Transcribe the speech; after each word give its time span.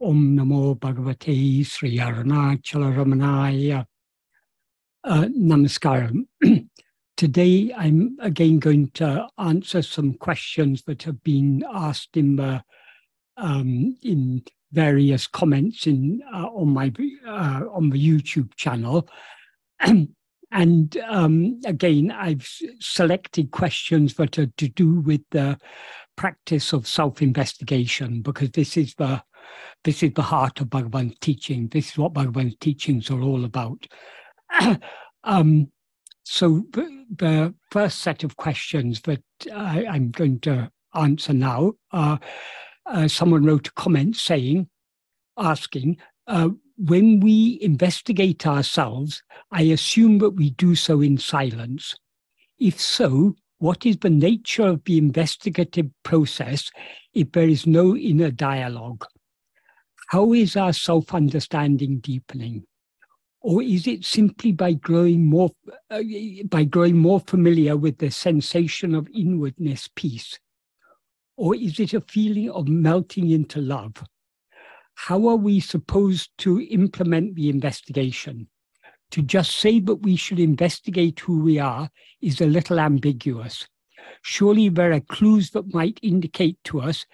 Om 0.00 0.36
Namo 0.36 0.78
Bhagavate 0.78 1.66
Sri 1.66 1.98
Arunachala 1.98 2.94
Ramanaya. 2.94 3.84
Uh, 5.02 5.24
namaskaram. 5.24 6.24
Today 7.16 7.74
I'm 7.76 8.16
again 8.20 8.60
going 8.60 8.90
to 8.94 9.26
answer 9.38 9.82
some 9.82 10.14
questions 10.14 10.84
that 10.84 11.02
have 11.02 11.22
been 11.24 11.64
asked 11.72 12.16
in 12.16 12.36
the 12.36 12.62
um, 13.36 13.96
in 14.02 14.44
various 14.70 15.26
comments 15.26 15.88
in 15.88 16.22
uh, 16.32 16.46
on 16.46 16.68
my 16.68 16.92
uh, 17.26 17.62
on 17.72 17.90
the 17.90 17.98
YouTube 17.98 18.54
channel. 18.54 19.08
and 19.80 20.96
um, 21.08 21.60
again, 21.66 22.12
I've 22.12 22.48
selected 22.78 23.50
questions 23.50 24.14
that 24.14 24.38
are 24.38 24.46
to 24.58 24.68
do 24.68 25.00
with 25.00 25.22
the 25.32 25.58
practice 26.16 26.72
of 26.72 26.86
self-investigation 26.86 28.22
because 28.22 28.50
this 28.50 28.76
is 28.76 28.94
the 28.94 29.22
this 29.84 30.02
is 30.02 30.12
the 30.14 30.22
heart 30.22 30.60
of 30.60 30.68
Bhagavan's 30.68 31.16
teaching. 31.20 31.68
This 31.68 31.90
is 31.90 31.98
what 31.98 32.12
Bhagavan's 32.12 32.56
teachings 32.60 33.10
are 33.10 33.20
all 33.20 33.44
about. 33.44 33.86
um, 35.24 35.70
so 36.24 36.64
the, 36.72 37.54
first 37.70 38.00
set 38.00 38.22
of 38.24 38.36
questions 38.36 39.00
that 39.02 39.22
I, 39.54 39.84
am 39.84 40.10
going 40.10 40.40
to 40.40 40.70
answer 40.94 41.32
now, 41.32 41.72
uh, 41.92 42.18
uh, 42.86 43.08
someone 43.08 43.44
wrote 43.44 43.68
a 43.68 43.72
comment 43.72 44.16
saying, 44.16 44.68
asking, 45.36 45.98
uh, 46.26 46.50
when 46.76 47.20
we 47.20 47.58
investigate 47.60 48.46
ourselves, 48.46 49.22
I 49.50 49.62
assume 49.62 50.18
that 50.18 50.30
we 50.30 50.50
do 50.50 50.74
so 50.74 51.00
in 51.00 51.18
silence. 51.18 51.94
If 52.58 52.80
so, 52.80 53.34
what 53.58 53.84
is 53.84 53.96
the 53.98 54.10
nature 54.10 54.66
of 54.66 54.84
the 54.84 54.98
investigative 54.98 55.86
process 56.04 56.70
if 57.14 57.32
there 57.32 57.48
is 57.48 57.66
no 57.66 57.96
inner 57.96 58.30
dialogue? 58.30 59.04
How 60.08 60.32
is 60.32 60.56
our 60.56 60.72
self 60.72 61.12
understanding 61.12 61.98
deepening? 61.98 62.64
Or 63.42 63.62
is 63.62 63.86
it 63.86 64.06
simply 64.06 64.52
by 64.52 64.72
growing 64.72 65.26
more 65.26 65.50
uh, 65.90 66.02
by 66.46 66.64
growing 66.64 66.96
more 66.96 67.20
familiar 67.20 67.76
with 67.76 67.98
the 67.98 68.10
sensation 68.10 68.94
of 68.94 69.06
inwardness 69.14 69.88
peace? 69.94 70.38
Or 71.36 71.54
is 71.54 71.78
it 71.78 71.92
a 71.92 72.00
feeling 72.00 72.50
of 72.50 72.68
melting 72.68 73.30
into 73.30 73.60
love? 73.60 74.02
How 74.94 75.28
are 75.28 75.36
we 75.36 75.60
supposed 75.60 76.30
to 76.38 76.62
implement 76.62 77.34
the 77.34 77.50
investigation? 77.50 78.48
To 79.10 79.20
just 79.20 79.56
say 79.56 79.78
that 79.80 79.96
we 79.96 80.16
should 80.16 80.40
investigate 80.40 81.20
who 81.20 81.40
we 81.40 81.58
are 81.58 81.90
is 82.22 82.40
a 82.40 82.46
little 82.46 82.80
ambiguous. 82.80 83.68
Surely 84.22 84.70
there 84.70 84.92
are 84.92 85.00
clues 85.00 85.50
that 85.50 85.74
might 85.74 86.00
indicate 86.02 86.56
to 86.64 86.80
us 86.80 87.04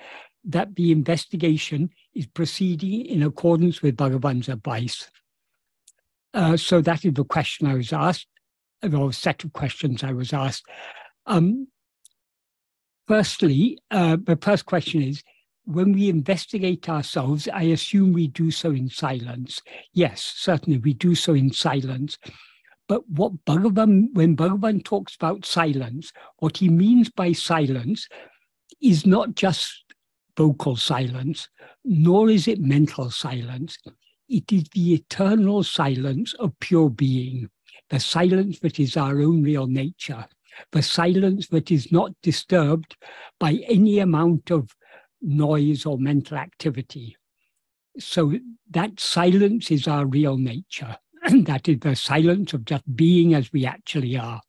that 0.44 0.76
the 0.76 0.92
investigation 0.92 1.90
is 2.14 2.26
proceeding 2.26 3.06
in 3.06 3.22
accordance 3.22 3.82
with 3.82 3.96
Bhagavan's 3.96 4.48
advice. 4.48 5.10
Uh, 6.32 6.56
so 6.56 6.80
that 6.80 7.04
is 7.04 7.14
the 7.14 7.24
question 7.24 7.66
I 7.66 7.74
was 7.74 7.92
asked, 7.92 8.26
or 8.82 9.10
a 9.10 9.12
set 9.12 9.44
of 9.44 9.52
questions 9.52 10.02
I 10.02 10.12
was 10.12 10.32
asked. 10.32 10.64
Um, 11.26 11.68
firstly, 13.06 13.78
uh, 13.90 14.16
the 14.22 14.36
first 14.36 14.66
question 14.66 15.02
is, 15.02 15.22
when 15.66 15.92
we 15.92 16.10
investigate 16.10 16.88
ourselves, 16.88 17.48
I 17.48 17.62
assume 17.62 18.12
we 18.12 18.28
do 18.28 18.50
so 18.50 18.70
in 18.70 18.90
silence. 18.90 19.62
Yes, 19.94 20.34
certainly 20.36 20.78
we 20.78 20.92
do 20.92 21.14
so 21.14 21.32
in 21.32 21.52
silence. 21.52 22.18
But 22.86 23.08
what 23.08 23.32
Bhagavan, 23.46 24.08
when 24.12 24.36
Bhagavan 24.36 24.84
talks 24.84 25.14
about 25.14 25.46
silence, 25.46 26.12
what 26.38 26.58
he 26.58 26.68
means 26.68 27.10
by 27.10 27.32
silence 27.32 28.08
is 28.82 29.06
not 29.06 29.34
just 29.34 29.83
vocal 30.36 30.76
silence, 30.76 31.48
nor 31.84 32.30
is 32.30 32.48
it 32.48 32.60
mental 32.60 33.10
silence. 33.10 33.78
It 34.28 34.52
is 34.52 34.64
the 34.74 34.94
eternal 34.94 35.62
silence 35.62 36.34
of 36.34 36.58
pure 36.60 36.90
being, 36.90 37.48
the 37.90 38.00
silence 38.00 38.58
that 38.60 38.80
is 38.80 38.96
our 38.96 39.20
own 39.20 39.42
real 39.42 39.66
nature, 39.66 40.26
the 40.72 40.82
silence 40.82 41.48
that 41.48 41.70
is 41.70 41.92
not 41.92 42.12
disturbed 42.22 42.96
by 43.38 43.60
any 43.68 43.98
amount 43.98 44.50
of 44.50 44.70
noise 45.20 45.86
or 45.86 45.98
mental 45.98 46.36
activity. 46.36 47.16
So 47.98 48.34
that 48.70 48.98
silence 48.98 49.70
is 49.70 49.86
our 49.86 50.06
real 50.06 50.36
nature. 50.36 50.96
And 51.22 51.46
that 51.46 51.68
is 51.68 51.78
the 51.80 51.96
silence 51.96 52.52
of 52.52 52.64
just 52.64 52.84
being 52.96 53.34
as 53.34 53.52
we 53.52 53.66
actually 53.66 54.16
are. 54.16 54.40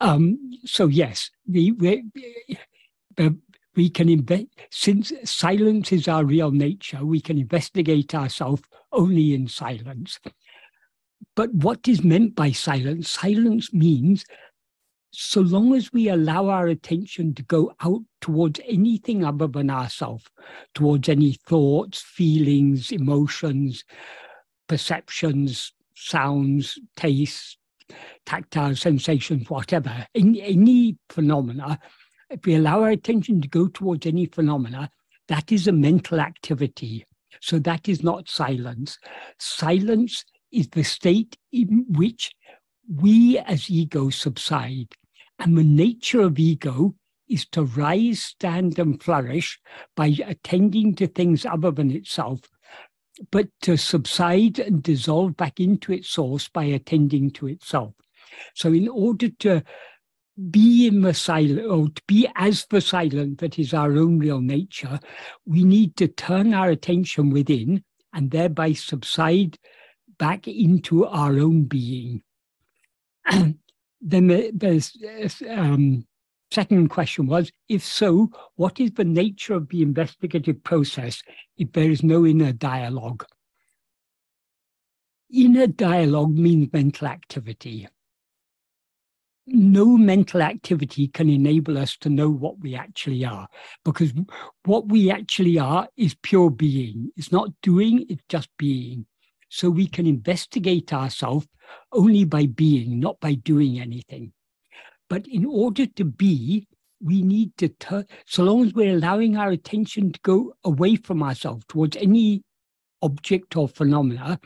Um, 0.00 0.38
so 0.64 0.86
yes, 0.86 1.30
we, 1.46 1.72
we, 1.72 2.04
the 3.16 3.38
we 3.76 3.90
can 3.90 4.08
invest 4.08 4.46
since 4.70 5.12
silence 5.24 5.92
is 5.92 6.08
our 6.08 6.24
real 6.24 6.50
nature 6.50 7.04
we 7.04 7.20
can 7.20 7.38
investigate 7.38 8.14
ourselves 8.14 8.62
only 8.92 9.34
in 9.34 9.46
silence. 9.46 10.18
But 11.34 11.52
what 11.52 11.86
is 11.86 12.02
meant 12.02 12.34
by 12.34 12.52
silence? 12.52 13.10
Silence 13.10 13.72
means 13.72 14.24
so 15.10 15.40
long 15.40 15.74
as 15.74 15.92
we 15.92 16.08
allow 16.08 16.48
our 16.48 16.66
attention 16.66 17.34
to 17.34 17.42
go 17.42 17.74
out 17.80 18.02
towards 18.20 18.60
anything 18.66 19.24
other 19.24 19.46
than 19.46 19.70
ourselves 19.70 20.24
towards 20.74 21.08
any 21.08 21.32
thoughts 21.32 22.02
feelings 22.02 22.92
emotions 22.92 23.84
perceptions 24.68 25.72
sounds 25.94 26.78
tastes 26.96 27.56
tactile 28.26 28.76
sensations 28.76 29.48
whatever 29.48 30.06
any 30.14 30.98
phenomena 31.08 31.78
if 32.30 32.44
we 32.44 32.54
allow 32.54 32.82
our 32.82 32.90
attention 32.90 33.40
to 33.40 33.48
go 33.48 33.68
towards 33.68 34.06
any 34.06 34.26
phenomena, 34.26 34.90
that 35.28 35.52
is 35.52 35.66
a 35.66 35.72
mental 35.72 36.20
activity. 36.20 37.04
So 37.40 37.58
that 37.60 37.88
is 37.88 38.02
not 38.02 38.28
silence. 38.28 38.98
Silence 39.38 40.24
is 40.52 40.68
the 40.68 40.84
state 40.84 41.36
in 41.52 41.84
which 41.88 42.32
we 42.88 43.38
as 43.38 43.70
ego 43.70 44.10
subside. 44.10 44.94
And 45.38 45.56
the 45.56 45.64
nature 45.64 46.20
of 46.20 46.38
ego 46.38 46.94
is 47.28 47.46
to 47.48 47.64
rise, 47.64 48.22
stand, 48.22 48.78
and 48.78 49.02
flourish 49.02 49.58
by 49.94 50.16
attending 50.24 50.94
to 50.94 51.06
things 51.06 51.44
other 51.44 51.70
than 51.70 51.90
itself, 51.90 52.40
but 53.30 53.48
to 53.62 53.76
subside 53.76 54.58
and 54.58 54.82
dissolve 54.82 55.36
back 55.36 55.58
into 55.58 55.92
its 55.92 56.08
source 56.08 56.48
by 56.48 56.64
attending 56.64 57.30
to 57.32 57.48
itself. 57.48 57.94
So, 58.54 58.72
in 58.72 58.88
order 58.88 59.28
to 59.28 59.62
be 60.50 60.86
in 60.86 61.00
the 61.00 61.14
silent 61.14 61.66
or 61.66 61.88
to 61.88 62.02
be 62.06 62.28
as 62.36 62.66
the 62.66 62.80
silent 62.80 63.38
that 63.38 63.58
is 63.58 63.72
our 63.72 63.92
own 63.96 64.18
real 64.18 64.40
nature, 64.40 65.00
we 65.46 65.64
need 65.64 65.96
to 65.96 66.08
turn 66.08 66.52
our 66.52 66.68
attention 66.68 67.30
within 67.30 67.82
and 68.12 68.30
thereby 68.30 68.72
subside 68.72 69.58
back 70.18 70.46
into 70.46 71.06
our 71.06 71.38
own 71.38 71.64
being. 71.64 72.22
then 73.30 73.56
the, 74.00 74.50
the 74.52 75.50
um, 75.50 76.06
second 76.50 76.88
question 76.88 77.26
was 77.26 77.50
if 77.68 77.82
so, 77.82 78.30
what 78.56 78.78
is 78.78 78.92
the 78.92 79.04
nature 79.04 79.54
of 79.54 79.68
the 79.68 79.82
investigative 79.82 80.62
process 80.62 81.22
if 81.56 81.72
there 81.72 81.90
is 81.90 82.02
no 82.02 82.26
inner 82.26 82.52
dialogue? 82.52 83.24
Inner 85.32 85.66
dialogue 85.66 86.36
means 86.36 86.72
mental 86.72 87.08
activity 87.08 87.88
no 89.46 89.96
mental 89.96 90.42
activity 90.42 91.08
can 91.08 91.30
enable 91.30 91.78
us 91.78 91.96
to 91.98 92.08
know 92.08 92.28
what 92.28 92.58
we 92.58 92.74
actually 92.74 93.24
are 93.24 93.48
because 93.84 94.12
what 94.64 94.88
we 94.88 95.10
actually 95.10 95.58
are 95.58 95.88
is 95.96 96.16
pure 96.22 96.50
being. 96.50 97.10
It's 97.16 97.30
not 97.30 97.50
doing, 97.62 98.06
it's 98.08 98.24
just 98.28 98.48
being. 98.58 99.06
So 99.48 99.70
we 99.70 99.86
can 99.86 100.06
investigate 100.06 100.92
ourselves 100.92 101.46
only 101.92 102.24
by 102.24 102.46
being, 102.46 102.98
not 102.98 103.20
by 103.20 103.34
doing 103.34 103.80
anything. 103.80 104.32
But 105.08 105.26
in 105.28 105.44
order 105.44 105.86
to 105.86 106.04
be, 106.04 106.66
we 107.00 107.22
need 107.22 107.56
to 107.58 107.68
turn, 107.68 108.06
so 108.26 108.42
long 108.42 108.64
as 108.64 108.74
we're 108.74 108.96
allowing 108.96 109.36
our 109.36 109.50
attention 109.50 110.12
to 110.12 110.20
go 110.20 110.54
away 110.64 110.96
from 110.96 111.22
ourselves 111.22 111.64
towards 111.68 111.96
any 111.96 112.42
object 113.02 113.56
or 113.56 113.68
phenomena, 113.68 114.40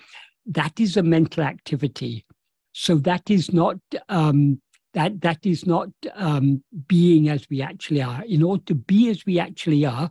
that 0.45 0.79
is 0.79 0.97
a 0.97 1.03
mental 1.03 1.45
activity. 1.45 2.27
So 2.73 2.97
that 2.97 3.31
is 3.31 3.53
not 3.53 3.77
um, 4.09 4.61
that 4.95 5.21
that 5.21 5.45
is 5.47 5.67
not 5.67 5.89
um, 6.15 6.63
being 6.89 7.29
as 7.29 7.49
we 7.49 7.63
actually 7.63 8.03
are. 8.03 8.25
In 8.25 8.43
order 8.43 8.63
to 8.65 8.75
be 8.75 9.09
as 9.09 9.25
we 9.25 9.39
actually 9.39 9.85
are, 9.87 10.11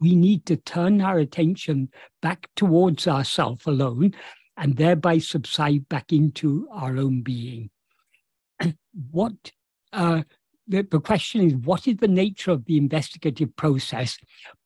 we 0.00 0.14
need 0.14 0.44
to 0.46 0.56
turn 0.56 1.00
our 1.00 1.18
attention 1.18 1.88
back 2.20 2.48
towards 2.56 3.08
ourself 3.08 3.66
alone 3.66 4.14
and 4.56 4.76
thereby 4.76 5.18
subside 5.18 5.88
back 5.88 6.12
into 6.12 6.68
our 6.72 6.96
own 6.96 7.22
being. 7.22 7.70
what 9.10 9.32
uh, 9.92 10.22
the, 10.66 10.82
the 10.82 11.00
question 11.00 11.46
is, 11.46 11.54
what 11.54 11.88
is 11.88 11.96
the 11.96 12.08
nature 12.08 12.50
of 12.50 12.64
the 12.66 12.76
investigative 12.76 13.54
process? 13.56 14.18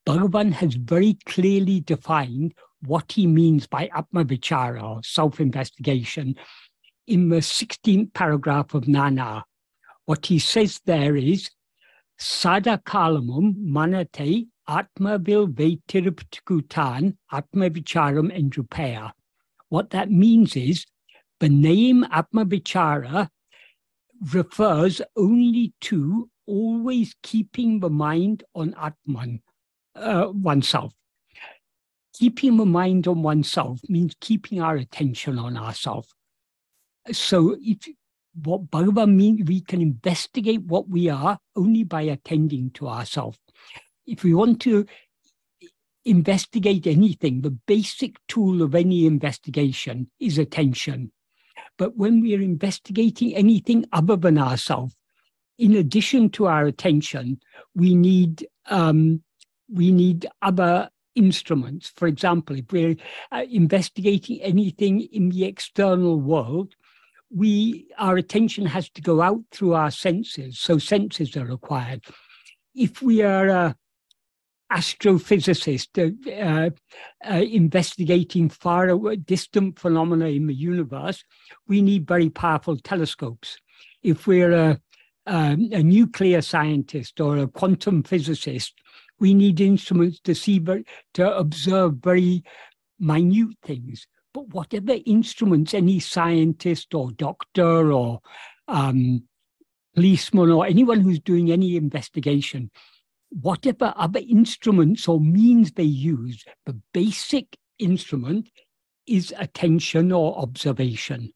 Bhagavan 0.05 0.53
has 0.55 0.75
very 0.75 1.17
clearly 1.26 1.81
defined 1.81 2.55
what 2.85 3.12
he 3.12 3.29
means 3.29 3.69
by 3.69 3.88
Atma 3.94 4.25
Vichara, 4.25 4.82
or 4.82 5.00
self-investigation, 5.05 6.35
in 7.06 7.29
the 7.29 7.37
16th 7.37 8.12
paragraph 8.12 8.75
of 8.75 8.88
Nan 8.88 9.19
Yar, 9.19 9.44
what 10.06 10.26
he 10.26 10.38
says 10.38 10.81
there 10.84 11.16
is, 11.16 11.50
Sada 12.19 12.81
kalamum 12.84 13.54
manate 13.56 14.46
Atma 14.69 15.19
vil 15.19 15.49
vetiruptukutan 15.49 17.16
Atma 17.32 17.70
Vicharam 17.70 18.31
Endrupaya. 18.31 19.12
What 19.69 19.90
that 19.90 20.10
means 20.10 20.54
is 20.54 20.87
the 21.40 21.49
name 21.49 22.04
Atma 22.10 22.44
Vichara 22.44 23.28
refers 24.32 25.02
only 25.16 25.72
to 25.81 26.31
always 26.46 27.14
keeping 27.22 27.81
the 27.81 27.90
mind 27.90 28.44
on 28.54 28.75
Atman, 28.81 29.43
uh, 29.96 30.28
oneself. 30.32 30.93
Keeping 32.14 32.56
the 32.56 32.66
mind 32.66 33.08
on 33.08 33.22
oneself 33.22 33.81
means 33.88 34.14
keeping 34.20 34.60
our 34.60 34.76
attention 34.76 35.38
on 35.38 35.56
ourselves. 35.56 36.14
So 37.10 37.56
if 37.60 37.88
what 38.34 38.70
Bhagavan 38.70 39.14
means, 39.14 39.49
we 39.49 39.61
can 39.61 39.81
investigate 39.81 40.62
what 40.62 40.88
we 40.88 41.08
are 41.08 41.38
only 41.55 41.84
by 41.84 42.02
attending 42.02 42.70
to 42.73 42.88
ourselves. 42.88 43.38
If 44.06 44.25
we 44.25 44.34
want 44.34 44.61
to 44.62 44.87
investigate 46.05 46.87
anything, 46.87 47.43
the 47.43 47.50
basic 47.50 48.17
tool 48.29 48.62
of 48.62 48.75
any 48.75 49.06
investigation 49.06 50.11
is 50.19 50.38
attention. 50.38 51.12
But 51.79 51.96
when 51.96 52.20
we 52.20 52.34
are 52.34 52.40
investigating 52.40 53.34
anything 53.34 53.87
other 53.93 54.17
than 54.17 54.38
ourselves, 54.38 54.96
in 55.58 55.76
addition 55.76 56.31
to 56.31 56.46
our 56.46 56.67
attention, 56.67 57.40
we 57.75 57.94
need 57.94 58.46
um, 58.67 59.23
we 59.73 59.93
need 59.93 60.26
other 60.43 60.90
instruments. 61.14 61.93
For 61.96 62.06
example, 62.06 62.56
if 62.56 62.67
we're 62.70 62.96
uh, 63.31 63.44
investigating 63.50 64.40
anything 64.43 65.00
in 65.00 65.31
the 65.31 65.44
external 65.44 66.20
world, 66.20 66.75
we 67.34 67.88
our 67.99 68.17
attention 68.17 68.67
has 68.67 68.88
to 68.90 69.02
go 69.02 69.23
out 69.23 69.43
through 69.50 69.75
our 69.75 69.90
senses. 69.90 70.58
So 70.58 70.79
senses 70.79 71.37
are 71.37 71.46
required. 71.46 72.05
If 72.75 73.02
we 73.02 73.23
are 73.23 73.49
a 73.49 73.76
astrophysicist 74.73 75.99
uh, 75.99 76.70
uh, 77.29 77.34
investigating 77.34 78.49
far 78.49 78.88
away, 78.88 79.17
distant 79.17 79.79
phenomena 79.79 80.26
in 80.26 80.46
the 80.46 80.55
universe, 80.55 81.23
we 81.69 81.82
need 81.82 82.06
very 82.06 82.31
powerful 82.31 82.76
telescopes. 82.79 83.58
If 84.02 84.26
we're 84.26 84.52
a, 84.52 84.81
um, 85.26 85.69
a 85.73 85.82
nuclear 85.82 86.40
scientist 86.40 87.20
or 87.20 87.37
a 87.37 87.49
quantum 87.49 88.02
physicist, 88.02 88.73
we 89.20 89.35
need 89.35 89.61
instruments 89.61 90.20
to 90.20 90.35
see, 90.35 90.58
to 90.58 91.37
observe 91.37 91.96
very 91.96 92.43
minute 92.99 93.55
things. 93.62 94.06
But 94.34 94.49
whatever 94.49 94.96
instruments 95.05 95.75
any 95.75 96.00
scientist 96.00 96.94
or 96.94 97.12
doctor 97.12 97.93
or 97.93 98.20
um, 98.69 99.25
policeman 99.94 100.50
or 100.50 100.67
anyone 100.67 101.00
who's 101.00 101.20
doing 101.20 101.52
any 101.52 101.76
investigation 101.76 102.70
whatever 103.40 103.94
other 103.96 104.20
instruments 104.29 105.08
or 105.08 105.20
means 105.20 105.73
they 105.73 105.82
use, 105.82 106.44
the 106.67 106.79
basic 106.93 107.56
instrument 107.79 108.50
is 109.06 109.34
attention 109.38 110.12
or 110.12 110.38
observation. 110.38 111.32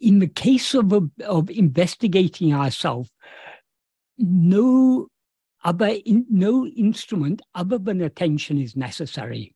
In 0.00 0.18
the 0.18 0.28
case 0.28 0.74
of, 0.74 0.92
of 1.24 1.50
investigating 1.50 2.54
ourselves, 2.54 3.10
no 4.18 5.08
other 5.64 5.96
no 6.06 6.66
instrument 6.66 7.40
other 7.54 7.78
than 7.78 8.00
attention 8.00 8.58
is 8.58 8.74
necessary. 8.74 9.54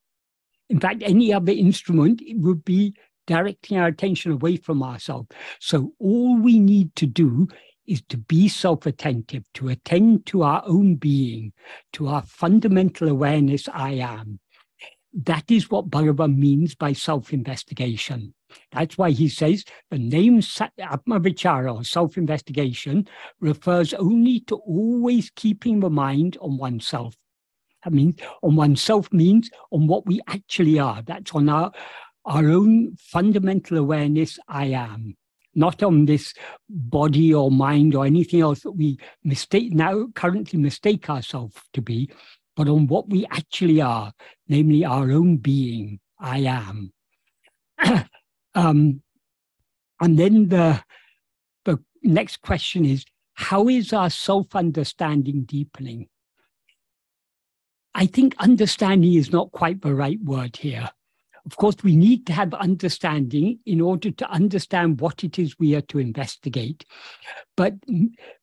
In 0.69 0.81
fact, 0.81 1.03
any 1.05 1.33
other 1.33 1.53
instrument 1.53 2.23
would 2.35 2.65
be 2.65 2.95
directing 3.27 3.79
our 3.79 3.87
attention 3.87 4.33
away 4.33 4.57
from 4.57 4.83
ourselves. 4.83 5.29
So 5.61 5.93
all 5.99 6.39
we 6.41 6.59
need 6.59 6.95
to 6.97 7.07
do 7.07 7.49
is 7.87 8.03
to 8.09 8.17
be 8.17 8.49
self 8.49 8.87
attentive, 8.87 9.45
to 9.55 9.69
attend 9.69 10.27
to 10.27 10.43
our 10.43 10.63
own 10.67 10.97
being, 10.97 11.53
to 11.95 12.09
our 12.09 12.23
fundamental 12.23 13.09
awareness, 13.09 13.69
I 13.73 13.93
am. 13.93 14.41
That 15.13 15.51
is 15.51 15.71
what 15.71 15.89
Bhagavan 15.89 16.37
means 16.37 16.75
by 16.75 16.93
self 16.93 17.33
investigation. 17.33 18.35
That's 18.73 18.99
why 18.99 19.11
he 19.11 19.29
says 19.29 19.65
the 19.91 19.99
name 19.99 20.41
Atmavichara 20.41 21.75
or 21.75 21.85
self 21.85 22.17
investigation 22.17 23.09
refers 23.41 23.95
only 23.95 24.41
to 24.41 24.57
always 24.57 25.31
keeping 25.31 25.81
the 25.81 25.91
mind 25.91 26.37
on 26.41 26.59
oneself. 26.59 27.17
I 27.87 27.91
mean, 27.91 28.17
on 28.43 28.57
oneself 28.57 29.13
means 29.13 29.49
on 29.71 29.87
what 29.87 30.07
we 30.07 30.21
actually 30.27 30.79
are. 30.79 31.03
That's 31.03 31.33
on 31.35 31.49
our, 31.49 31.73
our 32.25 32.49
own 32.51 32.97
fundamental 32.97 33.79
awareness, 33.79 34.39
I 34.49 34.67
am 34.67 35.17
not 35.57 35.83
on 35.83 36.05
this 36.05 36.35
body 36.69 37.35
or 37.35 37.51
mind 37.51 37.95
or 37.95 38.05
anything 38.05 38.43
else 38.43 38.61
that 38.61 38.73
we 38.73 38.99
mistake 39.25 39.73
now 39.73 40.07
currently 40.15 40.61
mistake 40.61 41.09
ourselves 41.11 41.57
to 41.73 41.83
be, 41.83 42.11
but 42.55 42.69
on 42.69 42.87
what 42.87 43.09
we 43.09 43.27
actually 43.31 43.81
are, 43.81 44.13
namely 44.49 44.85
our 44.85 45.11
own 45.11 45.39
being, 45.39 45.99
I 46.21 46.41
am. 46.41 46.93
um, 48.55 49.03
and 50.01 50.19
then 50.19 50.49
the 50.51 50.83
the 51.65 51.79
next 52.03 52.43
question 52.43 52.85
is 52.85 53.05
how 53.35 53.69
is 53.69 53.93
our 53.93 54.11
self-understanding 54.11 55.45
deepening? 55.45 56.09
I 57.97 58.05
think 58.05 58.35
understanding 58.39 59.15
is 59.15 59.33
not 59.33 59.53
quite 59.53 59.81
the 59.81 59.95
right 59.95 60.21
word 60.23 60.57
here. 60.57 60.91
Of 61.47 61.57
course, 61.57 61.77
we 61.83 61.97
need 61.97 62.27
to 62.27 62.35
have 62.35 62.53
understanding 62.53 63.59
in 63.65 63.81
order 63.81 64.11
to 64.11 64.31
understand 64.31 65.01
what 65.01 65.25
it 65.25 65.39
is 65.39 65.59
we 65.59 65.75
are 65.75 65.87
to 65.93 65.99
investigate. 65.99 66.85
But 67.57 67.75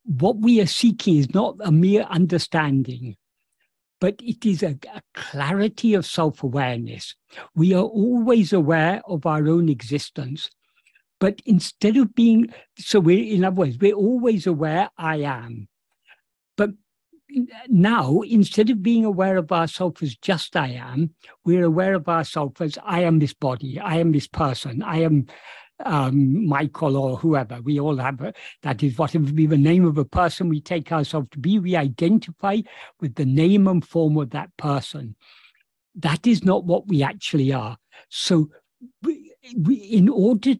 what 0.05 0.37
we 0.37 0.59
are 0.59 0.65
seeking 0.65 1.17
is 1.17 1.35
not 1.35 1.57
a 1.59 1.71
mere 1.71 2.01
understanding, 2.03 3.15
but 4.01 4.15
it 4.23 4.43
is 4.43 4.63
a, 4.63 4.75
a 4.91 5.01
clarity 5.13 5.93
of 5.93 6.07
self 6.07 6.41
awareness. 6.41 7.13
We 7.53 7.75
are 7.75 7.83
always 7.83 8.53
aware 8.53 9.03
of 9.05 9.27
our 9.27 9.47
own 9.47 9.69
existence. 9.69 10.49
But 11.19 11.41
instead 11.45 11.95
of 11.97 12.15
being, 12.15 12.51
so 12.79 12.99
we're, 12.99 13.35
in 13.35 13.43
other 13.43 13.55
words, 13.55 13.77
we're 13.77 13.93
always 13.93 14.47
aware 14.47 14.89
I 14.97 15.17
am. 15.17 15.67
Now, 17.67 18.21
instead 18.21 18.69
of 18.69 18.83
being 18.83 19.05
aware 19.05 19.37
of 19.37 19.51
ourselves 19.51 20.01
as 20.03 20.15
just 20.15 20.55
I 20.55 20.69
am, 20.69 21.11
we're 21.45 21.65
aware 21.65 21.93
of 21.95 22.07
ourselves 22.07 22.61
as 22.61 22.77
I 22.83 23.01
am 23.01 23.19
this 23.19 23.33
body, 23.33 23.79
I 23.79 23.97
am 23.97 24.11
this 24.11 24.27
person, 24.27 24.83
I 24.83 25.01
am 25.01 25.27
um, 25.85 26.45
Michael 26.47 26.95
or 26.97 27.17
whoever. 27.17 27.61
We 27.61 27.79
all 27.79 27.97
have 27.97 28.21
a, 28.21 28.33
that 28.61 28.83
is 28.83 28.97
whatever 28.97 29.31
be 29.31 29.47
the 29.47 29.57
name 29.57 29.85
of 29.85 29.97
a 29.97 30.05
person 30.05 30.49
we 30.49 30.61
take 30.61 30.91
ourselves 30.91 31.29
to 31.31 31.39
be. 31.39 31.59
We 31.59 31.75
identify 31.75 32.61
with 32.99 33.15
the 33.15 33.25
name 33.25 33.67
and 33.67 33.85
form 33.85 34.17
of 34.17 34.29
that 34.31 34.55
person. 34.57 35.15
That 35.95 36.25
is 36.27 36.43
not 36.43 36.65
what 36.65 36.87
we 36.87 37.03
actually 37.03 37.51
are. 37.51 37.77
So, 38.09 38.49
we, 39.01 39.33
we, 39.57 39.75
in 39.75 40.09
order 40.09 40.55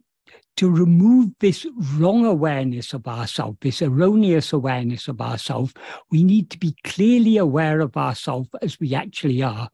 to 0.56 0.70
remove 0.70 1.30
this 1.40 1.66
wrong 1.96 2.24
awareness 2.24 2.92
of 2.92 3.06
ourselves, 3.06 3.58
this 3.60 3.82
erroneous 3.82 4.52
awareness 4.52 5.08
of 5.08 5.20
ourselves, 5.20 5.74
we 6.10 6.22
need 6.22 6.50
to 6.50 6.58
be 6.58 6.76
clearly 6.84 7.36
aware 7.36 7.80
of 7.80 7.96
ourselves 7.96 8.48
as 8.62 8.78
we 8.78 8.94
actually 8.94 9.42
are. 9.42 9.68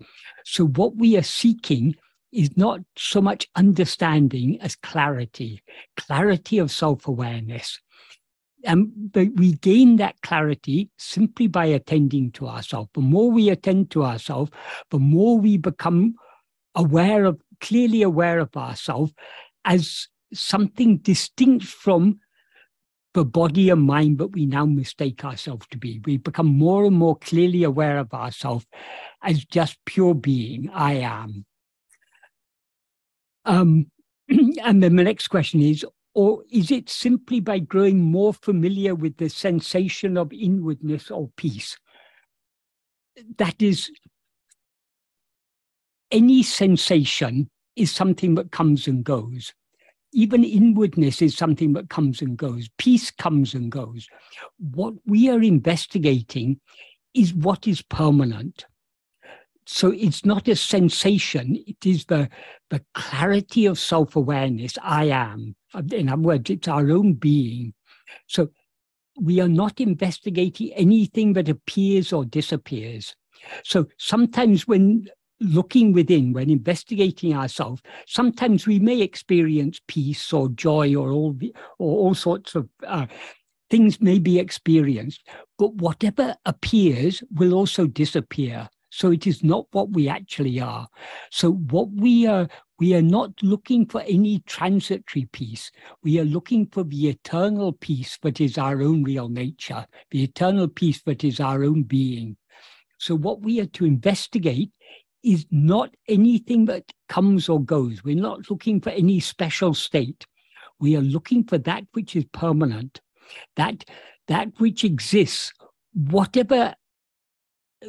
So, 0.44 0.66
what 0.66 0.96
we 0.96 1.16
are 1.16 1.22
seeking 1.22 1.96
is 2.32 2.56
not 2.56 2.80
so 2.96 3.20
much 3.20 3.48
understanding 3.56 4.60
as 4.60 4.76
clarity, 4.76 5.62
clarity 5.96 6.58
of 6.58 6.70
self 6.70 7.06
awareness. 7.06 7.78
And 8.64 8.90
but 9.12 9.28
we 9.36 9.54
gain 9.54 9.96
that 9.96 10.20
clarity 10.22 10.90
simply 10.98 11.46
by 11.46 11.66
attending 11.66 12.30
to 12.32 12.46
ourselves. 12.46 12.90
The 12.94 13.00
more 13.00 13.30
we 13.30 13.48
attend 13.48 13.90
to 13.92 14.04
ourselves, 14.04 14.50
the 14.90 14.98
more 14.98 15.38
we 15.38 15.56
become 15.56 16.14
aware 16.74 17.24
of, 17.24 17.40
clearly 17.60 18.02
aware 18.02 18.38
of 18.38 18.54
ourselves 18.56 19.12
as 19.64 20.08
something 20.32 20.98
distinct 20.98 21.66
from 21.66 22.20
the 23.14 23.24
body 23.24 23.70
and 23.70 23.82
mind 23.82 24.18
that 24.18 24.28
we 24.28 24.46
now 24.46 24.64
mistake 24.64 25.24
ourselves 25.24 25.66
to 25.70 25.78
be. 25.78 26.00
We 26.04 26.16
become 26.16 26.46
more 26.46 26.84
and 26.84 26.96
more 26.96 27.16
clearly 27.16 27.64
aware 27.64 27.98
of 27.98 28.12
ourselves 28.14 28.66
as 29.22 29.44
just 29.44 29.78
pure 29.84 30.14
being, 30.14 30.70
I 30.72 30.94
am. 30.94 31.44
Um, 33.44 33.90
and 34.28 34.82
then 34.82 34.96
the 34.96 35.04
next 35.04 35.28
question 35.28 35.60
is, 35.60 35.84
or 36.14 36.44
is 36.50 36.70
it 36.70 36.88
simply 36.88 37.40
by 37.40 37.58
growing 37.58 38.00
more 38.00 38.34
familiar 38.34 38.94
with 38.94 39.16
the 39.16 39.28
sensation 39.28 40.16
of 40.16 40.32
inwardness 40.32 41.10
or 41.10 41.30
peace? 41.36 41.76
That 43.38 43.60
is, 43.60 43.90
any 46.10 46.42
sensation 46.42 47.50
is 47.76 47.92
something 47.92 48.34
that 48.36 48.50
comes 48.50 48.86
and 48.86 49.04
goes 49.04 49.52
even 50.12 50.44
inwardness 50.44 51.22
is 51.22 51.36
something 51.36 51.72
that 51.74 51.90
comes 51.90 52.20
and 52.20 52.36
goes. 52.36 52.68
Peace 52.78 53.10
comes 53.10 53.54
and 53.54 53.70
goes. 53.70 54.08
What 54.58 54.94
we 55.06 55.28
are 55.30 55.42
investigating 55.42 56.60
is 57.14 57.34
what 57.34 57.66
is 57.66 57.82
permanent. 57.82 58.66
So 59.66 59.92
it's 59.92 60.24
not 60.24 60.48
a 60.48 60.56
sensation, 60.56 61.62
it 61.66 61.86
is 61.86 62.06
the, 62.06 62.28
the 62.70 62.82
clarity 62.94 63.66
of 63.66 63.78
self 63.78 64.16
awareness. 64.16 64.74
I 64.82 65.04
am. 65.06 65.54
In 65.92 66.08
other 66.08 66.22
words, 66.22 66.50
it's 66.50 66.66
our 66.66 66.90
own 66.90 67.14
being. 67.14 67.74
So 68.26 68.50
we 69.20 69.40
are 69.40 69.48
not 69.48 69.80
investigating 69.80 70.72
anything 70.72 71.34
that 71.34 71.48
appears 71.48 72.12
or 72.12 72.24
disappears. 72.24 73.14
So 73.64 73.86
sometimes 73.98 74.66
when 74.66 75.08
looking 75.40 75.92
within, 75.92 76.32
when 76.32 76.50
investigating 76.50 77.34
ourselves, 77.34 77.82
sometimes 78.06 78.66
we 78.66 78.78
may 78.78 79.00
experience 79.00 79.80
peace 79.88 80.32
or 80.32 80.48
joy 80.50 80.94
or 80.94 81.10
all 81.10 81.32
the, 81.32 81.54
or 81.78 81.98
all 81.98 82.14
sorts 82.14 82.54
of 82.54 82.68
uh, 82.86 83.06
things 83.70 84.00
may 84.00 84.18
be 84.18 84.38
experienced, 84.38 85.26
but 85.58 85.72
whatever 85.74 86.36
appears 86.44 87.22
will 87.32 87.54
also 87.54 87.86
disappear. 87.86 88.68
So 88.90 89.12
it 89.12 89.26
is 89.26 89.44
not 89.44 89.66
what 89.70 89.90
we 89.90 90.08
actually 90.08 90.60
are. 90.60 90.88
So 91.30 91.52
what 91.52 91.88
we 91.92 92.26
are, 92.26 92.48
we 92.80 92.94
are 92.94 93.02
not 93.02 93.30
looking 93.40 93.86
for 93.86 94.02
any 94.02 94.40
transitory 94.46 95.28
peace. 95.32 95.70
We 96.02 96.18
are 96.18 96.24
looking 96.24 96.66
for 96.66 96.82
the 96.82 97.08
eternal 97.08 97.72
peace 97.72 98.18
that 98.22 98.40
is 98.40 98.58
our 98.58 98.82
own 98.82 99.04
real 99.04 99.28
nature, 99.28 99.86
the 100.10 100.24
eternal 100.24 100.66
peace 100.66 101.02
that 101.02 101.22
is 101.22 101.38
our 101.38 101.62
own 101.62 101.84
being. 101.84 102.36
So 102.98 103.14
what 103.14 103.42
we 103.42 103.60
are 103.60 103.66
to 103.66 103.84
investigate 103.84 104.72
is 105.22 105.46
not 105.50 105.94
anything 106.08 106.64
that 106.66 106.92
comes 107.08 107.48
or 107.48 107.62
goes. 107.62 108.02
We're 108.02 108.16
not 108.16 108.50
looking 108.50 108.80
for 108.80 108.90
any 108.90 109.20
special 109.20 109.74
state. 109.74 110.26
We 110.78 110.96
are 110.96 111.02
looking 111.02 111.44
for 111.44 111.58
that 111.58 111.84
which 111.92 112.16
is 112.16 112.24
permanent, 112.32 113.00
that 113.56 113.84
that 114.28 114.48
which 114.58 114.84
exists, 114.84 115.52
whatever 115.92 116.74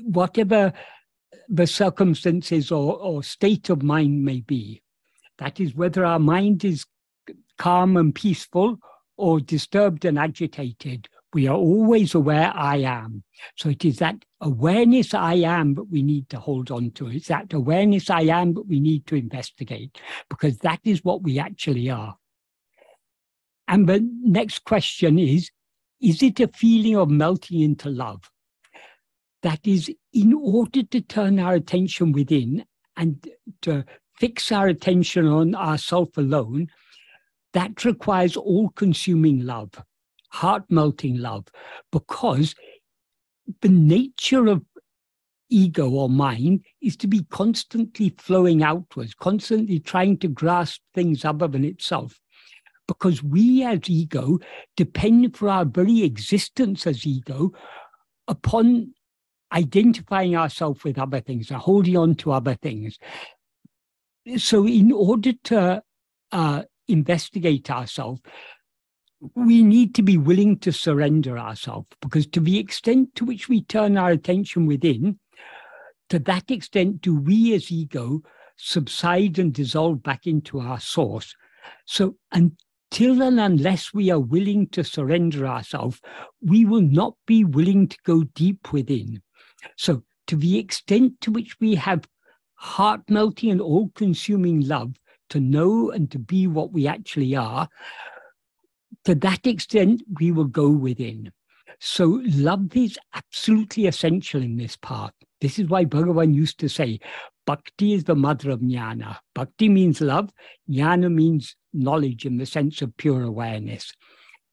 whatever 0.04 0.74
the 1.48 1.68
circumstances 1.68 2.72
or, 2.72 2.96
or 2.96 3.24
state 3.24 3.70
of 3.70 3.84
mind 3.84 4.24
may 4.24 4.42
be. 4.42 4.82
That 5.38 5.60
is 5.60 5.76
whether 5.76 6.06
our 6.06 6.20
mind 6.20 6.64
is 6.64 6.86
calm 7.58 7.98
and 7.98 8.14
peaceful 8.14 8.78
or 9.18 9.40
disturbed 9.40 10.06
and 10.06 10.18
agitated. 10.18 11.08
We 11.34 11.48
are 11.48 11.56
always 11.56 12.16
aware 12.16 12.52
I 12.56 12.78
am. 12.78 13.24
So 13.56 13.70
it 13.70 13.86
is 13.86 14.00
that 14.00 14.16
awareness 14.42 15.14
I 15.14 15.36
am 15.36 15.76
that 15.76 15.86
we 15.86 16.02
need 16.02 16.30
to 16.30 16.40
hold 16.40 16.72
on 16.72 16.92
to. 16.92 17.08
It's 17.08 17.28
that 17.28 17.54
awareness 17.54 18.10
I 18.10 18.22
am 18.24 18.54
that 18.56 18.68
we 18.68 18.80
need 18.80 19.06
to 19.08 19.16
investigate 19.16 19.98
because 20.30 20.58
that 20.60 20.80
is 20.84 21.04
what 21.04 21.24
we 21.24 21.40
actually 21.40 21.90
are. 21.90 22.18
And 23.68 23.88
the 23.88 24.06
next 24.22 24.66
question 24.66 25.18
is 25.18 25.50
Is 26.02 26.22
it 26.24 26.40
a 26.40 26.48
feeling 26.48 26.98
of 26.98 27.10
melting 27.10 27.62
into 27.62 27.90
love? 27.90 28.30
That 29.44 29.66
is, 29.66 29.92
in 30.14 30.34
order 30.34 30.84
to 30.84 31.02
turn 31.02 31.40
our 31.40 31.54
attention 31.54 32.12
within 32.12 32.66
and 32.98 33.26
to 33.64 33.86
fix 34.20 34.52
our 34.52 34.68
attention 34.68 35.26
on 35.26 35.56
ourself 35.56 36.10
alone, 36.18 36.68
that 37.54 37.84
requires 37.86 38.36
all 38.38 38.70
consuming 38.70 39.46
love, 39.46 39.72
heart 40.30 40.64
melting 40.70 41.18
love, 41.18 41.48
because 41.92 42.54
the 43.62 43.70
nature 43.70 44.48
of 44.48 44.64
ego 45.50 45.90
or 45.90 46.10
mind 46.10 46.66
is 46.82 46.96
to 46.98 47.08
be 47.08 47.24
constantly 47.30 48.16
flowing 48.18 48.64
outwards, 48.64 49.14
constantly 49.14 49.80
trying 49.80 50.18
to 50.18 50.28
grasp 50.28 50.82
things 50.94 51.26
other 51.26 51.48
than 51.48 51.66
itself. 51.66 52.20
Because 52.88 53.22
we 53.24 53.64
as 53.64 53.82
ego 53.88 54.40
depend 54.76 55.36
for 55.36 55.50
our 55.50 55.66
very 55.66 56.04
existence 56.04 56.88
as 56.88 57.06
ego 57.06 57.52
upon 58.28 58.94
identifying 59.54 60.36
ourselves 60.36 60.84
with 60.84 60.98
other 60.98 61.20
things 61.20 61.52
and 61.52 61.60
holding 61.60 61.98
on 61.98 62.16
to 62.16 62.32
other 62.32 62.56
things. 62.56 62.98
So, 64.38 64.68
in 64.68 64.92
order 64.92 65.34
to 65.46 65.84
uh, 66.32 66.64
investigate 66.88 67.70
ourselves, 67.70 68.22
we 69.36 69.64
need 69.64 69.94
to 69.96 70.02
be 70.02 70.18
willing 70.18 70.58
to 70.60 70.72
surrender 70.72 71.38
ourselves 71.38 71.88
because, 72.02 72.28
to 72.28 72.40
the 72.40 72.58
extent 72.58 73.16
to 73.16 73.26
which 73.26 73.48
we 73.50 73.64
turn 73.64 73.98
our 73.98 74.12
attention 74.12 74.66
within, 74.66 75.20
to 76.10 76.20
that 76.20 76.50
extent 76.50 77.02
do 77.02 77.16
we 77.16 77.54
as 77.54 77.72
ego 77.72 78.22
subside 78.58 79.40
and 79.40 79.54
dissolve 79.54 80.04
back 80.04 80.28
into 80.28 80.60
our 80.60 80.80
source. 80.80 81.36
So, 81.86 82.16
until 82.32 83.22
and 83.22 83.40
unless 83.40 83.94
we 83.94 84.10
are 84.12 84.20
willing 84.20 84.68
to 84.70 84.84
surrender 84.84 85.48
ourselves, 85.48 86.00
we 86.42 86.66
will 86.66 86.82
not 86.82 87.16
be 87.26 87.44
willing 87.44 87.88
to 87.88 87.98
go 88.06 88.24
deep 88.24 88.74
within. 88.74 89.22
So, 89.78 90.04
to 90.28 90.36
the 90.36 90.58
extent 90.58 91.22
to 91.22 91.32
which 91.32 91.60
we 91.60 91.76
have 91.76 92.08
heart 92.56 93.02
melting 93.10 93.52
and 93.52 93.62
all 93.62 93.90
consuming 93.96 94.62
love 94.62 94.96
to 95.30 95.40
know 95.40 95.92
and 95.92 96.12
to 96.12 96.20
be 96.20 96.46
what 96.48 96.72
we 96.72 96.88
actually 96.88 97.36
are, 97.36 97.68
to 99.06 99.16
that 99.16 99.46
extent, 99.48 100.04
we 100.20 100.32
will 100.32 100.46
go 100.46 100.70
within. 100.70 101.32
So, 101.80 102.22
love 102.26 102.76
is 102.76 103.00
absolutely 103.14 103.88
essential 103.88 104.42
in 104.42 104.58
this 104.58 104.78
path. 104.78 105.14
This 105.40 105.58
is 105.58 105.68
why 105.68 105.86
Bhagavan 105.86 106.36
used 106.36 106.60
to 106.60 106.70
say, 106.70 107.00
Bhakti 107.48 107.94
is 107.94 108.04
the 108.04 108.16
mother 108.16 108.52
of 108.52 108.60
jnana. 108.60 109.18
Bhakti 109.34 109.68
means 109.68 110.00
love, 110.00 110.32
jnana 110.70 111.12
means 111.12 111.56
knowledge 111.74 112.26
in 112.26 112.38
the 112.38 112.46
sense 112.46 112.82
of 112.82 112.96
pure 112.98 113.24
awareness. 113.24 113.94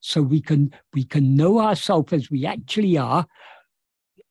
So 0.00 0.22
we 0.22 0.40
can 0.40 0.72
we 0.94 1.04
can 1.04 1.36
know 1.36 1.60
ourselves 1.60 2.12
as 2.12 2.30
we 2.30 2.46
actually 2.46 2.96
are 2.96 3.26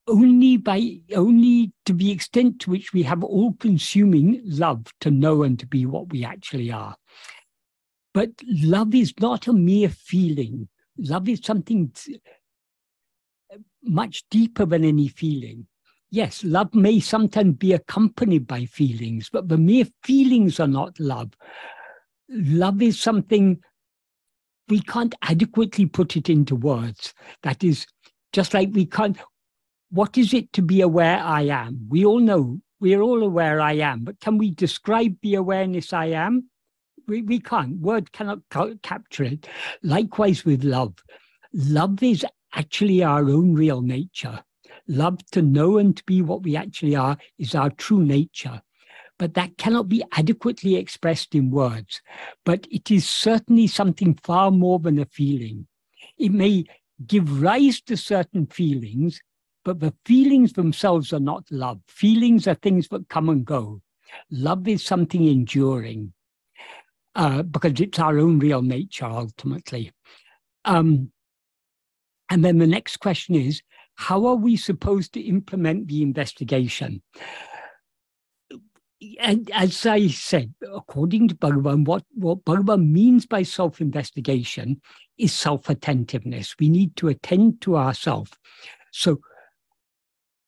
only 0.08 0.56
by 0.56 1.00
only 1.14 1.72
to 1.84 1.92
the 1.92 2.10
extent 2.10 2.60
to 2.60 2.70
which 2.70 2.92
we 2.92 3.02
have 3.02 3.22
all 3.22 3.52
consuming 3.54 4.40
love 4.44 4.86
to 5.00 5.10
know 5.10 5.42
and 5.42 5.58
to 5.58 5.66
be 5.66 5.84
what 5.84 6.10
we 6.10 6.24
actually 6.24 6.72
are 6.72 6.96
but 8.14 8.30
love 8.46 8.94
is 8.94 9.12
not 9.20 9.46
a 9.46 9.52
mere 9.52 9.88
feeling 9.88 10.68
love 10.98 11.28
is 11.28 11.40
something 11.42 11.92
much 13.82 14.24
deeper 14.30 14.66
than 14.66 14.84
any 14.84 15.08
feeling 15.08 15.66
yes 16.10 16.42
love 16.44 16.72
may 16.74 16.98
sometimes 17.00 17.56
be 17.56 17.72
accompanied 17.72 18.46
by 18.46 18.64
feelings 18.64 19.28
but 19.30 19.48
the 19.48 19.58
mere 19.58 19.86
feelings 20.02 20.58
are 20.58 20.68
not 20.68 20.98
love 20.98 21.32
love 22.28 22.82
is 22.82 23.00
something 23.00 23.58
we 24.68 24.80
can't 24.80 25.14
adequately 25.22 25.86
put 25.86 26.16
it 26.16 26.28
into 26.28 26.54
words 26.54 27.14
that 27.42 27.64
is 27.64 27.86
just 28.32 28.52
like 28.52 28.68
we 28.72 28.84
can't 28.84 29.16
what 29.90 30.18
is 30.18 30.34
it 30.34 30.52
to 30.52 30.62
be 30.62 30.80
aware 30.80 31.18
I 31.18 31.42
am? 31.42 31.86
We 31.88 32.04
all 32.04 32.20
know, 32.20 32.60
we're 32.80 33.00
all 33.00 33.22
aware 33.22 33.60
I 33.60 33.74
am, 33.74 34.04
but 34.04 34.20
can 34.20 34.38
we 34.38 34.50
describe 34.50 35.16
the 35.22 35.36
awareness 35.36 35.92
I 35.92 36.06
am? 36.06 36.50
We, 37.08 37.22
we 37.22 37.40
can't. 37.40 37.80
Word 37.80 38.12
cannot 38.12 38.40
ca- 38.50 38.74
capture 38.82 39.24
it. 39.24 39.48
Likewise 39.82 40.44
with 40.44 40.62
love. 40.62 40.94
Love 41.54 42.02
is 42.02 42.24
actually 42.54 43.02
our 43.02 43.30
own 43.30 43.54
real 43.54 43.80
nature. 43.80 44.44
Love 44.86 45.24
to 45.32 45.40
know 45.40 45.78
and 45.78 45.96
to 45.96 46.04
be 46.04 46.20
what 46.20 46.42
we 46.42 46.54
actually 46.54 46.94
are 46.94 47.16
is 47.38 47.54
our 47.54 47.70
true 47.70 48.04
nature. 48.04 48.60
But 49.18 49.34
that 49.34 49.56
cannot 49.56 49.88
be 49.88 50.04
adequately 50.12 50.76
expressed 50.76 51.34
in 51.34 51.50
words. 51.50 52.02
But 52.44 52.68
it 52.70 52.90
is 52.90 53.08
certainly 53.08 53.66
something 53.66 54.14
far 54.22 54.50
more 54.50 54.78
than 54.78 54.98
a 54.98 55.06
feeling. 55.06 55.66
It 56.18 56.32
may 56.32 56.64
give 57.06 57.42
rise 57.42 57.80
to 57.82 57.96
certain 57.96 58.46
feelings, 58.46 59.20
but 59.64 59.80
the 59.80 59.94
feelings 60.04 60.52
themselves 60.52 61.12
are 61.12 61.20
not 61.20 61.44
love. 61.50 61.80
Feelings 61.88 62.46
are 62.46 62.54
things 62.54 62.88
that 62.88 63.08
come 63.08 63.30
and 63.30 63.44
go. 63.44 63.80
Love 64.30 64.68
is 64.68 64.84
something 64.84 65.26
enduring 65.26 66.12
uh, 67.18 67.42
because 67.42 67.80
it's 67.80 67.98
our 67.98 68.16
own 68.16 68.38
real 68.38 68.62
nature 68.62 69.04
ultimately. 69.04 69.90
Um, 70.64 71.10
and 72.30 72.44
then 72.44 72.58
the 72.58 72.66
next 72.66 72.98
question 72.98 73.34
is 73.34 73.60
how 73.96 74.24
are 74.26 74.36
we 74.36 74.56
supposed 74.56 75.12
to 75.14 75.20
implement 75.20 75.88
the 75.88 76.02
investigation? 76.02 77.02
And 79.18 79.50
as 79.52 79.84
I 79.84 80.06
said, 80.06 80.54
according 80.72 81.28
to 81.28 81.34
Bhagavan, 81.34 81.84
what, 81.84 82.04
what 82.14 82.44
Bhagavan 82.44 82.88
means 82.90 83.26
by 83.26 83.42
self 83.42 83.80
investigation 83.80 84.80
is 85.18 85.32
self 85.32 85.68
attentiveness. 85.68 86.54
We 86.60 86.68
need 86.68 86.94
to 86.96 87.08
attend 87.08 87.60
to 87.62 87.76
ourselves. 87.76 88.30
So, 88.92 89.20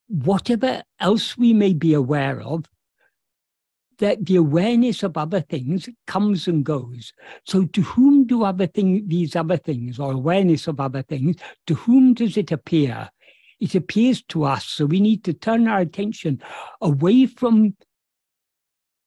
whatever 0.06 0.84
else 1.00 1.36
we 1.36 1.52
may 1.52 1.74
be 1.74 1.94
aware 1.94 2.40
of, 2.40 2.66
that 4.00 4.26
the 4.26 4.36
awareness 4.36 5.02
of 5.02 5.16
other 5.16 5.40
things 5.40 5.88
comes 6.06 6.48
and 6.48 6.64
goes. 6.64 7.12
So 7.46 7.64
to 7.66 7.82
whom 7.82 8.26
do 8.26 8.44
other 8.44 8.66
thing, 8.66 9.06
these 9.06 9.36
other 9.36 9.56
things 9.56 9.98
or 9.98 10.12
awareness 10.12 10.66
of 10.66 10.80
other 10.80 11.02
things, 11.02 11.36
to 11.66 11.74
whom 11.74 12.14
does 12.14 12.36
it 12.36 12.50
appear? 12.50 13.10
It 13.60 13.74
appears 13.74 14.22
to 14.24 14.44
us. 14.44 14.64
So 14.64 14.86
we 14.86 15.00
need 15.00 15.22
to 15.24 15.34
turn 15.34 15.68
our 15.68 15.80
attention 15.80 16.42
away 16.80 17.26
from 17.26 17.76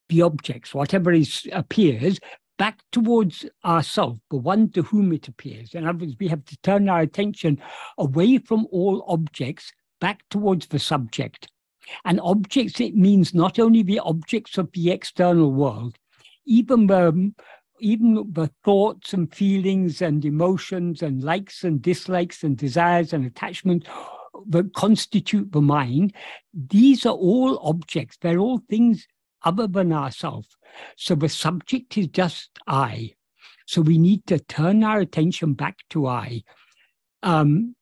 the 0.08 0.22
objects, 0.22 0.74
whatever 0.74 1.12
is 1.12 1.46
appears, 1.52 2.20
back 2.56 2.78
towards 2.92 3.46
ourselves, 3.64 4.20
the 4.30 4.36
one 4.36 4.70
to 4.70 4.82
whom 4.82 5.12
it 5.12 5.26
appears. 5.26 5.74
In 5.74 5.86
other 5.86 6.04
words, 6.04 6.14
we 6.20 6.28
have 6.28 6.44
to 6.44 6.56
turn 6.62 6.88
our 6.88 7.00
attention 7.00 7.60
away 7.98 8.38
from 8.38 8.66
all 8.70 9.04
objects 9.08 9.72
back 10.00 10.22
towards 10.30 10.68
the 10.68 10.78
subject. 10.78 11.48
And 12.04 12.20
objects, 12.20 12.80
it 12.80 12.94
means 12.94 13.34
not 13.34 13.58
only 13.58 13.82
the 13.82 14.00
objects 14.00 14.58
of 14.58 14.70
the 14.72 14.90
external 14.90 15.52
world, 15.52 15.96
even 16.46 16.86
the, 16.86 17.32
even 17.80 18.14
the 18.32 18.50
thoughts 18.64 19.12
and 19.12 19.32
feelings 19.34 20.02
and 20.02 20.24
emotions 20.24 21.02
and 21.02 21.22
likes 21.22 21.64
and 21.64 21.80
dislikes 21.82 22.42
and 22.42 22.56
desires 22.56 23.12
and 23.12 23.24
attachments, 23.24 23.86
that 24.48 24.74
constitute 24.74 25.52
the 25.52 25.60
mind, 25.60 26.14
these 26.52 27.06
are 27.06 27.14
all 27.14 27.58
objects. 27.62 28.18
They're 28.20 28.38
all 28.38 28.60
things 28.68 29.06
other 29.42 29.66
than 29.66 29.92
ourselves. 29.92 30.48
So 30.96 31.14
the 31.14 31.28
subject 31.28 31.96
is 31.96 32.08
just 32.08 32.50
I. 32.66 33.14
So 33.66 33.80
we 33.80 33.98
need 33.98 34.26
to 34.26 34.38
turn 34.38 34.84
our 34.84 35.00
attention 35.00 35.54
back 35.54 35.78
to 35.90 36.06
I. 36.06 36.42
Um, 37.22 37.74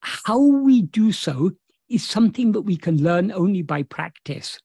how 0.00 0.38
we 0.38 0.82
do 0.82 1.10
so 1.12 1.52
is 1.88 2.04
something 2.04 2.52
that 2.52 2.62
we 2.62 2.76
can 2.76 3.02
learn 3.02 3.32
only 3.32 3.62
by 3.62 3.82
practice. 3.82 4.58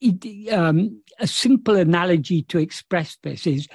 It, 0.00 0.52
um, 0.52 1.02
a 1.18 1.26
simple 1.26 1.76
analogy 1.76 2.42
to 2.44 2.58
express 2.58 3.18
this 3.22 3.46
is 3.46 3.68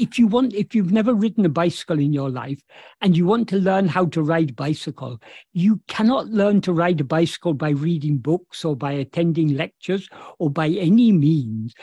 if 0.00 0.18
you 0.18 0.26
want 0.26 0.54
if 0.54 0.74
you've 0.74 0.92
never 0.92 1.14
ridden 1.14 1.44
a 1.44 1.48
bicycle 1.50 1.98
in 1.98 2.12
your 2.12 2.30
life 2.30 2.60
and 3.02 3.16
you 3.16 3.26
want 3.26 3.48
to 3.50 3.56
learn 3.56 3.86
how 3.86 4.06
to 4.06 4.22
ride 4.22 4.50
a 4.50 4.54
bicycle 4.54 5.20
you 5.52 5.78
cannot 5.88 6.26
learn 6.28 6.60
to 6.62 6.72
ride 6.72 7.00
a 7.00 7.04
bicycle 7.04 7.52
by 7.52 7.68
reading 7.68 8.16
books 8.16 8.64
or 8.64 8.74
by 8.74 8.92
attending 8.92 9.56
lectures 9.56 10.08
or 10.38 10.48
by 10.48 10.68
any 10.68 11.12
means 11.12 11.74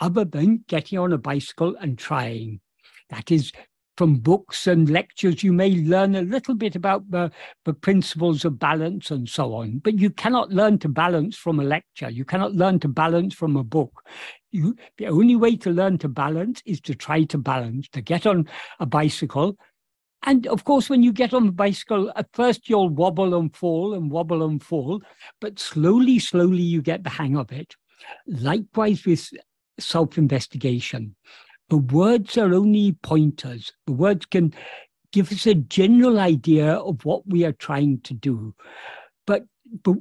other 0.00 0.24
than 0.24 0.64
getting 0.66 0.98
on 0.98 1.12
a 1.12 1.18
bicycle 1.18 1.76
and 1.80 1.98
trying 1.98 2.58
that 3.10 3.30
is 3.30 3.52
from 3.98 4.14
books 4.14 4.68
and 4.68 4.88
lectures, 4.88 5.42
you 5.42 5.52
may 5.52 5.72
learn 5.72 6.14
a 6.14 6.22
little 6.22 6.54
bit 6.54 6.76
about 6.76 7.10
the, 7.10 7.28
the 7.64 7.74
principles 7.74 8.44
of 8.44 8.56
balance 8.56 9.10
and 9.10 9.28
so 9.28 9.52
on, 9.54 9.78
but 9.78 9.98
you 9.98 10.08
cannot 10.08 10.52
learn 10.52 10.78
to 10.78 10.88
balance 10.88 11.36
from 11.36 11.58
a 11.58 11.64
lecture. 11.64 12.08
You 12.08 12.24
cannot 12.24 12.54
learn 12.54 12.78
to 12.78 12.88
balance 12.88 13.34
from 13.34 13.56
a 13.56 13.64
book. 13.64 14.04
You, 14.52 14.76
the 14.98 15.08
only 15.08 15.34
way 15.34 15.56
to 15.56 15.70
learn 15.70 15.98
to 15.98 16.08
balance 16.08 16.62
is 16.64 16.80
to 16.82 16.94
try 16.94 17.24
to 17.24 17.38
balance, 17.38 17.88
to 17.88 18.00
get 18.00 18.24
on 18.24 18.48
a 18.78 18.86
bicycle. 18.86 19.56
And 20.22 20.46
of 20.46 20.62
course, 20.62 20.88
when 20.88 21.02
you 21.02 21.12
get 21.12 21.34
on 21.34 21.46
the 21.46 21.52
bicycle, 21.52 22.12
at 22.14 22.28
first 22.32 22.68
you'll 22.68 22.90
wobble 22.90 23.34
and 23.34 23.52
fall 23.52 23.94
and 23.94 24.12
wobble 24.12 24.44
and 24.44 24.62
fall, 24.62 25.02
but 25.40 25.58
slowly, 25.58 26.20
slowly 26.20 26.62
you 26.62 26.82
get 26.82 27.02
the 27.02 27.10
hang 27.10 27.36
of 27.36 27.50
it. 27.50 27.74
Likewise 28.28 29.04
with 29.04 29.28
self 29.80 30.18
investigation. 30.18 31.16
The 31.70 31.78
words 31.78 32.38
are 32.38 32.54
only 32.54 32.92
pointers. 33.02 33.72
The 33.86 33.92
words 33.92 34.26
can 34.26 34.54
give 35.12 35.32
us 35.32 35.46
a 35.46 35.54
general 35.54 36.18
idea 36.18 36.74
of 36.74 37.04
what 37.04 37.26
we 37.26 37.44
are 37.44 37.52
trying 37.52 38.00
to 38.02 38.14
do. 38.14 38.54
But, 39.26 39.44
but 39.82 39.98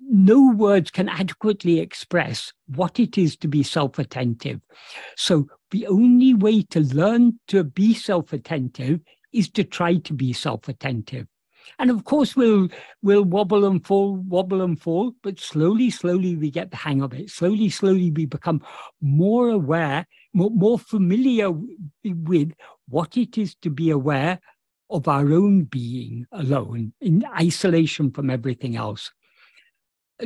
no 0.00 0.52
words 0.52 0.90
can 0.90 1.08
adequately 1.08 1.80
express 1.80 2.52
what 2.66 2.98
it 3.00 3.18
is 3.18 3.36
to 3.38 3.48
be 3.48 3.62
self 3.62 3.98
attentive. 3.98 4.60
So, 5.16 5.48
the 5.70 5.86
only 5.86 6.32
way 6.32 6.62
to 6.62 6.80
learn 6.80 7.38
to 7.48 7.64
be 7.64 7.92
self 7.92 8.32
attentive 8.32 9.00
is 9.32 9.50
to 9.50 9.64
try 9.64 9.96
to 9.96 10.12
be 10.14 10.32
self 10.32 10.68
attentive. 10.68 11.26
And 11.78 11.90
of 11.90 12.04
course, 12.04 12.36
we'll, 12.36 12.68
we'll 13.02 13.24
wobble 13.24 13.64
and 13.64 13.84
fall, 13.84 14.16
wobble 14.16 14.62
and 14.62 14.80
fall, 14.80 15.12
but 15.22 15.40
slowly, 15.40 15.90
slowly 15.90 16.36
we 16.36 16.50
get 16.50 16.70
the 16.70 16.76
hang 16.76 17.02
of 17.02 17.12
it. 17.12 17.30
Slowly, 17.30 17.70
slowly 17.70 18.10
we 18.12 18.24
become 18.24 18.62
more 19.00 19.48
aware, 19.48 20.06
more, 20.36 20.50
more 20.50 20.78
familiar 20.78 21.50
with 22.04 22.52
what 22.88 23.16
it 23.16 23.38
is 23.38 23.54
to 23.62 23.70
be 23.70 23.90
aware 23.90 24.38
of 24.90 25.08
our 25.08 25.32
own 25.32 25.64
being 25.64 26.26
alone 26.30 26.92
in 27.00 27.24
isolation 27.40 28.10
from 28.10 28.28
everything 28.28 28.76
else. 28.76 29.10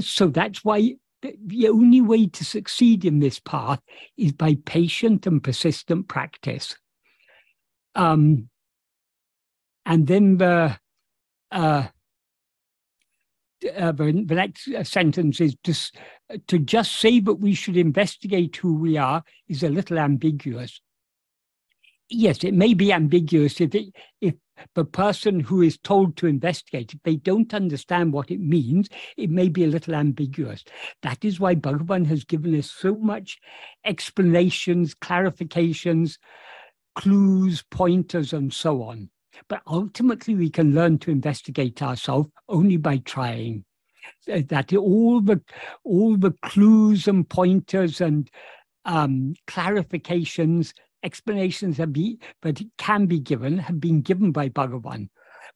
So 0.00 0.26
that's 0.26 0.64
why 0.64 0.97
the 1.23 1.69
only 1.69 2.00
way 2.00 2.26
to 2.26 2.45
succeed 2.45 3.05
in 3.05 3.21
this 3.21 3.38
path 3.38 3.81
is 4.17 4.33
by 4.33 4.57
patient 4.67 5.26
and 5.26 5.43
persistent 5.43 6.09
practice. 6.09 6.76
Um, 7.95 8.49
and 9.87 10.07
then 10.07 10.38
the 10.38 10.79
uh, 11.52 11.87
uh, 13.76 13.93
the, 13.93 14.25
the, 14.26 14.35
next 14.35 14.69
sentence 14.85 15.40
is 15.40 15.57
just 15.64 15.97
to 16.47 16.59
just 16.59 16.97
say 16.97 17.21
that 17.21 17.35
we 17.35 17.55
should 17.55 17.76
investigate 17.76 18.57
who 18.57 18.75
we 18.75 18.97
are 18.97 19.23
is 19.49 19.62
a 19.62 19.69
little 19.69 19.99
ambiguous. 19.99 20.81
Yes, 22.09 22.42
it 22.42 22.55
may 22.55 22.75
be 22.75 22.92
ambiguous 22.92 23.61
if 23.61 23.75
it, 23.75 23.94
if 24.20 24.35
the 24.75 24.85
person 24.85 25.40
who 25.40 25.62
is 25.62 25.79
told 25.79 26.16
to 26.16 26.27
investigate, 26.27 26.92
if 26.92 27.03
they 27.05 27.16
don't 27.16 27.55
understand 27.55 28.12
what 28.12 28.31
it 28.31 28.40
means, 28.40 28.88
it 29.16 29.31
may 29.31 29.49
be 29.49 29.64
a 29.64 29.68
little 29.68 29.94
ambiguous. 29.94 30.64
That 31.03 31.25
is 31.25 31.38
why 31.38 31.55
Bhagavan 31.55 32.07
has 32.07 32.25
given 32.25 32.59
us 32.59 32.70
so 32.70 32.96
much 32.96 33.38
explanations, 33.85 34.94
clarifications, 34.94 36.18
clues, 36.94 37.62
pointers, 37.70 38.33
and 38.33 38.53
so 38.53 38.83
on. 38.83 39.11
But 39.49 39.62
ultimately, 39.66 40.35
we 40.35 40.51
can 40.51 40.75
learn 40.75 40.99
to 41.01 41.11
investigate 41.11 41.83
ourselves 41.83 42.31
only 42.49 42.77
by 42.77 42.99
trying. 42.99 43.64
Uh, 44.31 44.40
that 44.49 44.75
all 44.75 45.21
the 45.21 45.40
all 45.85 46.16
the 46.16 46.33
clues 46.43 47.07
and 47.07 47.29
pointers 47.29 48.01
and 48.01 48.31
um, 48.85 49.35
clarifications, 49.47 50.73
explanations 51.03 51.77
that 51.77 51.93
be 51.93 52.19
that 52.43 52.61
can 52.79 53.07
be 53.07 53.21
given 53.21 53.59
have 53.59 53.81
been 53.81 54.01
given 54.01 54.33
by 54.33 54.49
Bhagavan. 54.49 55.09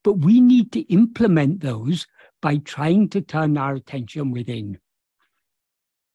But 0.02 0.18
we 0.18 0.40
need 0.40 0.72
to 0.72 0.80
implement 0.92 1.60
those 1.60 2.06
by 2.42 2.58
trying 2.58 3.08
to 3.10 3.22
turn 3.22 3.56
our 3.56 3.74
attention 3.74 4.30
within. 4.30 4.78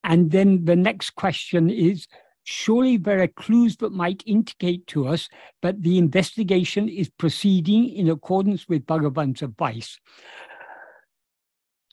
And 0.04 0.30
then 0.30 0.64
the 0.64 0.76
next 0.76 1.10
question 1.10 1.68
is 1.68 2.06
surely 2.44 2.96
there 2.96 3.22
are 3.22 3.28
clues 3.28 3.76
that 3.76 3.92
might 3.92 4.22
indicate 4.26 4.86
to 4.88 5.06
us 5.06 5.28
that 5.62 5.82
the 5.82 5.98
investigation 5.98 6.88
is 6.88 7.08
proceeding 7.08 7.88
in 7.88 8.08
accordance 8.10 8.68
with 8.68 8.86
Bhagavan's 8.86 9.42
advice. 9.42 9.98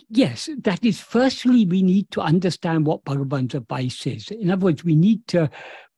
Yes, 0.10 0.50
that 0.60 0.86
is 0.86 1.02
firstly 1.02 1.66
we 1.66 1.84
need 1.84 2.10
to 2.12 2.22
understand 2.22 2.86
what 2.86 3.04
Bhagavan's 3.04 3.56
advice 3.56 4.08
is. 4.08 4.32
In 4.32 4.50
other 4.50 4.66
words, 4.66 4.84
we 4.84 4.96
need 4.96 5.28
to 5.28 5.50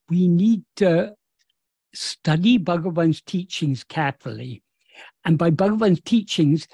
we 0.09 0.27
need 0.27 0.63
to 0.77 1.13
study 1.93 2.57
Bhagavan's 2.57 3.21
teachings 3.21 3.83
carefully. 3.83 4.63
And 5.25 5.37
by 5.37 5.51
Bhagavan's 5.51 6.01
teachings, 6.01 6.67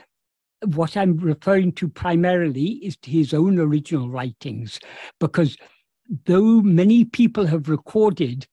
what 0.63 0.95
I'm 0.95 1.17
referring 1.17 1.73
to 1.73 1.89
primarily 1.89 2.79
is 2.85 2.95
to 2.97 3.11
his 3.11 3.33
own 3.33 3.59
original 3.59 4.09
writings, 4.09 4.79
because 5.19 5.57
though 6.25 6.61
many 6.61 7.05
people 7.05 7.45
have 7.47 7.69
recorded 7.69 8.47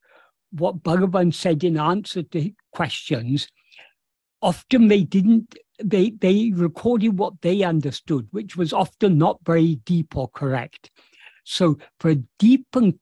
what 0.51 0.83
Bhagavan 0.83 1.33
said 1.33 1.65
in 1.65 1.79
answer 1.79 2.23
to 2.23 2.51
questions, 2.73 3.49
often 4.41 4.89
they 4.89 5.03
didn't, 5.03 5.57
they, 5.83 6.11
they 6.11 6.53
recorded 6.55 7.19
what 7.19 7.41
they 7.41 7.63
understood, 7.63 8.29
which 8.31 8.57
was 8.57 8.73
often 8.73 9.19
not 9.19 9.39
very 9.45 9.77
deep 9.77 10.17
or 10.17 10.29
correct. 10.29 10.91
So, 11.45 11.79
for 11.99 12.11
a 12.11 12.23
deep 12.39 12.67
and 12.75 12.99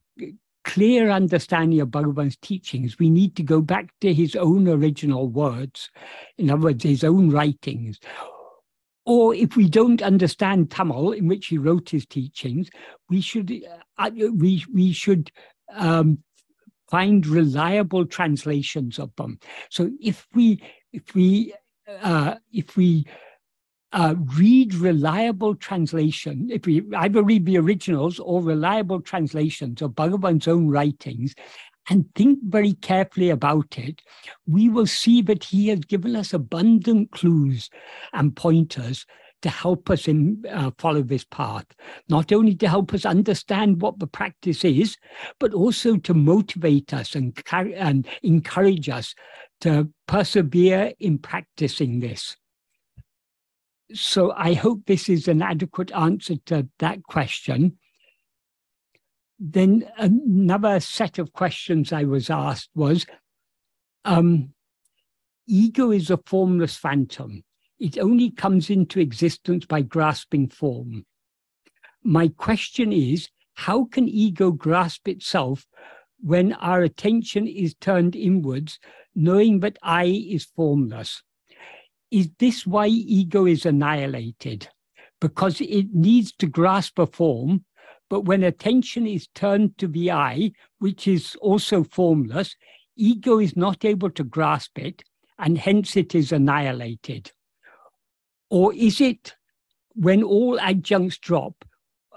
clear 0.63 1.09
understanding 1.09 1.81
of 1.81 1.89
Bhagavan's 1.89 2.37
teachings, 2.37 2.97
we 2.97 3.09
need 3.09 3.35
to 3.35 3.43
go 3.43 3.61
back 3.61 3.93
to 4.01 4.13
his 4.13 4.35
own 4.35 4.67
original 4.67 5.27
words, 5.27 5.89
in 6.37 6.49
other 6.49 6.61
words, 6.61 6.83
his 6.83 7.03
own 7.03 7.29
writings, 7.29 7.99
or 9.05 9.33
if 9.33 9.55
we 9.55 9.67
don't 9.67 10.01
understand 10.01 10.69
Tamil, 10.69 11.11
in 11.11 11.27
which 11.27 11.47
he 11.47 11.57
wrote 11.57 11.89
his 11.89 12.05
teachings, 12.05 12.69
we 13.09 13.21
should 13.21 13.51
uh, 13.97 14.11
we 14.33 14.63
we 14.73 14.93
should 14.93 15.31
um, 15.73 16.19
find 16.89 17.25
reliable 17.25 18.05
translations 18.05 18.99
of 18.99 19.15
them. 19.15 19.39
So 19.69 19.89
if 20.01 20.27
we 20.33 20.61
if 20.93 21.15
we 21.15 21.53
uh, 21.87 22.35
if 22.51 22.77
we 22.77 23.05
uh, 23.93 24.15
read 24.37 24.73
reliable 24.73 25.55
translation, 25.55 26.49
if 26.51 26.65
we 26.65 26.83
either 26.97 27.23
read 27.23 27.45
the 27.45 27.57
originals 27.57 28.19
or 28.19 28.41
reliable 28.41 29.01
translations 29.01 29.81
of 29.81 29.91
Bhagavan's 29.91 30.47
own 30.47 30.69
writings, 30.69 31.35
and 31.89 32.05
think 32.15 32.39
very 32.43 32.73
carefully 32.73 33.29
about 33.29 33.77
it, 33.77 34.01
we 34.47 34.69
will 34.69 34.85
see 34.85 35.21
that 35.23 35.43
he 35.43 35.69
has 35.69 35.79
given 35.79 36.15
us 36.15 36.33
abundant 36.33 37.11
clues 37.11 37.69
and 38.13 38.35
pointers 38.35 39.05
to 39.41 39.49
help 39.49 39.89
us 39.89 40.07
in 40.07 40.43
uh, 40.49 40.71
follow 40.77 41.01
this 41.01 41.23
path. 41.23 41.65
Not 42.09 42.31
only 42.31 42.55
to 42.55 42.69
help 42.69 42.93
us 42.93 43.05
understand 43.05 43.81
what 43.81 43.99
the 43.99 44.07
practice 44.07 44.63
is 44.63 44.97
but 45.39 45.53
also 45.53 45.97
to 45.97 46.13
motivate 46.13 46.93
us 46.93 47.15
and, 47.15 47.37
and 47.51 48.07
encourage 48.23 48.87
us 48.87 49.15
to 49.61 49.89
persevere 50.07 50.93
in 50.99 51.17
practicing 51.17 51.99
this. 51.99 52.37
So 53.93 54.31
i 54.37 54.53
hope 54.53 54.85
this 54.85 55.09
is 55.09 55.27
an 55.27 55.41
adequate 55.41 55.91
answer 55.91 56.35
to 56.45 56.67
that 56.79 57.03
question 57.03 57.77
then 59.43 59.89
another 59.97 60.79
set 60.79 61.17
of 61.17 61.33
questions 61.33 61.91
I 61.91 62.03
was 62.03 62.29
asked 62.29 62.69
was 62.75 63.05
um, 64.05 64.53
ego 65.47 65.91
is 65.91 66.09
a 66.09 66.19
formless 66.25 66.75
phantom. 66.75 67.43
It 67.79 67.97
only 67.97 68.29
comes 68.29 68.69
into 68.69 68.99
existence 68.99 69.65
by 69.65 69.81
grasping 69.81 70.47
form. 70.47 71.05
My 72.03 72.27
question 72.27 72.93
is 72.93 73.29
how 73.55 73.85
can 73.85 74.07
ego 74.07 74.51
grasp 74.51 75.07
itself 75.07 75.65
when 76.19 76.53
our 76.53 76.81
attention 76.81 77.47
is 77.47 77.73
turned 77.73 78.15
inwards, 78.15 78.79
knowing 79.15 79.59
that 79.61 79.77
I 79.81 80.05
is 80.05 80.45
formless? 80.45 81.23
is 82.11 82.29
this 82.39 82.67
why 82.67 82.87
ego 82.87 83.45
is 83.45 83.65
annihilated? 83.65 84.67
Because 85.19 85.61
it 85.61 85.93
needs 85.93 86.33
to 86.33 86.45
grasp 86.45 86.99
a 86.99 87.07
form, 87.07 87.63
but 88.11 88.25
when 88.25 88.43
attention 88.43 89.07
is 89.07 89.29
turned 89.35 89.77
to 89.77 89.87
the 89.87 90.11
I, 90.11 90.51
which 90.79 91.07
is 91.07 91.37
also 91.39 91.85
formless, 91.85 92.57
ego 92.97 93.39
is 93.39 93.55
not 93.55 93.85
able 93.85 94.09
to 94.09 94.25
grasp 94.25 94.77
it, 94.77 95.01
and 95.39 95.57
hence 95.57 95.95
it 95.95 96.13
is 96.13 96.33
annihilated. 96.33 97.31
Or 98.49 98.73
is 98.73 98.99
it 98.99 99.33
when 99.95 100.23
all 100.23 100.59
adjuncts 100.59 101.19
drop, 101.19 101.63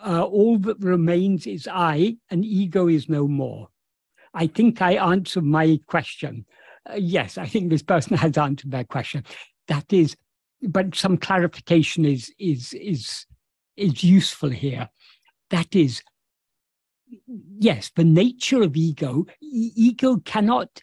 uh, 0.05 0.25
all 0.25 0.59
that 0.59 0.81
remains 0.81 1.47
is 1.47 1.69
I, 1.71 2.17
and 2.29 2.45
ego 2.45 2.89
is 2.89 3.09
no 3.09 3.29
more? 3.29 3.69
I 4.35 4.49
think 4.49 4.83
I 4.83 4.95
answered 4.95 5.45
my 5.45 5.79
question. 5.87 6.45
Uh, 6.91 6.97
yes, 6.97 7.39
I 7.39 7.47
think 7.47 7.71
this 7.71 7.85
person 7.85 8.17
has 8.25 8.37
answered 8.37 8.73
their 8.73 8.83
question. 8.83 9.23
That 9.69 9.93
is, 9.93 10.17
but 10.61 10.97
some 10.97 11.19
clarification 11.19 12.05
is 12.05 12.35
is 12.37 12.73
is 12.73 13.27
is 13.77 14.03
useful 14.03 14.51
here. 14.51 14.89
That 15.55 15.77
is, 15.77 16.03
yes, 17.61 17.93
the 17.95 18.03
nature 18.03 18.65
of 18.65 18.77
ego. 18.77 19.25
E- 19.41 19.71
ego 19.77 20.17
cannot 20.25 20.83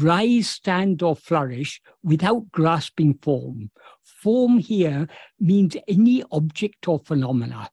rise, 0.00 0.48
stand, 0.48 1.02
or 1.02 1.14
flourish 1.14 1.82
without 2.02 2.50
grasping 2.50 3.18
form. 3.20 3.70
Form 4.02 4.56
here 4.56 5.06
means 5.38 5.76
any 5.86 6.24
object 6.32 6.88
or 6.88 7.00
phenomena 7.00 7.68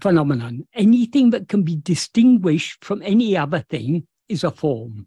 phenomenon. 0.00 0.66
Anything 0.72 1.28
that 1.30 1.48
can 1.48 1.64
be 1.64 1.76
distinguished 1.76 2.82
from 2.82 3.02
any 3.02 3.36
other 3.36 3.60
thing 3.68 4.06
is 4.30 4.42
a 4.42 4.50
form. 4.50 5.06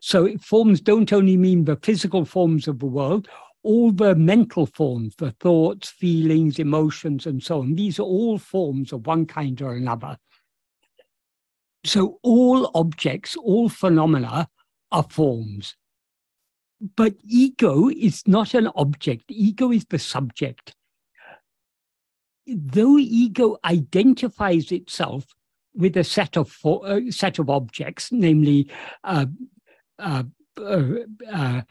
So 0.00 0.36
forms 0.38 0.80
don't 0.80 1.12
only 1.12 1.36
mean 1.36 1.64
the 1.64 1.80
physical 1.82 2.24
forms 2.24 2.68
of 2.68 2.78
the 2.78 2.86
world, 2.86 3.26
all 3.62 3.92
the 3.92 4.14
mental 4.14 4.66
forms, 4.66 5.14
the 5.16 5.30
thoughts, 5.32 5.88
feelings, 5.88 6.58
emotions, 6.58 7.26
and 7.26 7.42
so 7.42 7.60
on. 7.60 7.74
These 7.74 7.98
are 7.98 8.02
all 8.04 8.38
forms 8.38 8.92
of 8.92 9.06
one 9.06 9.26
kind 9.26 9.60
or 9.62 9.74
another. 9.74 10.16
So 11.84 12.18
all 12.22 12.70
objects, 12.74 13.36
all 13.36 13.68
phenomena 13.68 14.48
are 14.90 15.06
forms. 15.08 15.76
But 16.96 17.14
ego 17.24 17.88
is 17.88 18.26
not 18.26 18.54
an 18.54 18.68
object, 18.74 19.24
ego 19.28 19.70
is 19.70 19.84
the 19.86 19.98
subject 19.98 20.74
though 22.46 22.98
ego 22.98 23.58
identifies 23.64 24.72
itself 24.72 25.26
with 25.74 25.96
a 25.96 26.04
set 26.04 26.36
of 26.36 26.56
uh, 26.64 27.00
set 27.10 27.38
of 27.38 27.48
objects, 27.48 28.10
namely 28.12 28.68
uh, 29.04 29.26
uh, 29.98 30.24
uh, 30.58 30.82
uh, 31.32 31.62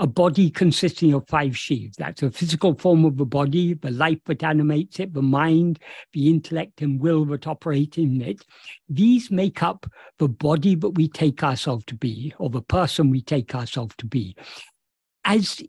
a 0.00 0.06
body 0.06 0.48
consisting 0.50 1.12
of 1.12 1.28
five 1.28 1.54
sheaths. 1.56 1.98
That's 1.98 2.22
a 2.22 2.30
physical 2.30 2.74
form 2.74 3.04
of 3.04 3.18
the 3.18 3.26
body, 3.26 3.74
the 3.74 3.90
life 3.90 4.18
that 4.24 4.42
animates 4.42 4.98
it, 4.98 5.12
the 5.12 5.20
mind, 5.20 5.78
the 6.14 6.30
intellect 6.30 6.80
and 6.80 6.98
will 6.98 7.26
that 7.26 7.46
operate 7.46 7.98
in 7.98 8.22
it. 8.22 8.42
These 8.88 9.30
make 9.30 9.62
up 9.62 9.86
the 10.18 10.26
body 10.26 10.74
that 10.76 10.90
we 10.90 11.06
take 11.06 11.42
ourselves 11.42 11.84
to 11.84 11.94
be, 11.94 12.32
or 12.38 12.48
the 12.48 12.62
person 12.62 13.10
we 13.10 13.20
take 13.20 13.54
ourselves 13.54 13.94
to 13.98 14.06
be. 14.06 14.34
As 15.26 15.62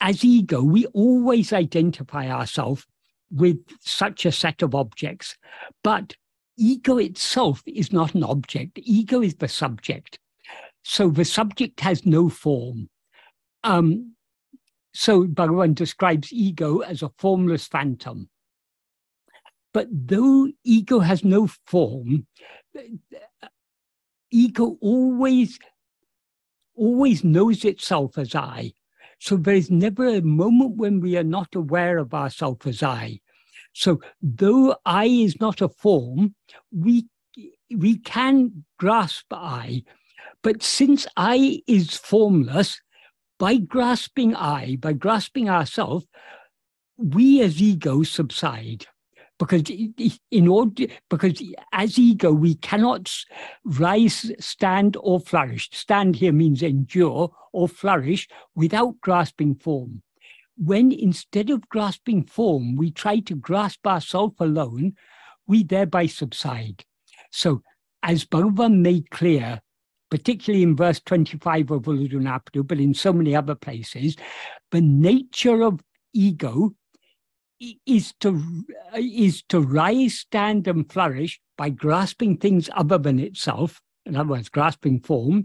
as 0.00 0.24
ego, 0.24 0.64
we 0.64 0.86
always 0.86 1.52
identify 1.52 2.28
ourselves 2.28 2.84
with 3.30 3.58
such 3.80 4.26
a 4.26 4.32
set 4.32 4.62
of 4.62 4.74
objects. 4.74 5.36
But 5.84 6.16
ego 6.58 6.98
itself 6.98 7.62
is 7.64 7.92
not 7.92 8.16
an 8.16 8.24
object, 8.24 8.80
ego 8.82 9.22
is 9.22 9.36
the 9.36 9.46
subject. 9.46 10.18
So 10.82 11.10
the 11.10 11.24
subject 11.24 11.78
has 11.78 12.04
no 12.04 12.28
form. 12.28 12.88
Um, 13.64 14.14
so 14.94 15.26
Bhagavan 15.26 15.74
describes 15.74 16.32
ego 16.32 16.80
as 16.80 17.02
a 17.02 17.12
formless 17.18 17.66
phantom. 17.66 18.28
But 19.72 19.88
though 19.90 20.48
ego 20.64 20.98
has 20.98 21.24
no 21.24 21.48
form, 21.66 22.26
ego 24.30 24.76
always 24.80 25.58
always 26.74 27.22
knows 27.22 27.64
itself 27.64 28.18
as 28.18 28.34
I. 28.34 28.72
So 29.18 29.36
there 29.36 29.54
is 29.54 29.70
never 29.70 30.08
a 30.08 30.20
moment 30.20 30.76
when 30.76 31.00
we 31.00 31.16
are 31.16 31.24
not 31.24 31.54
aware 31.54 31.98
of 31.98 32.12
ourselves 32.12 32.66
as 32.66 32.82
I. 32.82 33.20
So 33.72 34.00
though 34.20 34.76
I 34.84 35.06
is 35.06 35.40
not 35.40 35.60
a 35.60 35.68
form, 35.68 36.34
we 36.70 37.06
we 37.74 37.98
can 37.98 38.64
grasp 38.78 39.26
I, 39.30 39.84
but 40.42 40.62
since 40.62 41.06
I 41.16 41.62
is 41.66 41.96
formless, 41.96 42.80
by 43.42 43.56
grasping 43.56 44.36
I, 44.36 44.76
by 44.76 44.92
grasping 44.92 45.50
ourselves, 45.50 46.06
we 46.96 47.42
as 47.42 47.60
ego 47.60 48.04
subside. 48.04 48.86
Because 49.36 49.64
in 50.30 50.46
order 50.46 50.86
because 51.10 51.42
as 51.72 51.98
ego 51.98 52.30
we 52.30 52.54
cannot 52.54 53.12
rise 53.64 54.30
stand 54.38 54.96
or 55.00 55.18
flourish. 55.18 55.68
Stand 55.72 56.14
here 56.14 56.30
means 56.32 56.62
endure 56.62 57.32
or 57.52 57.66
flourish 57.66 58.28
without 58.54 59.00
grasping 59.00 59.56
form. 59.56 60.02
When 60.56 60.92
instead 60.92 61.50
of 61.50 61.68
grasping 61.68 62.22
form 62.22 62.76
we 62.76 62.92
try 62.92 63.18
to 63.18 63.34
grasp 63.34 63.84
ourselves 63.88 64.36
alone 64.38 64.94
we 65.48 65.64
thereby 65.64 66.06
subside. 66.06 66.84
So 67.32 67.62
as 68.04 68.24
Bhagavan 68.24 68.82
made 68.82 69.10
clear 69.10 69.62
particularly 70.12 70.62
in 70.62 70.76
verse 70.76 71.00
25 71.00 71.70
of 71.70 71.82
Ulladu 71.84 72.68
but 72.68 72.78
in 72.78 72.92
so 72.92 73.14
many 73.14 73.34
other 73.34 73.54
places, 73.54 74.14
the 74.70 74.82
nature 74.82 75.62
of 75.62 75.80
ego 76.12 76.74
is 77.86 78.12
to 78.20 78.38
is 78.94 79.42
to 79.48 79.60
rise, 79.60 80.18
stand, 80.18 80.68
and 80.68 80.92
flourish 80.92 81.40
by 81.56 81.70
grasping 81.70 82.36
things 82.36 82.68
other 82.74 82.98
than 82.98 83.18
itself. 83.18 83.80
In 84.04 84.14
other 84.14 84.28
words, 84.28 84.50
grasping 84.50 85.00
form, 85.00 85.44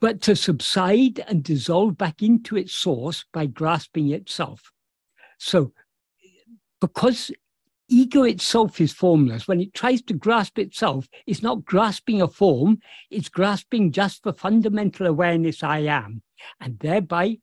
but 0.00 0.20
to 0.20 0.36
subside 0.36 1.18
and 1.26 1.42
dissolve 1.42 1.98
back 1.98 2.22
into 2.22 2.56
its 2.56 2.72
source 2.72 3.24
by 3.32 3.46
grasping 3.46 4.12
itself. 4.12 4.70
So, 5.36 5.72
because 6.80 7.32
ego 7.90 8.22
itself 8.22 8.80
is 8.80 8.92
formless, 8.92 9.46
when 9.46 9.60
it 9.60 9.74
tries 9.74 10.00
to 10.02 10.14
grasp 10.14 10.58
itself, 10.58 11.08
it's 11.26 11.42
not 11.42 11.64
grasping 11.64 12.22
a 12.22 12.28
form, 12.28 12.78
it's 13.10 13.28
grasping 13.28 13.92
just 13.92 14.22
the 14.22 14.32
fundamental 14.32 15.06
awareness 15.06 15.62
I 15.62 15.80
am. 15.80 16.22
And 16.60 16.78
thereby 16.78 17.38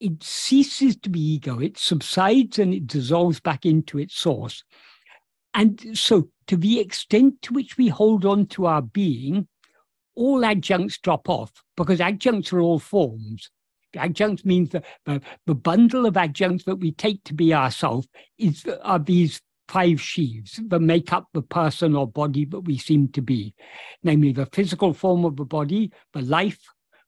it 0.00 0.22
ceases 0.22 0.96
to 0.98 1.10
be 1.10 1.20
ego, 1.20 1.60
it 1.60 1.78
subsides 1.78 2.58
and 2.58 2.74
it 2.74 2.86
dissolves 2.86 3.40
back 3.40 3.64
into 3.64 3.98
its 3.98 4.14
source. 4.14 4.64
And 5.54 5.96
so, 5.96 6.28
to 6.48 6.56
the 6.56 6.80
extent 6.80 7.40
to 7.42 7.54
which 7.54 7.76
we 7.76 7.88
hold 7.88 8.24
on 8.24 8.46
to 8.46 8.66
our 8.66 8.82
being, 8.82 9.46
all 10.14 10.44
adjuncts 10.44 10.98
drop 10.98 11.28
off 11.28 11.52
because 11.76 12.00
adjuncts 12.00 12.52
are 12.52 12.60
all 12.60 12.78
forms. 12.78 13.50
Adjuncts 13.94 14.44
means 14.44 14.70
that 14.70 14.84
the, 15.04 15.20
the 15.46 15.54
bundle 15.54 16.06
of 16.06 16.16
adjuncts 16.16 16.64
that 16.64 16.76
we 16.76 16.92
take 16.92 17.22
to 17.24 17.34
be 17.34 17.54
ourself 17.54 18.06
is 18.38 18.66
are 18.82 18.98
these 18.98 19.40
five 19.72 19.98
sheaths 19.98 20.60
that 20.68 20.80
make 20.80 21.14
up 21.14 21.26
the 21.32 21.40
person 21.40 21.96
or 21.96 22.06
body 22.06 22.44
that 22.44 22.60
we 22.60 22.76
seem 22.76 23.08
to 23.08 23.22
be, 23.22 23.54
namely 24.02 24.30
the 24.30 24.46
physical 24.52 24.92
form 24.92 25.24
of 25.24 25.34
the 25.36 25.46
body, 25.46 25.90
the 26.12 26.20
life, 26.20 26.60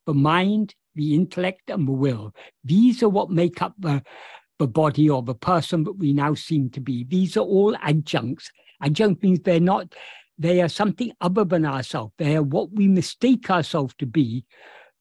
the 0.07 0.15
mind, 0.15 0.75
the 0.95 1.15
intellect 1.15 1.69
and 1.69 1.87
the 1.87 1.93
will. 1.93 2.33
These 2.65 3.03
are 3.03 3.09
what 3.11 3.31
make 3.31 3.61
up 3.61 3.75
the, 3.79 4.03
the 4.59 4.67
body 4.67 5.11
or 5.11 5.23
the 5.23 5.35
person 5.35 5.85
that 5.85 5.99
we 5.99 6.15
now 6.15 6.33
seem 6.33 6.71
to 6.71 6.81
be. 6.81 7.05
These 7.05 7.37
are 7.37 7.41
all 7.41 7.77
adjuncts. 7.83 8.51
Adjunct 8.81 9.23
means 9.23 9.41
they're 9.41 9.61
not, 9.61 9.95
they 10.39 10.63
are 10.63 10.69
something 10.69 11.13
other 11.21 11.45
than 11.45 11.67
ourselves. 11.67 12.15
They 12.17 12.35
are 12.35 12.43
what 12.43 12.73
we 12.73 12.89
mistake 12.89 13.51
ourselves 13.51 13.95
to 13.99 14.07
be, 14.07 14.47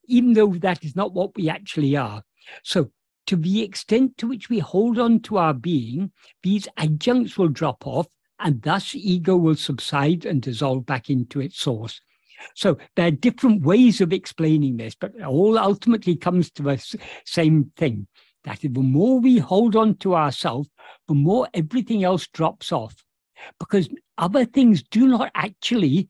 even 0.07 0.33
though 0.33 0.53
that 0.55 0.83
is 0.83 0.97
not 0.97 1.13
what 1.13 1.35
we 1.37 1.49
actually 1.49 1.95
are. 1.95 2.23
So 2.63 2.91
to 3.27 3.35
the 3.35 3.63
extent 3.63 4.17
to 4.17 4.27
which 4.27 4.49
we 4.49 4.59
hold 4.59 4.99
on 4.99 5.19
to 5.21 5.37
our 5.37 5.53
being, 5.53 6.11
these 6.41 6.67
adjuncts 6.77 7.37
will 7.37 7.47
drop 7.47 7.85
off, 7.87 8.07
and 8.39 8.61
thus 8.61 8.93
ego 8.95 9.37
will 9.37 9.55
subside 9.55 10.25
and 10.25 10.41
dissolve 10.41 10.85
back 10.85 11.09
into 11.09 11.39
its 11.39 11.57
source. 11.59 12.01
So 12.55 12.77
there 12.95 13.07
are 13.07 13.11
different 13.11 13.63
ways 13.63 14.01
of 14.01 14.11
explaining 14.11 14.77
this, 14.77 14.95
but 14.95 15.21
all 15.21 15.57
ultimately 15.57 16.15
comes 16.15 16.51
to 16.51 16.63
the 16.63 16.97
same 17.25 17.71
thing 17.77 18.07
that 18.43 18.59
the 18.59 18.69
more 18.69 19.19
we 19.19 19.37
hold 19.37 19.75
on 19.75 19.95
to 19.97 20.15
ourselves, 20.15 20.69
the 21.07 21.13
more 21.13 21.47
everything 21.53 22.03
else 22.03 22.27
drops 22.27 22.71
off. 22.71 22.95
Because 23.59 23.89
other 24.17 24.45
things 24.45 24.83
do 24.83 25.07
not 25.07 25.31
actually 25.35 26.07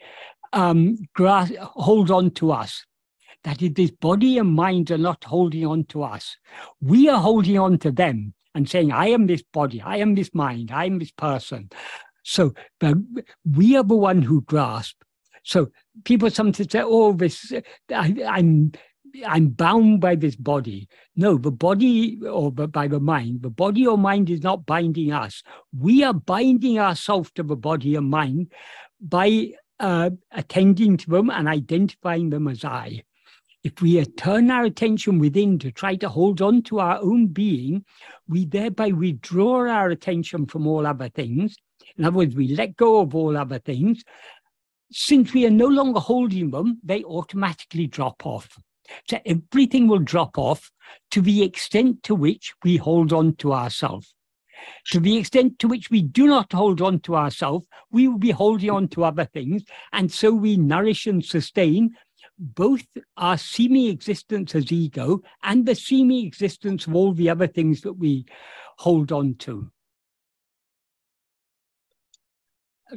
um, 0.52 0.98
hold 1.18 2.12
on 2.12 2.32
to 2.32 2.52
us. 2.52 2.86
That 3.44 3.62
is, 3.62 3.74
this 3.74 3.92
body 3.92 4.38
and 4.38 4.54
mind 4.54 4.90
are 4.92 4.98
not 4.98 5.24
holding 5.24 5.66
on 5.66 5.84
to 5.86 6.04
us. 6.04 6.38
We 6.82 7.10
are 7.10 7.20
holding 7.20 7.60
on 7.60 7.78
to 7.80 7.92
them 7.92 8.34
and 8.56 8.70
saying, 8.70 8.92
I 8.92 9.08
am 9.08 9.28
this 9.28 9.44
body, 9.44 9.82
I 9.82 9.98
am 9.98 10.16
this 10.16 10.34
mind, 10.34 10.72
I 10.72 10.86
am 10.86 11.00
this 11.00 11.12
person. 11.12 11.70
So 12.24 12.54
we 13.46 13.76
are 13.76 13.84
the 13.84 13.96
one 13.96 14.22
who 14.22 14.42
grasp. 14.42 15.02
So 15.44 15.68
people 16.06 16.30
sometimes 16.30 16.72
say, 16.72 16.82
"Oh, 16.82 17.12
this 17.12 17.52
I, 17.94 18.16
am 18.38 18.72
I'm 19.26 19.50
bound 19.50 20.02
by 20.02 20.16
this 20.16 20.36
body. 20.36 20.88
No, 21.16 21.38
the 21.38 21.52
body 21.52 22.20
or 22.26 22.52
by 22.52 22.88
the 22.88 23.00
mind, 23.00 23.42
the 23.42 23.50
body 23.50 23.86
or 23.86 23.98
mind 23.98 24.30
is 24.30 24.42
not 24.42 24.66
binding 24.66 25.12
us. 25.12 25.44
We 25.78 26.04
are 26.04 26.14
binding 26.14 26.80
ourselves 26.80 27.32
to 27.36 27.44
the 27.44 27.58
body 27.58 27.96
and 27.96 28.10
mind 28.10 28.52
by 29.02 29.52
uh, 29.80 30.12
attending 30.32 30.98
to 30.98 31.10
them 31.10 31.30
and 31.30 31.48
identifying 31.48 32.30
them 32.30 32.48
as 32.48 32.64
I. 32.64 33.04
If 33.64 33.82
we 33.82 34.04
turn 34.04 34.52
our 34.52 34.66
attention 34.66 35.20
within 35.20 35.58
to 35.60 35.72
try 35.72 35.96
to 35.96 36.10
hold 36.10 36.42
on 36.42 36.64
to 36.64 36.80
our 36.80 37.00
own 37.02 37.28
being, 37.28 37.86
we 38.28 38.46
thereby 38.46 38.92
withdraw 38.92 39.70
our 39.70 39.90
attention 39.90 40.48
from 40.48 40.68
all 40.68 40.86
other 40.86 41.08
things. 41.08 41.56
In 41.98 42.04
other 42.04 42.18
words, 42.18 42.36
we 42.36 42.50
let 42.50 42.76
go 42.76 43.00
of 43.00 43.16
all 43.16 43.38
other 43.38 43.60
things. 43.60 44.04
Since 44.92 45.34
we 45.34 45.46
are 45.46 45.52
no 45.52 45.68
longer 45.68 46.02
holding 46.02 46.52
them, 46.52 46.80
they 46.84 47.04
automatically 47.06 47.88
drop 47.88 48.26
off. 48.26 48.50
So 49.10 49.20
everything 49.26 49.88
will 49.88 50.00
drop 50.00 50.38
off 50.38 50.70
to 51.12 51.22
the 51.22 51.42
extent 51.42 52.04
to 52.04 52.16
which 52.16 52.54
we 52.64 52.76
hold 52.76 53.14
on 53.14 53.36
to 53.38 53.54
ourselves. 53.54 54.14
To 54.92 55.00
the 55.00 55.18
extent 55.18 55.60
to 55.60 55.68
which 55.68 55.90
we 55.90 56.02
do 56.02 56.28
not 56.28 56.52
hold 56.52 56.82
on 56.82 57.00
to 57.02 57.16
ourselves, 57.16 57.68
we 57.92 58.08
will 58.08 58.18
be 58.18 58.32
holding 58.32 58.70
on 58.70 58.88
to 58.90 59.04
other 59.04 59.26
things. 59.26 59.64
And 59.92 60.12
so 60.12 60.32
we 60.32 60.58
nourish 60.58 61.08
and 61.08 61.24
sustain 61.24 61.96
both 62.40 62.86
our 63.18 63.38
seeming 63.38 63.88
existence 63.88 64.56
as 64.56 64.72
ego 64.72 65.22
and 65.44 65.66
the 65.66 65.76
seeming 65.76 66.26
existence 66.26 66.88
of 66.88 66.96
all 66.96 67.14
the 67.14 67.30
other 67.30 67.48
things 67.48 67.82
that 67.82 67.94
we 67.94 68.26
hold 68.78 69.12
on 69.12 69.36
to. 69.36 69.72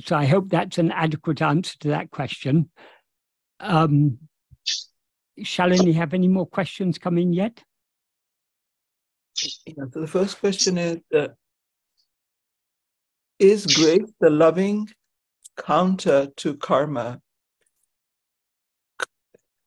So 0.04 0.16
I 0.16 0.26
hope 0.26 0.48
that's 0.48 0.78
an 0.78 0.90
adequate 0.90 1.40
answer 1.40 1.78
to 1.80 1.88
that 1.88 2.10
question. 2.10 2.70
Um, 3.60 4.18
Shalini 5.40 5.94
have 5.94 6.14
any 6.14 6.28
more 6.28 6.46
questions 6.46 6.98
come 6.98 7.18
in 7.18 7.32
yet? 7.32 7.62
Yeah, 9.66 9.84
so 9.92 10.00
the 10.00 10.06
first 10.06 10.40
question 10.40 10.78
is 10.78 10.98
uh, 11.14 11.28
Is 13.38 13.66
grace 13.66 14.10
the 14.20 14.30
loving 14.30 14.88
counter 15.58 16.28
to 16.36 16.56
karma? 16.56 17.20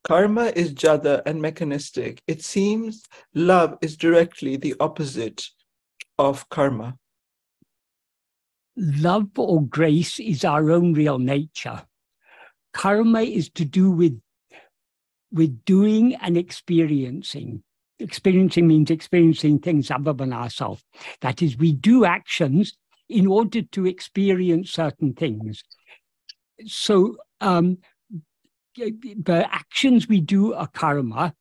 Karma 0.04 0.52
is 0.56 0.74
jada 0.74 1.22
and 1.26 1.42
mechanistic. 1.42 2.22
It 2.28 2.44
seems 2.44 3.04
love 3.34 3.78
is 3.82 3.98
directly 3.98 4.56
the 4.56 4.76
opposite 4.80 5.46
of 6.18 6.48
karma. 6.50 6.98
Love 8.76 9.28
or 9.38 9.62
grace 9.64 10.20
is 10.20 10.46
our 10.46 10.72
own 10.72 10.94
real 10.94 11.20
nature. 11.20 11.84
Karma 12.74 13.22
is 13.22 13.50
to 13.50 13.66
do 13.66 13.92
with 13.92 14.20
with 15.32 15.64
doing 15.66 16.16
and 16.16 16.38
experiencing. 16.38 17.64
Experiencing 18.00 18.68
means 18.68 18.90
experiencing 18.90 19.60
things 19.60 19.92
other 19.92 20.14
than 20.14 20.34
ourselves. 20.34 20.84
That 21.22 21.42
is, 21.42 21.58
we 21.58 21.74
do 21.74 22.06
actions 22.06 22.78
in 23.10 23.28
order 23.28 23.62
to 23.62 23.86
experience 23.86 24.72
certain 24.72 25.14
things. 25.14 25.64
So 26.66 27.18
um, 27.42 27.80
the 28.76 29.48
actions 29.52 30.08
we 30.08 30.22
do 30.22 30.54
are 30.54 30.68
karma, 30.68 31.34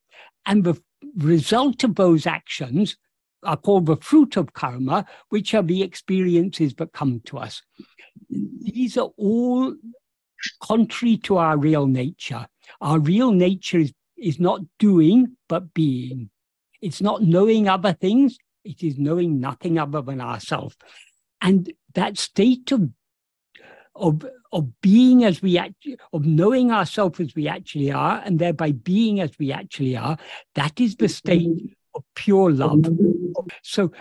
and 0.46 0.64
the 0.64 0.80
result 1.16 1.84
of 1.84 1.94
those 1.94 2.26
actions 2.26 2.96
are 3.44 3.56
called 3.56 3.86
the 3.86 3.96
fruit 3.96 4.36
of 4.36 4.52
karma, 4.52 5.06
which 5.28 5.54
are 5.54 5.62
the 5.62 5.82
experiences 5.82 6.74
that 6.74 6.92
come 6.92 7.20
to 7.26 7.38
us. 7.38 7.62
These 8.30 8.96
are 8.96 9.10
all 9.16 9.74
contrary 10.62 11.16
to 11.18 11.36
our 11.36 11.56
real 11.56 11.86
nature. 11.86 12.46
Our 12.80 12.98
real 12.98 13.32
nature 13.32 13.78
is, 13.78 13.92
is 14.16 14.40
not 14.40 14.60
doing, 14.78 15.36
but 15.48 15.72
being. 15.74 16.30
It's 16.80 17.00
not 17.00 17.22
knowing 17.22 17.68
other 17.68 17.92
things, 17.92 18.38
it 18.64 18.82
is 18.82 18.98
knowing 18.98 19.40
nothing 19.40 19.78
other 19.78 20.02
than 20.02 20.20
ourselves. 20.20 20.76
And 21.40 21.72
that 21.94 22.18
state 22.18 22.72
of, 22.72 22.90
of, 23.94 24.24
of 24.52 24.80
being 24.80 25.24
as 25.24 25.42
we 25.42 25.58
actually, 25.58 25.98
of 26.12 26.24
knowing 26.24 26.72
ourselves 26.72 27.20
as 27.20 27.34
we 27.34 27.48
actually 27.48 27.90
are, 27.90 28.22
and 28.24 28.38
thereby 28.38 28.72
being 28.72 29.20
as 29.20 29.30
we 29.38 29.52
actually 29.52 29.96
are, 29.96 30.16
that 30.54 30.80
is 30.80 30.96
the 30.96 31.08
state 31.08 31.76
of 31.94 32.02
pure 32.14 32.50
love. 32.52 32.86
So, 33.62 33.92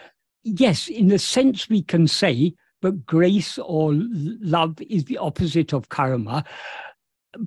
yes, 0.43 0.87
in 0.87 1.07
the 1.07 1.19
sense 1.19 1.67
we 1.69 1.81
can 1.81 2.07
say 2.07 2.53
but 2.81 3.05
grace 3.05 3.57
or 3.57 3.91
love 3.93 4.79
is 4.81 5.05
the 5.05 5.17
opposite 5.17 5.73
of 5.73 5.89
karma. 5.89 6.43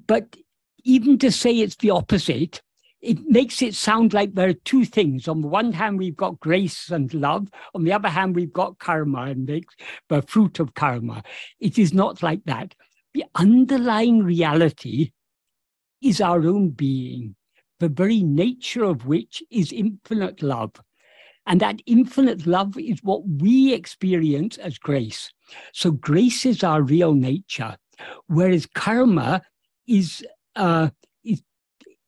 But 0.06 0.36
even 0.84 1.18
to 1.18 1.30
say 1.30 1.58
it's 1.58 1.76
the 1.76 1.90
opposite, 1.90 2.60
it 3.00 3.18
makes 3.28 3.62
it 3.62 3.74
sound 3.74 4.12
like 4.12 4.34
there 4.34 4.48
are 4.48 4.54
two 4.54 4.84
things. 4.84 5.28
On 5.28 5.40
the 5.40 5.48
one 5.48 5.72
hand, 5.72 5.98
we've 5.98 6.16
got 6.16 6.40
grace 6.40 6.90
and 6.90 7.12
love. 7.14 7.48
On 7.74 7.84
the 7.84 7.92
other 7.92 8.08
hand, 8.08 8.34
we've 8.34 8.52
got 8.52 8.78
karma 8.78 9.22
and 9.22 9.46
the 10.08 10.22
fruit 10.22 10.58
of 10.58 10.74
karma. 10.74 11.22
It 11.60 11.78
is 11.78 11.94
not 11.94 12.22
like 12.22 12.44
that. 12.44 12.74
The 13.14 13.24
underlying 13.34 14.22
reality 14.22 15.12
is 16.02 16.20
our 16.20 16.46
own 16.46 16.70
being, 16.70 17.34
the 17.78 17.88
very 17.88 18.22
nature 18.22 18.84
of 18.84 19.06
which 19.06 19.42
is 19.50 19.72
infinite 19.72 20.42
love. 20.42 20.72
And 21.46 21.60
that 21.60 21.80
infinite 21.86 22.46
love 22.46 22.78
is 22.78 23.02
what 23.02 23.26
we 23.26 23.72
experience 23.74 24.58
as 24.58 24.78
grace. 24.78 25.32
So 25.72 25.90
grace 25.90 26.46
is 26.46 26.62
our 26.62 26.82
real 26.82 27.14
nature, 27.14 27.76
whereas 28.26 28.66
karma 28.66 29.42
is 29.88 30.24
uh, 30.54 30.90
is 31.24 31.42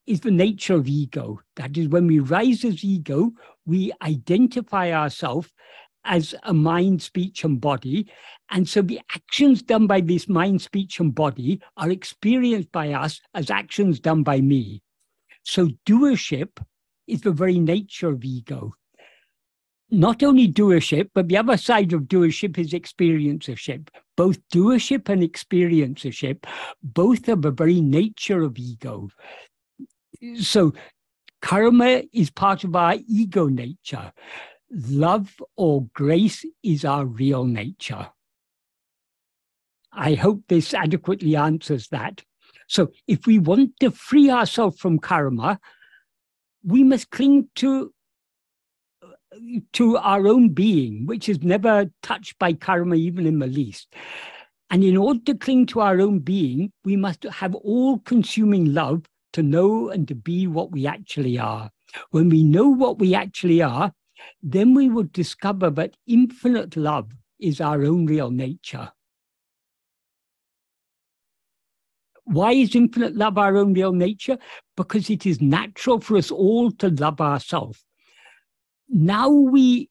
is 0.06 0.20
the 0.20 0.30
nature 0.30 0.74
of 0.74 0.86
ego. 0.86 1.40
That 1.56 1.76
is, 1.76 1.88
when 1.88 2.06
we 2.06 2.18
rise 2.20 2.64
as 2.64 2.84
ego, 2.84 3.32
we 3.66 3.92
identify 4.02 4.92
ourselves 4.92 5.50
as 6.04 6.34
a 6.44 6.52
mind, 6.52 7.02
speech, 7.02 7.44
and 7.44 7.60
body. 7.60 8.10
And 8.50 8.68
so 8.68 8.82
the 8.82 9.00
actions 9.14 9.62
done 9.62 9.86
by 9.86 10.00
this 10.00 10.28
mind, 10.28 10.62
speech, 10.62 11.00
and 11.00 11.14
body 11.14 11.60
are 11.76 11.90
experienced 11.90 12.72
by 12.72 12.92
us 12.92 13.20
as 13.34 13.50
actions 13.50 14.00
done 14.00 14.22
by 14.22 14.40
me. 14.40 14.82
So 15.42 15.68
doership 15.86 16.58
is 17.06 17.22
the 17.22 17.32
very 17.32 17.58
nature 17.58 18.10
of 18.10 18.24
ego 18.24 18.74
not 19.92 20.22
only 20.22 20.48
doership, 20.48 21.10
but 21.14 21.28
the 21.28 21.36
other 21.36 21.58
side 21.58 21.92
of 21.92 22.02
doership 22.02 22.56
is 22.58 22.72
experiencership. 22.72 23.88
Both 24.16 24.38
doership 24.48 25.10
and 25.10 25.22
experiencership, 25.22 26.44
both 26.82 27.28
are 27.28 27.36
the 27.36 27.50
very 27.50 27.80
nature 27.80 28.42
of 28.42 28.58
ego. 28.58 29.10
So 30.40 30.72
karma 31.42 32.04
is 32.12 32.30
part 32.30 32.64
of 32.64 32.74
our 32.74 32.96
ego 33.06 33.48
nature. 33.48 34.12
Love 34.72 35.36
or 35.56 35.86
grace 35.94 36.44
is 36.62 36.84
our 36.84 37.04
real 37.04 37.44
nature. 37.44 38.08
I 39.92 40.14
hope 40.14 40.44
this 40.48 40.72
adequately 40.72 41.36
answers 41.36 41.88
that. 41.88 42.22
So 42.68 42.90
if 43.06 43.26
we 43.26 43.38
want 43.38 43.78
to 43.80 43.90
free 43.90 44.30
ourselves 44.30 44.80
from 44.80 44.98
karma, 44.98 45.60
we 46.64 46.82
must 46.84 47.10
cling 47.10 47.48
to 47.56 47.92
to 49.72 49.96
our 49.96 50.26
own 50.28 50.50
being, 50.50 51.06
which 51.06 51.28
is 51.28 51.42
never 51.42 51.90
touched 52.02 52.38
by 52.38 52.52
karma, 52.52 52.96
even 52.96 53.26
in 53.26 53.38
the 53.38 53.46
least. 53.46 53.94
And 54.70 54.84
in 54.84 54.96
order 54.96 55.20
to 55.26 55.34
cling 55.34 55.66
to 55.66 55.80
our 55.80 56.00
own 56.00 56.20
being, 56.20 56.72
we 56.84 56.96
must 56.96 57.24
have 57.24 57.54
all 57.54 57.98
consuming 58.00 58.72
love 58.72 59.04
to 59.32 59.42
know 59.42 59.90
and 59.90 60.06
to 60.08 60.14
be 60.14 60.46
what 60.46 60.70
we 60.70 60.86
actually 60.86 61.38
are. 61.38 61.70
When 62.10 62.28
we 62.28 62.42
know 62.42 62.68
what 62.68 62.98
we 62.98 63.14
actually 63.14 63.60
are, 63.62 63.92
then 64.42 64.74
we 64.74 64.88
would 64.88 65.12
discover 65.12 65.70
that 65.70 65.96
infinite 66.06 66.76
love 66.76 67.12
is 67.38 67.60
our 67.60 67.84
own 67.84 68.06
real 68.06 68.30
nature. 68.30 68.90
Why 72.24 72.52
is 72.52 72.74
infinite 72.74 73.16
love 73.16 73.36
our 73.36 73.56
own 73.56 73.74
real 73.74 73.92
nature? 73.92 74.38
Because 74.76 75.10
it 75.10 75.26
is 75.26 75.40
natural 75.40 76.00
for 76.00 76.16
us 76.16 76.30
all 76.30 76.70
to 76.72 76.88
love 76.88 77.20
ourselves 77.20 77.84
now 78.92 79.30
we 79.30 79.88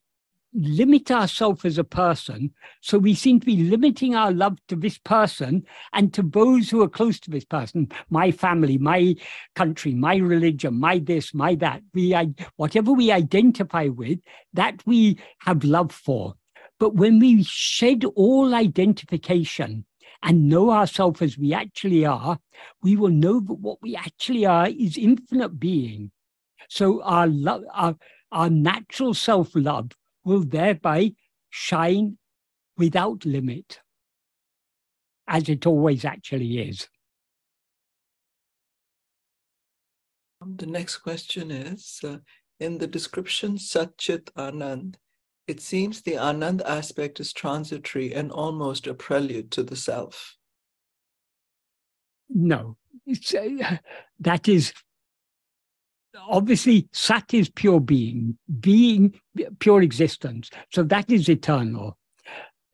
limit 0.54 1.10
ourselves 1.12 1.64
as 1.66 1.78
a 1.78 1.84
person. 1.84 2.52
So 2.82 2.98
we 2.98 3.14
seem 3.14 3.40
to 3.40 3.46
be 3.46 3.64
limiting 3.64 4.16
our 4.16 4.32
love 4.32 4.58
to 4.68 4.76
this 4.76 4.98
person 4.98 5.66
and 5.94 6.14
to 6.14 6.22
those 6.22 6.70
who 6.70 6.82
are 6.82 6.90
close 6.90 7.20
to 7.22 7.32
this 7.32 7.46
person, 7.46 7.90
my 8.10 8.32
family, 8.32 8.78
my 8.78 9.16
country, 9.56 9.94
my 9.94 10.18
religion, 10.18 10.80
my 10.80 11.00
this, 11.00 11.34
my 11.34 11.56
that. 11.56 11.82
We 11.94 12.14
whatever 12.58 12.92
we 12.92 13.12
identify 13.12 13.88
with, 13.88 14.20
that 14.54 14.82
we 14.86 15.18
have 15.40 15.64
love 15.64 15.92
for. 15.92 16.36
But 16.80 16.96
when 16.96 17.20
we 17.20 17.44
shed 17.44 18.04
all 18.16 18.56
identification 18.56 19.86
and 20.24 20.50
know 20.50 20.72
ourselves 20.72 21.22
as 21.22 21.38
we 21.38 21.54
actually 21.54 22.06
are, 22.06 22.40
we 22.82 22.96
will 22.96 23.10
know 23.10 23.40
that 23.40 23.54
what 23.54 23.82
we 23.82 23.96
actually 23.96 24.46
are 24.46 24.68
is 24.68 24.98
infinite 24.98 25.60
being. 25.60 26.12
So 26.70 27.02
our 27.04 27.28
love, 27.28 27.64
our 27.74 27.96
our 28.32 28.50
natural 28.50 29.14
self 29.14 29.52
love 29.56 29.92
will 30.24 30.44
thereby 30.44 31.14
shine 31.50 32.18
without 32.78 33.26
limit, 33.26 33.80
as 35.28 35.50
it 35.50 35.66
always 35.66 36.06
actually 36.06 36.60
is. 36.60 36.88
The 40.44 40.66
next 40.66 40.98
question 40.98 41.52
is 41.52 42.00
uh, 42.04 42.18
In 42.60 42.80
the 42.80 42.88
description 42.88 43.58
Satchit 43.58 44.32
Anand, 44.34 44.96
it 45.48 45.60
seems 45.60 46.02
the 46.02 46.14
Anand 46.14 46.62
aspect 46.66 47.20
is 47.20 47.32
transitory 47.32 48.14
and 48.14 48.32
almost 48.32 48.88
a 48.88 48.94
prelude 48.94 49.52
to 49.52 49.64
the 49.64 49.76
self. 49.76 50.38
No, 52.30 52.78
uh, 53.08 53.78
that 54.20 54.48
is 54.48 54.74
obviously 56.18 56.88
Sat 56.92 57.34
is 57.34 57.50
pure 57.50 57.80
being, 57.80 58.38
being 58.60 59.20
pure 59.60 59.82
existence. 59.82 60.50
So 60.72 60.84
that 60.84 61.10
is 61.10 61.30
eternal. 61.30 61.98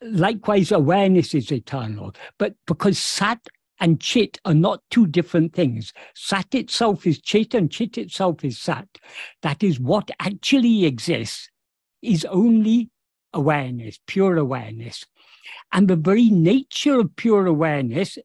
Likewise, 0.01 0.71
awareness 0.71 1.33
is 1.33 1.51
eternal. 1.51 2.13
But 2.37 2.55
because 2.65 2.99
Sat 2.99 3.39
and 3.79 3.99
Chit 3.99 4.39
are 4.45 4.53
not 4.53 4.81
two 4.89 5.07
different 5.07 5.53
things, 5.53 5.93
Sat 6.15 6.53
itself 6.53 7.05
is 7.05 7.21
Chit 7.21 7.53
and 7.53 7.71
Chit 7.71 7.97
itself 7.97 8.43
is 8.43 8.59
Sat. 8.59 8.87
That 9.41 9.63
is 9.63 9.79
what 9.79 10.11
actually 10.19 10.85
exists 10.85 11.49
is 12.01 12.25
only 12.25 12.89
awareness, 13.33 13.99
pure 14.07 14.37
awareness. 14.37 15.03
And 15.71 15.87
the 15.87 15.95
very 15.95 16.29
nature 16.29 16.99
of 16.99 17.15
pure 17.15 17.45
awareness 17.45 18.17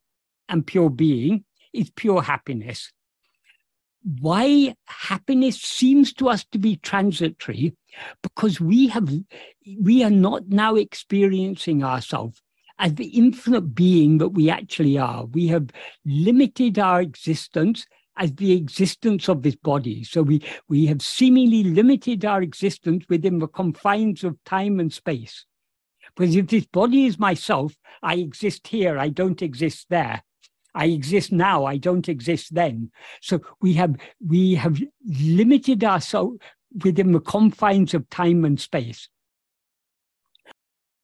and 0.49 0.67
pure 0.67 0.91
being 0.91 1.45
is 1.73 1.91
pure 1.91 2.23
happiness 2.23 2.93
why 4.21 4.75
happiness 4.87 5.61
seems 5.61 6.13
to 6.15 6.29
us 6.29 6.45
to 6.47 6.59
be 6.59 6.77
transitory 6.77 7.75
because 8.23 8.61
we 8.61 8.89
have 8.89 9.09
we 9.81 10.03
are 10.03 10.11
not 10.11 10.49
now 10.49 10.75
experiencing 10.75 11.85
ourselves 11.85 12.43
as 12.79 12.95
the 12.95 13.07
infinite 13.07 13.75
being 13.75 14.19
that 14.19 14.31
we 14.31 14.51
actually 14.51 14.99
are. 14.99 15.27
We 15.27 15.47
have 15.49 15.71
limited 16.05 16.79
our 16.79 17.01
existence 17.01 17.87
as 18.17 18.33
the 18.35 18.53
existence 18.53 19.29
of 19.29 19.43
this 19.43 19.57
body. 19.57 20.05
So 20.05 20.23
we 20.23 20.43
we 20.69 20.87
have 20.87 21.01
seemingly 21.01 21.65
limited 21.65 22.25
our 22.25 22.43
existence 22.43 23.05
within 23.09 23.39
the 23.39 23.49
confines 23.49 24.25
of 24.25 24.43
time 24.45 24.81
and 24.81 24.93
space. 24.93 25.47
Because 26.15 26.35
if 26.35 26.49
this 26.49 26.67
body 26.67 27.07
is 27.07 27.19
myself 27.19 27.75
i 28.03 28.15
exist 28.15 28.67
here 28.67 28.99
i 28.99 29.09
don't 29.09 29.43
exist 29.43 29.87
there 29.89 30.23
I 30.75 30.87
exist 30.87 31.33
now, 31.33 31.65
I 31.65 31.77
don't 31.77 32.09
exist 32.09 32.55
then. 32.55 32.91
So 33.21 33.41
we 33.61 33.75
have 33.75 33.97
we 34.27 34.55
have 34.55 34.81
limited 35.07 35.85
ourselves 35.85 36.39
within 36.83 37.13
the 37.13 37.21
confines 37.21 37.95
of 37.95 38.09
time 38.09 38.45
and 38.45 38.59
space. 38.59 39.09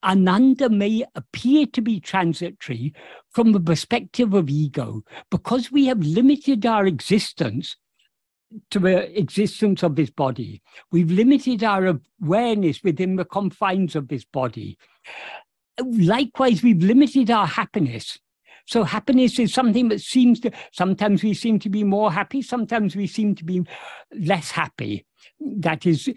Ananda 0.02 0.70
may 0.70 1.04
appear 1.14 1.66
to 1.66 1.82
be 1.82 2.00
transitory 2.00 2.94
from 3.30 3.52
the 3.52 3.60
perspective 3.60 4.32
of 4.32 4.48
ego 4.48 5.02
because 5.30 5.72
we 5.72 5.86
have 5.86 5.98
limited 5.98 6.64
our 6.64 6.86
existence 6.86 7.76
to 8.70 8.78
the 8.78 9.18
existence 9.18 9.82
of 9.82 9.96
this 9.96 10.10
body. 10.10 10.62
We've 10.90 11.10
limited 11.10 11.64
our 11.64 11.98
awareness 12.22 12.82
within 12.82 13.16
the 13.16 13.24
confines 13.24 13.96
of 13.96 14.08
this 14.08 14.24
body. 14.24 14.78
Likewise, 15.84 16.62
we've 16.62 16.82
limited 16.82 17.30
our 17.30 17.46
happiness 17.46 18.18
so 18.68 18.84
happiness 18.84 19.38
is 19.38 19.54
something 19.54 19.88
that 19.88 20.02
seems 20.02 20.40
to, 20.40 20.50
sometimes 20.72 21.22
we 21.22 21.32
seem 21.32 21.58
to 21.60 21.70
be 21.70 21.84
more 21.84 22.12
happy, 22.12 22.42
sometimes 22.42 22.94
we 22.94 23.06
seem 23.06 23.34
to 23.36 23.44
be 23.44 23.62
less 24.12 24.50
happy. 24.50 25.06
That 25.40 25.86
is 25.86 26.10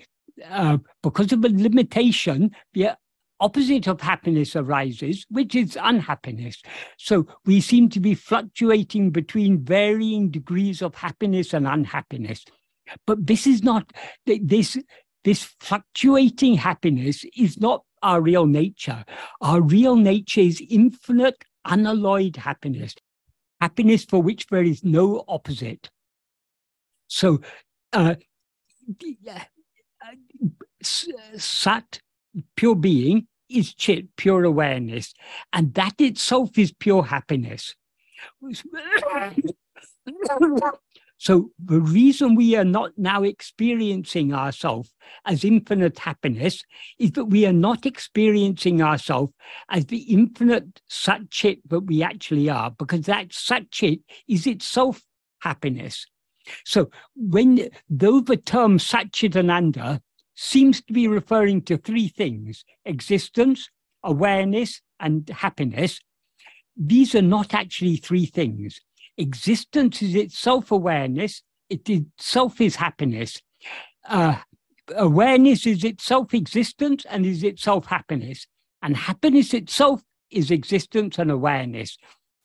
uh, 0.49 0.79
because 1.01 1.31
of 1.31 1.45
a 1.45 1.47
limitation, 1.47 2.51
the 2.73 2.97
opposite 3.39 3.87
of 3.87 4.01
happiness 4.01 4.53
arises, 4.53 5.25
which 5.29 5.55
is 5.55 5.77
unhappiness. 5.81 6.61
So 6.97 7.25
we 7.45 7.61
seem 7.61 7.87
to 7.87 8.01
be 8.01 8.15
fluctuating 8.15 9.11
between 9.11 9.63
varying 9.63 10.29
degrees 10.29 10.81
of 10.81 10.93
happiness 10.95 11.53
and 11.53 11.65
unhappiness. 11.65 12.43
But 13.07 13.27
this 13.27 13.47
is 13.47 13.63
not, 13.63 13.93
this, 14.25 14.77
this 15.23 15.55
fluctuating 15.61 16.55
happiness 16.55 17.23
is 17.37 17.61
not 17.61 17.85
our 18.03 18.19
real 18.19 18.45
nature. 18.45 19.05
Our 19.39 19.61
real 19.61 19.95
nature 19.95 20.41
is 20.41 20.61
infinite 20.69 21.45
unalloyed 21.65 22.37
happiness, 22.37 22.95
happiness 23.59 24.05
for 24.05 24.21
which 24.21 24.47
there 24.47 24.63
is 24.63 24.83
no 24.83 25.23
opposite. 25.27 25.89
So, 27.07 27.41
uh, 27.93 28.15
Sat, 30.81 31.99
pure 32.55 32.75
being, 32.75 33.27
is 33.49 33.73
Chit, 33.73 34.15
pure 34.15 34.43
awareness, 34.43 35.13
and 35.53 35.73
that 35.73 35.99
itself 35.99 36.57
is 36.57 36.71
pure 36.71 37.03
happiness. 37.03 37.75
So 41.21 41.51
the 41.63 41.79
reason 41.79 42.33
we 42.33 42.55
are 42.55 42.65
not 42.65 42.93
now 42.97 43.21
experiencing 43.21 44.33
ourselves 44.33 44.91
as 45.23 45.43
infinite 45.43 45.99
happiness 45.99 46.63
is 46.97 47.11
that 47.11 47.25
we 47.25 47.45
are 47.45 47.53
not 47.53 47.85
experiencing 47.85 48.81
ourselves 48.81 49.31
as 49.69 49.85
the 49.85 49.99
infinite 50.11 50.81
Satchit 50.89 51.59
that 51.67 51.81
we 51.81 52.01
actually 52.01 52.49
are, 52.49 52.71
because 52.71 53.01
that 53.01 53.29
Satchit 53.29 54.01
is 54.27 54.47
itself 54.47 55.03
happiness. 55.41 56.07
So 56.65 56.89
when 57.15 57.69
though 57.87 58.21
the 58.21 58.37
term 58.37 58.79
Satchitananda 58.79 59.99
seems 60.33 60.81
to 60.81 60.91
be 60.91 61.07
referring 61.07 61.61
to 61.65 61.77
three 61.77 62.07
things 62.07 62.65
existence, 62.83 63.69
awareness, 64.01 64.81
and 64.99 65.29
happiness, 65.29 65.99
these 66.75 67.13
are 67.13 67.21
not 67.21 67.53
actually 67.53 67.97
three 67.97 68.25
things 68.25 68.81
existence 69.17 70.01
is 70.01 70.15
itself 70.15 70.71
awareness, 70.71 71.43
it 71.69 71.89
itself 71.89 72.59
is 72.61 72.75
happiness. 72.75 73.41
Uh, 74.07 74.37
awareness 74.95 75.65
is 75.65 75.83
itself 75.83 76.33
existence 76.33 77.05
and 77.09 77.25
is 77.25 77.43
itself 77.43 77.85
happiness. 77.85 78.47
And 78.81 78.97
happiness 78.97 79.53
itself 79.53 80.01
is 80.29 80.51
existence 80.51 81.19
and 81.19 81.29
awareness. 81.29 81.97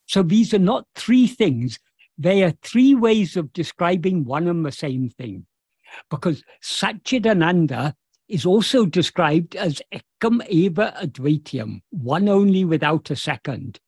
So 0.05 0.23
these 0.23 0.53
are 0.53 0.59
not 0.59 0.85
three 0.95 1.27
things, 1.27 1.79
they 2.17 2.43
are 2.43 2.53
three 2.61 2.95
ways 2.95 3.35
of 3.35 3.53
describing 3.53 4.25
one 4.25 4.47
and 4.47 4.65
the 4.65 4.71
same 4.71 5.09
thing. 5.09 5.45
Because 6.09 6.43
Satchitananda 6.63 7.93
is 8.27 8.45
also 8.45 8.85
described 8.85 9.55
as 9.55 9.81
ekam 9.93 10.45
eva 10.47 10.93
advitiyam, 11.01 11.81
one 11.89 12.27
only 12.27 12.65
without 12.65 13.09
a 13.09 13.15
second. 13.15 13.79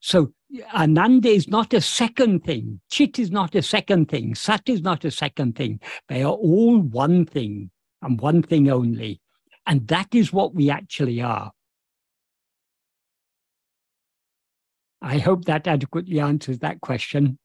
So 0.00 0.32
Ananda 0.74 1.28
is 1.28 1.48
not 1.48 1.72
a 1.74 1.80
second 1.80 2.44
thing. 2.44 2.80
Chit 2.90 3.18
is 3.18 3.30
not 3.30 3.54
a 3.54 3.62
second 3.62 4.08
thing. 4.08 4.34
Sat 4.34 4.68
is 4.68 4.82
not 4.82 5.04
a 5.04 5.10
second 5.10 5.56
thing. 5.56 5.80
They 6.08 6.22
are 6.22 6.32
all 6.32 6.78
one 6.78 7.24
thing 7.24 7.70
and 8.02 8.20
one 8.20 8.42
thing 8.42 8.68
only. 8.68 9.20
And 9.66 9.86
that 9.88 10.14
is 10.14 10.32
what 10.32 10.54
we 10.54 10.70
actually 10.70 11.20
are. 11.20 11.52
I 15.02 15.18
hope 15.18 15.44
that 15.44 15.66
adequately 15.66 16.20
answers 16.20 16.58
that 16.58 16.80
question. 16.80 17.38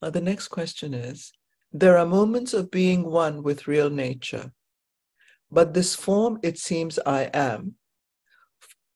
Uh, 0.00 0.10
the 0.10 0.20
next 0.20 0.48
question 0.48 0.94
is 0.94 1.32
There 1.72 1.98
are 1.98 2.06
moments 2.06 2.54
of 2.54 2.70
being 2.70 3.04
one 3.04 3.42
with 3.42 3.68
real 3.68 3.90
nature, 3.90 4.52
but 5.50 5.74
this 5.74 5.94
form, 5.94 6.40
it 6.42 6.58
seems 6.58 6.98
I 7.06 7.30
am, 7.34 7.74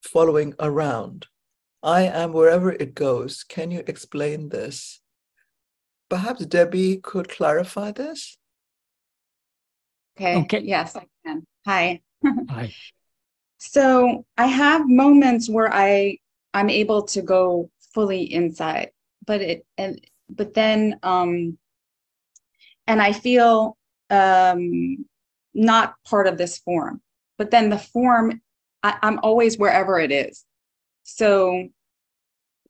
following 0.02 0.55
around 0.59 1.26
I 1.87 2.03
am 2.03 2.33
wherever 2.33 2.72
it 2.72 2.96
goes. 2.96 3.44
Can 3.44 3.70
you 3.70 3.85
explain 3.87 4.49
this? 4.49 5.01
Perhaps 6.09 6.44
Debbie 6.46 6.96
could 6.96 7.29
clarify 7.29 7.92
this? 7.92 8.38
Okay. 10.18 10.37
okay. 10.38 10.62
Yes, 10.64 10.96
I 10.96 11.07
can. 11.25 11.46
Hi. 11.64 12.01
Hi. 12.51 12.75
So 13.59 14.27
I 14.37 14.46
have 14.46 14.88
moments 14.88 15.49
where 15.49 15.72
I 15.72 16.18
I'm 16.53 16.70
able 16.70 17.03
to 17.05 17.22
go 17.22 17.70
fully 17.94 18.33
inside, 18.33 18.90
but 19.25 19.40
it 19.40 19.64
and 19.79 20.01
but 20.29 20.55
then 20.55 20.99
um 21.05 21.57
and 22.88 23.01
I 23.01 23.12
feel 23.12 23.77
um 24.11 25.05
not 25.55 25.94
part 26.05 26.27
of 26.27 26.37
this 26.37 26.59
form. 26.59 27.01
But 27.38 27.52
then 27.52 27.71
the 27.71 27.79
form 27.79 28.40
I, 28.83 28.98
I'm 29.02 29.21
always 29.23 29.56
wherever 29.56 30.00
it 30.00 30.10
is. 30.10 30.44
So 31.04 31.69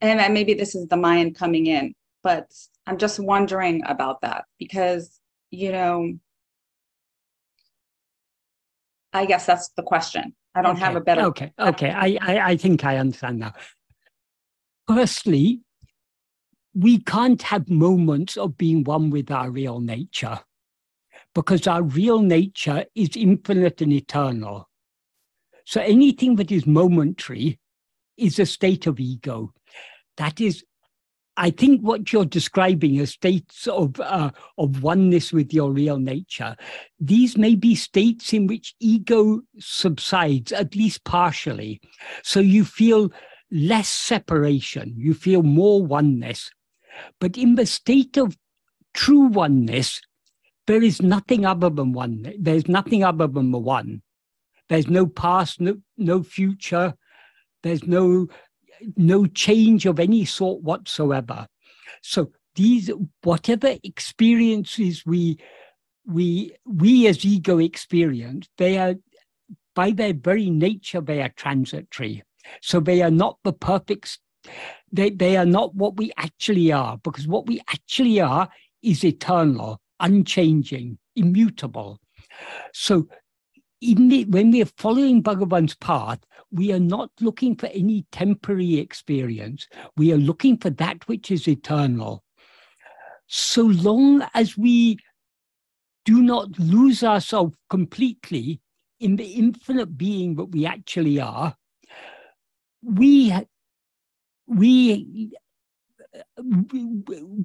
and 0.00 0.34
maybe 0.34 0.54
this 0.54 0.74
is 0.74 0.86
the 0.88 0.96
mind 0.96 1.36
coming 1.36 1.66
in, 1.66 1.94
but 2.22 2.52
I'm 2.86 2.98
just 2.98 3.18
wondering 3.18 3.82
about 3.86 4.20
that 4.22 4.44
because, 4.58 5.20
you 5.50 5.72
know, 5.72 6.18
I 9.12 9.26
guess 9.26 9.46
that's 9.46 9.68
the 9.70 9.82
question. 9.82 10.34
I 10.54 10.62
don't 10.62 10.76
okay. 10.76 10.84
have 10.84 10.96
a 10.96 11.00
better. 11.00 11.22
Okay, 11.22 11.52
okay. 11.58 11.90
I, 11.90 12.18
I, 12.20 12.38
I 12.50 12.56
think 12.56 12.84
I 12.84 12.98
understand 12.98 13.38
now. 13.38 13.52
Firstly, 14.88 15.60
we 16.74 16.98
can't 16.98 17.40
have 17.42 17.68
moments 17.68 18.36
of 18.36 18.56
being 18.56 18.84
one 18.84 19.10
with 19.10 19.30
our 19.30 19.50
real 19.50 19.80
nature 19.80 20.38
because 21.34 21.66
our 21.66 21.82
real 21.82 22.20
nature 22.20 22.84
is 22.94 23.16
infinite 23.16 23.80
and 23.82 23.92
eternal. 23.92 24.68
So 25.64 25.80
anything 25.80 26.36
that 26.36 26.52
is 26.52 26.66
momentary 26.66 27.58
is 28.16 28.38
a 28.38 28.46
state 28.46 28.86
of 28.86 29.00
ego. 29.00 29.52
That 30.16 30.40
is 30.40 30.64
I 31.38 31.50
think 31.50 31.82
what 31.82 32.12
you're 32.12 32.24
describing 32.24 32.98
as 32.98 33.10
states 33.10 33.66
of 33.66 34.00
uh, 34.00 34.30
of 34.56 34.82
oneness 34.82 35.32
with 35.32 35.52
your 35.52 35.70
real 35.70 35.98
nature, 35.98 36.56
these 36.98 37.36
may 37.36 37.54
be 37.54 37.74
states 37.74 38.32
in 38.32 38.46
which 38.46 38.74
ego 38.80 39.42
subsides 39.58 40.52
at 40.52 40.74
least 40.74 41.04
partially, 41.04 41.80
so 42.22 42.40
you 42.40 42.64
feel 42.64 43.12
less 43.50 43.88
separation, 43.88 44.94
you 44.96 45.12
feel 45.12 45.42
more 45.42 45.84
oneness. 45.84 46.50
But 47.20 47.36
in 47.36 47.56
the 47.56 47.66
state 47.66 48.16
of 48.16 48.36
true 48.94 49.26
oneness, 49.26 50.00
there 50.66 50.82
is 50.82 51.02
nothing 51.02 51.44
other 51.44 51.68
than 51.68 51.92
one. 51.92 52.32
There's 52.38 52.66
nothing 52.66 53.04
other 53.04 53.26
than 53.26 53.52
the 53.52 53.58
one. 53.58 54.02
There's 54.68 54.88
no 54.88 55.06
past, 55.06 55.60
no, 55.60 55.76
no 55.98 56.22
future. 56.22 56.94
There's 57.62 57.84
no 57.84 58.28
no 58.96 59.26
change 59.26 59.86
of 59.86 59.98
any 59.98 60.24
sort 60.24 60.62
whatsoever. 60.62 61.46
So 62.02 62.32
these 62.54 62.90
whatever 63.22 63.76
experiences 63.82 65.04
we 65.06 65.38
we 66.06 66.54
we 66.64 67.06
as 67.06 67.24
ego 67.24 67.58
experience, 67.58 68.48
they 68.58 68.78
are 68.78 68.94
by 69.74 69.90
their 69.90 70.14
very 70.14 70.50
nature 70.50 71.00
they 71.00 71.22
are 71.22 71.32
transitory. 71.36 72.22
So 72.62 72.80
they 72.80 73.02
are 73.02 73.10
not 73.10 73.38
the 73.44 73.52
perfect 73.52 74.18
they, 74.92 75.10
they 75.10 75.36
are 75.36 75.46
not 75.46 75.74
what 75.74 75.96
we 75.96 76.12
actually 76.16 76.72
are, 76.72 76.98
because 76.98 77.26
what 77.26 77.46
we 77.46 77.60
actually 77.68 78.20
are 78.20 78.48
is 78.82 79.04
eternal, 79.04 79.80
unchanging, 80.00 80.98
immutable. 81.16 82.00
So 82.72 83.08
the, 83.80 84.24
when 84.26 84.50
we 84.50 84.62
are 84.62 84.70
following 84.78 85.22
Bhagavan's 85.22 85.74
path, 85.74 86.20
we 86.50 86.72
are 86.72 86.80
not 86.80 87.10
looking 87.20 87.56
for 87.56 87.66
any 87.66 88.06
temporary 88.12 88.78
experience. 88.78 89.68
We 89.96 90.12
are 90.12 90.18
looking 90.18 90.58
for 90.58 90.70
that 90.70 91.06
which 91.08 91.30
is 91.30 91.46
eternal. 91.46 92.24
So 93.26 93.62
long 93.62 94.26
as 94.34 94.56
we 94.56 94.98
do 96.04 96.22
not 96.22 96.58
lose 96.58 97.02
ourselves 97.02 97.56
completely 97.68 98.60
in 99.00 99.16
the 99.16 99.24
infinite 99.24 99.98
being 99.98 100.36
that 100.36 100.46
we 100.46 100.64
actually 100.64 101.20
are, 101.20 101.56
we 102.82 103.34
we 104.46 105.32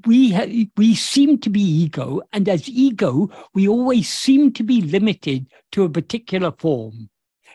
we 0.06 0.70
we 0.76 0.96
seem 0.96 1.38
to 1.40 1.50
be 1.50 1.62
ego, 1.62 2.22
and 2.34 2.48
as 2.48 2.70
ego, 2.70 3.30
we 3.54 3.68
always 3.68 4.10
seem 4.10 4.54
to 4.54 4.64
be 4.64 4.82
limited 4.82 5.48
to 5.72 5.84
a 5.84 5.90
particular 5.90 6.52
form. 6.52 7.10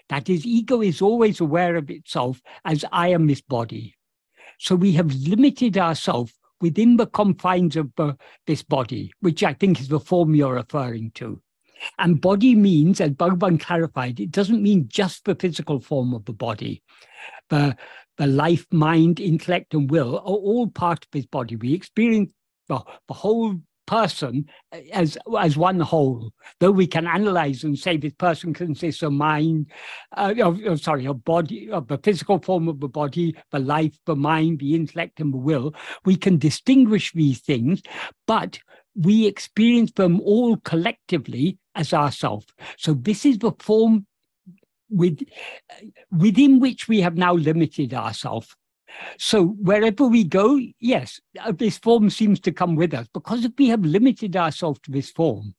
That 0.08 0.28
is, 0.28 0.46
ego 0.46 0.82
is 0.82 1.02
always 1.02 1.40
aware 1.40 1.76
of 1.76 1.90
itself 1.90 2.40
as 2.64 2.84
I 2.92 3.08
am 3.08 3.26
this 3.26 3.40
body. 3.40 3.96
So 4.58 4.74
we 4.74 4.92
have 4.92 5.12
limited 5.14 5.76
ourselves 5.76 6.32
within 6.60 6.96
the 6.96 7.06
confines 7.06 7.76
of 7.76 7.90
uh, 7.98 8.12
this 8.46 8.62
body, 8.62 9.12
which 9.20 9.42
I 9.42 9.52
think 9.52 9.80
is 9.80 9.88
the 9.88 10.00
form 10.00 10.34
you're 10.34 10.54
referring 10.54 11.10
to. 11.16 11.42
And 11.98 12.20
body 12.20 12.54
means, 12.54 13.00
as 13.00 13.10
Bhagavan 13.10 13.60
clarified, 13.60 14.18
it 14.18 14.30
doesn't 14.30 14.62
mean 14.62 14.88
just 14.88 15.24
the 15.24 15.34
physical 15.34 15.80
form 15.80 16.14
of 16.14 16.24
the 16.24 16.32
body. 16.32 16.82
The, 17.50 17.76
the 18.18 18.26
life, 18.26 18.66
mind, 18.70 19.20
intellect, 19.20 19.74
and 19.74 19.90
will 19.90 20.16
are 20.18 20.22
all 20.22 20.68
part 20.68 21.04
of 21.04 21.08
his 21.12 21.26
body. 21.26 21.56
We 21.56 21.74
experience 21.74 22.30
the, 22.68 22.80
the 23.08 23.14
whole 23.14 23.56
person 23.86 24.46
as 24.92 25.16
as 25.38 25.56
one 25.56 25.80
whole. 25.80 26.32
Though 26.60 26.72
we 26.72 26.86
can 26.86 27.06
analyze 27.06 27.64
and 27.64 27.78
say 27.78 27.96
this 27.96 28.14
person 28.14 28.52
consists 28.52 29.02
of 29.02 29.12
mind, 29.12 29.70
uh, 30.16 30.34
of, 30.42 30.60
of, 30.64 30.80
sorry, 30.80 31.06
of 31.06 31.24
body, 31.24 31.70
of 31.70 31.88
the 31.88 31.98
physical 31.98 32.40
form 32.40 32.68
of 32.68 32.80
the 32.80 32.88
body, 32.88 33.36
the 33.52 33.60
life, 33.60 33.96
the 34.06 34.16
mind, 34.16 34.58
the 34.58 34.74
intellect, 34.74 35.20
and 35.20 35.32
the 35.32 35.38
will. 35.38 35.74
We 36.04 36.16
can 36.16 36.38
distinguish 36.38 37.12
these 37.12 37.40
things, 37.40 37.82
but 38.26 38.58
we 38.94 39.26
experience 39.26 39.92
them 39.92 40.20
all 40.22 40.56
collectively 40.58 41.58
as 41.74 41.92
ourself. 41.92 42.44
So 42.78 42.94
this 42.94 43.24
is 43.24 43.38
the 43.38 43.52
form 43.60 44.06
with, 44.88 45.20
within 46.10 46.60
which 46.60 46.88
we 46.88 47.00
have 47.00 47.16
now 47.16 47.34
limited 47.34 47.94
ourselves. 47.94 48.54
So 49.18 49.44
wherever 49.44 50.06
we 50.06 50.24
go, 50.24 50.58
yes, 50.80 51.20
uh, 51.40 51.52
this 51.52 51.78
form 51.78 52.08
seems 52.10 52.40
to 52.40 52.52
come 52.52 52.76
with 52.76 52.94
us 52.94 53.06
because 53.12 53.46
we 53.58 53.68
have 53.68 53.84
limited 53.84 54.36
ourselves 54.36 54.80
to 54.84 54.90
this 54.90 55.10
form. 55.10 55.54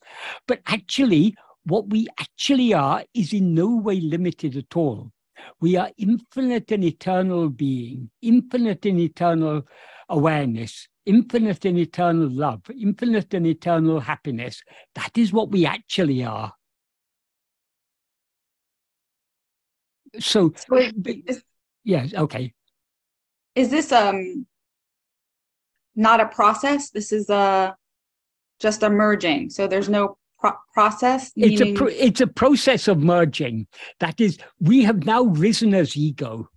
But 0.47 0.61
actually, 0.67 1.35
what 1.63 1.89
we 1.89 2.07
actually 2.19 2.73
are 2.73 3.03
is 3.13 3.33
in 3.33 3.53
no 3.53 3.75
way 3.75 3.99
limited 3.99 4.55
at 4.55 4.75
all. 4.75 5.11
We 5.59 5.75
are 5.75 5.91
infinite 5.97 6.71
and 6.71 6.83
eternal 6.83 7.49
being, 7.49 8.09
infinite 8.21 8.85
and 8.85 8.99
eternal 8.99 9.67
awareness, 10.09 10.87
infinite 11.05 11.65
and 11.65 11.77
eternal 11.77 12.29
love, 12.29 12.61
infinite 12.79 13.33
and 13.33 13.45
eternal 13.45 13.99
happiness. 13.99 14.61
That 14.95 15.17
is 15.17 15.31
what 15.31 15.51
we 15.51 15.65
actually 15.65 16.23
are. 16.23 16.53
So, 20.19 20.53
so 20.55 20.77
is, 21.05 21.43
yes, 21.83 22.13
okay. 22.13 22.53
Is 23.55 23.69
this 23.69 23.91
um 23.91 24.45
not 25.95 26.19
a 26.19 26.27
process? 26.27 26.91
This 26.91 27.11
is 27.11 27.29
a 27.29 27.75
just 28.59 28.83
a 28.83 28.89
merging. 28.89 29.49
So 29.49 29.67
there's 29.67 29.89
no 29.89 30.17
pro- 30.39 30.57
process. 30.73 31.31
Meaning... 31.35 31.53
It's 31.53 31.61
a 31.61 31.73
pro- 31.73 31.87
it's 31.87 32.21
a 32.21 32.27
process 32.27 32.87
of 32.87 32.99
merging. 32.99 33.67
That 33.99 34.19
is, 34.21 34.37
we 34.59 34.83
have 34.83 35.05
now 35.05 35.23
risen 35.23 35.73
as 35.73 35.95
ego, 35.95 36.49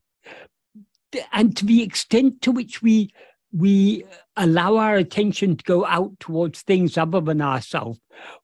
and 1.32 1.56
to 1.56 1.64
the 1.64 1.82
extent 1.82 2.42
to 2.42 2.52
which 2.52 2.82
we 2.82 3.12
we 3.52 4.04
allow 4.36 4.76
our 4.76 4.94
attention 4.96 5.56
to 5.56 5.64
go 5.64 5.84
out 5.84 6.18
towards 6.20 6.62
things 6.62 6.96
other 6.96 7.20
than 7.20 7.42
ourselves, 7.42 7.98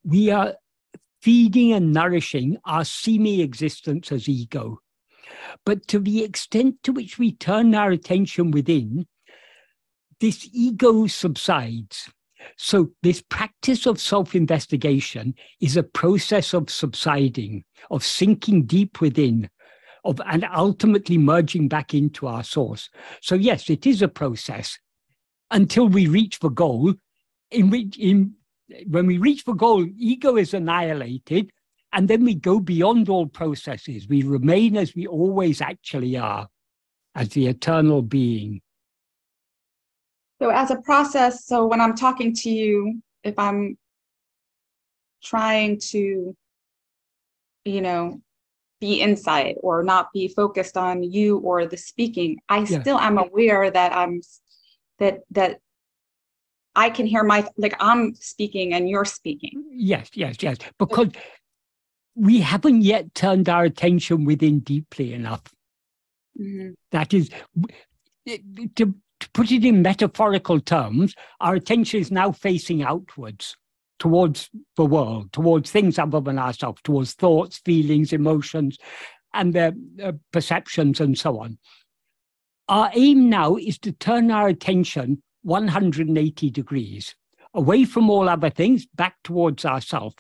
we 0.04 0.30
are 0.30 0.54
feeding 1.22 1.72
and 1.72 1.92
nourishing 1.92 2.56
our 2.64 2.84
semi 2.84 3.40
existence 3.40 4.10
as 4.10 4.28
ego. 4.28 4.80
But 5.64 5.86
to 5.88 5.98
the 5.98 6.22
extent 6.22 6.82
to 6.84 6.92
which 6.92 7.18
we 7.18 7.32
turn 7.32 7.74
our 7.74 7.90
attention 7.90 8.50
within, 8.50 9.06
this 10.20 10.48
ego 10.52 11.06
subsides. 11.06 12.10
So, 12.56 12.92
this 13.02 13.22
practice 13.22 13.86
of 13.86 14.00
self 14.00 14.34
investigation 14.34 15.34
is 15.60 15.76
a 15.76 15.82
process 15.82 16.54
of 16.54 16.70
subsiding, 16.70 17.64
of 17.90 18.04
sinking 18.04 18.66
deep 18.66 19.00
within, 19.00 19.50
of, 20.04 20.20
and 20.26 20.46
ultimately 20.54 21.18
merging 21.18 21.68
back 21.68 21.92
into 21.92 22.26
our 22.26 22.44
source. 22.44 22.88
So, 23.20 23.34
yes, 23.34 23.68
it 23.68 23.86
is 23.86 24.00
a 24.00 24.08
process 24.08 24.78
until 25.50 25.88
we 25.88 26.06
reach 26.06 26.38
the 26.38 26.50
goal. 26.50 26.94
In 27.50 27.70
which, 27.70 27.98
in, 27.98 28.34
when 28.86 29.06
we 29.06 29.18
reach 29.18 29.44
the 29.44 29.52
goal, 29.52 29.86
ego 29.96 30.36
is 30.36 30.54
annihilated 30.54 31.50
and 31.96 32.08
then 32.08 32.24
we 32.24 32.34
go 32.34 32.60
beyond 32.60 33.08
all 33.08 33.26
processes. 33.26 34.06
We 34.06 34.22
remain 34.22 34.76
as 34.76 34.94
we 34.94 35.06
always 35.06 35.62
actually 35.62 36.18
are, 36.18 36.46
as 37.14 37.30
the 37.30 37.46
eternal 37.46 38.02
being. 38.02 38.60
So, 40.40 40.50
as 40.50 40.70
a 40.70 40.76
process, 40.76 41.46
so 41.46 41.64
when 41.64 41.80
I'm 41.80 41.94
talking 41.94 42.34
to 42.34 42.50
you, 42.50 43.00
if 43.24 43.38
I'm 43.38 43.78
trying 45.24 45.80
to, 45.92 46.36
you 47.64 47.80
know, 47.80 48.20
be 48.78 49.00
inside 49.00 49.54
or 49.62 49.82
not 49.82 50.12
be 50.12 50.28
focused 50.28 50.76
on 50.76 51.02
you 51.02 51.38
or 51.38 51.64
the 51.64 51.78
speaking, 51.78 52.38
I 52.50 52.58
yeah. 52.58 52.82
still 52.82 52.98
am 52.98 53.16
aware 53.16 53.70
that 53.70 53.96
I'm 53.96 54.20
that 54.98 55.20
that 55.30 55.60
I 56.74 56.90
can 56.90 57.06
hear 57.06 57.24
my 57.24 57.48
like 57.56 57.74
I'm 57.80 58.14
speaking 58.16 58.74
and 58.74 58.86
you're 58.86 59.06
speaking. 59.06 59.64
Yes, 59.70 60.10
yes, 60.12 60.36
yes. 60.42 60.58
Because 60.78 61.08
we 62.16 62.40
haven't 62.40 62.82
yet 62.82 63.14
turned 63.14 63.48
our 63.48 63.64
attention 63.64 64.24
within 64.24 64.60
deeply 64.60 65.12
enough. 65.12 65.42
Mm-hmm. 66.40 66.70
That 66.90 67.14
is, 67.14 67.30
to, 68.26 68.94
to 69.20 69.30
put 69.34 69.52
it 69.52 69.64
in 69.64 69.82
metaphorical 69.82 70.58
terms, 70.60 71.14
our 71.40 71.54
attention 71.54 72.00
is 72.00 72.10
now 72.10 72.32
facing 72.32 72.82
outwards 72.82 73.56
towards 73.98 74.50
the 74.76 74.84
world, 74.84 75.32
towards 75.32 75.70
things 75.70 75.98
other 75.98 76.20
than 76.20 76.38
ourselves, 76.38 76.80
towards 76.82 77.12
thoughts, 77.12 77.58
feelings, 77.58 78.12
emotions, 78.12 78.78
and 79.34 79.52
their 79.52 79.74
uh, 80.02 80.12
perceptions, 80.32 81.00
and 81.00 81.18
so 81.18 81.38
on. 81.38 81.58
Our 82.68 82.90
aim 82.94 83.28
now 83.28 83.56
is 83.56 83.78
to 83.80 83.92
turn 83.92 84.30
our 84.30 84.48
attention 84.48 85.22
180 85.42 86.50
degrees 86.50 87.14
away 87.54 87.84
from 87.84 88.10
all 88.10 88.28
other 88.28 88.50
things, 88.50 88.86
back 88.86 89.16
towards 89.24 89.64
ourselves. 89.64 90.16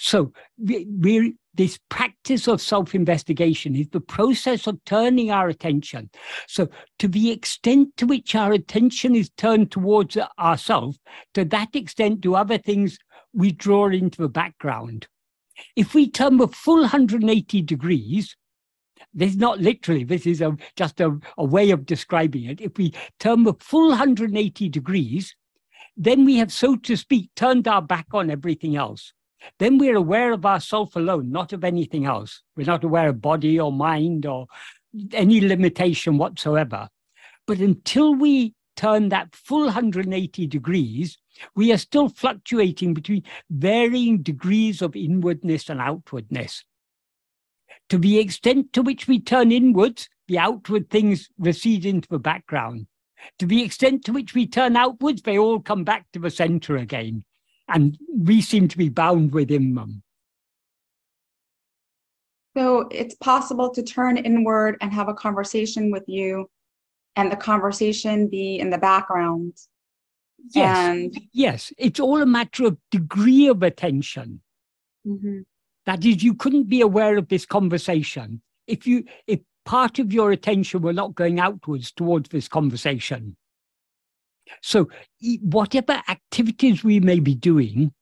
So 0.00 0.32
we're, 0.56 1.32
this 1.54 1.78
practice 1.88 2.46
of 2.46 2.60
self-investigation 2.60 3.74
is 3.74 3.88
the 3.88 4.00
process 4.00 4.68
of 4.68 4.78
turning 4.84 5.32
our 5.32 5.48
attention. 5.48 6.08
So 6.46 6.68
to 7.00 7.08
the 7.08 7.32
extent 7.32 7.96
to 7.96 8.06
which 8.06 8.36
our 8.36 8.52
attention 8.52 9.16
is 9.16 9.28
turned 9.30 9.72
towards 9.72 10.16
ourselves, 10.38 11.00
to 11.34 11.44
that 11.46 11.74
extent 11.74 12.20
do 12.20 12.36
other 12.36 12.58
things 12.58 12.96
we 13.34 13.50
draw 13.50 13.88
into 13.88 14.22
the 14.22 14.28
background. 14.28 15.08
If 15.74 15.94
we 15.94 16.08
turn 16.08 16.36
the 16.36 16.46
full 16.46 16.82
180 16.82 17.62
degrees, 17.62 18.36
this 19.12 19.32
is 19.32 19.36
not 19.36 19.58
literally, 19.58 20.04
this 20.04 20.26
is 20.26 20.40
a, 20.40 20.56
just 20.76 21.00
a, 21.00 21.18
a 21.36 21.44
way 21.44 21.70
of 21.70 21.86
describing 21.86 22.44
it. 22.44 22.60
If 22.60 22.78
we 22.78 22.94
turn 23.18 23.42
the 23.42 23.54
full 23.54 23.88
180 23.88 24.68
degrees, 24.68 25.34
then 25.96 26.24
we 26.24 26.36
have, 26.36 26.52
so 26.52 26.76
to 26.76 26.96
speak, 26.96 27.30
turned 27.34 27.66
our 27.66 27.82
back 27.82 28.06
on 28.12 28.30
everything 28.30 28.76
else. 28.76 29.12
Then 29.58 29.78
we're 29.78 29.96
aware 29.96 30.32
of 30.32 30.44
ourself 30.44 30.96
alone, 30.96 31.30
not 31.30 31.52
of 31.52 31.64
anything 31.64 32.06
else. 32.06 32.42
We're 32.56 32.66
not 32.66 32.84
aware 32.84 33.08
of 33.08 33.20
body 33.20 33.58
or 33.58 33.72
mind 33.72 34.26
or 34.26 34.46
any 35.12 35.40
limitation 35.40 36.18
whatsoever. 36.18 36.88
But 37.46 37.58
until 37.58 38.14
we 38.14 38.54
turn 38.76 39.08
that 39.08 39.34
full 39.34 39.64
180 39.64 40.46
degrees, 40.46 41.18
we 41.54 41.72
are 41.72 41.78
still 41.78 42.08
fluctuating 42.08 42.94
between 42.94 43.24
varying 43.50 44.22
degrees 44.22 44.82
of 44.82 44.94
inwardness 44.96 45.68
and 45.68 45.80
outwardness. 45.80 46.64
To 47.90 47.98
the 47.98 48.18
extent 48.18 48.72
to 48.74 48.82
which 48.82 49.08
we 49.08 49.20
turn 49.20 49.50
inwards, 49.50 50.08
the 50.26 50.38
outward 50.38 50.90
things 50.90 51.28
recede 51.38 51.86
into 51.86 52.08
the 52.08 52.18
background. 52.18 52.86
To 53.38 53.46
the 53.46 53.62
extent 53.62 54.04
to 54.04 54.12
which 54.12 54.34
we 54.34 54.46
turn 54.46 54.76
outwards, 54.76 55.22
they 55.22 55.38
all 55.38 55.60
come 55.60 55.84
back 55.84 56.06
to 56.12 56.18
the 56.18 56.30
center 56.30 56.76
again. 56.76 57.24
And 57.68 57.98
we 58.16 58.40
seem 58.40 58.68
to 58.68 58.78
be 58.78 58.88
bound 58.88 59.32
within 59.32 59.74
them. 59.74 60.02
So 62.56 62.88
it's 62.90 63.14
possible 63.14 63.70
to 63.70 63.82
turn 63.82 64.16
inward 64.16 64.78
and 64.80 64.92
have 64.92 65.08
a 65.08 65.14
conversation 65.14 65.90
with 65.90 66.04
you, 66.08 66.50
and 67.14 67.30
the 67.30 67.36
conversation 67.36 68.28
be 68.28 68.58
in 68.58 68.70
the 68.70 68.78
background. 68.78 69.54
Yes. 70.54 70.76
And 70.76 71.20
yes, 71.32 71.72
it's 71.78 72.00
all 72.00 72.22
a 72.22 72.26
matter 72.26 72.66
of 72.66 72.78
degree 72.90 73.48
of 73.48 73.62
attention. 73.62 74.40
Mm-hmm. 75.06 75.40
That 75.86 76.04
is, 76.04 76.22
you 76.22 76.34
couldn't 76.34 76.68
be 76.68 76.80
aware 76.80 77.16
of 77.16 77.28
this 77.28 77.46
conversation 77.46 78.42
if 78.66 78.86
you 78.86 79.04
if 79.26 79.40
part 79.64 79.98
of 79.98 80.12
your 80.12 80.30
attention 80.32 80.82
were 80.82 80.92
not 80.92 81.14
going 81.14 81.40
outwards 81.40 81.92
towards 81.92 82.28
this 82.30 82.48
conversation. 82.48 83.36
So, 84.62 84.88
whatever 85.40 86.02
activities 86.08 86.84
we 86.84 87.00
may 87.00 87.20
be 87.20 87.34
doing, 87.34 87.92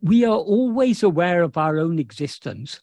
we 0.00 0.24
are 0.24 0.36
always 0.36 1.02
aware 1.02 1.42
of 1.42 1.56
our 1.56 1.78
own 1.78 1.98
existence. 1.98 2.80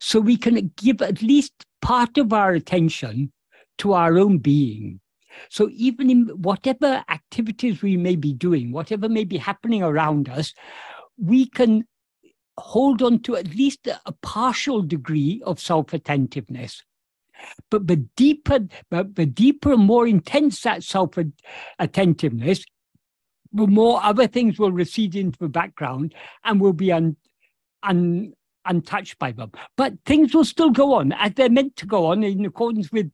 So, 0.00 0.20
we 0.20 0.36
can 0.36 0.72
give 0.76 1.02
at 1.02 1.22
least 1.22 1.52
part 1.80 2.18
of 2.18 2.32
our 2.32 2.52
attention 2.52 3.32
to 3.78 3.92
our 3.92 4.18
own 4.18 4.38
being. 4.38 5.00
So, 5.50 5.68
even 5.72 6.10
in 6.10 6.28
whatever 6.28 7.04
activities 7.08 7.82
we 7.82 7.96
may 7.96 8.16
be 8.16 8.32
doing, 8.32 8.72
whatever 8.72 9.08
may 9.08 9.24
be 9.24 9.38
happening 9.38 9.82
around 9.82 10.28
us, 10.28 10.54
we 11.16 11.46
can 11.46 11.84
hold 12.58 13.02
on 13.02 13.20
to 13.20 13.36
at 13.36 13.54
least 13.54 13.86
a 13.86 14.12
partial 14.22 14.82
degree 14.82 15.42
of 15.44 15.60
self 15.60 15.92
attentiveness. 15.92 16.82
But 17.70 17.86
the 17.86 17.96
deeper, 18.16 18.60
but 18.90 19.14
the 19.14 19.26
deeper 19.26 19.72
and 19.72 19.82
more 19.82 20.06
intense 20.06 20.60
that 20.62 20.82
self 20.82 21.14
attentiveness, 21.78 22.64
the 23.52 23.66
more 23.66 24.02
other 24.02 24.26
things 24.26 24.58
will 24.58 24.72
recede 24.72 25.14
into 25.14 25.38
the 25.38 25.48
background 25.48 26.14
and 26.44 26.60
will 26.60 26.72
be 26.72 26.92
un, 26.92 27.16
un, 27.82 28.32
untouched 28.64 29.18
by 29.18 29.32
them. 29.32 29.52
But 29.76 29.94
things 30.06 30.34
will 30.34 30.44
still 30.44 30.70
go 30.70 30.94
on 30.94 31.12
as 31.12 31.32
they're 31.34 31.50
meant 31.50 31.76
to 31.76 31.86
go 31.86 32.06
on 32.06 32.22
in 32.22 32.44
accordance 32.44 32.90
with 32.90 33.10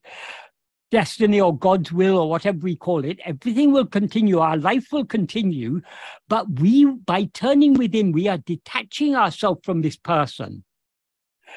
destiny 0.91 1.41
or 1.41 1.57
God's 1.57 1.93
will 1.93 2.19
or 2.19 2.31
whatever 2.31 2.59
we 2.59 2.77
call 2.77 3.05
it. 3.05 3.19
Everything 3.25 3.73
will 3.73 3.87
continue. 3.87 4.39
Our 4.39 4.57
life 4.57 4.89
will 4.93 5.05
continue. 5.05 5.83
But 6.29 6.61
we, 6.61 6.87
by 6.87 7.25
turning 7.35 7.75
within, 7.75 8.13
we 8.13 8.29
are 8.29 8.39
detaching 8.39 9.15
ourselves 9.15 9.61
from 9.65 9.83
this 9.83 9.97
person. 9.97 10.65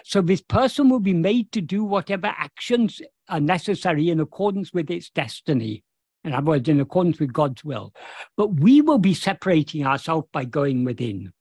So 0.04 0.22
this 0.22 0.42
person 0.42 0.90
will 0.90 1.00
be 1.00 1.14
made 1.14 1.52
to 1.52 1.62
do 1.62 1.84
whatever 1.84 2.28
actions 2.28 3.02
are 3.30 3.40
necessary 3.40 4.10
in 4.10 4.20
accordance 4.20 4.74
with 4.74 4.90
its 4.90 5.10
destiny. 5.10 5.84
In 6.24 6.34
other 6.34 6.46
words, 6.46 6.70
in 6.70 6.80
accordance 6.80 7.20
with 7.20 7.34
God's 7.34 7.64
will. 7.64 7.94
But 8.38 8.60
we 8.60 8.82
will 8.82 9.00
be 9.00 9.14
separating 9.14 9.86
ourselves 9.86 10.28
by 10.32 10.46
going 10.46 10.84
within. 10.84 11.34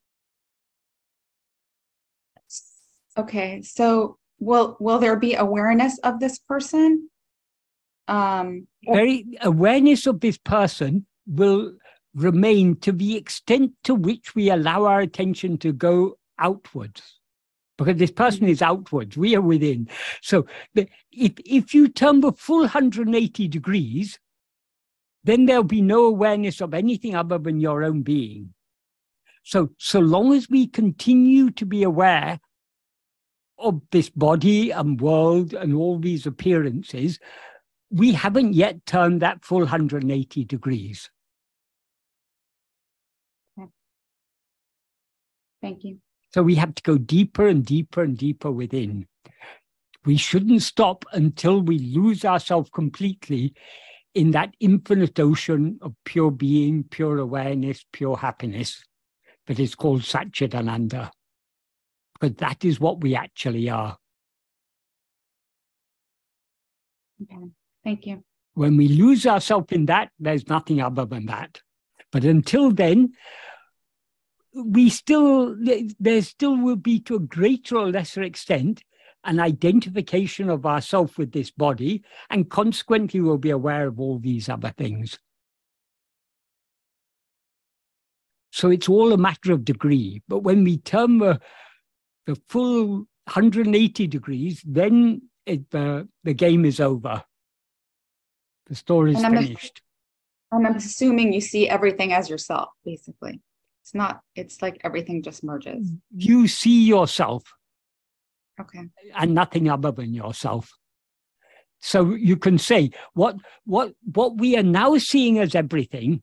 Okay, 3.17 3.61
so 3.63 4.17
will 4.39 4.77
will 4.81 4.99
there 4.99 5.17
be 5.17 5.35
awareness 5.35 5.99
of 5.99 6.21
this 6.21 6.39
person? 6.39 7.11
Um, 8.09 8.67
Very 8.85 9.27
awareness 9.43 10.07
of 10.07 10.21
this 10.21 10.39
person 10.39 11.07
will 11.27 11.75
remain 12.15 12.77
to 12.77 12.93
the 12.93 13.17
extent 13.17 13.73
to 13.85 13.95
which 13.95 14.35
we 14.35 14.51
allow 14.51 14.85
our 14.85 15.01
attention 15.01 15.59
to 15.59 15.73
go 15.73 16.19
outwards 16.39 17.20
because 17.81 17.97
this 17.97 18.11
person 18.11 18.47
is 18.47 18.61
outwards, 18.61 19.17
we 19.17 19.35
are 19.35 19.41
within. 19.41 19.89
So 20.21 20.45
if, 20.75 20.91
if 21.11 21.73
you 21.73 21.89
turn 21.89 22.21
the 22.21 22.31
full 22.31 22.61
180 22.61 23.49
degrees, 23.49 24.19
then 25.25 25.47
there'll 25.47 25.65
be 25.65 25.81
no 25.81 26.05
awareness 26.05 26.61
of 26.61 26.75
anything 26.75 27.15
other 27.15 27.39
than 27.39 27.59
your 27.59 27.83
own 27.83 28.03
being. 28.03 28.53
So, 29.45 29.71
so 29.79 29.99
long 29.99 30.35
as 30.35 30.51
we 30.51 30.67
continue 30.67 31.51
to 31.53 31.65
be 31.65 31.83
aware 31.83 32.41
of 33.59 33.81
this 33.93 34.11
body 34.11 34.71
and 34.71 35.01
world 35.01 35.55
and 35.55 35.75
all 35.75 35.99
these 35.99 36.27
appearances, 36.27 37.19
we 37.91 38.13
haven't 38.13 38.53
yet 38.53 38.85
turned 38.85 39.23
that 39.23 39.43
full 39.43 39.61
180 39.61 40.45
degrees. 40.45 41.09
Thank 45.63 45.85
you. 45.85 46.01
So 46.33 46.43
we 46.43 46.55
have 46.57 46.75
to 46.75 46.83
go 46.83 46.97
deeper 46.97 47.47
and 47.47 47.65
deeper 47.65 48.03
and 48.03 48.17
deeper 48.17 48.51
within. 48.51 49.07
We 50.05 50.17
shouldn't 50.17 50.63
stop 50.63 51.05
until 51.13 51.61
we 51.61 51.79
lose 51.79 52.25
ourselves 52.25 52.71
completely 52.71 53.55
in 54.15 54.31
that 54.33 54.55
infinite 54.61 55.19
ocean 55.21 55.79
of 55.83 55.95
pure 56.05 56.31
being, 56.31 56.85
pure 56.85 57.19
awareness, 57.19 57.85
pure 57.93 58.17
happiness 58.17 58.85
that 59.47 59.59
is 59.59 59.75
called 59.75 60.03
Satchidananda. 60.03 61.11
But 62.21 62.39
that 62.39 62.65
is 62.65 62.81
what 62.81 63.01
we 63.01 63.15
actually 63.15 63.69
are. 63.69 63.97
Okay, 67.23 67.37
thank 67.85 68.07
you. 68.07 68.25
When 68.55 68.77
we 68.77 68.89
lose 68.89 69.27
ourselves 69.27 69.73
in 69.73 69.87
that, 69.87 70.11
there's 70.19 70.49
nothing 70.49 70.81
other 70.81 71.05
than 71.05 71.27
that. 71.27 71.61
But 72.13 72.25
until 72.25 72.71
then, 72.71 73.13
we 74.55 74.89
still 74.89 75.57
there 75.99 76.23
still 76.23 76.57
will 76.57 76.77
be 76.77 77.01
to 77.01 77.17
a 77.17 77.21
greater 77.21 77.77
or 77.77 77.91
lesser 77.91 78.23
extent 78.23 78.83
an 79.25 79.39
identification 79.39 80.49
of 80.49 80.65
ourself 80.65 81.19
with 81.19 81.33
this 81.33 81.51
body 81.51 82.03
and 82.31 82.51
consequently 82.51 83.21
we'll 83.21 83.39
be 83.39 83.51
aware 83.51 83.87
of 83.87 84.01
all 84.01 84.19
these 84.19 84.49
other 84.49 84.73
things. 84.77 85.19
So 88.51 88.71
it's 88.71 88.89
all 88.89 89.13
a 89.13 89.19
matter 89.19 89.53
of 89.53 89.65
degree. 89.65 90.23
But 90.27 90.41
when 90.41 90.65
we 90.65 90.79
turn 90.79 91.19
the, 91.19 91.39
the 92.27 92.41
full 92.49 93.07
180 93.27 94.07
degrees 94.07 94.63
then 94.67 95.23
it, 95.45 95.67
uh, 95.75 96.05
the 96.25 96.35
game 96.35 96.65
is 96.65 96.81
over. 96.81 97.23
The 98.67 98.75
story 98.75 99.13
is 99.13 99.21
finished. 99.21 99.83
I'm 100.53 100.65
assuming 100.65 101.33
you 101.33 101.41
see 101.41 101.69
everything 101.69 102.13
as 102.13 102.31
yourself 102.31 102.71
basically 102.85 103.41
it's 103.91 103.95
not, 103.97 104.21
it's 104.37 104.63
like 104.63 104.81
everything 104.85 105.21
just 105.21 105.43
merges. 105.43 105.85
Mm-hmm. 105.85 105.97
You 106.13 106.47
see 106.47 106.85
yourself. 106.85 107.43
Okay. 108.61 108.85
And 109.17 109.35
nothing 109.35 109.69
other 109.69 109.91
than 109.91 110.15
yourself. 110.15 110.71
So 111.81 112.15
you 112.15 112.37
can 112.37 112.59
say 112.59 112.91
what 113.15 113.37
what 113.65 113.95
what 114.13 114.37
we 114.37 114.57
are 114.57 114.63
now 114.63 114.97
seeing 114.99 115.39
as 115.39 115.55
everything 115.55 116.23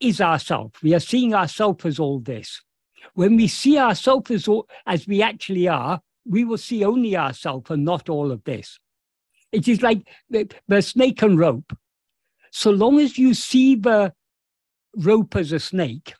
is 0.00 0.20
ourself. 0.20 0.72
We 0.82 0.94
are 0.94 1.00
seeing 1.00 1.34
ourselves 1.34 1.84
as 1.84 2.00
all 2.00 2.18
this. 2.18 2.62
When 3.14 3.36
we 3.36 3.46
see 3.46 3.78
ourselves 3.78 4.30
as 4.30 4.48
all, 4.48 4.66
as 4.86 5.06
we 5.06 5.22
actually 5.22 5.68
are, 5.68 6.00
we 6.24 6.42
will 6.44 6.58
see 6.58 6.84
only 6.84 7.16
ourselves 7.16 7.70
and 7.70 7.84
not 7.84 8.08
all 8.08 8.32
of 8.32 8.42
this. 8.44 8.80
It 9.52 9.68
is 9.68 9.82
like 9.82 10.08
the, 10.30 10.50
the 10.66 10.80
snake 10.82 11.22
and 11.22 11.38
rope. 11.38 11.76
So 12.50 12.70
long 12.70 12.98
as 12.98 13.18
you 13.18 13.34
see 13.34 13.76
the 13.76 14.14
rope 14.96 15.36
as 15.36 15.52
a 15.52 15.60
snake, 15.60 16.14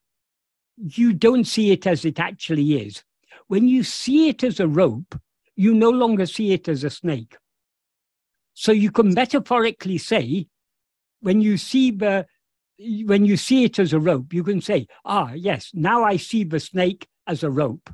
you 0.77 1.13
don't 1.13 1.45
see 1.45 1.71
it 1.71 1.87
as 1.87 2.05
it 2.05 2.19
actually 2.19 2.75
is. 2.75 3.03
When 3.49 3.69
you 3.69 3.83
see 3.83 4.29
it 4.29 4.43
as 4.43 4.61
a 4.61 4.69
rope, 4.69 5.19
you 5.57 5.75
no 5.75 5.91
longer 5.91 6.27
see 6.27 6.53
it 6.53 6.69
as 6.69 6.85
a 6.85 6.91
snake. 6.91 7.37
So 8.55 8.73
you 8.73 8.91
can 8.91 9.15
metaphorically 9.15 9.99
say, 9.99 10.47
when 11.21 11.41
you 11.41 11.57
see 11.57 11.91
the 11.91 12.27
when 13.05 13.25
you 13.25 13.37
see 13.37 13.65
it 13.65 13.79
as 13.79 13.93
a 13.93 14.01
rope, 14.01 14.33
you 14.33 14.43
can 14.43 14.61
say, 14.61 14.89
ah, 15.05 15.33
yes, 15.35 15.71
now 15.73 16.03
I 16.03 16.17
see 16.17 16.43
the 16.43 16.59
snake 16.59 17.07
as 17.27 17.43
a 17.45 17.51
rope. 17.51 17.91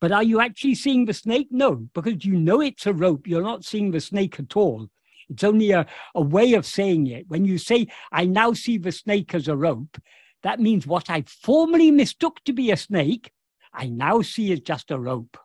But 0.00 0.12
are 0.12 0.22
you 0.22 0.40
actually 0.40 0.74
seeing 0.74 1.04
the 1.04 1.14
snake? 1.14 1.48
No, 1.50 1.88
because 1.94 2.24
you 2.24 2.36
know 2.36 2.60
it's 2.60 2.86
a 2.86 2.92
rope. 2.92 3.26
You're 3.26 3.42
not 3.42 3.64
seeing 3.64 3.90
the 3.90 4.00
snake 4.00 4.40
at 4.40 4.56
all. 4.56 4.88
It's 5.28 5.44
only 5.44 5.72
a, 5.72 5.86
a 6.14 6.22
way 6.22 6.54
of 6.54 6.64
saying 6.66 7.08
it. 7.08 7.24
When 7.28 7.44
you 7.44 7.58
say, 7.58 7.88
I 8.12 8.26
now 8.26 8.52
see 8.52 8.78
the 8.78 8.92
snake 8.92 9.34
as 9.34 9.48
a 9.48 9.56
rope, 9.56 9.98
that 10.42 10.60
means 10.60 10.86
what 10.86 11.10
I 11.10 11.24
formerly 11.26 11.90
mistook 11.90 12.42
to 12.44 12.52
be 12.52 12.70
a 12.70 12.76
snake, 12.76 13.32
I 13.72 13.86
now 13.86 14.22
see 14.22 14.52
as 14.52 14.60
just 14.60 14.90
a 14.90 14.98
rope. 14.98 15.36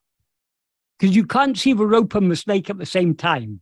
because 1.01 1.15
you 1.15 1.25
can't 1.25 1.57
see 1.57 1.73
the 1.73 1.85
rope 1.87 2.13
and 2.13 2.29
the 2.29 2.35
snake 2.35 2.69
at 2.69 2.77
the 2.77 2.85
same 2.85 3.15
time. 3.15 3.59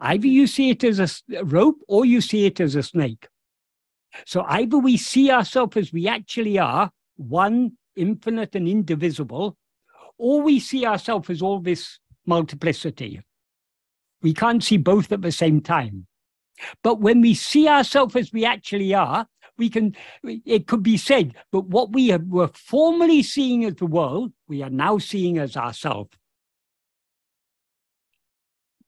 Either 0.00 0.26
you 0.26 0.48
see 0.48 0.70
it 0.70 0.82
as 0.82 0.98
a 1.32 1.44
rope 1.44 1.78
or 1.86 2.04
you 2.04 2.20
see 2.20 2.44
it 2.44 2.58
as 2.58 2.74
a 2.74 2.82
snake. 2.82 3.28
So 4.26 4.44
either 4.48 4.78
we 4.78 4.96
see 4.96 5.30
ourselves 5.30 5.76
as 5.76 5.92
we 5.92 6.08
actually 6.08 6.58
are, 6.58 6.90
one, 7.16 7.72
infinite 7.94 8.56
and 8.56 8.66
indivisible, 8.66 9.56
or 10.18 10.42
we 10.42 10.58
see 10.58 10.84
ourselves 10.84 11.30
as 11.30 11.40
all 11.40 11.60
this 11.60 12.00
multiplicity. 12.26 13.20
We 14.22 14.34
can't 14.34 14.62
see 14.62 14.76
both 14.76 15.12
at 15.12 15.22
the 15.22 15.32
same 15.32 15.60
time. 15.60 16.06
But 16.82 17.00
when 17.00 17.20
we 17.20 17.34
see 17.34 17.68
ourselves 17.68 18.16
as 18.16 18.32
we 18.32 18.44
actually 18.44 18.94
are, 18.94 19.26
we 19.56 19.68
can, 19.68 19.96
it 20.22 20.66
could 20.66 20.82
be 20.82 20.96
said, 20.96 21.34
but 21.50 21.66
what 21.66 21.92
we 21.92 22.16
were 22.16 22.50
formerly 22.54 23.22
seeing 23.22 23.64
as 23.64 23.74
the 23.74 23.86
world, 23.86 24.32
we 24.46 24.62
are 24.62 24.70
now 24.70 24.98
seeing 24.98 25.38
as 25.38 25.56
ourselves. 25.56 26.10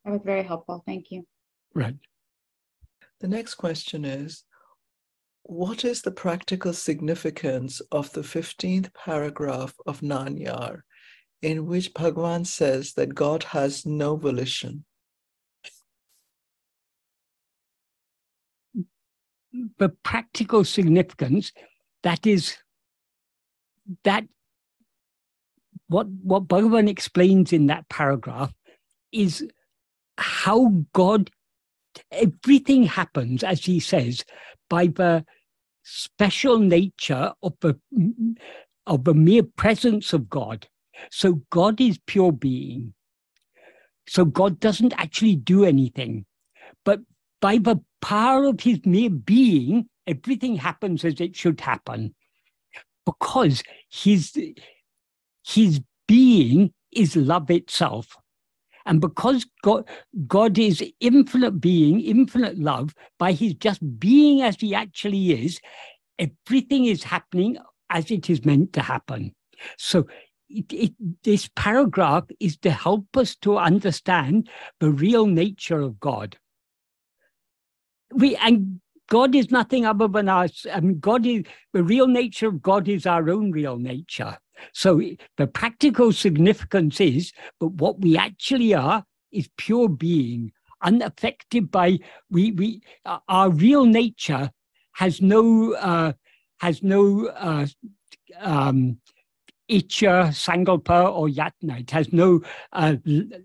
That 0.05 0.13
was 0.13 0.23
very 0.25 0.43
helpful. 0.43 0.83
Thank 0.87 1.11
you. 1.11 1.27
Right. 1.75 1.97
The 3.21 3.29
next 3.29 3.55
question 3.55 4.05
is 4.05 4.45
What 5.43 5.85
is 5.85 6.03
the 6.03 6.11
practical 6.11 6.73
significance 6.73 7.81
of 7.93 8.13
the 8.13 8.23
15th 8.23 8.95
paragraph 8.95 9.75
of 9.87 10.03
Nan 10.03 10.37
Yar, 10.37 10.85
in 11.43 11.67
which 11.67 11.93
Bhagavan 11.95 12.47
says 12.47 12.95
that 12.95 13.15
God 13.15 13.43
has 13.45 13.85
no 13.85 14.17
volition? 14.17 14.85
The 19.79 19.89
practical 19.89 20.65
significance 20.65 21.53
that 22.03 22.27
is 22.27 22.57
that 24.05 24.25
what 25.89 26.07
what 26.09 26.47
Bhagavan 26.47 26.89
explains 26.89 27.53
in 27.53 27.67
that 27.67 27.89
paragraph 27.89 28.53
is 29.13 29.45
how 30.21 30.85
God, 30.93 31.31
everything 32.13 32.85
happens, 32.85 33.43
as 33.43 33.65
he 33.65 33.81
says, 33.81 34.25
by 34.69 34.87
the 34.87 35.25
special 35.83 36.59
nature 36.59 37.33
of 37.43 37.55
the, 37.61 37.79
of 38.87 39.05
the 39.05 39.15
mere 39.15 39.43
presence 39.43 40.13
of 40.13 40.29
God. 40.29 40.69
So 41.11 41.43
God 41.51 41.81
is 41.81 41.99
pure 42.07 42.33
being. 42.33 42.95
So 44.07 44.25
God 44.25 44.61
doesn't 44.61 44.93
actually 44.99 45.37
do 45.37 45.65
anything. 45.65 46.27
By 47.41 47.59
the 47.59 47.81
power 48.03 48.45
of 48.45 48.61
his 48.61 48.81
mere 48.85 49.11
being, 49.11 49.89
everything 50.07 50.57
happens 50.57 51.05
as 51.05 51.21
it 51.21 51.37
should 51.37 51.61
happen. 51.61 52.15
Because 53.07 53.63
his, 53.91 54.39
his 55.47 55.81
being 56.07 56.73
is 56.93 57.17
love 57.17 57.51
itself. 57.51 58.17
And 58.87 59.01
because 59.01 59.47
God, 59.63 59.89
God 60.27 60.59
is 60.59 60.83
infinite 61.01 61.61
being, 61.61 62.01
infinite 62.01 62.59
love, 62.59 62.95
by 63.19 63.33
his 63.33 63.55
just 63.55 63.81
being 63.99 64.43
as 64.43 64.57
he 64.57 64.75
actually 64.75 65.45
is, 65.45 65.61
everything 66.19 66.87
is 66.87 67.03
happening 67.03 67.59
as 67.91 68.11
it 68.11 68.31
is 68.31 68.45
meant 68.45 68.73
to 68.73 68.83
happen. 68.83 69.35
So 69.77 70.07
it, 70.49 70.73
it, 70.73 70.93
this 71.23 71.49
paragraph 71.55 72.25
is 72.41 72.57
to 72.59 72.71
help 72.71 73.17
us 73.17 73.37
to 73.37 73.59
understand 73.59 74.49
the 74.81 74.91
real 74.91 75.27
nature 75.27 75.81
of 75.81 76.01
God. 76.01 76.37
We 78.13 78.37
and 78.37 78.81
God 79.09 79.35
is 79.35 79.51
nothing 79.51 79.85
other 79.85 80.09
than 80.09 80.29
us. 80.29 80.67
I 80.73 80.81
mean, 80.81 81.01
God 81.01 81.27
is 81.27 81.45
the 81.73 81.83
real 81.83 82.07
nature 82.07 82.49
of 82.49 82.63
God 82.63 82.89
is 82.89 83.07
our 83.07 83.29
own 83.29 83.51
real 83.51 83.77
nature. 83.77 84.39
So 84.73 85.03
the 85.37 85.47
practical 85.47 86.13
significance 86.13 87.01
is, 87.01 87.33
but 87.59 87.73
what 87.73 88.01
we 88.01 88.17
actually 88.17 88.75
are 88.75 89.05
is 89.33 89.49
pure 89.57 89.89
being, 89.89 90.53
unaffected 90.83 91.71
by 91.71 91.99
we 92.31 92.53
we 92.53 92.83
uh, 93.05 93.19
our 93.29 93.51
real 93.51 93.85
nature 93.85 94.51
has 94.93 95.21
no 95.21 95.75
uh, 95.75 96.13
has 96.59 96.83
no 96.83 97.27
uh, 97.29 97.67
um, 98.39 98.99
Icha, 99.71 100.29
Sankalpa, 100.31 101.13
or 101.13 101.29
Yatna. 101.29 101.81
It 101.81 101.91
has 101.93 102.13
no 102.13 102.41
uh, 102.73 102.97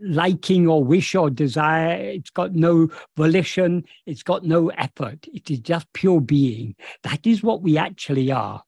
liking 0.01 0.67
or 0.67 0.83
wish 0.83 1.13
or 1.15 1.29
desire. 1.29 1.95
It's 1.97 2.31
got 2.31 2.53
no 2.53 2.89
volition. 3.15 3.83
It's 4.05 4.23
got 4.23 4.43
no 4.43 4.69
effort. 4.69 5.27
It 5.33 5.51
is 5.51 5.59
just 5.59 5.91
pure 5.93 6.21
being. 6.21 6.75
That 7.03 7.27
is 7.27 7.43
what 7.43 7.61
we 7.61 7.77
actually 7.77 8.31
are. 8.31 8.63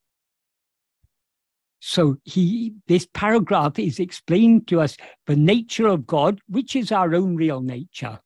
So 1.79 2.17
he, 2.23 2.73
this 2.87 3.07
paragraph 3.13 3.79
is 3.79 3.99
explaining 3.99 4.65
to 4.65 4.81
us 4.81 4.97
the 5.25 5.35
nature 5.35 5.87
of 5.87 6.05
God, 6.05 6.41
which 6.47 6.75
is 6.75 6.91
our 6.91 7.13
own 7.15 7.35
real 7.35 7.61
nature. 7.61 8.19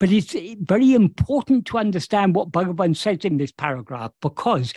But 0.00 0.10
it's 0.10 0.36
very 0.60 0.94
important 0.94 1.66
to 1.66 1.78
understand 1.78 2.34
what 2.34 2.50
Bhagavan 2.50 2.96
says 2.96 3.24
in 3.24 3.38
this 3.38 3.52
paragraph, 3.52 4.12
because, 4.20 4.74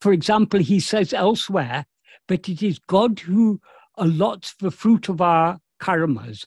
for 0.00 0.12
example, 0.12 0.60
he 0.60 0.80
says 0.80 1.14
elsewhere 1.14 1.86
that 2.28 2.48
it 2.48 2.62
is 2.62 2.78
God 2.78 3.20
who 3.20 3.60
allots 3.98 4.54
the 4.58 4.70
fruit 4.70 5.08
of 5.08 5.20
our 5.20 5.58
karmas. 5.80 6.46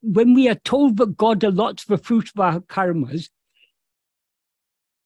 When 0.00 0.34
we 0.34 0.48
are 0.48 0.54
told 0.54 0.96
that 0.98 1.16
God 1.16 1.40
allots 1.40 1.84
the 1.84 1.98
fruit 1.98 2.30
of 2.34 2.40
our 2.40 2.60
karmas, 2.60 3.28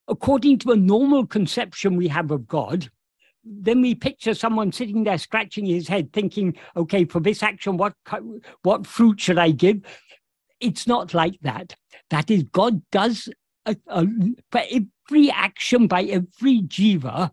according 0.08 0.58
to 0.58 0.72
a 0.72 0.76
normal 0.76 1.26
conception 1.26 1.96
we 1.96 2.08
have 2.08 2.30
of 2.30 2.46
God, 2.46 2.90
then 3.44 3.80
we 3.80 3.94
picture 3.94 4.34
someone 4.34 4.70
sitting 4.70 5.04
there 5.04 5.18
scratching 5.18 5.66
his 5.66 5.88
head, 5.88 6.12
thinking, 6.12 6.56
okay, 6.76 7.04
for 7.04 7.18
this 7.18 7.42
action, 7.42 7.76
what, 7.76 7.94
what 8.62 8.86
fruit 8.86 9.20
should 9.20 9.38
I 9.38 9.50
give? 9.50 9.80
It's 10.60 10.86
not 10.86 11.12
like 11.12 11.40
that. 11.42 11.74
That 12.10 12.30
is, 12.30 12.44
God 12.44 12.82
does, 12.92 13.28
a, 13.66 13.76
for 14.50 14.62
every 15.08 15.30
action 15.30 15.86
by 15.86 16.02
every 16.04 16.62
jiva, 16.62 17.30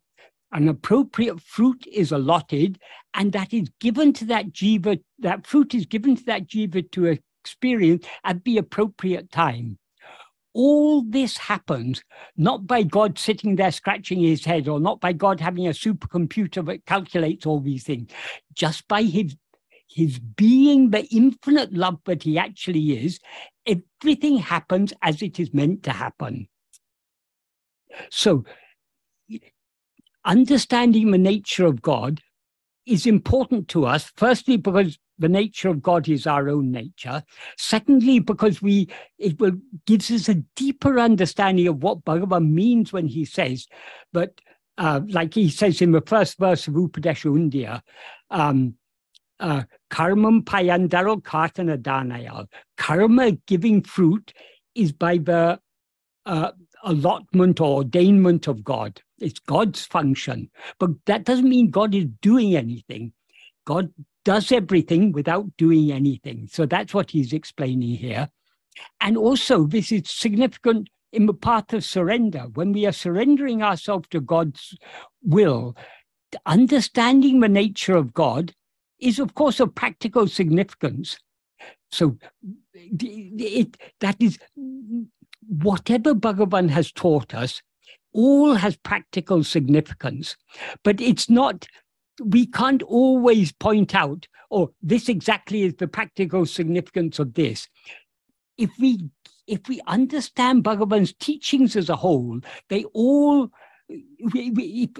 an 0.51 0.67
appropriate 0.67 1.41
fruit 1.41 1.85
is 1.91 2.11
allotted, 2.11 2.79
and 3.13 3.31
that 3.33 3.53
is 3.53 3.69
given 3.79 4.13
to 4.13 4.25
that 4.25 4.51
jiva, 4.51 5.01
that 5.19 5.45
fruit 5.45 5.73
is 5.73 5.85
given 5.85 6.15
to 6.15 6.25
that 6.25 6.47
jiva 6.47 6.89
to 6.91 7.17
experience 7.43 8.05
at 8.23 8.43
the 8.43 8.57
appropriate 8.57 9.31
time 9.31 9.77
all 10.53 11.03
this 11.03 11.37
happens 11.37 12.03
not 12.35 12.65
by 12.65 12.83
God 12.83 13.17
sitting 13.17 13.55
there 13.55 13.71
scratching 13.71 14.19
his 14.19 14.43
head 14.43 14.67
or 14.67 14.79
not 14.79 14.99
by 14.99 15.13
God 15.13 15.39
having 15.39 15.67
a 15.67 15.71
supercomputer 15.71 16.65
that 16.65 16.85
calculates 16.85 17.45
all 17.45 17.59
these 17.59 17.83
things, 17.83 18.11
just 18.53 18.87
by 18.87 19.03
his 19.03 19.35
his 19.87 20.19
being 20.19 20.91
the 20.91 21.05
infinite 21.05 21.73
love 21.73 21.99
that 22.05 22.23
he 22.23 22.37
actually 22.37 23.03
is, 23.03 23.19
everything 23.65 24.37
happens 24.37 24.93
as 25.01 25.21
it 25.21 25.39
is 25.39 25.51
meant 25.53 25.81
to 25.83 25.91
happen. 25.91 26.47
So, 28.09 28.45
understanding 30.25 31.11
the 31.11 31.17
nature 31.17 31.65
of 31.65 31.81
God 31.81 32.21
is 32.85 33.05
important 33.05 33.67
to 33.69 33.85
us, 33.85 34.11
firstly, 34.15 34.57
because 34.57 34.97
the 35.17 35.29
nature 35.29 35.69
of 35.69 35.81
God 35.81 36.07
is 36.07 36.25
our 36.25 36.49
own 36.49 36.71
nature. 36.71 37.23
Secondly, 37.57 38.19
because 38.19 38.61
we 38.61 38.89
it 39.17 39.39
will 39.39 39.57
gives 39.85 40.09
us 40.09 40.29
a 40.29 40.35
deeper 40.55 40.97
understanding 40.97 41.67
of 41.67 41.83
what 41.83 42.05
Bhagavan 42.05 42.51
means 42.51 42.93
when 42.93 43.07
he 43.07 43.25
says 43.25 43.67
but 44.11 44.39
uh, 44.77 45.01
like 45.09 45.33
he 45.33 45.49
says 45.49 45.81
in 45.81 45.91
the 45.91 46.01
first 46.01 46.37
verse 46.39 46.67
of 46.67 46.73
Upadesha 46.73 47.29
Undiyar, 47.29 47.81
um, 48.31 48.75
uh, 49.39 49.63
karmam 49.91 50.43
payandaro 50.43 51.21
kartana 51.21 51.77
danayal. 51.77 52.47
Karma 52.77 53.31
giving 53.45 53.81
fruit 53.83 54.33
is 54.75 54.91
by 54.93 55.17
the 55.17 55.59
uh, 56.25 56.51
allotment 56.83 57.59
or 57.59 57.83
ordainment 57.83 58.47
of 58.47 58.63
God. 58.63 59.01
It's 59.19 59.39
God's 59.39 59.85
function. 59.85 60.49
But 60.79 60.91
that 61.05 61.25
doesn't 61.25 61.49
mean 61.49 61.69
God 61.69 61.93
is 61.93 62.05
doing 62.21 62.55
anything. 62.55 63.13
God 63.65 63.91
does 64.25 64.51
everything 64.51 65.11
without 65.11 65.45
doing 65.57 65.91
anything. 65.91 66.47
So 66.51 66.65
that's 66.65 66.93
what 66.93 67.11
he's 67.11 67.33
explaining 67.33 67.95
here. 67.95 68.29
And 69.01 69.17
also, 69.17 69.65
this 69.65 69.91
is 69.91 70.09
significant 70.09 70.89
in 71.11 71.25
the 71.25 71.33
path 71.33 71.73
of 71.73 71.83
surrender. 71.83 72.45
When 72.53 72.71
we 72.71 72.85
are 72.85 72.91
surrendering 72.91 73.61
ourselves 73.61 74.07
to 74.11 74.21
God's 74.21 74.77
will, 75.23 75.75
understanding 76.45 77.39
the 77.39 77.49
nature 77.49 77.95
of 77.95 78.13
God 78.13 78.53
is, 78.99 79.19
of 79.19 79.33
course, 79.35 79.59
of 79.59 79.75
practical 79.75 80.27
significance. 80.27 81.17
So 81.91 82.17
it, 82.73 83.77
that 83.99 84.17
is 84.19 84.37
whatever 85.49 86.13
Bhagavan 86.13 86.69
has 86.69 86.91
taught 86.91 87.33
us, 87.33 87.61
all 88.13 88.55
has 88.55 88.75
practical 88.77 89.43
significance. 89.43 90.35
But 90.83 91.01
it's 91.01 91.29
not 91.29 91.67
we 92.23 92.45
can't 92.45 92.83
always 92.83 93.51
point 93.51 93.95
out, 93.95 94.27
oh, 94.51 94.73
this 94.81 95.09
exactly 95.09 95.63
is 95.63 95.75
the 95.75 95.87
practical 95.87 96.45
significance 96.45 97.19
of 97.19 97.33
this. 97.33 97.67
If 98.57 98.71
we 98.79 99.09
if 99.47 99.67
we 99.67 99.81
understand 99.87 100.63
Bhagavan's 100.63 101.13
teachings 101.13 101.75
as 101.75 101.89
a 101.89 101.95
whole, 101.95 102.39
they 102.69 102.83
all 102.93 103.49
we, 103.89 104.51
we, 104.51 104.93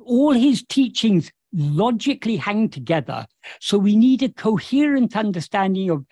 all 0.00 0.32
his 0.32 0.64
teachings 0.64 1.30
logically 1.52 2.36
hang 2.36 2.68
together. 2.68 3.26
So 3.60 3.78
we 3.78 3.96
need 3.96 4.22
a 4.22 4.28
coherent 4.28 5.16
understanding 5.16 5.90
of 5.90 6.04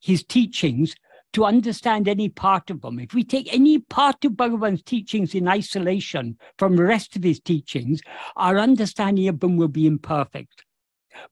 his 0.00 0.24
teachings 0.24 0.94
to 1.32 1.44
understand 1.44 2.08
any 2.08 2.28
part 2.28 2.70
of 2.70 2.80
them. 2.82 2.98
If 2.98 3.14
we 3.14 3.24
take 3.24 3.52
any 3.52 3.78
part 3.78 4.24
of 4.24 4.32
Bhagavan's 4.32 4.82
teachings 4.82 5.34
in 5.34 5.48
isolation 5.48 6.36
from 6.58 6.76
the 6.76 6.84
rest 6.84 7.16
of 7.16 7.22
his 7.22 7.40
teachings, 7.40 8.00
our 8.36 8.58
understanding 8.58 9.28
of 9.28 9.40
them 9.40 9.56
will 9.56 9.68
be 9.68 9.86
imperfect. 9.86 10.64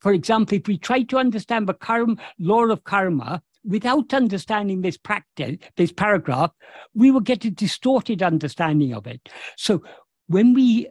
For 0.00 0.12
example, 0.12 0.58
if 0.58 0.66
we 0.66 0.78
try 0.78 1.02
to 1.04 1.18
understand 1.18 1.66
the 1.66 1.74
karma, 1.74 2.16
law 2.38 2.64
of 2.64 2.84
karma 2.84 3.42
without 3.64 4.14
understanding 4.14 4.80
this 4.80 4.96
practice, 4.96 5.56
this 5.76 5.92
paragraph, 5.92 6.50
we 6.94 7.10
will 7.10 7.20
get 7.20 7.44
a 7.44 7.50
distorted 7.50 8.22
understanding 8.22 8.94
of 8.94 9.06
it. 9.06 9.28
So 9.56 9.82
when 10.28 10.54
we 10.54 10.88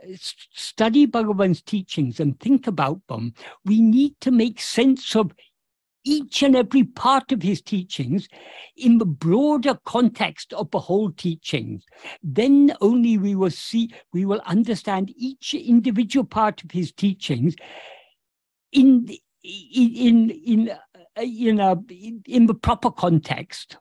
study 0.53 1.07
Bhagavan's 1.07 1.61
teachings 1.61 2.19
and 2.19 2.39
think 2.39 2.67
about 2.67 2.99
them, 3.07 3.33
we 3.63 3.81
need 3.81 4.19
to 4.21 4.31
make 4.31 4.59
sense 4.59 5.15
of 5.15 5.31
each 6.09 6.41
and 6.41 6.55
every 6.55 6.83
part 6.83 7.31
of 7.31 7.43
his 7.43 7.61
teachings 7.61 8.27
in 8.75 8.97
the 8.97 9.05
broader 9.05 9.77
context 9.85 10.53
of 10.53 10.71
the 10.71 10.79
whole 10.79 11.11
teachings. 11.11 11.85
Then 12.23 12.73
only 12.81 13.19
we 13.19 13.35
will 13.35 13.51
see, 13.51 13.93
we 14.11 14.25
will 14.25 14.41
understand 14.47 15.13
each 15.15 15.53
individual 15.53 16.25
part 16.25 16.63
of 16.63 16.71
his 16.71 16.91
teachings 16.91 17.55
in 18.71 19.07
in 19.43 20.31
in 20.31 20.71
in 21.15 21.59
a 21.59 21.77
in 22.25 22.47
the 22.47 22.55
proper 22.55 22.89
context. 22.89 23.77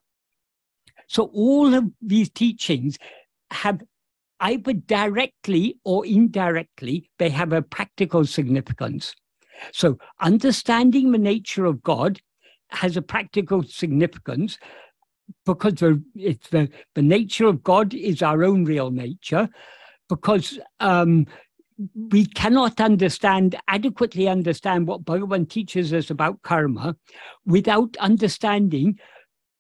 So 1.07 1.31
all 1.33 1.73
of 1.73 1.85
these 2.03 2.29
teachings 2.29 2.99
have 3.51 3.81
either 4.41 4.75
directly 4.75 5.79
or 5.85 6.05
indirectly 6.05 7.11
they 7.19 7.31
have 7.31 7.55
a 7.55 7.63
practical 7.63 8.27
significance. 8.27 9.15
So 9.73 9.99
understanding 10.21 11.13
the 11.13 11.19
nature 11.19 11.65
of 11.65 11.83
God 11.83 12.21
has 12.71 12.97
a 12.97 13.03
practical 13.03 13.63
significance 13.63 14.59
because 15.45 15.75
the, 15.75 16.03
it's 16.15 16.49
the, 16.49 16.69
the 16.95 17.03
nature 17.03 17.47
of 17.47 17.63
God 17.63 17.95
is 17.95 18.23
our 18.23 18.45
own 18.45 18.65
real 18.65 18.91
nature, 18.91 19.49
because 20.09 20.59
um, 20.81 21.27
we 22.11 22.27
cannot 22.27 22.81
understand 22.81 23.57
adequately 23.69 24.29
understand 24.29 24.87
what 24.87 25.05
Bhagavan 25.05 25.49
teaches 25.49 25.93
us 25.93 26.11
about 26.11 26.43
karma 26.43 26.97
without 27.47 27.97
understanding 27.99 28.99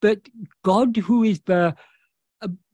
that 0.00 0.28
God, 0.64 0.96
who 0.96 1.22
is 1.22 1.40
the 1.42 1.74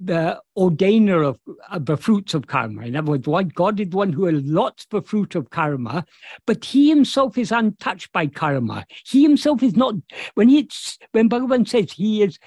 the 0.01 0.41
ordainer 0.57 1.27
of, 1.27 1.39
of, 1.71 1.87
the 1.87 1.97
fruits 1.97 2.35
of 2.35 2.47
karma. 2.47 2.83
In 2.83 2.97
other 2.97 3.13
words, 3.13 3.27
what 3.27 3.55
God 3.55 3.81
is 3.81 3.89
one 3.89 4.13
who 4.13 4.29
allots 4.29 4.87
the 4.91 5.03
fruit 5.03 5.35
of 5.35 5.51
karma, 5.51 6.05
but 6.47 6.65
he 6.65 6.89
himself 6.89 7.39
is 7.39 7.51
untouched 7.51 8.13
by 8.13 8.27
karma. 8.27 8.85
He 9.07 9.23
himself 9.23 9.63
is 9.63 9.77
not, 9.77 9.95
when 10.35 10.49
he 10.49 10.69
when 11.13 11.29
Bhagavan 11.29 11.67
says 11.69 11.93
he 11.93 12.23
is 12.23 12.39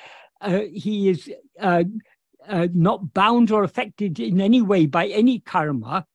uh, 0.42 0.62
he 0.72 1.10
is 1.10 1.32
uh, 1.60 1.84
uh, 2.48 2.68
not 2.74 3.14
bound 3.14 3.52
or 3.52 3.64
affected 3.64 4.20
in 4.20 4.40
any 4.40 4.62
way 4.62 4.86
by 4.86 5.08
any 5.08 5.40
karma, 5.40 6.06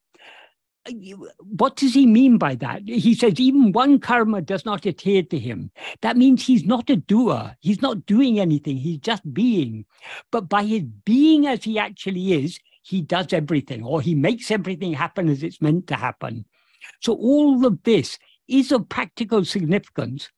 what 1.38 1.76
does 1.76 1.94
he 1.94 2.06
mean 2.06 2.38
by 2.38 2.56
that? 2.56 2.82
He 2.86 3.14
says 3.14 3.38
even 3.38 3.72
one 3.72 4.00
karma 4.00 4.42
does 4.42 4.64
not 4.64 4.84
adhere 4.84 5.22
to 5.24 5.38
him. 5.38 5.70
That 6.00 6.16
means 6.16 6.44
he's 6.44 6.64
not 6.64 6.90
a 6.90 6.96
doer. 6.96 7.56
He's 7.60 7.80
not 7.80 8.04
doing 8.06 8.40
anything. 8.40 8.76
He's 8.78 8.98
just 8.98 9.32
being. 9.32 9.84
But 10.30 10.48
by 10.48 10.64
his 10.64 10.82
being 10.82 11.46
as 11.46 11.62
he 11.64 11.78
actually 11.78 12.32
is, 12.32 12.58
he 12.82 13.00
does 13.00 13.32
everything 13.32 13.84
or 13.84 14.00
he 14.00 14.14
makes 14.14 14.50
everything 14.50 14.92
happen 14.92 15.28
as 15.28 15.42
it's 15.42 15.62
meant 15.62 15.86
to 15.86 15.94
happen. 15.94 16.44
So 17.00 17.14
all 17.14 17.64
of 17.64 17.82
this 17.84 18.18
is 18.48 18.72
of 18.72 18.88
practical 18.88 19.44
significance. 19.44 20.30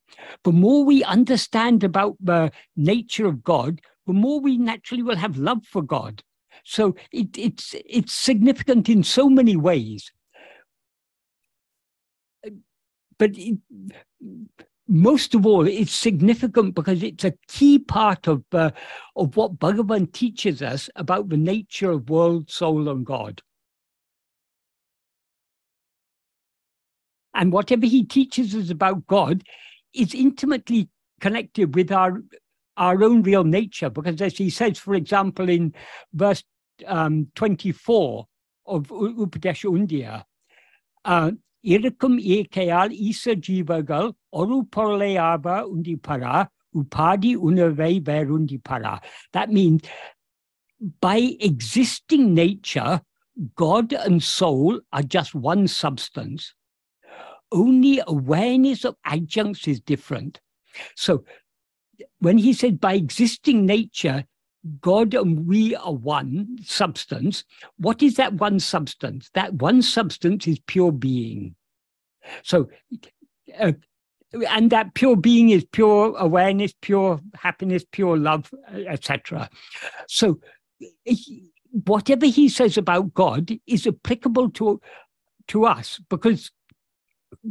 The 0.42 0.52
more 0.52 0.84
we 0.84 1.02
understand 1.04 1.82
about 1.82 2.16
the 2.20 2.52
nature 2.76 3.26
of 3.26 3.42
God, 3.42 3.80
the 4.06 4.12
more 4.12 4.40
we 4.40 4.58
naturally 4.58 5.02
will 5.02 5.16
have 5.16 5.38
love 5.38 5.64
for 5.64 5.82
God. 5.82 6.22
So 6.64 6.94
it, 7.12 7.36
it's 7.36 7.74
it's 7.86 8.12
significant 8.12 8.88
in 8.88 9.02
so 9.02 9.28
many 9.28 9.56
ways 9.56 10.12
but 13.18 13.30
it, 13.34 13.58
most 14.86 15.34
of 15.34 15.46
all, 15.46 15.66
it's 15.66 15.92
significant 15.92 16.74
because 16.74 17.02
it's 17.02 17.24
a 17.24 17.34
key 17.48 17.78
part 17.78 18.26
of 18.26 18.44
uh, 18.52 18.70
of 19.16 19.36
what 19.36 19.58
Bhagavan 19.58 20.12
teaches 20.12 20.62
us 20.62 20.90
about 20.96 21.30
the 21.30 21.36
nature 21.36 21.90
of 21.90 22.10
world, 22.10 22.50
soul, 22.50 22.88
and 22.88 23.04
God. 23.04 23.40
And 27.34 27.52
whatever 27.52 27.86
he 27.86 28.04
teaches 28.04 28.54
us 28.54 28.70
about 28.70 29.06
God 29.06 29.42
is 29.94 30.14
intimately 30.14 30.88
connected 31.20 31.74
with 31.74 31.90
our 31.90 32.22
our 32.76 33.02
own 33.02 33.22
real 33.22 33.44
nature, 33.44 33.88
because 33.88 34.20
as 34.20 34.36
he 34.36 34.50
says, 34.50 34.78
for 34.78 34.94
example, 34.94 35.48
in 35.48 35.72
verse 36.12 36.42
um, 36.86 37.28
24 37.36 38.26
of 38.66 38.88
Upadesha 38.88 39.70
Undiyar, 39.70 40.24
uh, 41.04 41.30
இருக்கும் 41.73 42.17
இயற்கையால் 42.29 42.91
ஈச 43.09 43.33
ஜீவர்கள் 43.47 44.09
ஒரு 44.39 44.57
பொருளையாப 44.75 45.45
undi 45.73 45.95
para, 46.07 46.35
upadi 46.79 47.31
unavei 47.47 47.95
verundi 48.09 48.57
para. 48.69 48.93
That 49.33 49.49
means 49.57 49.81
by 51.05 51.19
existing 51.49 52.33
nature, 52.33 53.01
God 53.55 53.93
and 53.93 54.21
soul 54.23 54.79
are 54.91 55.03
just 55.17 55.33
one 55.35 55.67
substance. 55.67 56.53
Only 57.51 57.95
awareness 58.15 58.85
of 58.85 58.95
adjuncts 59.03 59.67
is 59.67 59.79
different. 59.81 60.39
So 60.95 61.23
when 62.19 62.37
he 62.37 62.53
said 62.53 62.79
by 62.79 62.93
existing 62.93 63.65
nature, 63.65 64.19
God 64.80 65.14
and 65.14 65.46
we 65.46 65.74
are 65.76 65.92
one 65.92 66.58
substance. 66.62 67.44
What 67.76 68.02
is 68.02 68.14
that 68.16 68.34
one 68.34 68.60
substance? 68.60 69.30
That 69.34 69.54
one 69.54 69.82
substance 69.82 70.46
is 70.46 70.58
pure 70.66 70.92
being. 70.92 71.54
So, 72.42 72.68
uh, 73.58 73.72
and 74.48 74.70
that 74.70 74.94
pure 74.94 75.16
being 75.16 75.50
is 75.50 75.64
pure 75.64 76.16
awareness, 76.16 76.72
pure 76.80 77.20
happiness, 77.34 77.84
pure 77.90 78.16
love, 78.16 78.50
etc. 78.72 79.48
So, 80.08 80.40
whatever 81.86 82.26
he 82.26 82.48
says 82.48 82.78
about 82.78 83.14
God 83.14 83.52
is 83.66 83.86
applicable 83.86 84.50
to 84.50 84.80
to 85.48 85.66
us 85.66 86.00
because 86.08 86.50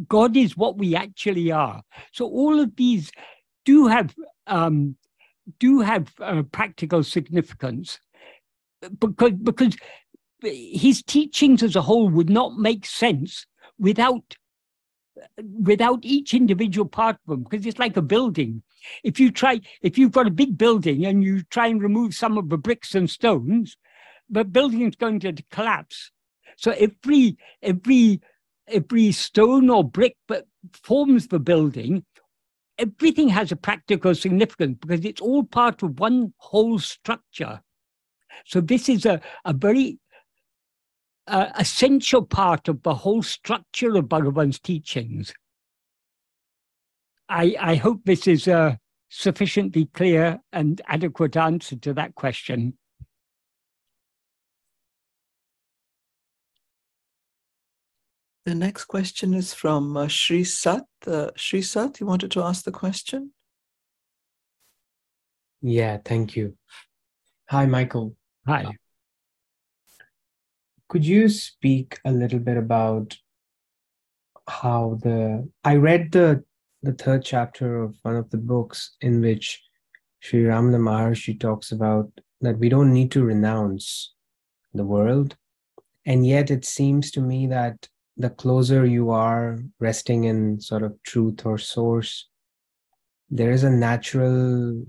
God 0.07 0.36
is 0.38 0.57
what 0.57 0.78
we 0.78 0.95
actually 0.95 1.51
are. 1.51 1.84
So 2.11 2.26
all 2.26 2.59
of 2.59 2.76
these 2.76 3.11
do 3.66 3.88
have 3.88 4.16
um, 4.47 4.95
do 5.59 5.81
have 5.81 6.13
uh, 6.19 6.43
practical 6.51 7.03
significance 7.03 7.99
because 8.99 9.31
because 9.31 9.77
his 10.41 11.01
teachings 11.03 11.63
as 11.63 11.75
a 11.75 11.81
whole 11.81 12.09
would 12.09 12.29
not 12.29 12.57
make 12.57 12.85
sense 12.85 13.45
without 13.79 14.35
without 15.61 15.99
each 16.03 16.33
individual 16.33 16.87
part 16.87 17.15
of 17.15 17.29
them 17.29 17.43
because 17.43 17.65
it's 17.65 17.79
like 17.79 17.97
a 17.97 18.01
building. 18.01 18.61
If 19.03 19.19
you 19.19 19.31
try 19.31 19.61
if 19.81 19.97
you've 19.97 20.11
got 20.11 20.27
a 20.27 20.31
big 20.31 20.57
building 20.57 21.05
and 21.05 21.23
you 21.23 21.43
try 21.43 21.67
and 21.67 21.81
remove 21.81 22.13
some 22.13 22.37
of 22.37 22.49
the 22.49 22.57
bricks 22.57 22.95
and 22.95 23.09
stones 23.09 23.77
the 24.29 24.43
building 24.43 24.81
is 24.81 24.95
going 24.95 25.19
to 25.21 25.33
collapse. 25.51 26.11
So 26.57 26.71
every 26.71 27.37
every 27.61 28.21
every 28.67 29.11
stone 29.11 29.69
or 29.69 29.83
brick 29.83 30.15
that 30.27 30.45
forms 30.83 31.27
the 31.27 31.39
building 31.39 32.05
everything 32.78 33.30
has 33.30 33.51
a 33.51 33.55
practical 33.55 34.15
significance 34.15 34.78
because 34.82 35.05
it's 35.05 35.21
all 35.21 35.43
part 35.43 35.84
of 35.84 35.99
one 35.99 36.34
whole 36.38 36.80
structure. 36.80 37.61
So 38.45 38.61
this 38.61 38.89
is 38.89 39.05
a, 39.05 39.21
a 39.45 39.53
very 39.53 39.99
uh, 41.28 41.49
essential 41.57 42.26
part 42.26 42.67
of 42.67 42.84
the 42.84 42.95
whole 42.95 43.24
structure 43.24 43.95
of 43.95 44.05
Bhagavan's 44.05 44.59
teachings. 44.59 45.34
I, 47.30 47.55
I 47.59 47.76
hope 47.76 48.01
this 48.03 48.28
is 48.28 48.47
a 48.47 48.80
sufficiently 49.09 49.86
clear 49.93 50.39
and 50.51 50.82
adequate 50.88 51.38
answer 51.38 51.76
to 51.78 51.93
that 51.93 52.15
question. 52.15 52.78
The 58.45 58.55
next 58.55 58.85
question 58.85 59.33
is 59.33 59.53
from 59.53 59.95
uh, 59.95 60.09
Sri 60.09 60.43
Sat. 60.43 60.83
Uh, 61.07 61.29
Sri 61.37 61.61
Sat, 61.61 62.01
you 62.01 62.05
wanted 62.05 62.31
to 62.31 62.43
ask 62.43 62.65
the 62.65 62.71
question? 62.71 63.31
Yeah, 65.61 65.97
thank 66.03 66.35
you. 66.35 66.57
Hi, 67.49 67.65
Michael. 67.65 68.17
Hi. 68.45 68.63
Uh, 68.65 68.71
could 70.89 71.05
you 71.05 71.29
speak 71.29 71.99
a 72.03 72.11
little 72.11 72.39
bit 72.39 72.57
about 72.57 73.15
how 74.47 74.99
the 75.01 75.49
I 75.63 75.77
read 75.77 76.11
the 76.11 76.43
the 76.81 76.91
third 76.91 77.23
chapter 77.23 77.81
of 77.81 77.95
one 78.01 78.17
of 78.17 78.29
the 78.29 78.37
books 78.37 78.97
in 78.99 79.21
which 79.21 79.63
Sri 80.19 80.43
Ramana 80.43 80.79
Maharshi 80.79 81.39
talks 81.39 81.71
about 81.71 82.11
that 82.41 82.59
we 82.59 82.67
don't 82.67 82.91
need 82.91 83.09
to 83.11 83.23
renounce 83.23 84.13
the 84.73 84.83
world. 84.83 85.37
And 86.05 86.27
yet 86.27 86.51
it 86.51 86.65
seems 86.65 87.09
to 87.11 87.21
me 87.21 87.47
that 87.47 87.87
the 88.18 88.30
closer 88.30 88.86
you 88.86 89.09
are 89.09 89.59
resting 89.80 90.26
in 90.26 90.59
sort 90.59 90.84
of 90.84 91.01
truth 91.03 91.45
or 91.45 91.57
source, 91.57 92.28
there 93.30 93.51
is 93.51 93.64
a 93.64 93.70
natural 93.70 94.86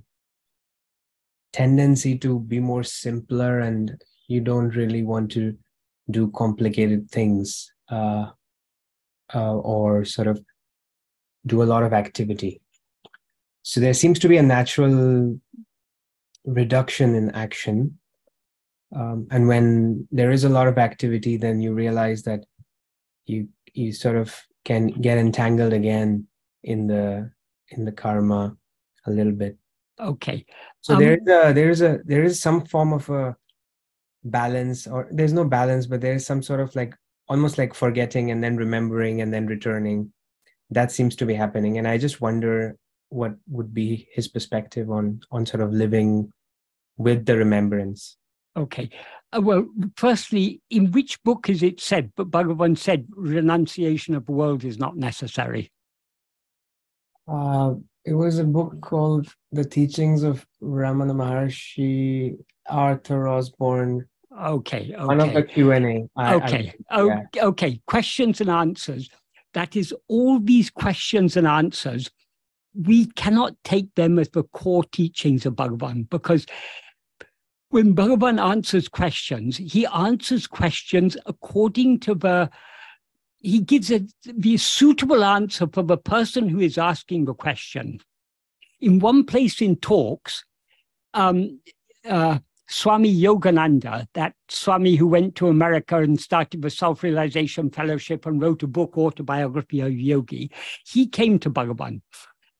tendency 1.52 2.18
to 2.18 2.40
be 2.40 2.60
more 2.60 2.82
simpler 2.82 3.60
and 3.60 3.96
you 4.28 4.40
don't 4.40 4.76
really 4.76 5.02
want 5.02 5.30
to 5.30 5.56
do 6.10 6.30
complicated 6.32 7.10
things 7.10 7.72
uh, 7.90 8.26
uh, 9.34 9.54
or 9.54 10.04
sort 10.04 10.28
of 10.28 10.44
do 11.46 11.62
a 11.62 11.64
lot 11.64 11.82
of 11.82 11.92
activity. 11.92 12.60
So 13.62 13.80
there 13.80 13.94
seems 13.94 14.18
to 14.18 14.28
be 14.28 14.36
a 14.36 14.42
natural 14.42 15.38
reduction 16.44 17.14
in 17.14 17.30
action. 17.30 17.98
Um, 18.94 19.26
and 19.30 19.48
when 19.48 20.06
there 20.10 20.30
is 20.30 20.44
a 20.44 20.48
lot 20.48 20.68
of 20.68 20.78
activity, 20.78 21.36
then 21.36 21.60
you 21.60 21.72
realize 21.72 22.22
that 22.24 22.44
you 23.26 23.48
you 23.72 23.92
sort 23.92 24.16
of 24.16 24.34
can 24.64 24.88
get 24.88 25.18
entangled 25.18 25.72
again 25.72 26.26
in 26.62 26.86
the 26.86 27.30
in 27.68 27.84
the 27.84 27.92
karma 27.92 28.56
a 29.06 29.10
little 29.10 29.32
bit. 29.32 29.56
Okay. 30.00 30.44
So 30.80 30.94
um, 30.94 31.00
there 31.00 31.14
is 31.14 31.28
a 31.28 31.52
there 31.52 31.70
is 31.70 31.82
a 31.82 32.00
there 32.04 32.24
is 32.24 32.40
some 32.40 32.64
form 32.64 32.92
of 32.92 33.08
a 33.10 33.36
balance, 34.24 34.86
or 34.86 35.08
there's 35.10 35.32
no 35.32 35.44
balance, 35.44 35.86
but 35.86 36.00
there 36.00 36.14
is 36.14 36.26
some 36.26 36.42
sort 36.42 36.60
of 36.60 36.74
like 36.74 36.94
almost 37.28 37.58
like 37.58 37.74
forgetting 37.74 38.30
and 38.30 38.42
then 38.42 38.56
remembering 38.56 39.20
and 39.20 39.32
then 39.32 39.46
returning. 39.46 40.12
That 40.70 40.90
seems 40.90 41.14
to 41.16 41.26
be 41.26 41.34
happening, 41.34 41.78
and 41.78 41.86
I 41.86 41.98
just 41.98 42.20
wonder 42.20 42.76
what 43.10 43.34
would 43.48 43.72
be 43.72 44.08
his 44.12 44.28
perspective 44.28 44.90
on 44.90 45.20
on 45.30 45.46
sort 45.46 45.62
of 45.62 45.72
living 45.72 46.32
with 46.96 47.26
the 47.26 47.36
remembrance. 47.36 48.16
Okay. 48.56 48.90
Uh, 49.34 49.40
well, 49.40 49.66
firstly, 49.96 50.60
in 50.70 50.92
which 50.92 51.22
book 51.24 51.48
is 51.48 51.62
it 51.62 51.80
said, 51.80 52.12
but 52.16 52.30
Bhagavan 52.30 52.78
said 52.78 53.06
renunciation 53.16 54.14
of 54.14 54.26
the 54.26 54.32
world 54.32 54.64
is 54.64 54.78
not 54.78 54.96
necessary? 54.96 55.72
Uh, 57.26 57.74
it 58.04 58.14
was 58.14 58.38
a 58.38 58.44
book 58.44 58.80
called 58.80 59.28
The 59.50 59.64
Teachings 59.64 60.22
of 60.22 60.46
Ramana 60.62 61.14
Maharshi, 61.14 62.36
Arthur 62.68 63.28
Osborne. 63.28 64.06
Okay, 64.32 64.92
okay. 64.94 65.04
One 65.04 65.20
of 65.20 65.32
the 65.32 65.42
Q&A. 65.42 66.06
I, 66.16 66.34
okay, 66.34 66.74
I, 66.90 67.04
yeah. 67.04 67.44
okay. 67.44 67.80
Questions 67.86 68.40
and 68.40 68.50
answers. 68.50 69.08
That 69.54 69.76
is 69.76 69.94
all 70.08 70.38
these 70.38 70.70
questions 70.70 71.36
and 71.36 71.46
answers. 71.46 72.10
We 72.74 73.06
cannot 73.06 73.54
take 73.62 73.94
them 73.94 74.18
as 74.18 74.28
the 74.30 74.42
core 74.42 74.84
teachings 74.84 75.46
of 75.46 75.54
Bhagavan 75.54 76.10
because 76.10 76.46
when 77.74 77.92
Bhagavan 77.92 78.40
answers 78.40 78.86
questions, 78.86 79.56
he 79.56 79.84
answers 79.86 80.46
questions 80.46 81.16
according 81.26 81.98
to 82.00 82.14
the 82.14 82.48
he 83.40 83.58
gives 83.58 83.90
a, 83.90 84.00
the 84.22 84.56
suitable 84.58 85.24
answer 85.24 85.66
for 85.66 85.82
the 85.82 85.96
person 85.96 86.48
who 86.48 86.60
is 86.60 86.78
asking 86.78 87.24
the 87.24 87.34
question. 87.34 87.98
In 88.80 89.00
one 89.00 89.26
place 89.26 89.60
in 89.60 89.74
talks, 89.74 90.44
um, 91.14 91.60
uh, 92.08 92.38
Swami 92.68 93.12
Yogananda, 93.12 94.06
that 94.14 94.34
Swami 94.48 94.94
who 94.94 95.08
went 95.08 95.34
to 95.34 95.48
America 95.48 95.98
and 95.98 96.18
started 96.20 96.62
the 96.62 96.70
Self 96.70 97.02
Realization 97.02 97.70
Fellowship 97.70 98.24
and 98.24 98.40
wrote 98.40 98.62
a 98.62 98.68
book, 98.68 98.96
Autobiography 98.96 99.80
of 99.80 99.92
Yogi, 99.92 100.48
he 100.86 101.08
came 101.08 101.40
to 101.40 101.50
Bhagavan. 101.50 102.02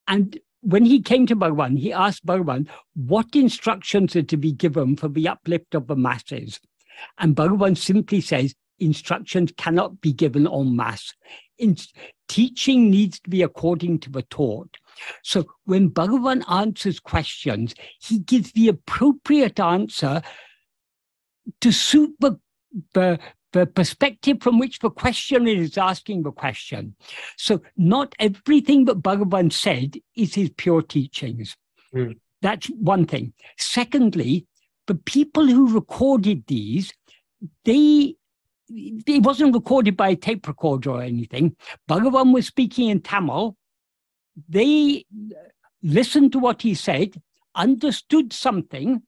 And 0.09 0.41
when 0.65 0.85
he 0.85 1.01
came 1.03 1.27
to 1.27 1.37
Bhagavan, 1.37 1.79
he 1.79 1.93
asked 1.93 2.25
Bhagavan 2.25 2.69
what 2.95 3.37
instructions 3.37 4.17
are 4.17 4.23
to 4.23 4.37
be 4.37 4.53
given 4.53 4.97
for 4.97 5.09
the 5.09 5.29
uplift 5.29 5.75
of 5.75 5.87
the 5.87 5.97
masses. 5.97 6.61
And 7.19 7.37
Bhagavan 7.37 7.77
simply 7.77 8.21
says, 8.21 8.55
instructions 8.79 9.53
cannot 9.57 10.01
be 10.01 10.13
given 10.13 10.47
en 10.47 10.75
masse. 10.75 11.15
In, 11.59 11.77
teaching 12.29 12.91
needs 12.91 13.21
to 13.21 13.31
be 13.31 13.43
according 13.43 14.01
to 14.01 14.11
the 14.11 14.23
taught. 14.23 14.77
So 15.23 15.45
when 15.65 15.91
Bhagavan 15.91 16.43
answers 16.51 16.99
questions, 16.99 17.75
he 18.01 18.19
gives 18.19 18.53
the 18.53 18.69
appropriate 18.69 19.61
answer 19.61 20.23
to 21.61 21.73
suit 21.73 22.15
the, 22.21 22.39
the, 22.95 23.19
the 23.55 23.67
perspective 23.67 24.39
from 24.43 24.59
which 24.59 24.81
the 24.81 24.91
questioner 24.91 25.51
is 25.51 25.79
asking 25.79 26.25
the 26.25 26.33
question. 26.33 26.97
So 27.37 27.63
not 27.77 28.15
everything 28.19 28.85
that 28.87 29.01
Bhagavan 29.01 29.53
said 29.53 29.97
is 30.17 30.35
his 30.35 30.51
pure 30.51 30.83
teachings. 30.83 31.57
Mm. 31.95 32.19
That's 32.43 32.67
one 32.67 33.07
thing. 33.07 33.33
Secondly, 33.57 34.47
the 34.89 34.97
people 34.97 35.47
who 35.47 35.73
recorded 35.73 36.45
these, 36.49 36.93
they 37.65 38.17
it 38.69 39.23
wasn't 39.23 39.55
recorded 39.55 39.97
by 39.97 40.09
a 40.11 40.17
tape 40.17 40.49
recorder 40.49 40.91
or 40.91 41.03
anything. 41.03 41.55
Bhagavan 41.89 42.33
was 42.33 42.47
speaking 42.47 42.89
in 42.89 43.03
Tamil. 43.03 43.57
They 44.49 45.05
listened 45.83 46.33
to 46.33 46.39
what 46.41 46.63
he 46.63 46.75
said, 46.75 47.23
understood 47.55 48.33
something, 48.33 49.03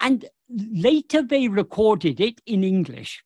and 0.00 0.24
later 0.48 1.20
they 1.20 1.48
recorded 1.48 2.20
it 2.20 2.40
in 2.46 2.64
English. 2.64 3.22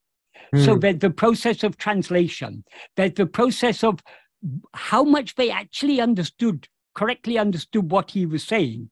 Mm. 0.55 0.64
So 0.64 0.74
hmm. 0.74 0.80
there's 0.80 0.98
the 0.98 1.11
process 1.11 1.62
of 1.62 1.76
translation. 1.76 2.64
There's 2.96 3.14
the 3.14 3.26
process 3.26 3.84
of 3.84 4.01
how 4.74 5.05
much 5.05 5.34
they 5.34 5.51
actually 5.51 6.01
understood, 6.01 6.68
correctly 6.94 7.38
understood 7.38 7.90
what 7.90 8.11
he 8.11 8.26
was 8.26 8.44
saying, 8.44 8.90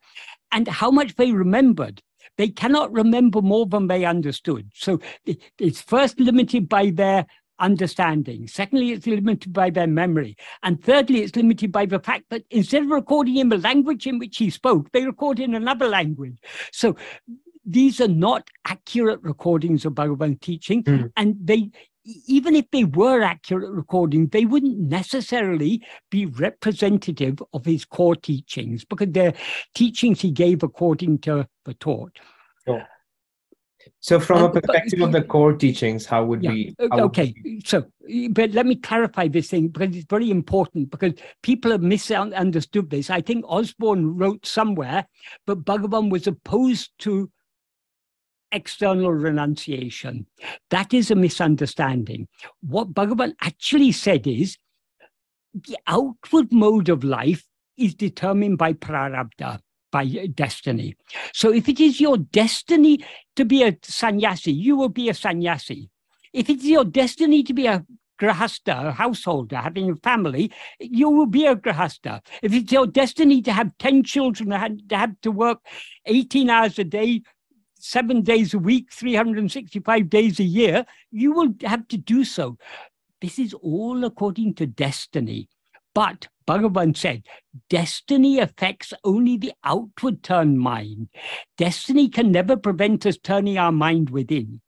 and 0.53 0.69
how 0.69 0.91
much 0.91 1.17
they 1.17 1.33
remembered 1.33 2.03
they 2.39 2.49
cannot 2.49 2.93
remember 2.93 3.43
more 3.43 3.67
than 3.67 3.89
they 3.89 4.05
understood. 4.05 4.71
So 4.75 5.01
it's 5.59 5.83
first 5.83 6.19
limited 6.21 6.69
by 6.69 6.91
their 6.91 7.27
understanding. 7.59 8.47
Secondly, 8.47 8.93
it's 8.93 9.07
limited 9.07 9.53
by 9.53 9.71
their 9.71 9.89
memory. 9.89 10.37
And 10.63 10.83
thirdly, 10.83 11.23
it's 11.23 11.35
limited 11.35 11.73
by 11.73 11.87
the 11.87 11.99
fact 11.99 12.27
that 12.31 12.45
instead 12.51 12.85
of 12.85 12.91
recording 12.91 13.37
in 13.37 13.49
the 13.49 13.59
language 13.59 14.07
in 14.07 14.19
which 14.19 14.37
he 14.37 14.51
spoke, 14.51 14.91
they 14.93 15.05
record 15.05 15.41
in 15.41 15.55
another 15.55 15.89
language. 15.89 16.39
So 16.73 16.97
these 17.69 18.01
are 18.01 18.09
not 18.09 18.49
accurate 18.67 19.21
recordings 19.23 19.85
of 19.85 19.93
Bhagavan 19.93 20.41
teaching. 20.41 20.83
Mm. 20.85 21.13
And 21.17 21.37
they 21.43 21.71
even 22.27 22.57
if 22.57 22.71
they 22.71 22.85
were 22.85 23.23
accurate 23.23 23.71
recordings, 23.71 24.31
they 24.31 24.47
wouldn't 24.47 24.79
necessarily 24.79 25.85
be 26.11 26.25
representative 26.25 27.43
of 27.53 27.67
his 27.67 27.85
core 27.85 28.17
teachings 28.17 28.85
because 28.85 29.09
they're 29.11 29.35
teachings 29.75 30.21
he 30.21 30.31
gave 30.31 30.63
according 30.63 31.19
to 31.19 31.47
the 31.67 31.75
taught. 31.75 32.19
Sure. 32.67 32.87
So, 34.01 34.21
from 34.21 34.43
a 34.45 34.51
perspective 34.51 35.01
but, 35.01 35.07
of 35.07 35.13
the 35.13 35.23
core 35.23 35.55
teachings, 35.55 36.07
how 36.07 36.25
would 36.25 36.43
yeah, 36.43 36.51
we? 36.51 36.75
How 36.91 37.01
okay, 37.05 37.35
would 37.37 37.45
we... 37.45 37.61
so 37.65 37.85
but 38.31 38.53
let 38.53 38.67
me 38.67 38.77
clarify 38.77 39.29
this 39.29 39.49
thing 39.49 39.69
because 39.69 39.95
it's 39.97 40.07
very 40.09 40.31
important 40.31 40.91
because 40.91 41.15
people 41.43 41.71
have 41.71 41.83
misunderstood 41.83 42.91
this. 42.91 43.11
I 43.11 43.21
think 43.21 43.45
Osborne 43.47 44.17
wrote 44.17 44.47
somewhere, 44.47 45.07
but 45.47 45.65
Bhagavan 45.65 46.11
was 46.11 46.27
opposed 46.27 46.91
to 47.01 47.31
external 48.53 49.13
renunciation. 49.13 50.27
That 50.71 50.95
is 50.95 51.11
a 51.11 51.15
misunderstanding. 51.15 52.29
What 52.61 52.95
Bhagavan 52.95 53.35
actually 53.41 53.93
said 53.93 54.27
is 54.27 54.57
the 55.55 55.79
outward 55.87 56.53
mode 56.53 56.89
of 56.89 57.05
life 57.05 57.45
is 57.77 57.95
determined 57.95 58.59
by 58.59 58.73
prarabdha, 58.73 59.61
by 59.91 60.03
uh, 60.05 60.27
destiny. 60.35 60.97
So 61.33 61.53
if 61.53 61.69
it 61.69 61.81
is 61.81 62.01
your 62.01 62.19
destiny 62.19 63.05
to 63.37 63.45
be 63.45 63.63
a 63.63 63.77
sannyasi, 63.83 64.53
you 64.53 64.77
will 64.77 64.89
be 64.89 65.09
a 65.09 65.15
sannyasi. 65.15 65.91
If 66.33 66.51
it's 66.51 66.65
your 66.65 66.85
destiny 66.85 67.43
to 67.45 67.55
be 67.55 67.67
a 67.67 67.85
grahasta, 68.21 68.89
a 68.89 68.93
householder, 68.93 69.57
having 69.57 69.91
a 69.91 69.97
family, 69.97 70.53
you 70.81 71.09
will 71.09 71.27
be 71.27 71.47
a 71.47 71.57
grahasta. 71.57 72.21
If 72.43 72.53
it's 72.53 72.73
your 72.73 72.87
destiny 72.87 73.41
to 73.43 73.53
have 73.53 73.71
10 73.79 74.03
children, 74.03 74.53
and 74.53 74.87
to 74.89 74.97
have 74.97 75.21
to 75.23 75.31
work 75.31 75.61
18 76.07 76.51
hours 76.51 76.79
a 76.79 76.85
day, 76.85 77.23
seven 77.79 78.23
days 78.23 78.55
a 78.55 78.59
week, 78.59 78.93
365 78.93 80.11
days 80.11 80.41
a 80.41 80.45
year, 80.45 80.85
you 81.11 81.33
will 81.33 81.55
have 81.63 81.89
to 81.89 81.97
do 81.97 82.25
so. 82.25 82.57
This 83.21 83.39
is 83.39 83.55
all 83.55 84.05
according 84.05 84.55
to 84.55 84.67
destiny. 84.67 85.49
But 85.95 86.29
Bhagavan 86.47 86.97
said, 86.97 87.25
destiny 87.69 88.39
affects 88.39 88.93
only 89.05 89.37
the 89.37 89.53
outward 89.65 90.23
turned 90.23 90.61
mind. 90.61 91.09
Destiny 91.57 92.09
can 92.09 92.31
never 92.31 92.57
prevent 92.57 93.05
us 93.07 93.19
turning 93.19 93.59
our 93.59 93.73
mind 93.73 94.11
within. 94.11 94.61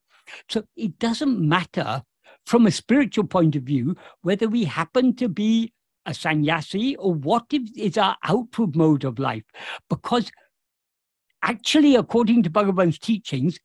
So 0.49 0.65
it 0.77 0.99
doesn't 0.99 1.41
matter 1.41 2.03
from 2.47 2.67
a 2.67 2.71
spiritual 2.71 3.27
point 3.27 3.55
of 3.57 3.63
view 3.63 3.97
whether 4.23 4.49
we 4.49 4.65
happen 4.65 5.15
to 5.17 5.29
be 5.29 5.73
a 6.07 6.15
sannyasi 6.15 6.97
or 6.97 7.15
what 7.15 7.45
is 7.77 7.97
our 7.97 8.17
outward 8.25 8.75
mode 8.75 9.05
of 9.05 9.19
life, 9.19 9.45
because 9.89 10.31
actually, 11.43 11.97
according 11.97 12.43
to 12.45 12.51
Bhagavan's 12.51 12.99
teachings, 12.99 13.59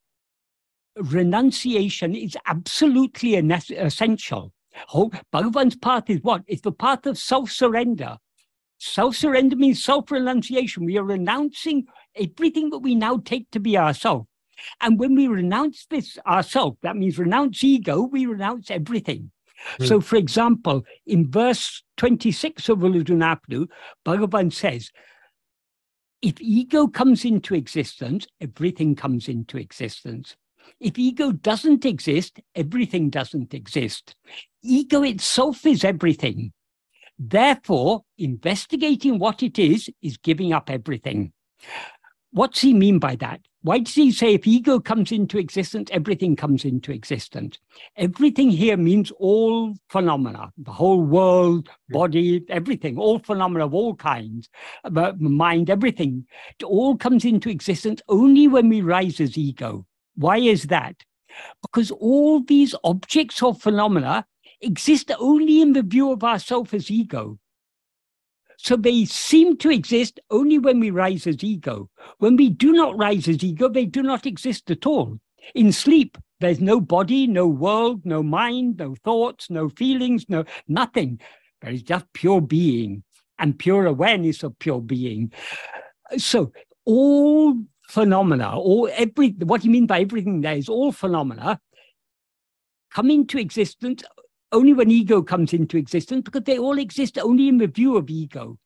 renunciation 0.96 2.16
is 2.16 2.38
absolutely 2.46 3.36
essential. 3.36 4.54
Oh, 4.94 5.12
Bhagavan's 5.34 5.76
path 5.76 6.10
is 6.10 6.20
what? 6.22 6.44
It's 6.48 6.62
the 6.62 6.72
path 6.72 7.06
of 7.06 7.18
self 7.18 7.52
surrender. 7.52 8.18
Self 8.78 9.16
surrender 9.16 9.56
means 9.56 9.84
self 9.84 10.12
renunciation. 10.12 10.86
We 10.86 10.98
are 10.98 11.04
renouncing 11.04 11.86
everything 12.16 12.70
that 12.72 12.80
we 12.80 12.96
now 12.96 13.18
take 13.18 13.50
to 13.52 13.60
be 13.60 13.78
ourself. 13.78 14.28
And 14.82 15.00
when 15.00 15.16
we 15.16 15.28
renounce 15.28 15.86
this 15.90 16.18
ourself, 16.26 16.78
that 16.82 16.96
means 16.96 17.20
renounce 17.20 17.64
ego, 17.64 18.04
we 18.04 18.26
renounce 18.26 18.72
everything. 18.72 19.32
Mm. 19.80 19.88
So, 19.88 20.02
for 20.02 20.16
example, 20.18 20.84
in 21.06 21.30
verse 21.30 21.84
26 21.98 22.70
of 22.70 22.80
Ulladu 22.80 23.16
Narpadu, 23.16 23.68
Bhagavan 24.06 24.52
says, 24.52 24.92
if 26.22 26.40
ego 26.40 26.88
comes 26.88 27.26
into 27.26 27.56
existence, 27.56 28.28
everything 28.42 28.96
comes 28.96 29.28
into 29.28 29.58
existence. 29.58 30.36
If 30.80 30.98
ego 30.98 31.32
doesn't 31.32 31.86
exist, 31.86 32.40
everything 32.56 33.10
doesn't 33.10 33.54
exist. 33.54 34.16
Ego 34.64 35.04
itself 35.04 35.66
is 35.66 35.84
everything. 35.84 36.52
Therefore, 37.18 38.04
investigating 38.18 39.20
what 39.20 39.44
it 39.44 39.58
is 39.58 39.90
is 40.02 40.18
giving 40.18 40.52
up 40.54 40.70
everything. 40.70 41.32
What's 42.36 42.60
he 42.60 42.74
mean 42.74 43.00
by 43.00 43.16
that? 43.22 43.40
Why 43.62 43.80
does 43.80 43.96
he 43.96 44.12
say 44.12 44.34
if 44.34 44.46
ego 44.46 44.78
comes 44.78 45.14
into 45.14 45.38
existence, 45.38 45.90
everything 45.94 46.36
comes 46.36 46.66
into 46.66 46.92
existence? 46.92 47.60
Everything 47.96 48.50
here 48.50 48.76
means 48.76 49.10
all 49.20 49.74
phenomena, 49.88 50.52
the 50.58 50.74
whole 50.74 51.02
world, 51.02 51.70
body, 51.92 52.44
everything, 52.50 52.98
all 52.98 53.20
phenomena 53.20 53.66
of 53.66 53.74
all 53.74 53.96
kinds, 53.96 54.50
uh, 54.84 55.14
mind, 55.18 55.70
everything. 55.70 56.28
It 56.60 56.66
all 56.66 56.98
comes 56.98 57.24
into 57.24 57.50
existence 57.50 58.02
only 58.10 58.50
when 58.50 58.68
we 58.68 58.82
rise 58.82 59.22
as 59.22 59.38
ego. 59.38 59.86
Why 60.16 60.40
is 60.40 60.64
that? 60.64 61.06
Because 61.62 61.90
all 61.90 62.42
these 62.42 62.76
objects 62.84 63.42
or 63.42 63.56
phenomena 63.56 64.26
exist 64.60 65.10
only 65.20 65.62
in 65.62 65.72
the 65.72 65.84
view 65.84 66.12
of 66.12 66.22
ourself 66.22 66.74
as 66.74 66.92
ego. 66.92 67.40
So 68.58 68.76
they 68.76 69.06
seem 69.06 69.58
to 69.58 69.70
exist 69.70 70.20
only 70.30 70.60
when 70.60 70.80
we 70.80 70.90
rise 70.92 71.28
as 71.28 71.44
ego. 71.44 71.90
When 72.20 72.36
we 72.36 72.50
do 72.50 72.72
not 72.74 72.98
rise 72.98 73.28
as 73.28 73.44
ego, 73.44 73.70
they 73.70 73.86
do 73.86 74.02
not 74.02 74.26
exist 74.26 74.72
at 74.72 74.86
all. 74.86 75.20
In 75.54 75.72
sleep, 75.72 76.18
there's 76.40 76.60
no 76.60 76.82
body, 76.82 77.28
no 77.28 77.48
world, 77.48 78.02
no 78.06 78.24
mind, 78.24 78.78
no 78.78 78.96
thoughts, 79.04 79.50
no 79.50 79.70
feelings, 79.70 80.26
no 80.30 80.46
nothing. 80.68 81.20
There 81.62 81.72
is 81.72 81.84
just 81.84 82.06
pure 82.14 82.42
being 82.42 83.04
and 83.40 83.58
pure 83.58 83.86
awareness 83.86 84.44
of 84.44 84.58
pure 84.60 84.82
being. 84.82 85.32
So 86.18 86.52
all 86.86 87.56
phenomena, 87.90 88.58
all 88.58 88.90
every 88.94 89.30
what 89.40 89.62
do 89.62 89.68
you 89.68 89.72
mean 89.72 89.86
by 89.86 90.02
everything 90.02 90.42
there 90.42 90.58
is 90.58 90.70
all 90.70 90.92
phenomena 90.92 91.60
come 92.96 93.12
into 93.12 93.38
existence 93.38 94.04
only 94.56 94.74
when 94.74 94.90
ego 94.90 95.22
comes 95.22 95.54
into 95.54 95.78
existence 95.78 96.24
because 96.24 96.44
they 96.44 96.58
all 96.58 96.80
exist 96.80 97.18
only 97.18 97.48
in 97.48 97.58
the 97.58 97.68
view 97.68 97.98
of 97.98 98.10
ego. 98.10 98.58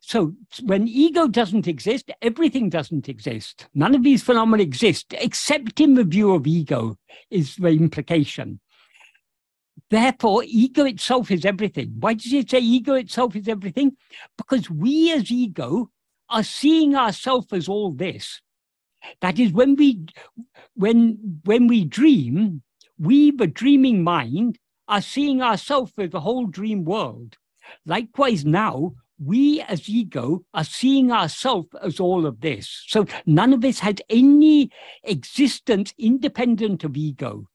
So 0.00 0.34
when 0.64 0.88
ego 0.88 1.28
doesn't 1.28 1.68
exist, 1.68 2.10
everything 2.20 2.68
doesn't 2.68 3.08
exist. 3.08 3.68
None 3.72 3.94
of 3.94 4.02
these 4.02 4.22
phenomena 4.22 4.62
exist 4.62 5.14
except 5.18 5.80
in 5.80 5.94
the 5.94 6.04
view 6.04 6.34
of 6.34 6.46
ego, 6.46 6.98
is 7.30 7.56
the 7.56 7.68
implication. 7.68 8.60
Therefore, 9.90 10.42
ego 10.44 10.84
itself 10.84 11.30
is 11.30 11.44
everything. 11.44 11.94
Why 12.00 12.14
does 12.14 12.32
it 12.32 12.50
say 12.50 12.58
ego 12.58 12.94
itself 12.94 13.36
is 13.36 13.46
everything? 13.46 13.96
Because 14.36 14.68
we 14.68 15.12
as 15.12 15.30
ego 15.30 15.90
are 16.28 16.42
seeing 16.42 16.96
ourselves 16.96 17.52
as 17.52 17.68
all 17.68 17.92
this. 17.92 18.40
That 19.20 19.38
is, 19.38 19.52
when 19.52 19.76
we 19.76 20.06
when 20.74 21.40
when 21.44 21.66
we 21.66 21.84
dream, 21.84 22.62
we, 22.98 23.32
the 23.32 23.46
dreaming 23.46 24.02
mind, 24.02 24.58
are 24.92 25.00
seeing 25.00 25.40
ourselves 25.40 25.90
as 25.96 26.10
the 26.10 26.20
whole 26.20 26.46
dream 26.46 26.84
world. 26.84 27.38
Likewise, 27.86 28.44
now 28.44 28.92
we 29.18 29.62
as 29.62 29.88
ego 29.88 30.44
are 30.52 30.64
seeing 30.64 31.10
ourselves 31.10 31.68
as 31.82 31.98
all 31.98 32.26
of 32.26 32.42
this. 32.42 32.84
So 32.88 33.06
none 33.24 33.54
of 33.54 33.62
this 33.62 33.78
has 33.78 33.96
any 34.10 34.70
existence 35.04 35.94
independent 35.96 36.84
of 36.84 36.94
ego. 36.94 37.48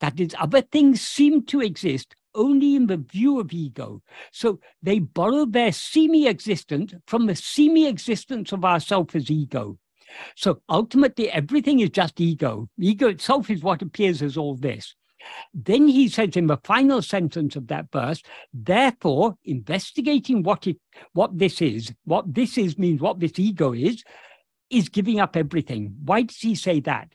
That 0.00 0.20
is, 0.20 0.34
other 0.38 0.60
things 0.60 1.00
seem 1.00 1.46
to 1.46 1.62
exist 1.62 2.14
only 2.34 2.76
in 2.76 2.86
the 2.86 2.98
view 2.98 3.40
of 3.40 3.50
ego. 3.50 4.02
So 4.30 4.60
they 4.82 4.98
borrow 4.98 5.46
their 5.46 5.72
semi 5.72 6.28
existence 6.28 6.92
from 7.06 7.24
the 7.24 7.34
semi 7.34 7.86
existence 7.86 8.52
of 8.52 8.62
ourself 8.66 9.14
as 9.14 9.30
ego. 9.30 9.78
So 10.36 10.60
ultimately, 10.68 11.30
everything 11.30 11.80
is 11.80 11.90
just 11.90 12.20
ego. 12.20 12.68
Ego 12.78 13.08
itself 13.08 13.48
is 13.48 13.62
what 13.62 13.80
appears 13.80 14.20
as 14.20 14.36
all 14.36 14.54
this. 14.54 14.94
Then 15.54 15.88
he 15.88 16.08
says 16.08 16.36
in 16.36 16.46
the 16.46 16.58
final 16.64 17.02
sentence 17.02 17.56
of 17.56 17.68
that 17.68 17.86
verse, 17.92 18.22
therefore, 18.52 19.36
investigating 19.44 20.42
what 20.42 20.66
it 20.66 20.78
what 21.12 21.36
this 21.36 21.60
is, 21.60 21.92
what 22.04 22.32
this 22.32 22.58
is 22.58 22.78
means 22.78 23.00
what 23.00 23.20
this 23.20 23.38
ego 23.38 23.72
is, 23.72 24.04
is 24.70 24.88
giving 24.88 25.20
up 25.20 25.36
everything. 25.36 25.94
Why 26.04 26.22
does 26.22 26.38
he 26.38 26.54
say 26.54 26.80
that? 26.80 27.12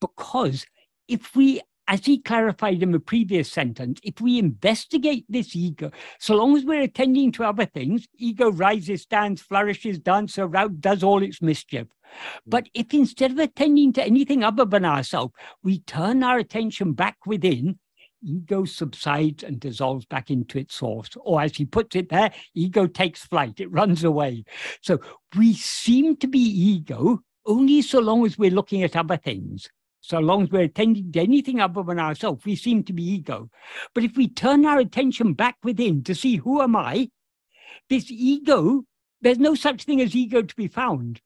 Because 0.00 0.66
if 1.08 1.34
we 1.34 1.60
as 1.88 2.06
he 2.06 2.18
clarified 2.18 2.82
in 2.82 2.92
the 2.92 3.00
previous 3.00 3.50
sentence, 3.50 4.00
if 4.02 4.20
we 4.20 4.38
investigate 4.38 5.24
this 5.28 5.54
ego, 5.56 5.90
so 6.18 6.34
long 6.34 6.56
as 6.56 6.64
we're 6.64 6.82
attending 6.82 7.32
to 7.32 7.44
other 7.44 7.66
things, 7.66 8.06
ego 8.18 8.50
rises, 8.50 9.02
stands, 9.02 9.42
flourishes, 9.42 9.98
dances 9.98 10.38
around, 10.38 10.80
does 10.80 11.02
all 11.02 11.22
its 11.22 11.42
mischief. 11.42 11.88
Hmm. 12.04 12.50
But 12.50 12.68
if 12.74 12.94
instead 12.94 13.32
of 13.32 13.38
attending 13.38 13.92
to 13.94 14.04
anything 14.04 14.44
other 14.44 14.64
than 14.64 14.84
ourselves, 14.84 15.34
we 15.62 15.80
turn 15.80 16.22
our 16.22 16.38
attention 16.38 16.92
back 16.92 17.16
within, 17.26 17.78
ego 18.24 18.64
subsides 18.64 19.42
and 19.42 19.58
dissolves 19.58 20.06
back 20.06 20.30
into 20.30 20.58
its 20.58 20.74
source. 20.74 21.10
Or 21.20 21.42
as 21.42 21.56
he 21.56 21.64
puts 21.64 21.96
it 21.96 22.08
there, 22.08 22.32
ego 22.54 22.86
takes 22.86 23.24
flight, 23.24 23.58
it 23.58 23.70
runs 23.70 24.04
away. 24.04 24.44
So 24.80 25.00
we 25.36 25.54
seem 25.54 26.16
to 26.18 26.28
be 26.28 26.38
ego 26.38 27.20
only 27.44 27.82
so 27.82 27.98
long 27.98 28.24
as 28.24 28.38
we're 28.38 28.50
looking 28.50 28.82
at 28.82 28.96
other 28.96 29.16
things. 29.16 29.68
So 30.02 30.18
long 30.18 30.42
as 30.42 30.50
we're 30.50 30.62
attending 30.62 31.12
to 31.12 31.20
anything 31.20 31.60
other 31.60 31.84
than 31.84 32.00
ourselves, 32.00 32.44
we 32.44 32.56
seem 32.56 32.82
to 32.84 32.92
be 32.92 33.04
ego. 33.04 33.48
But 33.94 34.02
if 34.02 34.16
we 34.16 34.28
turn 34.28 34.66
our 34.66 34.80
attention 34.80 35.32
back 35.32 35.56
within 35.62 36.02
to 36.04 36.14
see 36.14 36.36
who 36.36 36.60
am 36.60 36.74
I, 36.74 37.08
this 37.88 38.10
ego, 38.10 38.82
there's 39.20 39.38
no 39.38 39.54
such 39.54 39.84
thing 39.84 40.00
as 40.00 40.16
ego 40.16 40.42
to 40.42 40.56
be 40.56 40.66
found. 40.66 41.20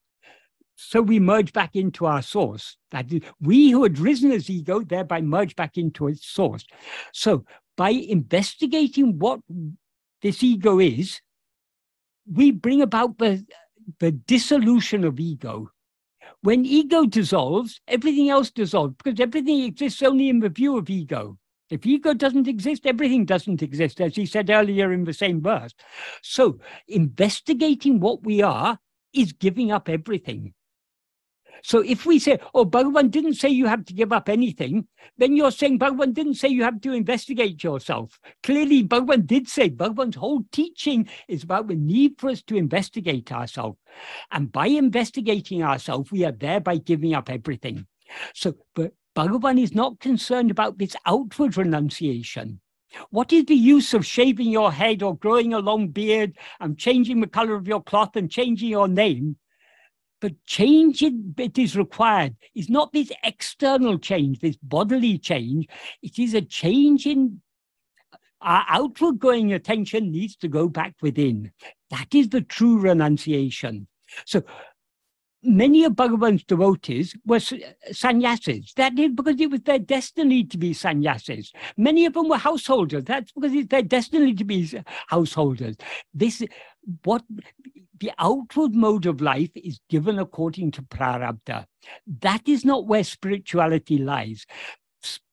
So 0.74 1.01
we 1.01 1.18
merge 1.18 1.55
back 1.55 1.74
into 1.74 2.05
our 2.05 2.20
source. 2.20 2.77
That 2.91 3.11
is, 3.11 3.22
we 3.41 3.70
who 3.70 3.83
had 3.83 3.99
risen 3.99 4.31
as 4.31 4.51
ego 4.51 4.81
thereby 4.81 5.22
merge 5.22 5.57
back 5.57 5.79
into 5.79 6.09
its 6.09 6.27
source. 6.27 6.66
So 7.14 7.47
by 7.79 7.89
investigating 7.89 9.18
what 9.18 9.41
this 10.20 10.43
ego 10.43 10.81
is, 10.81 11.22
we 12.31 12.51
bring 12.51 12.83
about 12.83 13.16
the, 13.16 13.43
the 14.01 14.12
dissolution 14.12 15.03
of 15.05 15.18
ego 15.18 15.70
when 16.43 16.64
ego 16.64 17.07
dissolves, 17.07 17.80
everything 17.89 18.30
else 18.30 18.51
dissolves 18.51 18.95
because 19.03 19.20
everything 19.20 19.62
exists 19.62 20.03
only 20.03 20.28
in 20.28 20.41
the 20.41 20.49
view 20.49 20.76
of 20.76 20.89
ego. 20.89 21.39
If 21.70 21.84
ego 21.84 22.14
doesn't 22.14 22.47
exist, 22.47 22.87
everything 22.87 23.24
doesn't 23.24 23.62
exist, 23.62 24.01
as 24.01 24.14
he 24.14 24.26
said 24.26 24.51
earlier 24.51 24.93
in 24.93 25.05
the 25.05 25.12
same 25.12 25.43
verse. 25.43 25.74
So, 26.22 26.59
investigating 26.87 27.99
what 27.99 28.22
we 28.22 28.43
are 28.43 28.78
is 29.12 29.32
giving 29.32 29.72
up 29.72 29.89
everything. 29.89 30.55
So 31.62 31.80
if 31.80 32.07
we 32.07 32.18
say, 32.18 32.38
oh, 32.54 32.64
Bhagavan 32.64 33.11
didn't 33.11 33.34
say 33.34 33.48
you 33.48 33.66
have 33.66 33.84
to 33.86 33.94
give 33.94 34.12
up 34.12 34.28
anything, 34.28 34.86
then 35.18 35.36
you're 35.36 35.50
saying 35.50 35.78
Bhagavan 35.78 36.14
didn't 36.14 36.34
say 36.34 36.48
you 36.48 36.62
have 36.64 36.80
to 36.82 36.92
investigate 36.92 37.62
yourself. 37.64 38.20
Clearly, 38.42 38.84
Bhagavan 38.84 39.26
did 39.26 39.48
say, 39.48 39.70
Bhagavan's 39.70 40.16
whole 40.16 40.44
teaching 40.52 41.09
is 41.28 41.42
about 41.42 41.68
the 41.68 41.74
need 41.74 42.14
for 42.18 42.30
us 42.30 42.42
to 42.42 42.57
investigate 42.57 43.32
ourselves. 43.32 43.78
And 44.30 44.52
by 44.52 44.66
investigating 44.66 45.62
ourselves, 45.62 46.12
we 46.12 46.24
are 46.24 46.32
thereby 46.32 46.78
giving 46.78 47.14
up 47.14 47.30
everything. 47.30 47.86
So, 48.34 48.54
but 48.74 48.92
Bhagavan 49.14 49.61
is 49.61 49.74
not 49.74 50.00
concerned 50.00 50.50
about 50.50 50.78
this 50.78 50.94
outward 51.07 51.57
renunciation. 51.57 52.61
What 53.11 53.32
is 53.32 53.44
the 53.46 53.54
use 53.54 53.94
of 53.94 54.07
shaving 54.07 54.50
your 54.50 54.72
head 54.72 55.02
or 55.02 55.16
growing 55.16 55.52
a 55.52 55.59
long 55.59 55.88
beard 55.88 56.36
and 56.61 56.78
changing 56.78 57.20
the 57.20 57.26
color 57.26 57.54
of 57.54 57.66
your 57.66 57.82
cloth 57.82 58.16
and 58.16 58.30
changing 58.30 58.68
your 58.68 58.88
name 58.88 59.36
the 60.27 60.35
change 60.45 61.05
it 61.05 61.57
is 61.57 61.77
required 61.77 62.35
is 62.57 62.68
not 62.68 62.93
this 62.93 63.12
external 63.22 63.97
change, 63.97 64.41
this 64.41 64.57
bodily 64.61 65.18
change. 65.18 65.68
It 66.03 66.18
is 66.18 66.35
a 66.35 66.41
change 66.43 67.07
in 67.07 67.41
our 68.41 68.64
outward 68.68 69.20
going 69.20 69.53
attention 69.53 70.11
needs 70.11 70.35
to 70.39 70.49
go 70.49 70.68
back 70.68 70.95
within. 71.01 71.53
That 71.91 72.09
is 72.12 72.31
the 72.31 72.41
true 72.41 72.81
renunciation. 72.81 73.87
So 74.24 74.43
many 75.45 75.85
of 75.85 75.93
Bhagavan's 75.93 76.43
devotees 76.43 77.14
were 77.24 77.39
sannyasis. 77.93 78.72
That 78.74 78.99
is 78.99 79.12
because 79.12 79.41
it 79.41 79.49
was 79.49 79.61
their 79.61 79.79
destiny 79.79 80.43
to 80.43 80.59
be 80.59 80.72
sannyasis. 80.72 81.53
Many 81.77 82.05
of 82.07 82.14
them 82.14 82.29
were 82.29 82.37
householders. 82.37 83.05
That's 83.05 83.31
because 83.31 83.53
it's 83.53 83.68
their 83.68 83.83
destiny 83.83 84.35
to 84.35 84.45
be 84.45 84.68
householders. 85.07 85.77
This, 86.12 86.43
what 87.05 87.24
the 87.99 88.12
outward 88.18 88.74
mode 88.74 89.07
of 89.07 89.20
life 89.20 89.51
is 89.55 89.80
given 89.89 90.18
according 90.18 90.70
to 90.72 90.82
prarabdha. 90.82 91.66
That 92.20 92.49
is 92.49 92.64
not 92.64 92.87
where 92.87 93.05
spirituality 93.05 93.99
lies. 93.99 94.47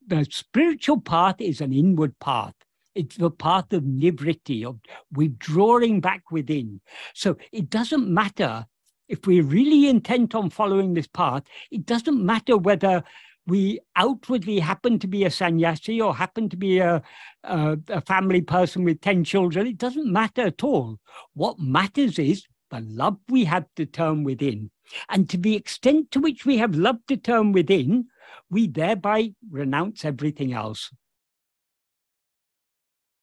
The 0.07 0.25
spiritual 0.29 1.01
path 1.01 1.39
is 1.39 1.61
an 1.61 1.73
inward 1.73 2.17
path. 2.19 2.53
It's 2.95 3.15
the 3.15 3.31
path 3.31 3.73
of 3.73 3.83
nivritti, 3.83 4.65
of 4.65 4.79
withdrawing 5.11 5.99
back 5.99 6.31
within. 6.31 6.79
So 7.13 7.37
it 7.51 7.69
doesn't 7.69 8.07
matter 8.07 8.65
if 9.07 9.27
we're 9.27 9.43
really 9.43 9.87
intent 9.87 10.33
on 10.35 10.49
following 10.49 10.93
this 10.93 11.07
path, 11.07 11.43
it 11.71 11.85
doesn't 11.85 12.23
matter 12.23 12.57
whether 12.57 13.03
we 13.45 13.79
outwardly 13.95 14.59
happen 14.59 14.99
to 14.99 15.07
be 15.07 15.25
a 15.25 15.31
sannyasi 15.31 15.99
or 15.99 16.15
happen 16.15 16.49
to 16.49 16.57
be 16.57 16.79
a, 16.79 17.01
a, 17.43 17.77
a 17.89 18.01
family 18.01 18.41
person 18.41 18.83
with 18.83 19.01
10 19.01 19.23
children, 19.23 19.67
it 19.67 19.77
doesn't 19.77 20.11
matter 20.11 20.43
at 20.43 20.63
all. 20.63 20.99
What 21.33 21.59
matters 21.59 22.17
is 22.19 22.45
the 22.71 22.79
love 22.81 23.17
we 23.29 23.43
have 23.45 23.65
to 23.75 23.85
turn 23.85 24.23
within. 24.23 24.71
And 25.09 25.29
to 25.29 25.37
the 25.37 25.55
extent 25.55 26.11
to 26.11 26.19
which 26.19 26.45
we 26.45 26.57
have 26.57 26.75
love 26.75 26.97
to 27.07 27.17
turn 27.17 27.51
within, 27.51 28.07
we 28.49 28.67
thereby 28.67 29.33
renounce 29.49 30.05
everything 30.05 30.53
else. 30.53 30.91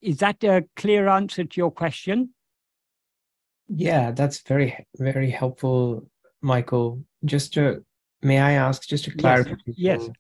Is 0.01 0.19
that 0.19 0.43
a 0.45 0.65
clear 0.77 1.09
answer 1.09 1.45
to 1.45 1.61
your 1.61 1.71
question? 1.71 2.31
Yeah, 3.69 4.11
that's 4.11 4.41
very, 4.41 4.87
very 4.99 5.31
helpful, 5.31 6.09
Michael. 6.41 7.05
Just 7.25 7.55
to, 7.55 7.85
may 8.23 8.39
I 8.39 8.53
ask, 8.53 8.87
just 8.87 9.05
to 9.05 9.11
clarify? 9.11 9.55
Yes. 9.67 10.03
yes. 10.03 10.11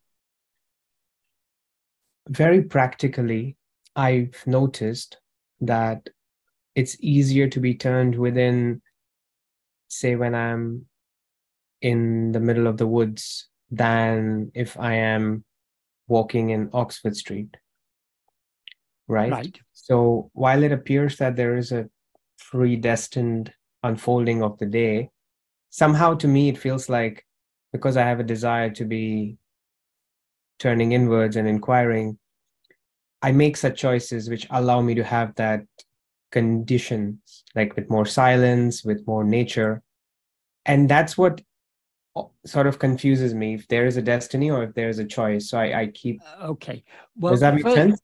Very 2.28 2.62
practically, 2.62 3.56
I've 3.96 4.42
noticed 4.46 5.18
that 5.60 6.08
it's 6.74 6.96
easier 7.00 7.48
to 7.48 7.60
be 7.60 7.74
turned 7.74 8.16
within, 8.16 8.82
say, 9.88 10.16
when 10.16 10.34
I'm 10.34 10.86
in 11.80 12.32
the 12.32 12.40
middle 12.40 12.66
of 12.66 12.76
the 12.76 12.86
woods 12.86 13.48
than 13.70 14.52
if 14.54 14.78
I 14.78 14.94
am 14.94 15.44
walking 16.08 16.50
in 16.50 16.70
Oxford 16.72 17.16
Street. 17.16 17.56
Right? 19.08 19.30
Right. 19.30 19.58
So 19.72 20.30
while 20.34 20.62
it 20.62 20.72
appears 20.72 21.16
that 21.16 21.36
there 21.36 21.56
is 21.56 21.72
a 21.72 21.88
predestined 22.38 23.52
unfolding 23.82 24.42
of 24.42 24.58
the 24.58 24.66
day, 24.66 25.10
somehow 25.70 26.14
to 26.14 26.28
me 26.28 26.48
it 26.48 26.58
feels 26.58 26.88
like 26.88 27.24
because 27.72 27.96
I 27.96 28.02
have 28.02 28.20
a 28.20 28.24
desire 28.24 28.70
to 28.70 28.84
be 28.84 29.36
turning 30.58 30.92
inwards 30.92 31.36
and 31.36 31.48
inquiring, 31.48 32.18
I 33.22 33.32
make 33.32 33.56
such 33.56 33.78
choices 33.78 34.28
which 34.28 34.46
allow 34.50 34.80
me 34.80 34.94
to 34.94 35.04
have 35.04 35.34
that 35.36 35.64
conditions, 36.32 37.44
like 37.54 37.76
with 37.76 37.90
more 37.90 38.06
silence, 38.06 38.84
with 38.84 39.06
more 39.06 39.24
nature. 39.24 39.82
And 40.64 40.88
that's 40.88 41.18
what 41.18 41.42
sort 42.44 42.66
of 42.66 42.78
confuses 42.78 43.34
me 43.34 43.54
if 43.54 43.68
there 43.68 43.86
is 43.86 43.96
a 43.96 44.02
destiny 44.02 44.50
or 44.50 44.62
if 44.64 44.74
there 44.74 44.88
is 44.88 44.98
a 44.98 45.04
choice. 45.04 45.50
So 45.50 45.58
I, 45.58 45.80
I 45.80 45.86
keep. 45.88 46.20
Uh, 46.22 46.48
okay. 46.48 46.82
Well, 47.16 47.32
does 47.32 47.40
that 47.40 47.54
make 47.54 47.64
first, 47.64 47.76
sense? 47.76 48.00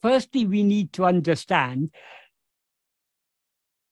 Firstly, 0.00 0.46
we 0.46 0.62
need 0.62 0.92
to 0.94 1.04
understand 1.04 1.90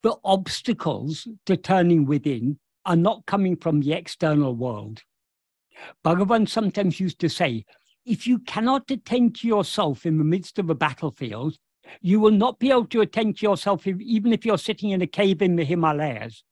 the 0.02 0.16
obstacles 0.24 1.28
to 1.46 1.56
turning 1.56 2.06
within 2.06 2.58
are 2.86 2.96
not 2.96 3.26
coming 3.26 3.56
from 3.56 3.80
the 3.80 3.92
external 3.92 4.54
world. 4.54 5.02
Bhagavan 6.04 6.48
sometimes 6.48 7.00
used 7.00 7.18
to 7.20 7.28
say, 7.28 7.64
if 8.04 8.26
you 8.26 8.38
cannot 8.40 8.90
attend 8.90 9.36
to 9.36 9.48
yourself 9.48 10.06
in 10.06 10.18
the 10.18 10.24
midst 10.24 10.58
of 10.58 10.70
a 10.70 10.74
battlefield, 10.74 11.56
you 12.00 12.20
will 12.20 12.30
not 12.30 12.58
be 12.58 12.70
able 12.70 12.86
to 12.86 13.00
attend 13.00 13.38
to 13.38 13.46
yourself 13.46 13.86
if, 13.86 14.00
even 14.00 14.32
if 14.32 14.44
you're 14.44 14.58
sitting 14.58 14.90
in 14.90 15.02
a 15.02 15.06
cave 15.06 15.42
in 15.42 15.56
the 15.56 15.64
Himalayas 15.64 16.42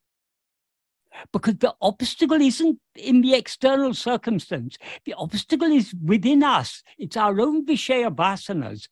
because 1.33 1.57
the 1.57 1.75
obstacle 1.81 2.41
isn't 2.41 2.79
in 2.95 3.21
the 3.21 3.35
external 3.35 3.95
circumstance. 3.95 4.77
The 5.05 5.15
obstacle 5.15 5.71
is 5.71 5.95
within 6.05 6.43
us. 6.43 6.83
It's 6.97 7.17
our 7.17 7.41
own 7.41 7.67
Vishaya 7.67 8.15
vasanas. 8.15 8.89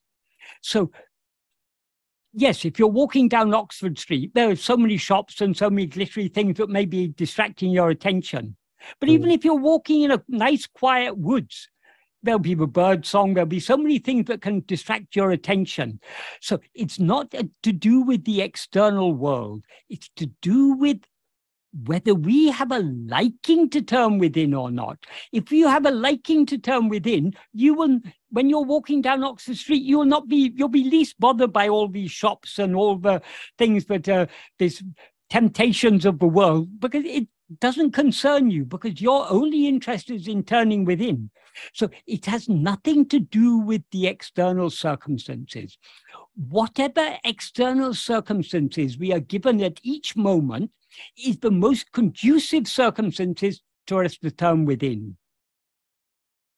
So, 0.62 0.90
yes, 2.32 2.64
if 2.64 2.78
you're 2.78 2.88
walking 2.88 3.28
down 3.28 3.54
Oxford 3.54 3.98
Street, 3.98 4.32
there 4.34 4.50
are 4.50 4.56
so 4.56 4.76
many 4.76 4.96
shops 4.96 5.40
and 5.40 5.56
so 5.56 5.70
many 5.70 5.86
glittery 5.86 6.28
things 6.28 6.58
that 6.58 6.70
may 6.70 6.84
be 6.84 7.08
distracting 7.08 7.70
your 7.70 7.90
attention. 7.90 8.56
But 9.00 9.08
mm. 9.08 9.12
even 9.12 9.30
if 9.30 9.44
you're 9.44 9.54
walking 9.54 10.02
in 10.02 10.10
a 10.10 10.22
nice, 10.28 10.66
quiet 10.66 11.16
woods, 11.16 11.68
there'll 12.22 12.38
be 12.38 12.54
the 12.54 12.66
bird 12.66 13.06
song, 13.06 13.34
there'll 13.34 13.46
be 13.46 13.60
so 13.60 13.76
many 13.76 13.98
things 13.98 14.26
that 14.26 14.42
can 14.42 14.62
distract 14.66 15.16
your 15.16 15.30
attention. 15.30 16.00
So 16.40 16.60
it's 16.74 16.98
not 16.98 17.30
to 17.62 17.72
do 17.72 18.02
with 18.02 18.24
the 18.24 18.42
external 18.42 19.14
world, 19.14 19.64
it's 19.88 20.10
to 20.16 20.26
do 20.42 20.72
with 20.72 21.00
whether 21.84 22.14
we 22.14 22.50
have 22.50 22.72
a 22.72 22.78
liking 22.78 23.68
to 23.70 23.82
turn 23.82 24.18
within 24.18 24.54
or 24.54 24.70
not. 24.70 24.98
If 25.32 25.52
you 25.52 25.68
have 25.68 25.84
a 25.84 25.90
liking 25.90 26.46
to 26.46 26.58
turn 26.58 26.88
within, 26.88 27.34
you 27.52 27.74
will, 27.74 28.00
when 28.30 28.48
you're 28.48 28.64
walking 28.64 29.02
down 29.02 29.22
Oxford 29.22 29.56
Street, 29.56 29.82
you 29.82 29.98
will 29.98 30.06
not 30.06 30.26
be, 30.26 30.52
you'll 30.56 30.68
be 30.68 30.84
least 30.84 31.20
bothered 31.20 31.52
by 31.52 31.68
all 31.68 31.88
these 31.88 32.10
shops 32.10 32.58
and 32.58 32.74
all 32.74 32.96
the 32.96 33.20
things 33.58 33.84
that 33.86 34.08
are 34.08 34.26
these 34.58 34.82
temptations 35.28 36.06
of 36.06 36.18
the 36.18 36.26
world 36.26 36.80
because 36.80 37.04
it 37.04 37.26
doesn't 37.60 37.92
concern 37.92 38.50
you 38.50 38.64
because 38.64 39.00
your 39.00 39.30
only 39.30 39.66
interest 39.66 40.10
is 40.10 40.26
in 40.26 40.42
turning 40.42 40.84
within. 40.84 41.30
So 41.72 41.88
it 42.06 42.26
has 42.26 42.48
nothing 42.48 43.06
to 43.08 43.18
do 43.18 43.58
with 43.58 43.82
the 43.92 44.06
external 44.06 44.68
circumstances. 44.68 45.78
Whatever 46.34 47.16
external 47.24 47.94
circumstances 47.94 48.98
we 48.98 49.12
are 49.12 49.20
given 49.20 49.62
at 49.62 49.80
each 49.82 50.16
moment, 50.16 50.70
is 51.16 51.38
the 51.38 51.50
most 51.50 51.92
conducive 51.92 52.66
circumstances 52.66 53.62
to 53.86 54.00
us 54.00 54.16
to 54.18 54.30
turn 54.30 54.64
within. 54.64 55.16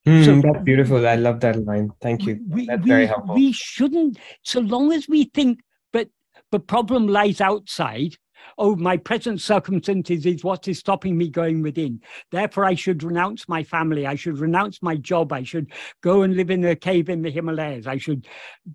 Mm, 0.06 0.24
so, 0.24 0.40
that's 0.40 0.64
beautiful. 0.64 1.06
I 1.06 1.16
love 1.16 1.40
that 1.40 1.64
line. 1.64 1.90
Thank 2.00 2.24
you. 2.24 2.40
We, 2.48 2.66
that's 2.66 2.82
we, 2.82 2.88
very 2.88 3.06
helpful. 3.06 3.34
We 3.34 3.52
shouldn't, 3.52 4.18
so 4.42 4.60
long 4.60 4.92
as 4.92 5.08
we 5.08 5.24
think 5.24 5.60
that 5.92 6.08
the 6.50 6.60
problem 6.60 7.08
lies 7.08 7.40
outside, 7.40 8.14
oh, 8.56 8.76
my 8.76 8.96
present 8.96 9.40
circumstances 9.40 10.26
is 10.26 10.44
what 10.44 10.68
is 10.68 10.78
stopping 10.78 11.16
me 11.16 11.28
going 11.28 11.62
within. 11.62 12.00
Therefore, 12.30 12.64
I 12.64 12.74
should 12.74 13.02
renounce 13.02 13.48
my 13.48 13.62
family. 13.62 14.06
I 14.06 14.14
should 14.14 14.38
renounce 14.38 14.82
my 14.82 14.96
job. 14.96 15.32
I 15.32 15.42
should 15.42 15.70
go 16.02 16.22
and 16.22 16.36
live 16.36 16.50
in 16.50 16.64
a 16.64 16.76
cave 16.76 17.08
in 17.08 17.22
the 17.22 17.30
Himalayas. 17.30 17.86
I 17.86 17.98
should 17.98 18.26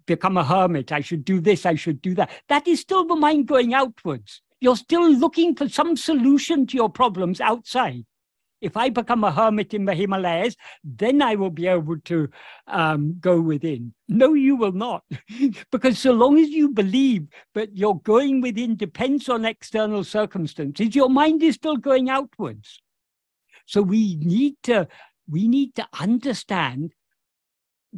become 0.05 0.38
a 0.38 0.43
hermit. 0.43 0.91
I 0.91 1.01
should 1.01 1.26
do 1.26 1.39
this. 1.39 1.66
I 1.66 1.76
should 1.76 2.01
do 2.01 2.16
that. 2.16 2.32
That 2.49 2.68
is 2.68 2.80
still 2.80 3.05
the 3.05 3.16
mind 3.16 3.47
going 3.47 3.74
outwards. 3.74 4.41
You're 4.59 4.78
still 4.78 5.11
looking 5.11 5.55
for 5.55 5.68
some 5.68 5.97
solution 5.97 6.66
to 6.68 6.78
your 6.78 6.89
problems 6.89 7.41
outside. 7.41 8.05
If 8.64 8.78
I 8.78 8.89
become 8.89 9.26
a 9.26 9.32
hermit 9.32 9.74
in 9.74 9.84
the 9.84 9.93
Himalayas, 9.93 10.55
then 10.86 11.22
I 11.22 11.36
will 11.36 11.49
be 11.49 11.68
able 11.68 11.99
to 11.99 12.30
um, 12.68 13.18
go 13.20 13.41
within. 13.41 13.93
No, 14.07 14.34
you 14.34 14.55
will 14.55 14.72
not. 14.72 15.03
because 15.72 15.99
so 15.99 16.14
long 16.14 16.39
as 16.39 16.49
you 16.49 16.70
believe 16.70 17.28
that 17.55 17.76
your 17.76 17.99
going 17.99 18.39
within 18.39 18.78
depends 18.78 19.28
on 19.28 19.43
external 19.43 20.05
circumstances, 20.05 20.95
your 20.95 21.09
mind 21.09 21.43
is 21.43 21.55
still 21.55 21.76
going 21.76 22.09
outwards. 22.09 22.82
So 23.66 23.82
we 23.82 24.16
need 24.16 24.55
to 24.64 24.88
we 25.30 25.47
need 25.47 25.76
to 25.76 25.88
understand 25.99 26.93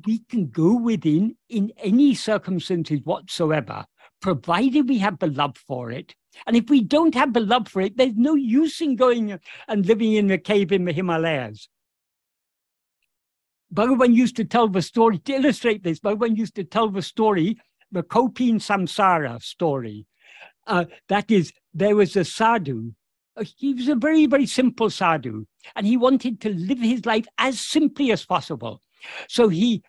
we 0.06 0.20
can 0.30 0.48
go 0.48 0.76
within 0.76 1.38
in 1.48 1.72
any 1.78 2.16
circumstances 2.16 3.02
whatsoever, 3.04 3.86
provided 4.22 4.90
we 4.90 4.98
have 4.98 5.20
the 5.20 5.28
love 5.28 5.58
for 5.58 5.92
it 5.92 6.16
and 6.48 6.56
if 6.56 6.70
we 6.70 6.82
don't 6.82 7.16
have 7.16 7.34
the 7.34 7.40
love 7.40 7.68
for 7.68 7.82
it, 7.82 7.98
there's 7.98 8.16
no 8.16 8.36
use 8.36 8.82
in 8.82 8.96
going 8.96 9.40
and 9.68 9.86
living 9.86 10.14
in 10.14 10.30
a 10.32 10.38
cave 10.38 10.72
in 10.72 10.86
the 10.86 10.92
Himalayas. 10.92 11.70
Bhagavan 13.74 14.14
used 14.14 14.36
to 14.38 14.46
tell 14.46 14.68
the 14.68 14.82
story, 14.82 15.18
to 15.20 15.34
illustrate 15.34 15.84
this, 15.84 16.00
Bhagavan 16.00 16.38
used 16.38 16.56
to 16.56 16.64
tell 16.64 16.90
the 16.90 17.02
story, 17.02 17.58
the 17.92 18.04
Kopin 18.04 18.56
Samsara 18.56 19.42
story. 19.42 20.06
Uh, 20.68 20.86
that 21.10 21.30
is, 21.30 21.52
there 21.74 21.96
was 21.96 22.16
a 22.16 22.24
sadhu. 22.24 22.92
Uh, 23.36 23.44
he 23.58 23.74
was 23.74 23.88
a 23.88 23.96
very, 23.96 24.26
very 24.26 24.46
simple 24.46 24.90
sadhu, 24.90 25.46
and 25.76 25.86
he 25.86 25.98
wanted 25.98 26.40
to 26.42 26.54
live 26.54 26.80
his 26.80 27.06
life 27.06 27.26
as 27.38 27.60
simply 27.60 28.12
as 28.12 28.26
possible. 28.26 28.82
So 29.28 29.50
he 29.50 29.84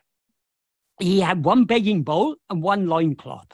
he 0.99 1.21
had 1.21 1.45
one 1.45 1.65
begging 1.65 2.03
bowl 2.03 2.37
and 2.49 2.63
one 2.63 2.87
loincloth. 2.87 3.49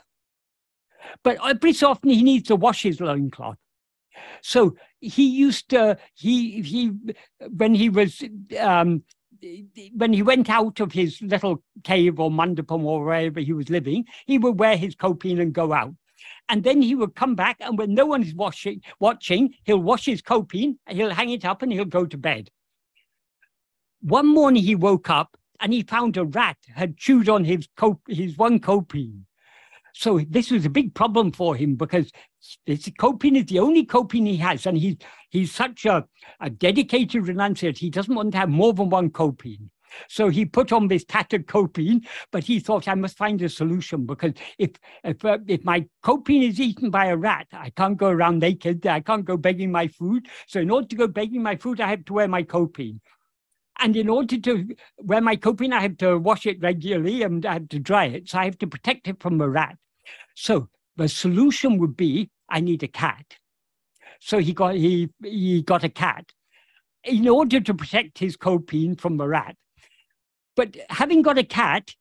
But 1.23 1.39
every 1.45 1.73
so 1.73 1.91
often 1.91 2.11
he 2.11 2.23
needs 2.23 2.49
to 2.49 2.57
wash 2.57 2.83
his 2.83 3.01
loincloth. 3.01 3.57
So 4.43 4.77
he 5.01 5.29
used 5.29 5.70
to, 5.70 5.99
he, 6.15 6.62
he, 6.62 6.93
when 7.49 7.74
he 7.74 7.89
was, 7.89 8.23
um, 8.59 9.03
when 9.95 10.12
he 10.12 10.23
went 10.23 10.49
out 10.49 10.81
of 10.81 10.93
his 10.93 11.20
little 11.23 11.62
cave 11.83 12.20
or 12.20 12.31
mandapam 12.31 12.85
or 12.85 13.05
wherever 13.05 13.41
he 13.41 13.53
was 13.53 13.70
living, 13.70 14.05
he 14.27 14.39
would 14.39 14.59
wear 14.59 14.77
his 14.77 14.95
kopin 14.95 15.41
and 15.41 15.53
go 15.53 15.73
out. 15.73 15.95
And 16.49 16.62
then 16.62 16.83
he 16.83 16.95
would 16.95 17.15
come 17.15 17.35
back, 17.35 17.57
and 17.61 17.77
when 17.79 17.95
no 17.95 18.07
one 18.07 18.23
is 18.23 18.35
washing, 18.35 18.83
watching, 19.01 19.55
he'll 19.65 19.79
wash 19.79 20.05
his 20.05 20.23
kopin, 20.23 20.77
he'll 20.89 21.11
hang 21.11 21.31
it 21.31 21.45
up, 21.45 21.62
and 21.62 21.73
he'll 21.73 21.85
go 21.85 22.07
to 22.07 22.16
bed. 22.16 22.51
One 24.01 24.27
morning 24.27 24.62
he 24.62 24.74
woke 24.74 25.11
up 25.11 25.37
and 25.61 25.73
he 25.73 25.83
found 25.83 26.16
a 26.16 26.24
rat 26.24 26.59
had 26.74 26.97
chewed 26.97 27.29
on 27.29 27.45
his 27.45 27.69
cop, 27.77 28.01
his 28.09 28.37
one 28.37 28.59
kopin. 28.59 29.23
So 30.03 30.19
this 30.29 30.51
was 30.51 30.66
a 30.66 30.69
big 30.69 30.95
problem 30.95 31.31
for 31.31 31.55
him 31.55 31.77
because 31.77 32.11
this 32.66 32.89
kopin 32.89 33.37
is 33.37 33.47
the 33.47 33.61
only 33.61 33.87
kopin 33.87 34.27
he 34.27 34.37
has, 34.39 34.66
and 34.66 34.77
he's 34.77 34.97
he's 35.31 35.55
such 35.55 35.87
a, 35.87 36.05
a 36.41 36.51
dedicated 36.51 37.23
renunciate. 37.23 37.79
He 37.79 37.89
doesn't 37.89 38.12
want 38.12 38.33
to 38.33 38.39
have 38.39 38.49
more 38.49 38.73
than 38.73 38.91
one 38.91 39.11
kopin. 39.11 39.70
So 40.09 40.29
he 40.29 40.45
put 40.45 40.73
on 40.73 40.89
this 40.89 41.05
tattered 41.05 41.47
kopin, 41.47 42.05
but 42.33 42.43
he 42.43 42.59
thought 42.59 42.89
I 42.89 42.97
must 42.97 43.16
find 43.16 43.41
a 43.43 43.49
solution 43.49 44.05
because 44.05 44.33
if 44.59 44.73
if 45.05 45.24
uh, 45.24 45.39
if 45.47 45.65
my 45.65 45.87
kopin 46.03 46.49
is 46.49 46.59
eaten 46.59 46.91
by 46.91 47.07
a 47.07 47.16
rat, 47.16 47.47
I 47.53 47.70
can't 47.70 47.97
go 47.97 48.09
around 48.09 48.41
naked. 48.41 48.85
I 48.85 48.99
can't 48.99 49.24
go 49.24 49.37
begging 49.37 49.70
my 49.70 49.87
food. 49.87 50.27
So 50.49 50.59
in 50.59 50.70
order 50.73 50.89
to 50.89 50.97
go 50.97 51.07
begging 51.07 51.45
my 51.45 51.55
food, 51.55 51.81
I 51.81 51.87
have 51.91 52.05
to 52.07 52.12
wear 52.15 52.27
my 52.27 52.43
kopin. 52.43 52.99
And 53.79 53.95
in 53.95 54.09
order 54.09 54.37
to 54.37 54.74
wear 54.99 55.20
my 55.20 55.37
kopin, 55.37 55.73
I 55.73 55.81
have 55.81 55.97
to 55.99 56.19
wash 56.19 56.45
it 56.47 56.61
regularly 56.61 57.23
and 57.23 57.47
I 57.47 57.53
have 57.53 57.69
to 57.69 57.79
dry 57.79 58.07
it. 58.07 58.31
So 58.31 58.41
I 58.41 58.47
have 58.47 58.59
to 58.59 58.66
protect 58.66 59.07
it 59.07 59.23
from 59.23 59.41
a 59.41 59.49
rat. 59.49 59.77
So 60.35 60.69
the 60.97 61.09
solution 61.09 61.79
would 61.79 61.97
be 61.97 62.31
I 62.49 62.61
need 62.61 62.83
a 62.83 62.89
cat. 62.89 63.24
So 64.20 64.39
he 64.39 64.53
got 64.53 64.74
he 64.74 65.11
he 65.23 65.62
got 65.62 65.85
a 65.85 65.89
cat 65.89 66.33
in 67.05 67.29
order 67.29 67.61
to 67.61 67.74
protect 67.74 68.19
his 68.19 68.37
copine 68.37 68.97
from 68.97 69.16
the 69.16 69.27
rat. 69.27 69.57
But 70.55 70.77
having 70.91 71.23
got 71.23 71.39
a 71.39 71.45
cat, 71.45 71.95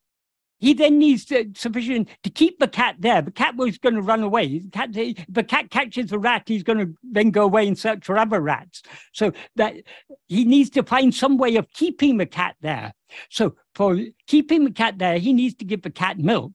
he 0.60 0.74
then 0.74 1.00
needs 1.00 1.26
to, 1.26 1.50
sufficient 1.56 2.10
to 2.24 2.30
keep 2.30 2.60
the 2.60 2.68
cat 2.68 2.98
there. 3.00 3.22
The 3.22 3.32
cat 3.32 3.56
was 3.56 3.80
going 3.80 3.96
to 3.96 4.02
run 4.02 4.22
away. 4.22 4.60
The 4.60 4.70
cat, 4.70 4.94
the 4.94 5.44
cat 5.44 5.72
catches 5.72 6.12
the 6.12 6.20
rat, 6.20 6.44
he's 6.46 6.62
going 6.62 6.78
to 6.78 6.94
then 7.02 7.32
go 7.32 7.44
away 7.44 7.68
and 7.68 7.78
search 7.78 8.06
for 8.06 8.18
other 8.18 8.40
rats. 8.40 8.84
So 9.12 9.32
that 9.56 9.76
he 10.28 10.46
needs 10.46 10.70
to 10.72 10.84
find 10.84 11.16
some 11.16 11.38
way 11.38 11.56
of 11.56 11.72
keeping 11.74 12.18
the 12.18 12.28
cat 12.28 12.56
there. 12.62 12.94
So 13.30 13.56
for 13.74 13.98
keeping 14.28 14.66
the 14.66 14.72
cat 14.72 15.00
there, 15.00 15.18
he 15.18 15.34
needs 15.34 15.56
to 15.56 15.66
give 15.66 15.82
the 15.82 15.90
cat 15.90 16.20
milk. 16.20 16.52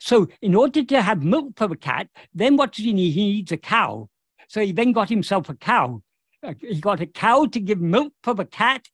So 0.00 0.28
in 0.40 0.54
order 0.54 0.84
to 0.84 1.02
have 1.02 1.22
milk 1.22 1.52
for 1.56 1.68
the 1.68 1.76
cat, 1.76 2.08
then 2.34 2.56
what 2.56 2.72
does 2.72 2.84
he 2.84 2.92
need? 2.92 3.10
He 3.10 3.32
needs 3.32 3.52
a 3.52 3.56
cow. 3.56 4.08
So 4.48 4.60
he 4.60 4.72
then 4.72 4.92
got 4.92 5.08
himself 5.08 5.48
a 5.48 5.54
cow. 5.54 6.02
Uh, 6.42 6.54
he 6.60 6.80
got 6.80 7.00
a 7.00 7.06
cow 7.06 7.46
to 7.46 7.60
give 7.60 7.80
milk 7.80 8.12
for 8.22 8.34
the 8.34 8.44
cat 8.44 8.86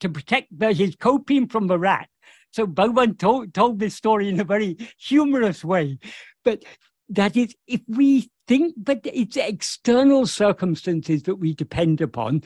to 0.00 0.08
protect 0.08 0.56
the, 0.56 0.72
his 0.72 0.96
copine 0.96 1.48
from 1.48 1.66
the 1.66 1.78
rat. 1.78 2.08
So 2.50 2.66
Bhagavan 2.66 3.18
told, 3.18 3.54
told 3.54 3.78
this 3.78 3.94
story 3.94 4.28
in 4.28 4.40
a 4.40 4.44
very 4.44 4.76
humorous 4.98 5.64
way. 5.64 5.98
But 6.44 6.64
that 7.08 7.36
is, 7.36 7.54
if 7.66 7.80
we 7.88 8.30
think, 8.46 8.74
but 8.76 9.00
it's 9.04 9.36
external 9.36 10.26
circumstances 10.26 11.22
that 11.24 11.36
we 11.36 11.54
depend 11.54 12.00
upon, 12.00 12.42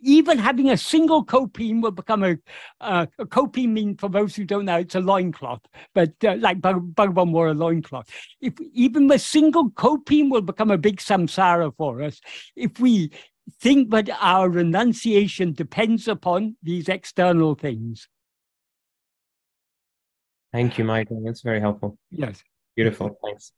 even 0.00 0.38
having 0.38 0.70
a 0.70 0.76
single 0.76 1.24
copine 1.24 1.80
will 1.80 1.90
become 1.90 2.22
a, 2.24 2.36
uh, 2.80 3.06
a 3.18 3.26
copine 3.26 3.72
mean 3.72 3.96
for 3.96 4.08
those 4.08 4.36
who 4.36 4.44
don't 4.44 4.64
know 4.64 4.76
it's 4.76 4.94
a 4.94 5.00
loincloth 5.00 5.62
but 5.94 6.12
uh, 6.24 6.36
like 6.36 6.60
Bhagavan 6.60 7.32
wore 7.32 7.48
a 7.48 7.54
loincloth 7.54 8.08
if 8.40 8.54
even 8.72 9.10
a 9.10 9.18
single 9.18 9.70
copine 9.70 10.30
will 10.30 10.42
become 10.42 10.70
a 10.70 10.78
big 10.78 10.98
samsara 10.98 11.74
for 11.76 12.02
us 12.02 12.20
if 12.54 12.78
we 12.80 13.10
think 13.60 13.90
that 13.90 14.10
our 14.20 14.50
renunciation 14.50 15.52
depends 15.52 16.08
upon 16.08 16.56
these 16.62 16.88
external 16.88 17.54
things 17.54 18.08
Thank 20.52 20.78
you, 20.78 20.84
Michael. 20.84 21.22
That's 21.22 21.42
very 21.42 21.60
helpful. 21.60 21.98
Yes. 22.10 22.42
Beautiful. 22.76 23.18
Thanks. 23.22 23.52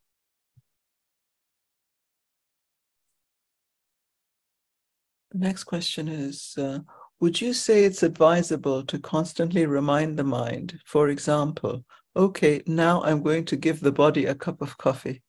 Next 5.33 5.65
question 5.65 6.09
is 6.09 6.55
uh, 6.59 6.81
Would 7.21 7.41
you 7.41 7.53
say 7.53 7.85
it's 7.85 8.03
advisable 8.03 8.85
to 8.85 8.99
constantly 8.99 9.67
remind 9.67 10.19
the 10.19 10.25
mind, 10.25 10.81
for 10.85 11.09
example, 11.09 11.85
okay, 12.17 12.63
now 12.67 13.03
I'm 13.03 13.23
going 13.23 13.45
to 13.47 13.57
give 13.57 13.81
the 13.81 13.93
body 13.93 14.27
a 14.27 14.35
cup 14.35 14.61
of 14.63 14.77
coffee? 14.79 15.23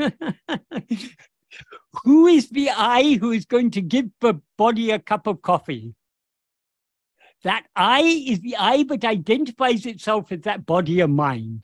who 2.04 2.26
is 2.26 2.48
the 2.50 2.70
I 2.70 3.14
who 3.20 3.32
is 3.32 3.44
going 3.44 3.70
to 3.72 3.82
give 3.82 4.06
the 4.20 4.40
body 4.56 4.90
a 4.90 4.98
cup 4.98 5.26
of 5.26 5.42
coffee? 5.42 5.94
That 7.42 7.66
I 7.74 8.02
is 8.02 8.40
the 8.40 8.56
I, 8.56 8.82
but 8.84 9.04
identifies 9.04 9.86
itself 9.86 10.30
as 10.30 10.42
that 10.42 10.66
body 10.66 11.00
of 11.00 11.10
mind. 11.10 11.62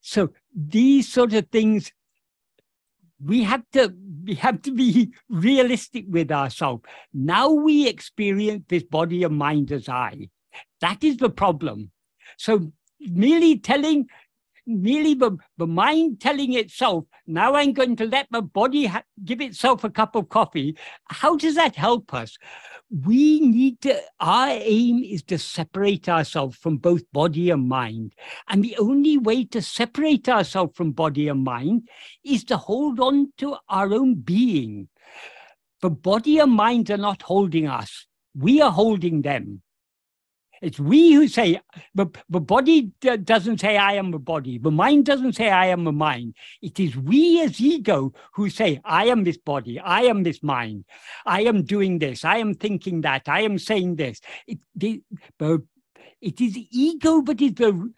So 0.00 0.30
these 0.54 1.10
sort 1.10 1.32
of 1.32 1.48
things, 1.48 1.92
we 3.22 3.42
have 3.42 3.62
to 3.72 3.92
we 4.24 4.34
have 4.34 4.62
to 4.62 4.70
be 4.72 5.12
realistic 5.28 6.04
with 6.08 6.30
ourselves. 6.30 6.82
Now 7.12 7.50
we 7.50 7.88
experience 7.88 8.64
this 8.68 8.84
body 8.84 9.22
of 9.22 9.32
mind 9.32 9.72
as 9.72 9.88
I. 9.88 10.28
That 10.80 11.02
is 11.02 11.16
the 11.16 11.30
problem. 11.30 11.90
So 12.36 12.72
merely 13.00 13.58
telling 13.58 14.06
merely 14.68 15.14
the, 15.14 15.36
the 15.56 15.66
mind 15.66 16.20
telling 16.20 16.52
itself, 16.52 17.04
now 17.26 17.54
I'm 17.54 17.72
going 17.72 17.96
to 17.96 18.06
let 18.06 18.30
my 18.30 18.40
body 18.40 18.86
ha- 18.86 19.02
give 19.24 19.40
itself 19.40 19.82
a 19.82 19.90
cup 19.90 20.14
of 20.14 20.28
coffee. 20.28 20.76
How 21.08 21.36
does 21.36 21.54
that 21.56 21.74
help 21.74 22.14
us? 22.14 22.36
we 22.90 23.40
need 23.40 23.80
to, 23.82 24.00
our 24.18 24.48
aim 24.48 25.02
is 25.02 25.22
to 25.24 25.38
separate 25.38 26.08
ourselves 26.08 26.56
from 26.56 26.78
both 26.78 27.02
body 27.12 27.50
and 27.50 27.68
mind. 27.68 28.14
And 28.48 28.64
the 28.64 28.76
only 28.78 29.18
way 29.18 29.44
to 29.44 29.60
separate 29.60 30.28
ourselves 30.28 30.76
from 30.76 30.92
body 30.92 31.28
and 31.28 31.44
mind 31.44 31.88
is 32.24 32.44
to 32.44 32.56
hold 32.56 32.98
on 32.98 33.32
to 33.38 33.56
our 33.68 33.92
own 33.92 34.14
being. 34.14 34.88
The 35.82 35.90
body 35.90 36.38
and 36.38 36.52
mind 36.52 36.90
are 36.90 36.96
not 36.96 37.22
holding 37.22 37.66
us, 37.66 38.06
we 38.34 38.60
are 38.60 38.72
holding 38.72 39.22
them. 39.22 39.62
It's 40.62 40.80
we 40.80 41.12
who 41.12 41.28
say, 41.28 41.60
the, 41.94 42.06
the 42.28 42.40
body 42.40 42.92
doesn't 43.00 43.60
say, 43.60 43.76
I 43.76 43.94
am 43.94 44.10
the 44.10 44.18
body. 44.18 44.58
The 44.58 44.70
mind 44.70 45.06
doesn't 45.06 45.34
say, 45.34 45.50
I 45.50 45.66
am 45.66 45.84
the 45.84 45.92
mind. 45.92 46.34
It 46.62 46.80
is 46.80 46.96
we 46.96 47.42
as 47.42 47.60
ego 47.60 48.12
who 48.34 48.50
say, 48.50 48.80
I 48.84 49.06
am 49.06 49.24
this 49.24 49.38
body. 49.38 49.78
I 49.78 50.02
am 50.02 50.22
this 50.22 50.42
mind. 50.42 50.84
I 51.26 51.42
am 51.42 51.64
doing 51.64 51.98
this. 51.98 52.24
I 52.24 52.38
am 52.38 52.54
thinking 52.54 53.02
that. 53.02 53.28
I 53.28 53.42
am 53.42 53.58
saying 53.58 53.96
this. 53.96 54.20
It, 54.46 54.58
the, 54.74 55.02
the, 55.38 55.64
it 56.20 56.40
is 56.40 56.58
ego, 56.70 57.22
but 57.22 57.40
it's 57.40 57.58
the, 57.58 57.92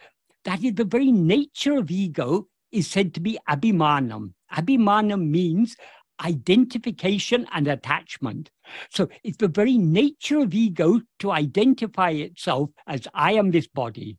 that 0.44 0.62
is 0.62 0.74
the 0.74 0.84
very 0.84 1.12
nature 1.12 1.78
of 1.78 1.90
ego 1.90 2.48
is 2.70 2.86
said 2.86 3.14
to 3.14 3.20
be 3.20 3.38
abhimanam. 3.48 4.32
Abhimanam 4.52 5.28
means 5.28 5.76
identification 6.24 7.46
and 7.52 7.66
attachment. 7.68 8.50
So 8.90 9.08
it's 9.24 9.38
the 9.38 9.48
very 9.48 9.78
nature 9.78 10.40
of 10.40 10.54
ego 10.54 11.00
to 11.20 11.30
identify 11.30 12.10
itself 12.10 12.70
as 12.86 13.08
I 13.14 13.32
am 13.32 13.50
this 13.50 13.66
body 13.66 14.18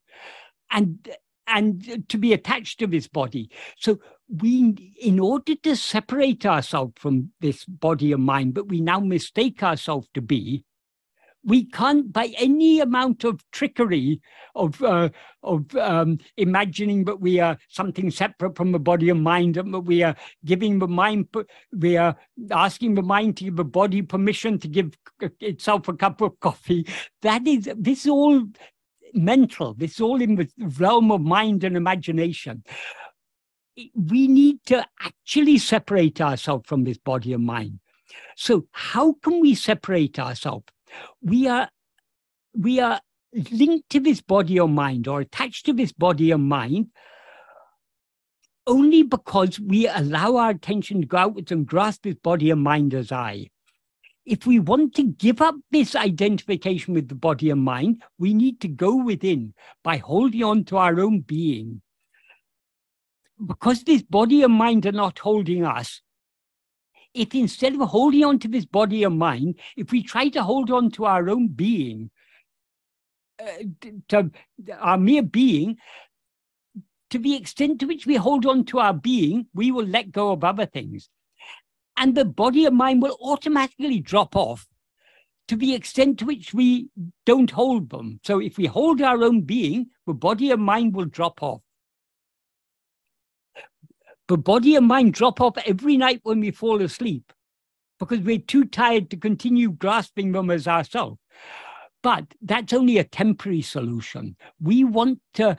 and 0.71 1.07
and 1.47 2.07
to 2.07 2.17
be 2.17 2.31
attached 2.33 2.79
to 2.79 2.87
this 2.87 3.07
body. 3.07 3.49
So 3.77 3.99
we 4.29 4.93
in 5.01 5.19
order 5.19 5.55
to 5.55 5.75
separate 5.75 6.45
ourselves 6.45 6.93
from 6.95 7.31
this 7.41 7.65
body 7.65 8.13
and 8.13 8.23
mind, 8.23 8.53
but 8.53 8.69
we 8.69 8.79
now 8.79 8.99
mistake 8.99 9.61
ourselves 9.61 10.07
to 10.13 10.21
be, 10.21 10.63
we 11.43 11.65
can't, 11.65 12.11
by 12.11 12.33
any 12.37 12.79
amount 12.79 13.23
of 13.23 13.43
trickery 13.51 14.21
of 14.55 14.81
uh, 14.83 15.09
of 15.43 15.75
um, 15.75 16.19
imagining 16.37 17.05
that 17.05 17.19
we 17.19 17.39
are 17.39 17.57
something 17.67 18.11
separate 18.11 18.55
from 18.55 18.71
the 18.71 18.79
body 18.79 19.09
and 19.09 19.23
mind, 19.23 19.57
and 19.57 19.73
that 19.73 19.81
we 19.81 20.03
are 20.03 20.15
giving 20.45 20.79
the 20.79 20.87
mind, 20.87 21.27
we 21.77 21.97
are 21.97 22.15
asking 22.51 22.95
the 22.95 23.01
mind 23.01 23.37
to 23.37 23.45
give 23.45 23.55
the 23.55 23.63
body 23.63 24.01
permission 24.01 24.59
to 24.59 24.67
give 24.67 24.97
itself 25.39 25.87
a 25.87 25.93
cup 25.93 26.21
of 26.21 26.39
coffee. 26.39 26.85
That 27.21 27.47
is, 27.47 27.69
this 27.75 28.05
is 28.05 28.11
all 28.11 28.43
mental. 29.13 29.73
This 29.73 29.93
is 29.93 30.01
all 30.01 30.21
in 30.21 30.35
the 30.35 30.49
realm 30.77 31.11
of 31.11 31.21
mind 31.21 31.63
and 31.63 31.75
imagination. 31.75 32.63
We 33.95 34.27
need 34.27 34.63
to 34.67 34.85
actually 34.99 35.57
separate 35.57 36.21
ourselves 36.21 36.65
from 36.67 36.83
this 36.83 36.97
body 36.97 37.33
and 37.33 37.45
mind. 37.45 37.79
So, 38.35 38.67
how 38.71 39.13
can 39.13 39.39
we 39.39 39.55
separate 39.55 40.19
ourselves? 40.19 40.65
We 41.21 41.47
are 41.47 41.69
we 42.53 42.79
are 42.79 42.99
linked 43.51 43.89
to 43.89 43.99
this 43.99 44.21
body 44.21 44.59
or 44.59 44.67
mind 44.67 45.07
or 45.07 45.21
attached 45.21 45.65
to 45.65 45.73
this 45.73 45.91
body 45.91 46.33
or 46.33 46.37
mind 46.37 46.87
only 48.67 49.03
because 49.03 49.59
we 49.59 49.87
allow 49.87 50.35
our 50.35 50.51
attention 50.51 51.01
to 51.01 51.07
go 51.07 51.17
outwards 51.17 51.51
and 51.51 51.65
grasp 51.65 52.03
this 52.03 52.15
body 52.15 52.51
or 52.51 52.55
mind 52.55 52.93
as 52.93 53.11
I. 53.11 53.47
If 54.25 54.45
we 54.45 54.59
want 54.59 54.95
to 54.95 55.03
give 55.03 55.41
up 55.41 55.55
this 55.71 55.95
identification 55.95 56.93
with 56.93 57.07
the 57.09 57.15
body 57.15 57.49
and 57.49 57.63
mind, 57.63 58.03
we 58.19 58.33
need 58.33 58.61
to 58.61 58.67
go 58.67 58.95
within 58.95 59.53
by 59.83 59.97
holding 59.97 60.43
on 60.43 60.63
to 60.65 60.77
our 60.77 60.99
own 60.99 61.21
being. 61.21 61.81
Because 63.43 63.83
this 63.83 64.03
body 64.03 64.43
and 64.43 64.53
mind 64.53 64.85
are 64.85 64.91
not 64.91 65.17
holding 65.17 65.65
us, 65.65 66.01
if 67.13 67.35
instead 67.35 67.75
of 67.75 67.89
holding 67.89 68.23
on 68.23 68.39
to 68.39 68.47
this 68.47 68.65
body 68.65 69.03
and 69.03 69.17
mind, 69.17 69.59
if 69.75 69.91
we 69.91 70.03
try 70.03 70.29
to 70.29 70.43
hold 70.43 70.71
on 70.71 70.91
to 70.91 71.05
our 71.05 71.29
own 71.29 71.47
being, 71.49 72.09
uh, 73.39 73.89
to 74.09 74.31
our 74.79 74.97
mere 74.97 75.23
being, 75.23 75.77
to 77.09 77.17
the 77.17 77.35
extent 77.35 77.79
to 77.79 77.87
which 77.87 78.05
we 78.05 78.15
hold 78.15 78.45
on 78.45 78.63
to 78.65 78.79
our 78.79 78.93
being, 78.93 79.47
we 79.53 79.71
will 79.71 79.85
let 79.85 80.11
go 80.11 80.31
of 80.31 80.43
other 80.43 80.65
things. 80.65 81.09
And 81.97 82.15
the 82.15 82.25
body 82.25 82.65
and 82.65 82.77
mind 82.77 83.01
will 83.01 83.17
automatically 83.21 83.99
drop 83.99 84.35
off 84.35 84.67
to 85.49 85.57
the 85.57 85.75
extent 85.75 86.19
to 86.19 86.25
which 86.25 86.53
we 86.53 86.87
don't 87.25 87.51
hold 87.51 87.89
them. 87.89 88.21
So 88.23 88.39
if 88.39 88.57
we 88.57 88.67
hold 88.67 89.01
our 89.01 89.21
own 89.21 89.41
being, 89.41 89.87
the 90.07 90.13
body 90.13 90.51
and 90.51 90.63
mind 90.63 90.95
will 90.95 91.05
drop 91.05 91.43
off. 91.43 91.61
But 94.31 94.45
body 94.45 94.77
and 94.77 94.87
mind 94.87 95.13
drop 95.13 95.41
off 95.41 95.57
every 95.65 95.97
night 95.97 96.21
when 96.23 96.39
we 96.39 96.51
fall 96.51 96.81
asleep 96.81 97.33
because 97.99 98.21
we're 98.21 98.39
too 98.39 98.63
tired 98.63 99.09
to 99.09 99.17
continue 99.17 99.73
grasping 99.73 100.31
them 100.31 100.49
as 100.49 100.69
ourselves. 100.69 101.19
But 102.01 102.33
that's 102.41 102.71
only 102.71 102.97
a 102.97 103.03
temporary 103.03 103.61
solution. 103.61 104.37
We 104.61 104.85
want 104.85 105.19
to. 105.33 105.57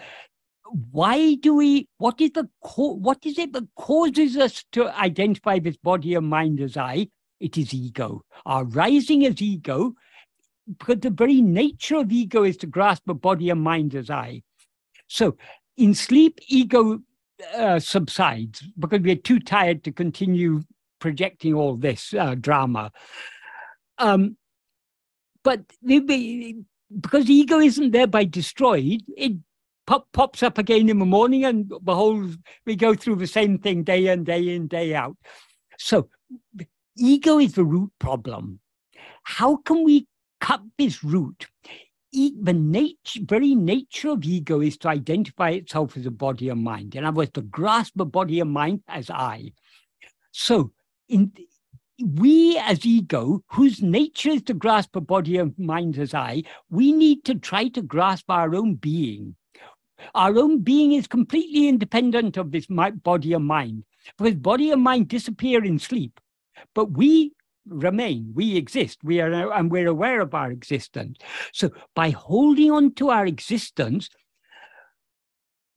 Why 0.91 1.35
do 1.35 1.57
we? 1.57 1.87
What 1.99 2.19
is 2.23 2.31
the 2.31 2.49
what 2.65 3.19
is 3.27 3.39
it 3.39 3.53
that 3.53 3.69
causes 3.77 4.39
us 4.39 4.65
to 4.73 4.89
identify 4.99 5.59
this 5.59 5.77
body 5.77 6.15
and 6.15 6.27
mind 6.27 6.59
as 6.63 6.79
I? 6.79 7.09
It 7.41 7.59
is 7.59 7.75
ego. 7.75 8.23
Our 8.47 8.65
rising 8.65 9.27
as 9.27 9.43
ego 9.43 9.93
because 10.79 11.01
the 11.01 11.11
very 11.11 11.43
nature 11.43 11.97
of 11.97 12.11
ego 12.11 12.43
is 12.43 12.57
to 12.57 12.67
grasp 12.67 13.07
a 13.07 13.13
body 13.13 13.51
and 13.51 13.61
mind 13.61 13.95
as 13.95 14.09
I. 14.09 14.45
So 15.09 15.37
in 15.77 15.93
sleep, 15.93 16.39
ego 16.49 17.01
uh, 17.55 17.79
subsides 17.79 18.63
because 18.79 19.01
we're 19.01 19.17
too 19.17 19.41
tired 19.41 19.85
to 19.85 19.93
continue 19.93 20.63
projecting 20.99 21.55
all 21.55 21.77
this 21.77 22.15
uh, 22.15 22.35
drama. 22.35 22.93
Um, 23.99 24.37
but 25.43 25.61
because 25.85 27.29
ego 27.29 27.59
isn't 27.59 27.91
thereby 27.91 28.25
destroyed, 28.25 29.03
it 29.17 29.33
pop, 29.87 30.07
pops 30.13 30.43
up 30.43 30.59
again 30.59 30.89
in 30.89 30.99
the 30.99 31.05
morning, 31.05 31.45
and 31.45 31.73
behold, 31.85 32.37
we 32.67 32.77
go 32.77 32.95
through 32.95 33.17
the 33.17 33.27
same 33.27 33.59
thing 33.59 33.83
day 33.83 34.09
in, 34.09 34.25
day 34.25 34.55
in, 34.55 34.69
day 34.69 34.95
out. 34.95 35.17
So, 35.79 36.09
ego 36.97 37.39
is 37.39 37.55
the 37.55 37.65
root 37.65 37.91
problem. 37.99 38.61
How 39.25 39.57
can 39.57 39.85
we 39.85 40.07
cut 40.41 40.63
this 40.79 41.03
root? 41.03 41.47
The 42.13 42.53
nature, 42.53 43.21
very 43.23 43.55
nature 43.55 44.11
of 44.11 44.25
ego 44.25 44.61
is 44.61 44.77
to 44.79 44.89
identify 44.89 45.51
itself 45.51 45.97
as 45.97 46.07
a 46.07 46.11
body 46.11 46.49
and 46.51 46.63
mind. 46.63 46.95
In 46.95 47.05
other 47.05 47.17
words, 47.17 47.33
to 47.35 47.43
grasp 47.43 47.99
a 47.99 48.05
body 48.05 48.41
and 48.41 48.53
mind 48.53 48.83
as 48.89 49.11
I. 49.11 49.53
So, 50.31 50.73
in 51.09 51.33
we 52.05 52.59
as 52.59 52.85
ego, 52.85 53.45
whose 53.49 53.81
nature 53.81 54.31
is 54.31 54.43
to 54.43 54.55
grasp 54.55 54.97
a 54.97 55.01
body 55.01 55.37
and 55.37 55.57
mind 55.59 55.99
as 55.99 56.15
I, 56.15 56.43
we 56.69 56.93
need 56.93 57.25
to 57.27 57.35
try 57.35 57.69
to 57.69 57.83
grasp 57.83 58.29
our 58.29 58.55
own 58.55 58.75
being. 58.75 59.37
Our 60.15 60.37
own 60.39 60.63
being 60.63 60.93
is 60.93 61.07
completely 61.07 61.69
independent 61.69 62.37
of 62.37 62.51
this 62.51 62.67
body 62.67 63.35
and 63.35 63.47
mind, 63.47 63.85
because 64.19 64.35
body 64.35 64.73
and 64.73 64.83
mind 64.83 65.09
disappear 65.09 65.65
in 65.65 65.79
sleep, 65.79 66.21
but 66.75 66.91
we 66.93 67.33
remain, 67.67 68.33
we 68.35 68.57
exist, 68.57 68.99
we 69.03 69.21
are, 69.21 69.53
and 69.53 69.71
we're 69.71 69.89
aware 69.89 70.21
of 70.21 70.35
our 70.35 70.51
existence. 70.51 71.19
So 71.53 71.71
by 71.95 72.11
holding 72.11 72.71
on 72.71 72.95
to 72.95 73.11
our 73.11 73.27
existence, 73.27 74.09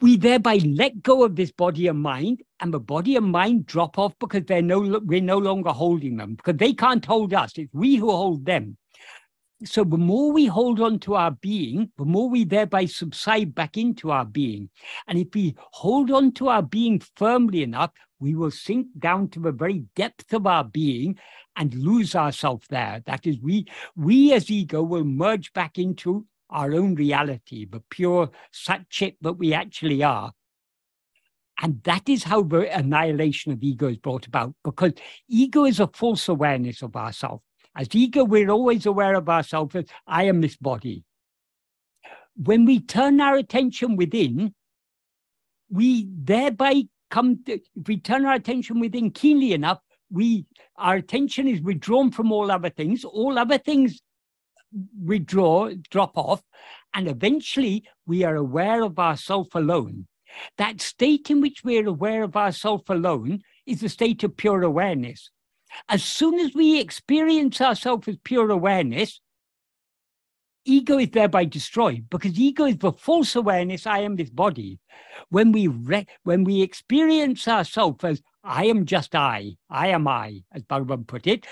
we 0.01 0.17
thereby 0.17 0.57
let 0.57 1.01
go 1.01 1.23
of 1.23 1.35
this 1.35 1.51
body 1.51 1.87
and 1.87 2.01
mind, 2.01 2.41
and 2.59 2.73
the 2.73 2.79
body 2.79 3.15
and 3.15 3.27
mind 3.27 3.65
drop 3.65 3.97
off 3.97 4.13
because 4.19 4.43
they're 4.45 4.61
no, 4.61 4.99
we're 5.03 5.21
no 5.21 5.37
longer 5.37 5.71
holding 5.71 6.17
them 6.17 6.35
because 6.35 6.57
they 6.57 6.73
can't 6.73 7.05
hold 7.05 7.33
us. 7.33 7.53
It's 7.57 7.73
we 7.73 7.95
who 7.95 8.11
hold 8.11 8.45
them. 8.45 8.77
So 9.63 9.85
the 9.85 9.97
more 9.97 10.33
we 10.33 10.47
hold 10.47 10.81
on 10.81 10.99
to 10.99 11.15
our 11.15 11.31
being, 11.31 11.91
the 11.97 12.03
more 12.03 12.29
we 12.29 12.43
thereby 12.43 12.85
subside 12.85 13.55
back 13.55 13.77
into 13.77 14.11
our 14.11 14.25
being. 14.25 14.69
And 15.07 15.17
if 15.17 15.29
we 15.33 15.55
hold 15.57 16.11
on 16.11 16.33
to 16.33 16.49
our 16.49 16.61
being 16.61 17.01
firmly 17.15 17.63
enough, 17.63 17.91
we 18.19 18.35
will 18.35 18.51
sink 18.51 18.87
down 18.99 19.29
to 19.29 19.39
the 19.39 19.53
very 19.53 19.85
depth 19.95 20.33
of 20.33 20.45
our 20.45 20.65
being 20.65 21.17
and 21.55 21.73
lose 21.73 22.15
ourselves 22.15 22.67
there. 22.69 23.01
That 23.05 23.25
is, 23.25 23.39
we 23.39 23.65
we 23.95 24.33
as 24.33 24.49
ego 24.51 24.83
will 24.83 25.03
merge 25.03 25.53
back 25.53 25.77
into 25.77 26.25
our 26.49 26.73
own 26.73 26.95
reality, 26.95 27.65
the 27.65 27.81
pure 27.89 28.29
Satchit 28.53 29.15
that 29.21 29.33
we 29.33 29.53
actually 29.53 30.03
are. 30.03 30.31
And 31.61 31.81
that 31.83 32.09
is 32.09 32.23
how 32.23 32.43
the 32.43 32.69
annihilation 32.77 33.51
of 33.51 33.63
ego 33.63 33.87
is 33.87 33.97
brought 33.97 34.27
about, 34.27 34.53
because 34.63 34.93
ego 35.29 35.65
is 35.65 35.79
a 35.79 35.87
false 35.87 36.27
awareness 36.27 36.81
of 36.81 36.95
ourselves. 36.95 37.43
As 37.77 37.87
ego, 37.93 38.23
we're 38.23 38.49
always 38.49 38.85
aware 38.85 39.15
of 39.15 39.29
ourselves 39.29 39.75
as 39.75 39.85
I 40.05 40.23
am 40.23 40.41
this 40.41 40.57
body. 40.57 41.03
When 42.35 42.65
we 42.65 42.79
turn 42.81 43.21
our 43.21 43.35
attention 43.35 43.95
within, 43.95 44.53
we 45.69 46.07
thereby 46.09 46.83
come 47.09 47.43
to, 47.45 47.53
if 47.53 47.87
we 47.87 47.97
turn 47.97 48.25
our 48.25 48.33
attention 48.33 48.79
within 48.79 49.11
keenly 49.11 49.53
enough, 49.53 49.79
we 50.11 50.45
our 50.77 50.95
attention 50.95 51.47
is 51.47 51.61
withdrawn 51.61 52.11
from 52.11 52.31
all 52.31 52.51
other 52.51 52.69
things. 52.69 53.03
All 53.03 53.37
other 53.37 53.57
things 53.57 54.01
withdraw, 55.01 55.71
drop 55.89 56.17
off, 56.17 56.43
and 56.93 57.07
eventually 57.07 57.83
we 58.05 58.23
are 58.23 58.35
aware 58.35 58.83
of 58.83 58.99
ourself 58.99 59.47
alone. 59.53 60.07
That 60.57 60.81
state 60.81 61.29
in 61.29 61.41
which 61.41 61.63
we're 61.63 61.87
aware 61.87 62.23
of 62.23 62.35
ourself 62.35 62.89
alone 62.89 63.41
is 63.65 63.81
the 63.81 63.89
state 63.89 64.23
of 64.23 64.35
pure 64.35 64.63
awareness. 64.63 65.29
As 65.89 66.03
soon 66.03 66.39
as 66.39 66.53
we 66.53 66.79
experience 66.79 67.59
ourselves 67.61 68.07
as 68.07 68.17
pure 68.23 68.49
awareness, 68.51 69.19
ego 70.65 70.97
is 70.97 71.09
thereby 71.11 71.45
destroyed 71.45 72.09
because 72.09 72.39
ego 72.39 72.65
is 72.65 72.77
the 72.77 72.91
false 72.91 73.35
awareness 73.35 73.85
I 73.85 73.99
am 73.99 74.15
this 74.15 74.29
body. 74.29 74.79
When 75.29 75.51
we 75.51 75.67
re- 75.67 76.07
when 76.23 76.43
we 76.43 76.61
experience 76.61 77.47
ourselves 77.47 78.03
as 78.03 78.21
I 78.45 78.65
am 78.65 78.85
just 78.85 79.15
I, 79.15 79.57
I 79.69 79.87
am 79.87 80.07
I, 80.07 80.43
as 80.53 80.63
Bhagavan 80.63 81.07
put 81.07 81.25
it, 81.25 81.45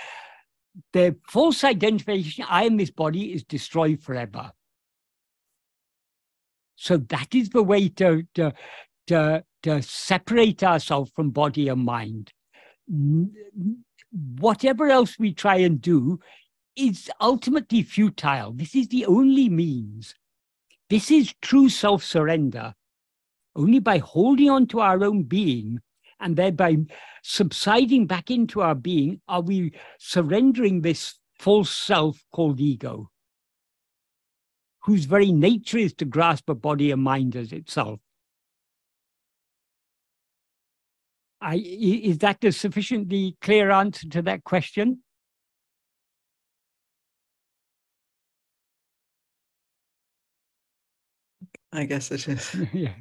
the 0.92 1.16
false 1.28 1.64
identification, 1.64 2.46
I 2.48 2.64
am 2.64 2.76
this 2.76 2.90
body, 2.90 3.32
is 3.32 3.44
destroyed 3.44 4.00
forever. 4.00 4.52
So 6.76 6.96
that 6.96 7.34
is 7.34 7.50
the 7.50 7.62
way 7.62 7.88
to, 7.90 8.24
to, 8.34 8.52
to, 9.08 9.44
to 9.62 9.82
separate 9.82 10.62
ourselves 10.62 11.10
from 11.14 11.30
body 11.30 11.68
and 11.68 11.84
mind. 11.84 12.32
Whatever 14.38 14.88
else 14.88 15.18
we 15.18 15.32
try 15.32 15.56
and 15.56 15.80
do 15.80 16.20
is 16.76 17.10
ultimately 17.20 17.82
futile. 17.82 18.52
This 18.52 18.74
is 18.74 18.88
the 18.88 19.06
only 19.06 19.48
means. 19.48 20.14
This 20.90 21.10
is 21.10 21.34
true 21.40 21.68
self 21.68 22.04
surrender. 22.04 22.74
Only 23.56 23.78
by 23.78 23.98
holding 23.98 24.50
on 24.50 24.66
to 24.68 24.80
our 24.80 25.02
own 25.04 25.22
being 25.22 25.80
and 26.20 26.36
thereby 26.36 26.76
subsiding 27.22 28.06
back 28.06 28.30
into 28.30 28.60
our 28.60 28.74
being, 28.74 29.20
are 29.28 29.40
we 29.40 29.72
surrendering 29.98 30.80
this 30.80 31.14
false 31.38 31.70
self 31.70 32.24
called 32.32 32.60
ego, 32.60 33.10
whose 34.82 35.04
very 35.04 35.32
nature 35.32 35.78
is 35.78 35.94
to 35.94 36.04
grasp 36.04 36.48
a 36.48 36.54
body 36.54 36.90
and 36.90 37.02
mind 37.02 37.36
as 37.36 37.52
itself? 37.52 38.00
I, 41.40 41.56
is 41.56 42.18
that 42.18 42.42
a 42.42 42.52
sufficiently 42.52 43.36
clear 43.42 43.70
answer 43.70 44.08
to 44.08 44.22
that 44.22 44.44
question? 44.44 45.02
I 51.70 51.84
guess 51.84 52.10
it 52.12 52.28
is. 52.28 52.56
yeah. 52.72 52.94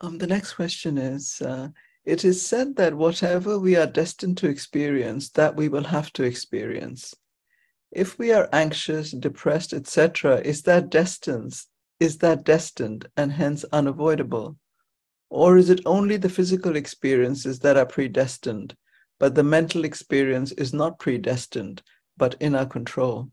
Um, 0.00 0.18
the 0.18 0.26
next 0.26 0.54
question 0.54 0.96
is 0.96 1.40
uh, 1.42 1.68
It 2.04 2.24
is 2.24 2.44
said 2.46 2.76
that 2.76 2.94
whatever 2.94 3.58
we 3.58 3.76
are 3.76 3.86
destined 3.86 4.38
to 4.38 4.48
experience, 4.48 5.30
that 5.30 5.56
we 5.56 5.68
will 5.68 5.84
have 5.84 6.12
to 6.14 6.22
experience. 6.22 7.14
If 7.90 8.18
we 8.18 8.32
are 8.32 8.48
anxious, 8.52 9.10
depressed, 9.10 9.72
etc., 9.72 10.40
is 10.40 10.62
that 10.62 10.90
destined? 10.90 11.60
Is 11.98 12.18
that 12.18 12.44
destined 12.44 13.08
and 13.16 13.32
hence 13.32 13.64
unavoidable? 13.72 14.56
Or 15.30 15.58
is 15.58 15.68
it 15.68 15.80
only 15.84 16.16
the 16.16 16.28
physical 16.28 16.76
experiences 16.76 17.58
that 17.60 17.76
are 17.76 17.86
predestined, 17.86 18.76
but 19.18 19.34
the 19.34 19.42
mental 19.42 19.84
experience 19.84 20.52
is 20.52 20.72
not 20.72 20.98
predestined, 20.98 21.82
but 22.16 22.36
in 22.40 22.54
our 22.54 22.66
control? 22.66 23.30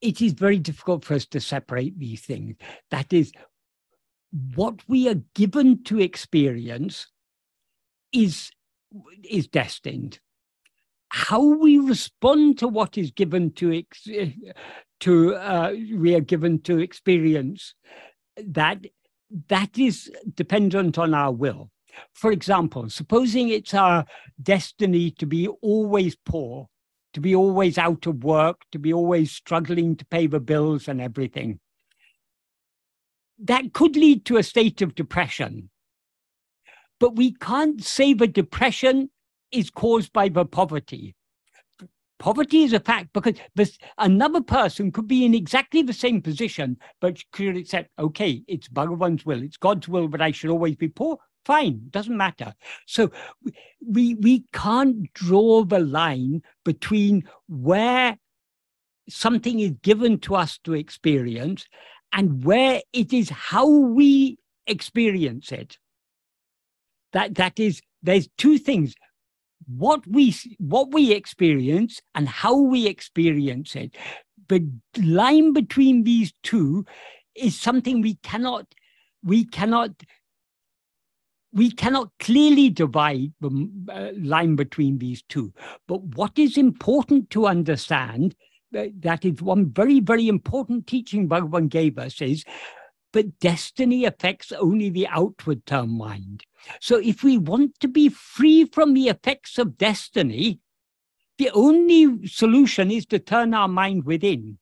It 0.00 0.20
is 0.20 0.32
very 0.32 0.58
difficult 0.58 1.04
for 1.04 1.14
us 1.14 1.26
to 1.26 1.40
separate 1.40 1.98
these 1.98 2.22
things. 2.22 2.56
That 2.90 3.12
is, 3.12 3.32
what 4.54 4.80
we 4.88 5.08
are 5.08 5.22
given 5.34 5.82
to 5.84 6.00
experience 6.00 7.06
is, 8.12 8.50
is 9.28 9.48
destined. 9.48 10.20
How 11.08 11.40
we 11.42 11.78
respond 11.78 12.58
to 12.58 12.68
what 12.68 12.98
is 12.98 13.10
given 13.10 13.52
to 13.52 13.84
to 15.00 15.34
uh, 15.34 15.72
we 15.94 16.14
are 16.14 16.20
given 16.20 16.60
to 16.62 16.78
experience 16.78 17.74
that 18.44 18.84
that 19.48 19.78
is 19.78 20.10
dependent 20.34 20.98
on 20.98 21.14
our 21.14 21.32
will. 21.32 21.70
For 22.12 22.32
example, 22.32 22.88
supposing 22.90 23.48
it's 23.48 23.74
our 23.74 24.04
destiny 24.42 25.10
to 25.12 25.26
be 25.26 25.48
always 25.48 26.16
poor, 26.16 26.68
to 27.16 27.20
be 27.22 27.34
always 27.34 27.78
out 27.78 28.06
of 28.06 28.24
work, 28.24 28.60
to 28.70 28.78
be 28.78 28.92
always 28.92 29.32
struggling 29.32 29.96
to 29.96 30.04
pay 30.04 30.26
the 30.26 30.38
bills 30.38 30.86
and 30.86 31.00
everything. 31.00 31.58
That 33.38 33.72
could 33.72 33.96
lead 33.96 34.26
to 34.26 34.36
a 34.36 34.42
state 34.42 34.82
of 34.82 34.94
depression. 34.94 35.70
But 37.00 37.16
we 37.16 37.32
can't 37.32 37.82
say 37.82 38.12
the 38.12 38.26
depression 38.26 39.08
is 39.50 39.70
caused 39.70 40.12
by 40.12 40.28
the 40.28 40.44
poverty. 40.44 41.14
Poverty 42.18 42.64
is 42.64 42.74
a 42.74 42.80
fact 42.80 43.14
because 43.14 43.38
this, 43.54 43.78
another 43.96 44.42
person 44.42 44.92
could 44.92 45.08
be 45.08 45.24
in 45.24 45.32
exactly 45.32 45.80
the 45.80 45.94
same 45.94 46.20
position, 46.20 46.76
but 47.00 47.22
could 47.32 47.56
accept, 47.56 47.88
okay, 47.98 48.42
it's 48.46 48.68
Bhagavan's 48.68 49.24
will, 49.24 49.42
it's 49.42 49.56
God's 49.56 49.88
will, 49.88 50.08
but 50.08 50.20
I 50.20 50.32
should 50.32 50.50
always 50.50 50.76
be 50.76 50.88
poor 50.88 51.16
fine 51.46 51.80
doesn't 51.90 52.16
matter. 52.16 52.52
So 52.86 53.10
we 53.86 54.14
we 54.14 54.44
can't 54.52 55.12
draw 55.14 55.64
the 55.64 55.78
line 55.78 56.42
between 56.64 57.24
where 57.48 58.18
something 59.08 59.60
is 59.60 59.72
given 59.82 60.18
to 60.18 60.34
us 60.34 60.58
to 60.64 60.74
experience 60.74 61.66
and 62.12 62.44
where 62.44 62.82
it 62.92 63.12
is 63.12 63.30
how 63.30 63.68
we 63.68 64.38
experience 64.66 65.52
it. 65.52 65.78
That 67.12 67.36
that 67.36 67.60
is 67.60 67.80
there's 68.02 68.28
two 68.36 68.58
things. 68.58 68.94
What 69.66 70.06
we 70.06 70.34
what 70.58 70.92
we 70.92 71.12
experience 71.12 72.00
and 72.14 72.28
how 72.28 72.56
we 72.56 72.86
experience 72.86 73.76
it. 73.76 73.96
The 74.48 74.68
line 75.02 75.52
between 75.52 76.04
these 76.04 76.32
two 76.42 76.84
is 77.34 77.58
something 77.58 78.00
we 78.00 78.14
cannot 78.22 78.66
we 79.22 79.44
cannot 79.44 79.90
we 81.56 81.70
cannot 81.70 82.10
clearly 82.20 82.68
divide 82.70 83.32
the 83.40 83.68
uh, 83.90 84.10
line 84.18 84.56
between 84.56 84.98
these 84.98 85.22
two 85.22 85.52
but 85.88 86.02
what 86.20 86.38
is 86.38 86.56
important 86.56 87.28
to 87.30 87.46
understand 87.46 88.34
uh, 88.76 88.84
that 89.00 89.24
is 89.24 89.42
one 89.42 89.66
very 89.72 90.00
very 90.00 90.28
important 90.28 90.86
teaching 90.86 91.28
bhagavan 91.28 91.68
gave 91.68 91.98
us 91.98 92.20
is 92.20 92.44
but 93.12 93.38
destiny 93.40 94.04
affects 94.04 94.52
only 94.52 94.90
the 94.90 95.06
outward 95.08 95.64
term 95.66 95.90
mind 95.96 96.44
so 96.80 96.98
if 96.98 97.22
we 97.22 97.38
want 97.38 97.78
to 97.80 97.88
be 97.88 98.08
free 98.08 98.64
from 98.64 98.94
the 98.94 99.08
effects 99.08 99.58
of 99.58 99.78
destiny, 99.78 100.60
the 101.38 101.50
only 101.50 102.26
solution 102.26 102.90
is 102.90 103.06
to 103.06 103.18
turn 103.18 103.54
our 103.54 103.68
mind 103.68 104.04
within. 104.04 104.58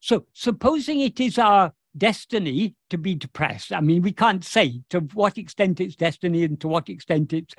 So 0.00 0.26
supposing 0.32 1.00
it 1.00 1.20
is 1.20 1.38
our 1.38 1.72
destiny 1.98 2.74
to 2.90 2.98
be 2.98 3.14
depressed, 3.14 3.72
I 3.72 3.80
mean, 3.80 4.02
we 4.02 4.12
can't 4.12 4.44
say 4.44 4.82
to 4.90 5.00
what 5.14 5.38
extent 5.38 5.80
it's 5.80 5.96
destiny 5.96 6.44
and 6.44 6.60
to 6.60 6.68
what 6.68 6.88
extent 6.88 7.32
it's 7.32 7.54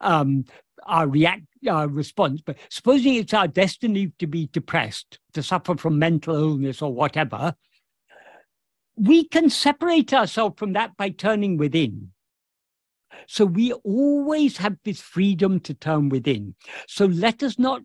um, 0.00 0.44
our 0.86 1.06
react 1.06 1.42
our 1.68 1.88
response, 1.88 2.40
but 2.40 2.56
supposing 2.70 3.14
it's 3.16 3.34
our 3.34 3.46
destiny 3.46 4.12
to 4.18 4.26
be 4.26 4.48
depressed, 4.52 5.18
to 5.34 5.42
suffer 5.42 5.76
from 5.76 5.98
mental 5.98 6.34
illness 6.34 6.80
or 6.80 6.92
whatever, 6.92 7.54
we 8.96 9.24
can 9.24 9.50
separate 9.50 10.12
ourselves 10.12 10.54
from 10.58 10.72
that 10.74 10.96
by 10.96 11.10
turning 11.10 11.56
within. 11.56 12.12
So 13.26 13.44
we 13.44 13.72
always 13.72 14.56
have 14.58 14.76
this 14.84 15.00
freedom 15.00 15.60
to 15.60 15.74
turn 15.74 16.08
within. 16.08 16.54
So 16.86 17.06
let 17.06 17.42
us 17.42 17.58
not 17.58 17.82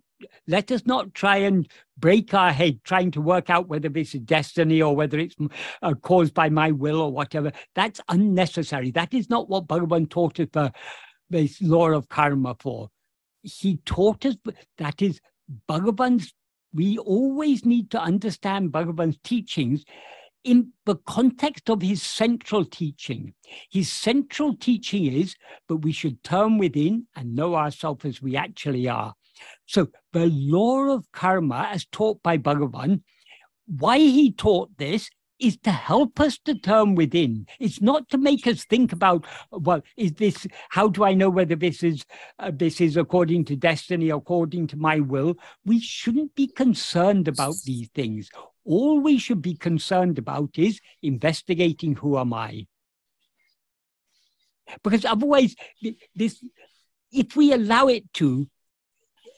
let 0.48 0.72
us 0.72 0.86
not 0.86 1.14
try 1.14 1.38
and 1.38 1.68
break 1.98 2.34
our 2.34 2.52
head 2.52 2.80
trying 2.84 3.12
to 3.12 3.22
work 3.22 3.50
out 3.50 3.68
whether 3.68 3.90
this 3.90 4.16
is 4.16 4.22
destiny 4.22 4.82
or 4.82 4.96
whether 4.96 5.18
it's 5.18 5.36
uh, 5.82 5.94
caused 5.96 6.34
by 6.34 6.50
my 6.50 6.72
will 6.72 7.02
or 7.02 7.12
whatever. 7.12 7.52
That's 7.74 8.02
unnecessary. 8.10 8.92
That 8.92 9.14
is 9.14 9.30
not 9.30 9.50
what 9.50 9.68
Bhagavan 9.68 10.10
taught 10.10 10.40
us 10.40 10.48
the 10.52 10.72
this 11.30 11.62
law 11.62 11.90
of 11.90 12.08
karma 12.10 12.56
for. 12.60 12.90
He 13.42 13.78
taught 13.86 14.26
us 14.26 14.36
that 14.78 15.02
is 15.02 15.20
Bhagavan's. 15.68 16.34
We 16.74 16.98
always 16.98 17.66
need 17.66 17.90
to 17.92 18.02
understand 18.02 18.72
Bhagavan's 18.72 19.18
teachings 19.24 19.86
in 20.44 20.72
the 20.86 20.96
context 21.08 21.70
of 21.70 21.82
his 21.82 22.04
central 22.04 22.64
teaching. 22.66 23.34
His 23.72 23.92
central 23.92 24.56
teaching 24.56 25.06
is 25.06 25.36
that 25.68 25.78
we 25.78 25.92
should 25.92 26.24
turn 26.24 26.58
within 26.58 27.08
and 27.16 27.36
know 27.36 27.56
ourselves 27.56 28.06
as 28.06 28.22
we 28.22 28.36
actually 28.36 28.88
are. 28.88 29.16
So 29.66 29.90
the 30.14 30.28
law 30.28 30.96
of 30.96 31.12
karma, 31.12 31.70
as 31.72 31.86
taught 31.86 32.22
by 32.24 32.38
Bhagavan, 32.38 33.02
why 33.68 33.98
he 33.98 34.32
taught 34.32 34.78
this 34.78 35.10
is 35.40 35.58
to 35.58 35.72
help 35.72 36.20
us 36.20 36.38
to 36.40 36.56
turn 36.56 36.96
within. 36.96 37.46
It's 37.60 37.82
not 37.82 38.10
to 38.10 38.18
make 38.18 38.48
us 38.48 38.64
think 38.66 38.94
about, 38.94 39.26
well, 39.52 39.82
is 39.98 40.14
this? 40.14 40.48
How 40.70 40.88
do 40.88 41.04
I 41.04 41.14
know 41.14 41.30
whether 41.30 41.56
this 41.56 41.84
is 41.84 42.06
uh, 42.40 42.52
this 42.54 42.80
is 42.80 42.98
according 42.98 43.46
to 43.46 43.56
destiny, 43.56 44.10
according 44.10 44.68
to 44.68 44.78
my 44.78 45.00
will? 45.00 45.36
We 45.66 45.80
shouldn't 45.80 46.36
be 46.36 46.48
concerned 46.48 47.28
about 47.28 47.56
these 47.66 47.90
things. 47.90 48.30
All 48.64 49.00
we 49.00 49.18
should 49.18 49.42
be 49.42 49.56
concerned 49.56 50.18
about 50.18 50.58
is 50.58 50.80
investigating 51.02 51.96
who 51.96 52.18
am 52.18 52.34
I. 52.34 52.68
Because 54.84 55.06
otherwise, 55.06 55.56
this, 56.16 56.44
if 57.12 57.36
we 57.36 57.54
allow 57.54 57.88
it 57.88 58.12
to, 58.14 58.48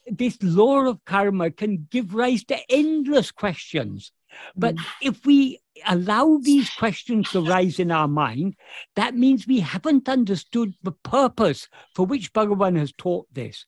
this 0.10 0.38
law 0.42 0.86
of 0.86 1.04
karma 1.06 1.52
can 1.52 1.88
give 1.90 2.14
rise 2.14 2.44
to 2.46 2.58
endless 2.70 3.32
questions. 3.32 4.12
But 4.56 4.76
mm. 4.76 4.86
if 5.02 5.26
we 5.26 5.60
allow 5.86 6.38
these 6.42 6.70
questions 6.70 7.32
to 7.32 7.42
rise 7.42 7.80
in 7.80 7.92
our 7.92 8.08
mind, 8.08 8.56
that 8.96 9.16
means 9.16 9.48
we 9.48 9.60
haven't 9.60 10.10
understood 10.10 10.74
the 10.84 10.92
purpose 10.92 11.68
for 11.96 12.06
which 12.06 12.34
Bhagavan 12.34 12.78
has 12.78 12.92
taught 12.98 13.28
this. 13.34 13.66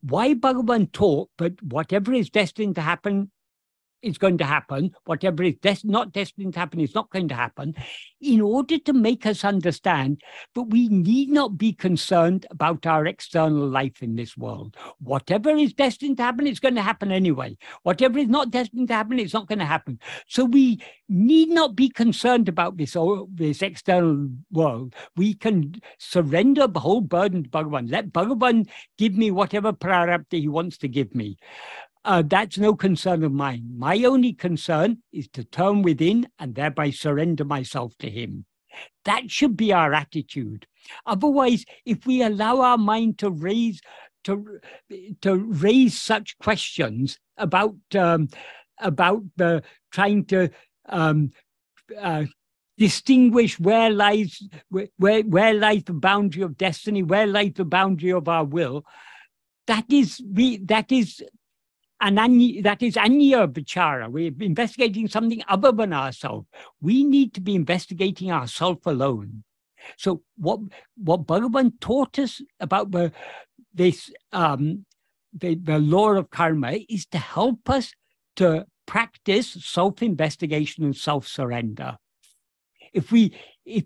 Why 0.00 0.34
Bhagavan 0.34 0.92
taught 0.92 1.30
that 1.38 1.62
whatever 1.62 2.12
is 2.12 2.30
destined 2.30 2.76
to 2.76 2.80
happen 2.80 3.30
is 4.02 4.18
going 4.18 4.38
to 4.38 4.44
happen, 4.44 4.94
whatever 5.04 5.42
is 5.42 5.56
des- 5.56 5.78
not 5.84 6.12
destined 6.12 6.54
to 6.54 6.58
happen 6.58 6.80
is 6.80 6.94
not 6.94 7.10
going 7.10 7.28
to 7.28 7.34
happen, 7.34 7.74
in 8.20 8.40
order 8.40 8.78
to 8.78 8.92
make 8.92 9.26
us 9.26 9.44
understand 9.44 10.20
that 10.54 10.62
we 10.62 10.88
need 10.88 11.30
not 11.30 11.58
be 11.58 11.72
concerned 11.72 12.46
about 12.50 12.86
our 12.86 13.06
external 13.06 13.66
life 13.68 14.02
in 14.02 14.16
this 14.16 14.36
world. 14.36 14.76
Whatever 15.00 15.50
is 15.50 15.72
destined 15.72 16.16
to 16.18 16.22
happen, 16.22 16.46
it's 16.46 16.60
going 16.60 16.74
to 16.74 16.82
happen 16.82 17.12
anyway. 17.12 17.56
Whatever 17.82 18.18
is 18.18 18.28
not 18.28 18.50
destined 18.50 18.88
to 18.88 18.94
happen, 18.94 19.18
it's 19.18 19.34
not 19.34 19.48
going 19.48 19.58
to 19.58 19.64
happen. 19.64 19.98
So 20.26 20.44
we 20.44 20.82
need 21.08 21.48
not 21.48 21.74
be 21.74 21.88
concerned 21.88 22.48
about 22.48 22.76
this 22.76 22.94
or 22.96 23.26
this 23.32 23.62
external 23.62 24.28
world. 24.50 24.94
We 25.16 25.34
can 25.34 25.74
surrender 25.98 26.66
the 26.66 26.80
whole 26.80 27.00
burden 27.00 27.44
to 27.44 27.48
Bhagavan. 27.48 27.90
Let 27.90 28.12
Bhagavan 28.12 28.68
give 28.98 29.14
me 29.14 29.30
whatever 29.30 29.72
prarabdha 29.72 30.40
he 30.40 30.48
wants 30.48 30.78
to 30.78 30.88
give 30.88 31.14
me 31.14 31.36
uh, 32.08 32.22
that's 32.26 32.56
no 32.56 32.74
concern 32.74 33.22
of 33.22 33.32
mine. 33.32 33.68
My 33.76 34.02
only 34.04 34.32
concern 34.32 35.02
is 35.12 35.28
to 35.34 35.44
turn 35.44 35.82
within 35.82 36.26
and 36.38 36.54
thereby 36.54 36.88
surrender 36.88 37.44
myself 37.44 37.92
to 37.98 38.08
Him. 38.08 38.46
That 39.04 39.30
should 39.30 39.58
be 39.58 39.74
our 39.74 39.92
attitude. 39.92 40.66
Otherwise, 41.04 41.66
if 41.84 42.06
we 42.06 42.22
allow 42.22 42.62
our 42.62 42.78
mind 42.78 43.18
to 43.18 43.30
raise 43.30 43.82
to 44.24 44.58
to 45.20 45.34
raise 45.36 46.00
such 46.00 46.38
questions 46.38 47.18
about 47.36 47.76
um, 47.94 48.28
about 48.80 49.22
the 49.36 49.62
trying 49.92 50.24
to 50.26 50.48
um, 50.88 51.30
uh, 52.00 52.24
distinguish 52.78 53.60
where 53.60 53.90
lies 53.90 54.42
where 54.70 55.22
where 55.24 55.52
lies 55.52 55.84
the 55.84 55.92
boundary 55.92 56.42
of 56.42 56.56
destiny, 56.56 57.02
where 57.02 57.26
lies 57.26 57.52
the 57.56 57.66
boundary 57.66 58.12
of 58.12 58.28
our 58.28 58.44
will, 58.44 58.86
that 59.66 59.84
is 59.92 60.22
we 60.26 60.56
that 60.64 60.90
is 60.90 61.22
and 62.00 62.18
that 62.64 62.82
is 62.82 62.96
anya 62.96 63.48
vichara. 63.48 64.10
We're 64.10 64.32
investigating 64.40 65.08
something 65.08 65.42
other 65.48 65.72
than 65.72 65.92
ourselves. 65.92 66.46
We 66.80 67.04
need 67.04 67.34
to 67.34 67.40
be 67.40 67.54
investigating 67.54 68.30
ourselves 68.30 68.82
alone. 68.86 69.44
So 69.96 70.22
what 70.36 70.60
what 70.96 71.26
Bhagavan 71.26 71.80
taught 71.80 72.18
us 72.18 72.40
about 72.60 72.90
the, 72.90 73.12
this 73.72 74.10
um, 74.32 74.84
the, 75.32 75.54
the 75.56 75.78
law 75.78 76.12
of 76.12 76.30
karma 76.30 76.78
is 76.88 77.06
to 77.06 77.18
help 77.18 77.68
us 77.70 77.92
to 78.36 78.66
practice 78.86 79.56
self-investigation 79.60 80.84
and 80.84 80.96
self-surrender. 80.96 81.98
If 82.92 83.12
we 83.12 83.34
if 83.64 83.84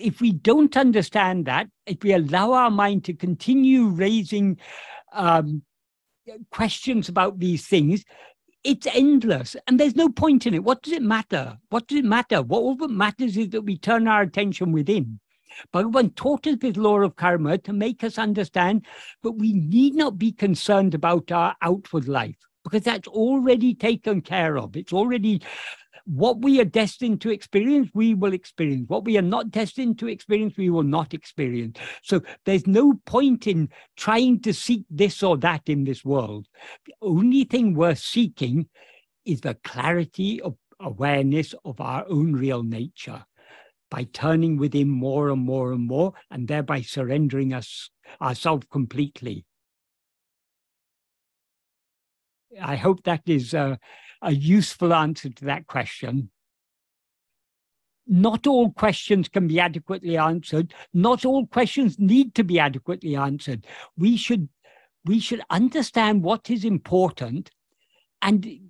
if 0.00 0.20
we 0.20 0.32
don't 0.32 0.76
understand 0.76 1.46
that, 1.46 1.68
if 1.86 2.02
we 2.02 2.12
allow 2.12 2.52
our 2.52 2.70
mind 2.70 3.04
to 3.04 3.14
continue 3.14 3.86
raising 3.88 4.58
um, 5.12 5.62
questions 6.50 7.08
about 7.08 7.38
these 7.38 7.66
things, 7.66 8.04
it's 8.64 8.86
endless 8.86 9.56
and 9.66 9.78
there's 9.78 9.96
no 9.96 10.08
point 10.08 10.46
in 10.46 10.54
it. 10.54 10.62
What 10.62 10.82
does 10.82 10.92
it 10.92 11.02
matter? 11.02 11.58
What 11.70 11.88
does 11.88 11.98
it 11.98 12.04
matter? 12.04 12.42
What 12.42 12.60
all 12.60 12.76
that 12.76 12.90
matters 12.90 13.36
is 13.36 13.50
that 13.50 13.62
we 13.62 13.76
turn 13.76 14.06
our 14.06 14.22
attention 14.22 14.72
within. 14.72 15.18
Bhagavan 15.74 16.14
taught 16.14 16.46
us 16.46 16.56
this 16.60 16.76
law 16.76 17.00
of 17.00 17.16
karma 17.16 17.58
to 17.58 17.72
make 17.72 18.02
us 18.04 18.18
understand 18.18 18.86
that 19.22 19.32
we 19.32 19.52
need 19.52 19.94
not 19.94 20.18
be 20.18 20.32
concerned 20.32 20.94
about 20.94 21.30
our 21.30 21.54
outward 21.60 22.08
life 22.08 22.36
because 22.64 22.82
that's 22.82 23.08
already 23.08 23.74
taken 23.74 24.20
care 24.20 24.56
of. 24.56 24.76
It's 24.76 24.92
already 24.92 25.42
what 26.04 26.42
we 26.42 26.60
are 26.60 26.64
destined 26.64 27.20
to 27.22 27.30
experience, 27.30 27.90
we 27.94 28.14
will 28.14 28.32
experience. 28.32 28.88
What 28.88 29.04
we 29.04 29.16
are 29.18 29.22
not 29.22 29.50
destined 29.50 29.98
to 30.00 30.08
experience, 30.08 30.56
we 30.56 30.70
will 30.70 30.82
not 30.82 31.14
experience. 31.14 31.78
So 32.02 32.20
there's 32.44 32.66
no 32.66 32.94
point 33.06 33.46
in 33.46 33.68
trying 33.96 34.40
to 34.40 34.52
seek 34.52 34.84
this 34.90 35.22
or 35.22 35.36
that 35.38 35.62
in 35.66 35.84
this 35.84 36.04
world. 36.04 36.46
The 36.86 36.94
only 37.02 37.44
thing 37.44 37.74
worth 37.74 37.98
seeking 37.98 38.68
is 39.24 39.40
the 39.40 39.54
clarity 39.64 40.40
of 40.40 40.56
awareness 40.80 41.54
of 41.64 41.80
our 41.80 42.04
own 42.08 42.32
real 42.32 42.62
nature 42.62 43.24
by 43.90 44.04
turning 44.04 44.56
within 44.56 44.88
more 44.88 45.28
and 45.28 45.42
more 45.42 45.72
and 45.72 45.86
more 45.86 46.14
and 46.30 46.48
thereby 46.48 46.80
surrendering 46.80 47.52
us 47.52 47.90
ourselves 48.20 48.66
completely. 48.70 49.44
I 52.60 52.76
hope 52.76 53.04
that 53.04 53.22
is 53.26 53.54
uh, 53.54 53.76
a 54.22 54.32
useful 54.32 54.94
answer 54.94 55.28
to 55.28 55.44
that 55.46 55.66
question. 55.66 56.30
Not 58.06 58.46
all 58.46 58.70
questions 58.72 59.28
can 59.28 59.46
be 59.46 59.60
adequately 59.60 60.16
answered. 60.16 60.74
Not 60.92 61.24
all 61.24 61.46
questions 61.46 61.98
need 61.98 62.34
to 62.34 62.44
be 62.44 62.58
adequately 62.58 63.16
answered. 63.16 63.66
We 63.96 64.16
should, 64.16 64.48
we 65.04 65.20
should 65.20 65.42
understand 65.50 66.22
what 66.22 66.50
is 66.50 66.64
important 66.64 67.50
and 68.20 68.60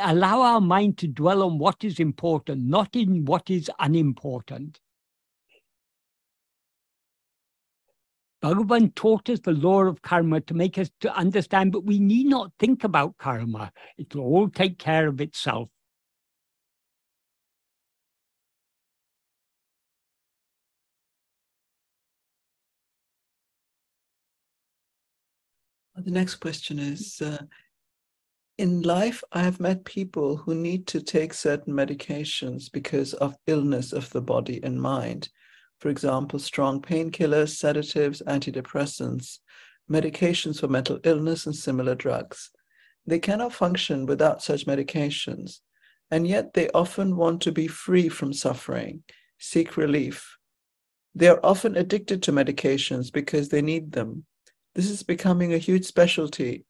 allow 0.00 0.42
our 0.42 0.60
mind 0.60 0.98
to 0.98 1.06
dwell 1.06 1.42
on 1.42 1.58
what 1.58 1.84
is 1.84 2.00
important, 2.00 2.64
not 2.66 2.94
in 2.96 3.24
what 3.24 3.50
is 3.50 3.70
unimportant. 3.78 4.80
Bhagavan 8.42 8.94
taught 8.94 9.28
us 9.28 9.40
the 9.40 9.52
law 9.52 9.82
of 9.82 10.00
karma 10.02 10.40
to 10.42 10.54
make 10.54 10.78
us 10.78 10.90
to 11.00 11.14
understand, 11.14 11.72
but 11.72 11.84
we 11.84 11.98
need 11.98 12.26
not 12.26 12.52
think 12.58 12.84
about 12.84 13.18
karma. 13.18 13.72
It 13.98 14.14
will 14.14 14.24
all 14.24 14.48
take 14.48 14.78
care 14.78 15.08
of 15.08 15.20
itself. 15.20 15.68
The 25.96 26.10
next 26.10 26.36
question 26.36 26.78
is 26.78 27.20
uh, 27.20 27.42
In 28.56 28.80
life, 28.82 29.22
I 29.32 29.42
have 29.42 29.60
met 29.60 29.84
people 29.84 30.38
who 30.38 30.54
need 30.54 30.86
to 30.88 31.02
take 31.02 31.34
certain 31.34 31.74
medications 31.74 32.72
because 32.72 33.12
of 33.14 33.36
illness 33.46 33.92
of 33.92 34.08
the 34.10 34.22
body 34.22 34.60
and 34.62 34.80
mind. 34.80 35.28
For 35.80 35.88
example, 35.88 36.38
strong 36.38 36.80
painkillers, 36.80 37.56
sedatives, 37.56 38.22
antidepressants, 38.26 39.38
medications 39.90 40.60
for 40.60 40.68
mental 40.68 41.00
illness, 41.04 41.46
and 41.46 41.56
similar 41.56 41.94
drugs. 41.94 42.50
They 43.06 43.18
cannot 43.18 43.52
function 43.52 44.06
without 44.06 44.42
such 44.42 44.66
medications, 44.66 45.60
and 46.10 46.26
yet 46.26 46.54
they 46.54 46.68
often 46.70 47.16
want 47.16 47.40
to 47.42 47.52
be 47.52 47.66
free 47.66 48.08
from 48.08 48.32
suffering, 48.32 49.02
seek 49.38 49.76
relief. 49.76 50.36
They 51.14 51.28
are 51.28 51.40
often 51.42 51.76
addicted 51.76 52.22
to 52.24 52.32
medications 52.32 53.12
because 53.12 53.48
they 53.48 53.62
need 53.62 53.92
them 53.92 54.26
this 54.74 54.88
is 54.88 55.02
becoming 55.02 55.52
a 55.52 55.58
huge 55.58 55.84
specialty. 55.84 56.64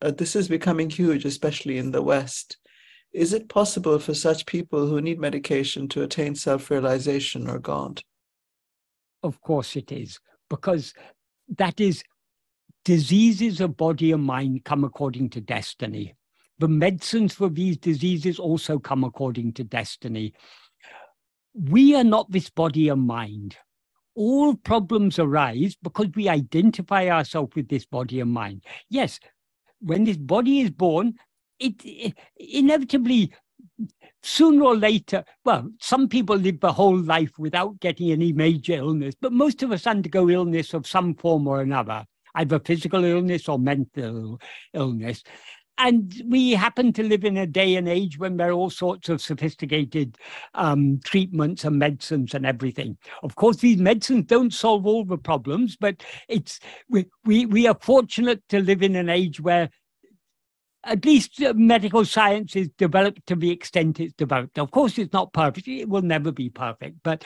Uh, 0.00 0.10
this 0.10 0.34
is 0.34 0.48
becoming 0.48 0.88
huge, 0.88 1.24
especially 1.24 1.78
in 1.78 1.90
the 1.90 2.02
West. 2.02 2.56
Is 3.12 3.34
it 3.34 3.48
possible 3.48 3.98
for 3.98 4.14
such 4.14 4.46
people 4.46 4.86
who 4.86 5.02
need 5.02 5.20
medication 5.20 5.86
to 5.88 6.02
attain 6.02 6.34
self 6.34 6.70
realization 6.70 7.48
or 7.48 7.58
God? 7.58 8.02
Of 9.22 9.40
course 9.40 9.76
it 9.76 9.92
is, 9.92 10.18
because 10.50 10.94
that 11.56 11.80
is 11.80 12.02
diseases 12.84 13.60
of 13.60 13.76
body 13.76 14.12
and 14.12 14.24
mind 14.24 14.64
come 14.64 14.84
according 14.84 15.30
to 15.30 15.40
destiny. 15.40 16.14
The 16.58 16.68
medicines 16.68 17.34
for 17.34 17.48
these 17.48 17.78
diseases 17.78 18.38
also 18.38 18.78
come 18.78 19.04
according 19.04 19.52
to 19.54 19.64
destiny. 19.64 20.34
We 21.54 21.94
are 21.94 22.04
not 22.04 22.30
this 22.30 22.50
body 22.50 22.88
and 22.88 23.06
mind 23.06 23.56
all 24.14 24.54
problems 24.54 25.18
arise 25.18 25.76
because 25.82 26.08
we 26.14 26.28
identify 26.28 27.08
ourselves 27.08 27.54
with 27.54 27.68
this 27.68 27.86
body 27.86 28.20
and 28.20 28.32
mind. 28.32 28.64
Yes, 28.88 29.18
when 29.80 30.04
this 30.04 30.16
body 30.16 30.60
is 30.60 30.70
born, 30.70 31.14
it, 31.58 31.74
it, 31.84 32.14
inevitably, 32.36 33.32
sooner 34.22 34.64
or 34.64 34.76
later, 34.76 35.24
well, 35.44 35.68
some 35.80 36.08
people 36.08 36.36
live 36.36 36.60
the 36.60 36.72
whole 36.72 36.98
life 36.98 37.38
without 37.38 37.80
getting 37.80 38.12
any 38.12 38.32
major 38.32 38.74
illness, 38.74 39.14
but 39.20 39.32
most 39.32 39.62
of 39.62 39.72
us 39.72 39.86
undergo 39.86 40.28
illness 40.28 40.74
of 40.74 40.86
some 40.86 41.14
form 41.14 41.46
or 41.46 41.60
another, 41.60 42.04
either 42.34 42.58
physical 42.60 43.04
illness 43.04 43.48
or 43.48 43.58
mental 43.58 44.40
illness 44.74 45.22
and 45.78 46.22
we 46.26 46.52
happen 46.52 46.92
to 46.92 47.02
live 47.02 47.24
in 47.24 47.36
a 47.36 47.46
day 47.46 47.76
and 47.76 47.88
age 47.88 48.18
when 48.18 48.36
there 48.36 48.50
are 48.50 48.52
all 48.52 48.70
sorts 48.70 49.08
of 49.08 49.20
sophisticated 49.20 50.16
um, 50.54 51.00
treatments 51.04 51.64
and 51.64 51.78
medicines 51.78 52.34
and 52.34 52.44
everything. 52.44 52.96
Of 53.22 53.34
course, 53.34 53.56
these 53.56 53.78
medicines 53.78 54.26
don't 54.26 54.52
solve 54.52 54.86
all 54.86 55.04
the 55.04 55.18
problems, 55.18 55.76
but 55.76 56.02
it's 56.28 56.60
we 56.88 57.06
we, 57.24 57.46
we 57.46 57.66
are 57.66 57.76
fortunate 57.80 58.42
to 58.50 58.60
live 58.60 58.82
in 58.82 58.96
an 58.96 59.08
age 59.08 59.40
where 59.40 59.70
at 60.84 61.04
least 61.04 61.40
uh, 61.42 61.52
medical 61.54 62.04
science 62.04 62.56
is 62.56 62.68
developed 62.78 63.26
to 63.26 63.36
the 63.36 63.50
extent 63.50 64.00
it's 64.00 64.14
developed. 64.14 64.58
Of 64.58 64.70
course, 64.70 64.98
it's 64.98 65.12
not 65.12 65.32
perfect; 65.32 65.68
it 65.68 65.88
will 65.88 66.02
never 66.02 66.32
be 66.32 66.50
perfect. 66.50 66.98
But 67.02 67.24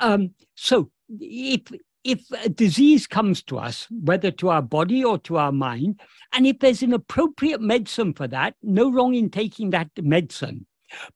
um, 0.00 0.30
so 0.54 0.90
if 1.20 1.62
if 2.04 2.22
a 2.42 2.48
disease 2.48 3.06
comes 3.06 3.42
to 3.44 3.58
us, 3.58 3.86
whether 3.90 4.30
to 4.30 4.50
our 4.50 4.62
body 4.62 5.02
or 5.02 5.18
to 5.18 5.38
our 5.38 5.52
mind, 5.52 6.00
and 6.32 6.46
if 6.46 6.58
there's 6.58 6.82
an 6.82 6.92
appropriate 6.92 7.60
medicine 7.60 8.12
for 8.12 8.28
that, 8.28 8.54
no 8.62 8.92
wrong 8.92 9.14
in 9.14 9.30
taking 9.30 9.70
that 9.70 9.88
medicine. 9.98 10.66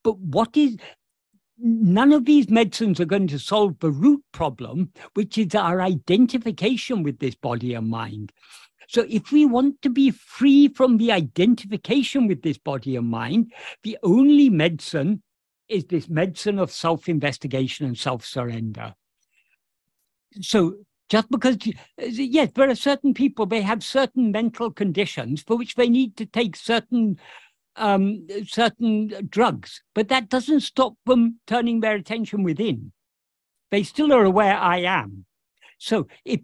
But 0.02 0.18
what 0.18 0.56
is 0.56 0.76
none 1.58 2.12
of 2.12 2.24
these 2.24 2.48
medicines 2.48 3.00
are 3.00 3.04
going 3.04 3.26
to 3.28 3.38
solve 3.38 3.78
the 3.80 3.90
root 3.90 4.22
problem, 4.32 4.92
which 5.14 5.36
is 5.36 5.54
our 5.54 5.80
identification 5.80 7.02
with 7.02 7.18
this 7.18 7.34
body 7.34 7.74
and 7.74 7.88
mind. 7.88 8.32
So, 8.89 9.06
if 9.09 9.32
we 9.32 9.47
want 9.47 9.81
to 9.82 9.90
be 9.90 10.10
free 10.10 10.69
from 10.69 10.97
the 10.97 11.12
identification 11.12 12.27
with 12.27 12.43
this 12.43 12.59
body 12.59 12.97
and 12.97 13.09
mind, 13.09 13.52
the 13.82 13.98
only 14.02 14.51
medicine 14.51 15.23
is 15.69 15.85
this 15.85 16.09
medicine 16.09 16.59
of 16.59 16.73
self 16.73 17.09
investigation 17.09 17.86
and 17.86 17.97
self 17.97 18.24
surrender 18.24 18.94
so 20.40 20.74
just 21.09 21.31
because 21.31 21.56
yes 21.98 22.51
there 22.55 22.69
are 22.69 22.74
certain 22.74 23.15
people 23.15 23.47
they 23.47 23.62
have 23.62 23.82
certain 23.82 24.31
mental 24.31 24.70
conditions 24.70 25.43
for 25.43 25.56
which 25.56 25.74
they 25.74 25.89
need 25.89 26.16
to 26.16 26.27
take 26.27 26.56
certain 26.56 27.19
um, 27.77 28.27
certain 28.47 29.12
drugs 29.28 29.82
but 29.94 30.09
that 30.09 30.28
doesn't 30.28 30.60
stop 30.60 30.94
them 31.06 31.39
turning 31.47 31.81
their 31.81 31.94
attention 31.94 32.43
within. 32.43 32.93
They 33.70 33.82
still 33.82 34.12
are 34.12 34.24
aware 34.24 34.56
i 34.56 34.78
am. 34.78 35.27
So 35.78 36.09
if 36.24 36.40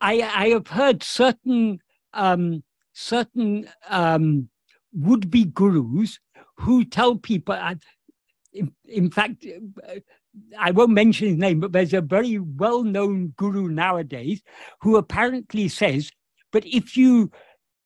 i 0.00 0.20
i 0.34 0.48
have 0.48 0.68
heard 0.68 1.02
certain 1.02 1.78
um, 2.12 2.62
certain 2.94 3.68
um, 3.90 4.48
would-be 4.92 5.44
gurus 5.44 6.18
who 6.56 6.82
tell 6.82 7.16
people 7.16 7.54
uh, 7.54 7.74
in, 8.54 8.72
in 8.86 9.10
fact 9.10 9.44
I 10.58 10.70
won't 10.70 10.90
mention 10.90 11.28
his 11.28 11.36
name, 11.36 11.60
but 11.60 11.72
there's 11.72 11.94
a 11.94 12.00
very 12.00 12.38
well 12.38 12.82
known 12.82 13.28
guru 13.36 13.68
nowadays 13.68 14.42
who 14.80 14.96
apparently 14.96 15.68
says, 15.68 16.10
but 16.52 16.64
if 16.66 16.96
you 16.96 17.30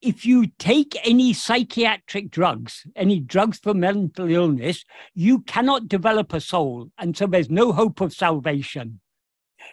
if 0.03 0.24
you 0.24 0.47
take 0.59 0.97
any 1.05 1.35
psychiatric 1.35 2.31
drugs, 2.31 2.87
any 2.97 3.20
drugs 3.20 3.59
for 3.59 3.74
mental 3.74 4.31
illness, 4.31 4.85
you 5.15 5.41
cannot 5.41 5.89
develop 5.89 6.32
a 6.32 6.41
soul. 6.41 6.89
And 6.97 7.15
so 7.15 7.27
there's 7.27 7.51
no 7.51 7.73
hope 7.73 8.01
of 8.01 8.15
salvation. 8.15 9.01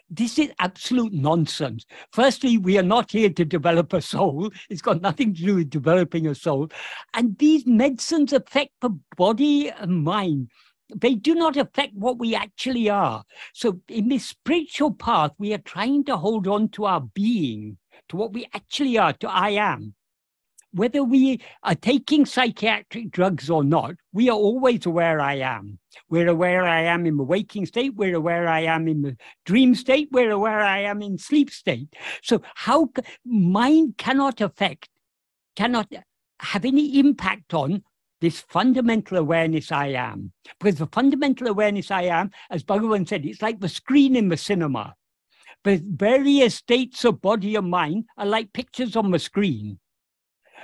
This 0.09 0.39
is 0.39 0.51
absolute 0.59 1.13
nonsense. 1.13 1.85
Firstly, 2.11 2.57
we 2.57 2.77
are 2.77 2.83
not 2.83 3.11
here 3.11 3.29
to 3.29 3.45
develop 3.45 3.93
a 3.93 4.01
soul. 4.01 4.51
It's 4.69 4.81
got 4.81 5.01
nothing 5.01 5.33
to 5.35 5.41
do 5.41 5.55
with 5.55 5.69
developing 5.69 6.27
a 6.27 6.35
soul. 6.35 6.69
And 7.13 7.37
these 7.37 7.65
medicines 7.65 8.33
affect 8.33 8.71
the 8.81 8.91
body 9.15 9.69
and 9.69 10.03
mind 10.03 10.49
they 10.95 11.15
do 11.15 11.35
not 11.35 11.57
affect 11.57 11.93
what 11.95 12.17
we 12.17 12.33
actually 12.33 12.89
are. 12.89 13.23
So, 13.53 13.81
in 13.89 14.07
this 14.07 14.25
spiritual 14.25 14.93
path, 14.93 15.31
we 15.37 15.53
are 15.53 15.59
trying 15.59 16.05
to 16.05 16.17
hold 16.17 16.47
on 16.47 16.69
to 16.69 16.85
our 16.85 17.01
being, 17.01 17.77
to 18.09 18.15
what 18.15 18.33
we 18.33 18.47
actually 18.53 18.97
are, 18.97 19.13
to 19.13 19.29
I 19.29 19.49
am. 19.49 19.95
Whether 20.77 21.03
we 21.03 21.41
are 21.63 21.73
taking 21.73 22.27
psychiatric 22.27 23.09
drugs 23.09 23.49
or 23.49 23.63
not, 23.63 23.95
we 24.13 24.29
are 24.29 24.37
always 24.37 24.85
aware 24.85 25.19
I 25.19 25.37
am. 25.37 25.79
We're 26.07 26.27
aware 26.27 26.65
I 26.65 26.81
am 26.81 27.07
in 27.07 27.17
the 27.17 27.23
waking 27.23 27.65
state, 27.65 27.95
we're 27.95 28.15
aware 28.15 28.47
I 28.47 28.59
am 28.59 28.87
in 28.87 29.01
the 29.01 29.17
dream 29.43 29.73
state, 29.73 30.09
we're 30.11 30.29
aware 30.29 30.61
I 30.61 30.81
am 30.81 31.01
in 31.01 31.17
sleep 31.17 31.49
state. 31.49 31.95
So, 32.21 32.43
how 32.53 32.89
mind 33.25 33.97
cannot 33.97 34.39
affect, 34.39 34.89
cannot 35.55 35.91
have 36.41 36.63
any 36.63 36.99
impact 36.99 37.55
on 37.55 37.81
this 38.21 38.41
fundamental 38.41 39.17
awareness 39.17 39.71
I 39.71 39.87
am. 39.87 40.31
Because 40.59 40.77
the 40.77 40.85
fundamental 40.85 41.47
awareness 41.47 41.89
I 41.89 42.03
am, 42.03 42.29
as 42.51 42.63
Bhagavan 42.63 43.07
said, 43.07 43.25
it's 43.25 43.41
like 43.41 43.61
the 43.61 43.69
screen 43.69 44.15
in 44.15 44.29
the 44.29 44.37
cinema. 44.37 44.93
The 45.63 45.81
various 45.83 46.53
states 46.53 47.03
of 47.03 47.19
body 47.19 47.55
and 47.55 47.71
mind 47.71 48.05
are 48.15 48.27
like 48.27 48.53
pictures 48.53 48.95
on 48.95 49.09
the 49.09 49.17
screen. 49.17 49.79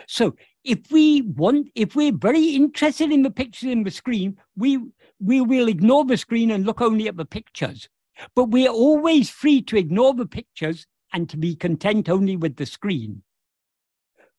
So 0.08 0.36
if 0.64 0.92
we 0.92 1.22
want, 1.22 1.70
if 1.76 1.96
we're 1.96 2.16
very 2.16 2.50
interested 2.56 3.12
in 3.12 3.24
the 3.24 3.32
pictures 3.32 3.70
in 3.70 3.84
the 3.84 3.92
screen, 3.92 4.38
we 4.56 4.80
we 5.20 5.42
will 5.42 5.68
ignore 5.68 6.06
the 6.06 6.18
screen 6.18 6.52
and 6.52 6.66
look 6.66 6.82
only 6.82 7.08
at 7.08 7.18
the 7.18 7.26
pictures. 7.26 7.90
But 8.36 8.46
we're 8.46 8.70
always 8.70 9.30
free 9.30 9.62
to 9.64 9.78
ignore 9.78 10.14
the 10.14 10.26
pictures 10.26 10.86
and 11.14 11.30
to 11.30 11.38
be 11.38 11.56
content 11.56 12.10
only 12.10 12.36
with 12.36 12.56
the 12.56 12.66
screen. 12.66 13.24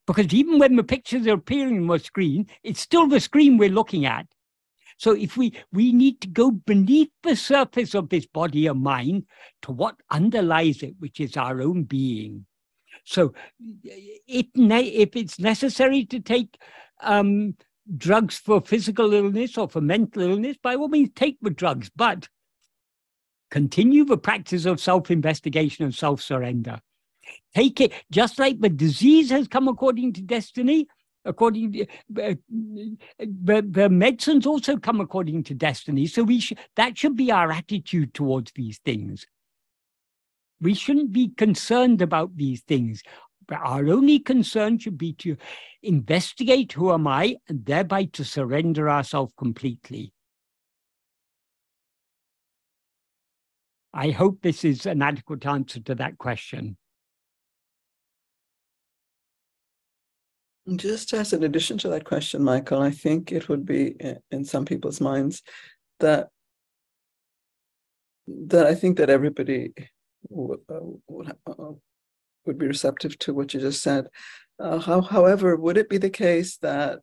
Because 0.06 0.35
even 0.35 0.59
when 0.59 0.76
the 0.76 0.85
pictures 0.85 1.26
are 1.26 1.35
appearing 1.35 1.78
on 1.78 1.86
the 1.86 1.98
screen, 1.98 2.47
it's 2.62 2.81
still 2.81 3.09
the 3.09 3.20
screen 3.20 3.56
we're 3.56 3.70
looking 3.70 4.05
at. 4.05 4.26
So 4.98 5.12
if 5.12 5.36
we 5.36 5.55
we 5.72 5.93
need 5.93 6.20
to 6.20 6.28
go 6.28 6.51
beneath 6.51 7.10
the 7.22 7.36
surface 7.36 7.94
of 7.94 8.09
this 8.09 8.26
body 8.26 8.66
and 8.66 8.82
mind 8.82 9.24
to 9.62 9.72
what 9.72 9.97
underlies 10.10 10.82
it, 10.82 10.94
which 10.98 11.20
is 11.20 11.36
our 11.36 11.60
own 11.60 11.85
being. 11.85 12.47
So 13.05 13.35
it, 13.85 14.47
if 14.56 15.16
it's 15.16 15.39
necessary 15.39 16.05
to 16.06 16.20
take 16.20 16.59
um, 17.02 17.55
drugs 17.97 18.36
for 18.39 18.60
physical 18.60 19.12
illness 19.12 19.56
or 19.59 19.68
for 19.68 19.81
mental 19.81 20.22
illness, 20.22 20.56
by 20.62 20.74
all 20.74 20.89
means 20.89 21.10
take 21.14 21.39
the 21.43 21.51
drugs, 21.51 21.90
but 21.94 22.28
continue 23.51 24.05
the 24.05 24.16
practice 24.18 24.64
of 24.64 24.81
self-investigation 24.81 25.85
and 25.85 25.94
self-surrender. 25.94 26.81
Take 27.55 27.81
it, 27.81 27.93
just 28.10 28.39
like 28.39 28.60
the 28.60 28.68
disease 28.68 29.31
has 29.31 29.48
come 29.48 29.68
according 29.68 30.14
to 30.14 30.22
destiny, 30.22 30.89
according 31.24 31.72
to 31.72 31.82
uh, 32.22 32.35
the, 33.18 33.66
the 33.70 33.89
medicines 33.89 34.47
also 34.47 34.76
come 34.76 35.01
according 35.01 35.44
to 35.44 35.55
destiny. 35.55 36.06
So 36.06 36.22
we 36.22 36.40
sh- 36.40 36.55
that 36.76 36.98
should 36.98 37.16
be 37.16 37.31
our 37.31 37.51
attitude 37.51 38.12
towards 38.12 38.52
these 38.52 38.78
things. 38.78 39.26
We 40.65 40.73
shouldn't 40.73 41.12
be 41.12 41.28
concerned 41.28 42.01
about 42.01 42.36
these 42.36 42.62
things. 42.62 43.03
But 43.47 43.59
our 43.62 43.86
only 43.91 44.19
concern 44.19 44.78
should 44.78 44.97
be 44.97 45.12
to 45.24 45.36
investigate 45.82 46.73
who 46.73 46.91
am 46.91 47.07
I 47.07 47.36
and 47.47 47.66
thereby 47.66 48.05
to 48.15 48.24
surrender 48.24 48.89
ourselves 48.89 49.35
completely. 49.36 50.15
I 53.93 54.11
hope 54.11 54.39
this 54.41 54.65
is 54.65 54.86
an 54.86 55.03
adequate 55.03 55.45
answer 55.45 55.81
to 55.81 55.95
that 55.97 56.16
question. 56.16 56.78
Just 60.74 61.12
as 61.12 61.35
an 61.35 61.45
addition 61.45 61.77
to 61.78 61.91
that 61.91 62.07
question, 62.07 62.43
Michael, 62.43 62.81
I 62.81 62.91
think 62.91 63.31
it 63.31 63.51
would 63.51 63.66
be 63.66 63.97
in 64.31 64.47
some 64.47 64.65
people's 64.65 65.03
minds 65.03 65.43
that 66.01 66.31
that 68.27 68.66
I 68.66 68.74
think 68.74 68.97
that 68.97 69.11
everybody 69.11 69.74
would, 70.28 70.60
uh, 70.68 70.80
would, 71.09 71.32
uh, 71.46 71.72
be 72.52 72.66
receptive 72.66 73.18
to 73.20 73.34
what 73.34 73.55
you 73.55 73.60
just 73.60 73.82
said. 73.82 74.06
Uh, 74.59 74.78
how, 74.78 75.01
however, 75.01 75.56
would 75.56 75.76
it 75.76 75.88
be 75.88 75.98
the 75.98 76.10
case 76.10 76.56
that, 76.59 77.01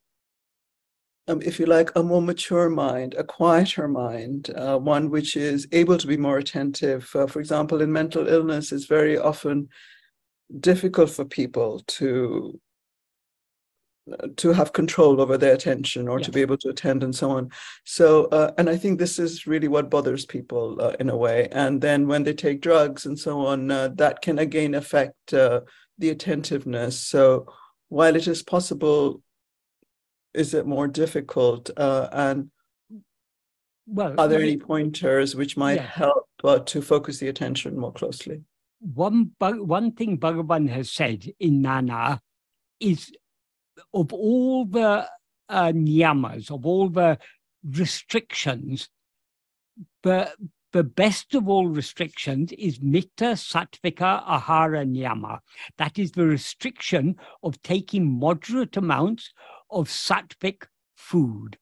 um, 1.27 1.41
if 1.41 1.59
you 1.59 1.65
like, 1.65 1.91
a 1.95 2.03
more 2.03 2.21
mature 2.21 2.69
mind, 2.69 3.15
a 3.17 3.23
quieter 3.23 3.87
mind, 3.87 4.49
uh, 4.55 4.77
one 4.77 5.09
which 5.09 5.35
is 5.35 5.67
able 5.71 5.97
to 5.97 6.07
be 6.07 6.17
more 6.17 6.37
attentive, 6.37 7.09
uh, 7.15 7.27
for 7.27 7.39
example, 7.39 7.81
in 7.81 7.91
mental 7.91 8.27
illness, 8.27 8.71
is 8.71 8.85
very 8.85 9.17
often 9.17 9.69
difficult 10.59 11.09
for 11.09 11.25
people 11.25 11.81
to 11.87 12.59
to 14.35 14.51
have 14.51 14.73
control 14.73 15.21
over 15.21 15.37
their 15.37 15.53
attention 15.53 16.07
or 16.07 16.19
to 16.19 16.31
be 16.31 16.41
able 16.41 16.57
to 16.57 16.69
attend 16.69 17.03
and 17.03 17.15
so 17.15 17.31
on. 17.31 17.49
So 17.85 18.25
uh, 18.25 18.51
and 18.57 18.69
i 18.69 18.75
think 18.75 18.97
this 18.97 19.19
is 19.19 19.45
really 19.45 19.67
what 19.67 19.89
bothers 19.89 20.25
people 20.25 20.81
uh, 20.81 20.93
in 20.99 21.09
a 21.09 21.17
way. 21.17 21.47
And 21.51 21.81
then 21.81 22.07
when 22.07 22.23
they 22.23 22.33
take 22.33 22.61
drugs 22.61 23.05
and 23.05 23.17
so 23.17 23.45
on 23.45 23.69
uh, 23.69 23.89
that 23.95 24.21
can 24.21 24.39
again 24.39 24.73
affect 24.73 25.33
uh, 25.33 25.61
the 25.97 26.09
attentiveness. 26.09 26.99
So 26.99 27.45
while 27.89 28.15
it 28.15 28.27
is 28.27 28.41
possible 28.41 29.21
is 30.33 30.53
it 30.53 30.65
more 30.65 30.87
difficult 30.87 31.69
uh, 31.77 32.09
and 32.11 32.49
well 33.85 34.15
are 34.17 34.27
there 34.27 34.41
any 34.41 34.57
pointers 34.57 35.35
which 35.35 35.57
might 35.57 35.75
yeah. 35.75 35.87
help 35.87 36.27
uh, 36.43 36.59
to 36.59 36.81
focus 36.81 37.19
the 37.19 37.27
attention 37.27 37.77
more 37.77 37.93
closely? 37.93 38.41
One 38.79 39.31
one 39.39 39.91
thing 39.91 40.17
bhagavan 40.17 40.69
has 40.69 40.91
said 40.91 41.31
in 41.39 41.61
Nan 41.61 41.87
Yar 41.87 42.19
is 42.79 43.11
of 43.93 44.13
all 44.13 44.65
the 44.65 45.07
uh, 45.49 45.71
niyamas, 45.71 46.49
of 46.51 46.65
all 46.65 46.89
the 46.89 47.17
restrictions, 47.63 48.89
the, 50.03 50.31
the 50.73 50.83
best 50.83 51.35
of 51.35 51.47
all 51.47 51.67
restrictions 51.67 52.51
is 52.53 52.81
mita 52.81 53.35
sattvika 53.35 54.25
ahara 54.25 54.85
niyama. 54.85 55.39
That 55.77 55.99
is 55.99 56.11
the 56.11 56.25
restriction 56.25 57.15
of 57.43 57.61
taking 57.61 58.19
moderate 58.19 58.77
amounts 58.77 59.33
of 59.69 59.87
sattvic 59.87 60.63
food. 60.95 61.57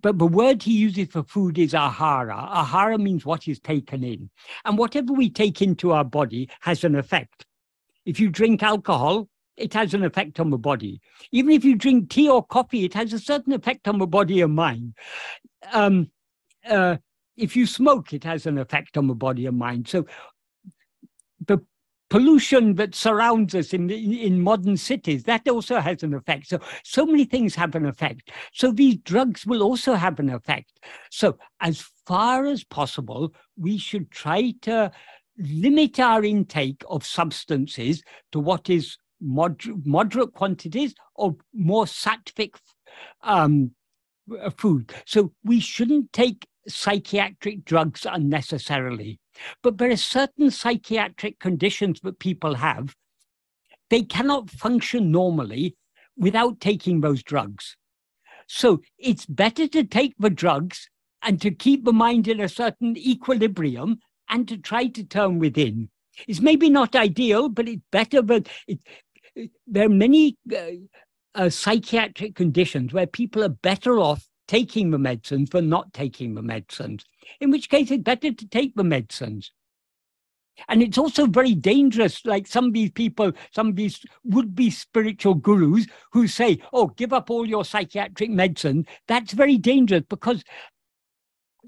But 0.00 0.18
the 0.18 0.26
word 0.26 0.62
he 0.62 0.72
uses 0.72 1.08
for 1.08 1.22
food 1.22 1.58
is 1.58 1.74
ahara. 1.74 2.50
Ahara 2.50 2.98
means 2.98 3.26
what 3.26 3.46
is 3.46 3.60
taken 3.60 4.02
in. 4.02 4.30
And 4.64 4.78
whatever 4.78 5.12
we 5.12 5.28
take 5.28 5.60
into 5.60 5.92
our 5.92 6.04
body 6.04 6.48
has 6.60 6.84
an 6.84 6.94
effect. 6.94 7.44
If 8.06 8.18
you 8.18 8.30
drink 8.30 8.62
alcohol, 8.62 9.28
it 9.56 9.74
has 9.74 9.94
an 9.94 10.04
effect 10.04 10.40
on 10.40 10.50
the 10.50 10.58
body. 10.58 11.00
Even 11.30 11.52
if 11.52 11.64
you 11.64 11.76
drink 11.76 12.10
tea 12.10 12.28
or 12.28 12.44
coffee, 12.44 12.84
it 12.84 12.94
has 12.94 13.12
a 13.12 13.18
certain 13.18 13.52
effect 13.52 13.86
on 13.88 13.98
the 13.98 14.06
body 14.06 14.40
and 14.40 14.54
mind. 14.54 14.94
Um, 15.72 16.10
uh, 16.68 16.96
if 17.36 17.56
you 17.56 17.66
smoke, 17.66 18.12
it 18.12 18.24
has 18.24 18.46
an 18.46 18.58
effect 18.58 18.96
on 18.96 19.06
the 19.06 19.14
body 19.14 19.46
and 19.46 19.58
mind. 19.58 19.88
So 19.88 20.06
the 21.46 21.58
pollution 22.12 22.74
that 22.74 22.94
surrounds 22.94 23.54
us 23.54 23.72
in, 23.72 23.88
in 23.88 24.42
modern 24.42 24.76
cities, 24.76 25.24
that 25.24 25.48
also 25.48 25.80
has 25.80 26.02
an 26.02 26.12
effect. 26.12 26.46
So, 26.46 26.60
so 26.84 27.06
many 27.06 27.24
things 27.24 27.54
have 27.54 27.74
an 27.74 27.86
effect. 27.86 28.30
So 28.52 28.70
these 28.70 28.96
drugs 28.96 29.46
will 29.46 29.62
also 29.62 29.94
have 29.94 30.20
an 30.20 30.28
effect. 30.28 30.78
So 31.10 31.38
as 31.60 31.88
far 32.06 32.44
as 32.44 32.64
possible, 32.64 33.34
we 33.56 33.78
should 33.78 34.10
try 34.10 34.52
to 34.62 34.92
limit 35.38 35.98
our 35.98 36.22
intake 36.22 36.82
of 36.88 37.04
substances 37.04 38.02
to 38.32 38.40
what 38.40 38.68
is 38.68 38.98
moder- 39.22 39.74
moderate 39.84 40.32
quantities 40.32 40.94
of 41.16 41.36
more 41.54 41.84
sattvic 41.84 42.56
um, 43.22 43.72
food. 44.56 44.92
So 45.06 45.32
we 45.44 45.60
shouldn't 45.60 46.12
take 46.12 46.46
psychiatric 46.68 47.64
drugs 47.64 48.06
unnecessarily. 48.08 49.18
But 49.62 49.78
there 49.78 49.90
are 49.90 49.96
certain 49.96 50.50
psychiatric 50.50 51.38
conditions 51.38 52.00
that 52.02 52.18
people 52.18 52.54
have. 52.54 52.94
They 53.90 54.02
cannot 54.02 54.50
function 54.50 55.10
normally 55.10 55.76
without 56.16 56.60
taking 56.60 57.00
those 57.00 57.22
drugs. 57.22 57.76
So 58.46 58.82
it's 58.98 59.26
better 59.26 59.66
to 59.68 59.84
take 59.84 60.14
the 60.18 60.30
drugs 60.30 60.88
and 61.22 61.40
to 61.40 61.50
keep 61.50 61.84
the 61.84 61.92
mind 61.92 62.28
in 62.28 62.40
a 62.40 62.48
certain 62.48 62.96
equilibrium 62.96 64.00
and 64.28 64.46
to 64.48 64.56
try 64.56 64.86
to 64.88 65.04
turn 65.04 65.38
within. 65.38 65.88
It's 66.28 66.40
maybe 66.40 66.68
not 66.68 66.94
ideal, 66.94 67.48
but 67.48 67.68
it's 67.68 67.82
better. 67.90 68.22
But 68.22 68.48
it, 68.66 68.80
there 69.66 69.86
are 69.86 69.90
many 69.90 70.36
uh, 70.54 70.60
uh, 71.34 71.50
psychiatric 71.50 72.34
conditions 72.34 72.92
where 72.92 73.06
people 73.06 73.42
are 73.42 73.48
better 73.48 73.98
off 73.98 74.28
taking 74.48 74.90
the 74.90 74.98
medicines 74.98 75.50
than 75.50 75.68
not 75.68 75.92
taking 75.92 76.34
the 76.34 76.42
medicines, 76.42 77.04
in 77.40 77.50
which 77.50 77.68
case 77.70 77.90
it's 77.90 78.02
better 78.02 78.32
to 78.32 78.48
take 78.48 78.74
the 78.74 78.84
medicines. 78.84 79.52
And 80.68 80.82
it's 80.82 80.98
also 80.98 81.26
very 81.26 81.54
dangerous, 81.54 82.24
like 82.26 82.46
some 82.46 82.66
of 82.66 82.72
these 82.74 82.90
people, 82.90 83.32
some 83.54 83.68
of 83.68 83.76
these 83.76 84.04
would 84.24 84.54
be 84.54 84.70
spiritual 84.70 85.34
gurus 85.34 85.86
who 86.12 86.28
say, 86.28 86.60
oh, 86.72 86.88
give 86.88 87.12
up 87.12 87.30
all 87.30 87.46
your 87.46 87.64
psychiatric 87.64 88.30
medicine. 88.30 88.86
That's 89.08 89.32
very 89.32 89.56
dangerous 89.56 90.04
because 90.08 90.44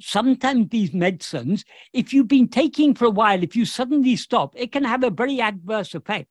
sometimes 0.01 0.69
these 0.69 0.93
medicines, 0.93 1.65
if 1.93 2.13
you've 2.13 2.29
been 2.29 2.49
taking 2.49 2.95
for 2.95 3.07
a 3.07 3.11
while, 3.11 3.43
if 3.43 3.57
you 3.57 3.65
suddenly 3.65 4.17
stop, 4.17 4.53
it 4.55 4.73
can 4.73 4.85
have 4.85 5.03
a 5.03 5.11
very 5.11 5.41
adverse 5.41 5.95
effect. 5.95 6.29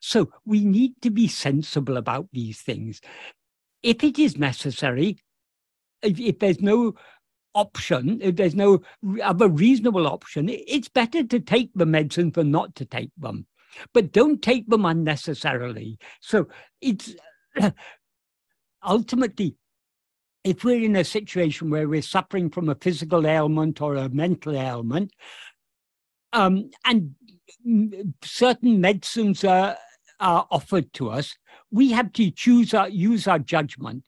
So 0.00 0.30
we 0.44 0.64
need 0.64 0.94
to 1.02 1.10
be 1.10 1.28
sensible 1.28 1.96
about 1.96 2.28
these 2.32 2.60
things. 2.60 3.00
If 3.82 4.02
it 4.02 4.18
is 4.18 4.36
necessary, 4.36 5.18
if, 6.02 6.18
if 6.18 6.38
there's 6.38 6.60
no 6.60 6.94
option, 7.54 8.20
if 8.20 8.36
there's 8.36 8.54
no 8.54 8.82
other 9.22 9.48
reasonable 9.48 10.06
option, 10.06 10.48
it's 10.48 10.88
better 10.88 11.22
to 11.24 11.40
take 11.40 11.70
the 11.74 11.86
medicine 11.86 12.30
than 12.30 12.50
not 12.50 12.74
to 12.76 12.84
take 12.84 13.10
them. 13.16 13.46
But 13.92 14.12
don't 14.12 14.42
take 14.42 14.68
them 14.68 14.84
unnecessarily. 14.84 15.98
So 16.20 16.48
it's 16.80 17.14
ultimately, 18.86 19.56
if 20.44 20.64
we're 20.64 20.82
in 20.82 20.96
a 20.96 21.04
situation 21.04 21.70
where 21.70 21.88
we're 21.88 22.02
suffering 22.02 22.50
from 22.50 22.68
a 22.68 22.74
physical 22.74 23.26
ailment 23.26 23.80
or 23.80 23.96
a 23.96 24.08
mental 24.08 24.56
ailment, 24.56 25.12
um, 26.32 26.70
and 26.84 27.14
certain 28.22 28.80
medicines 28.80 29.44
are, 29.44 29.76
are 30.20 30.46
offered 30.50 30.92
to 30.94 31.10
us, 31.10 31.36
we 31.70 31.92
have 31.92 32.12
to 32.14 32.30
choose 32.30 32.74
our, 32.74 32.88
use 32.88 33.26
our 33.26 33.38
judgment. 33.38 34.04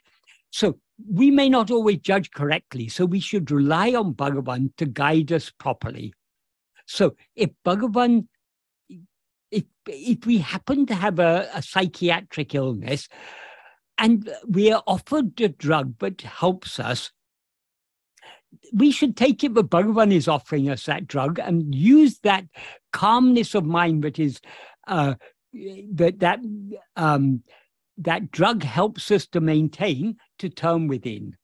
So 0.51 0.79
we 1.11 1.31
may 1.31 1.49
not 1.49 1.71
always 1.71 1.99
judge 1.99 2.31
correctly, 2.31 2.89
so 2.89 3.05
we 3.05 3.21
should 3.21 3.51
rely 3.51 3.93
on 3.95 4.15
Bhagavan 4.15 4.75
to 4.77 4.87
guide 4.87 5.33
us 5.33 5.51
properly. 5.51 6.15
So 6.87 7.17
if 7.35 7.51
Bhagavan, 7.65 8.29
if, 9.51 9.65
if 9.87 10.25
we 10.25 10.39
happen 10.39 10.87
to 10.87 10.95
have 10.95 11.19
a, 11.19 11.49
a 11.53 11.63
psychiatric 11.63 12.55
illness 12.55 13.09
and 13.99 14.31
we 14.47 14.73
are 14.73 14.83
offered 14.87 15.41
a 15.41 15.49
drug 15.49 15.99
that 15.99 16.23
helps 16.23 16.79
us, 16.79 17.11
we 18.73 18.91
should 18.91 19.17
take 19.17 19.45
it 19.45 19.55
that 19.55 19.71
Bhagavan 19.71 20.13
is 20.13 20.29
offering 20.29 20.69
us 20.69 20.85
that 20.87 21.07
drug 21.07 21.39
and 21.39 21.75
use 21.75 22.19
that 22.21 22.45
calmness 22.93 23.55
of 23.55 23.65
mind 23.65 24.05
that 24.05 24.19
is 24.19 24.41
uh, 24.87 25.15
that 25.93 26.21
that 26.21 26.41
um, 26.97 27.43
that 27.99 28.31
drug 28.31 28.63
helps 28.63 29.11
us 29.11 29.27
to 29.29 29.41
maintain 29.41 30.17
to 30.39 30.49
turn 30.49 30.89
within. 30.89 31.37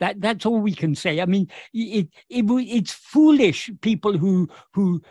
That 0.00 0.20
that's 0.20 0.46
all 0.46 0.60
we 0.60 0.74
can 0.74 0.94
say. 0.94 1.20
I 1.20 1.26
mean, 1.26 1.48
it, 1.74 2.08
it 2.28 2.44
it's 2.48 2.92
foolish 2.92 3.70
people 3.80 4.16
who 4.16 4.48
who 4.72 5.02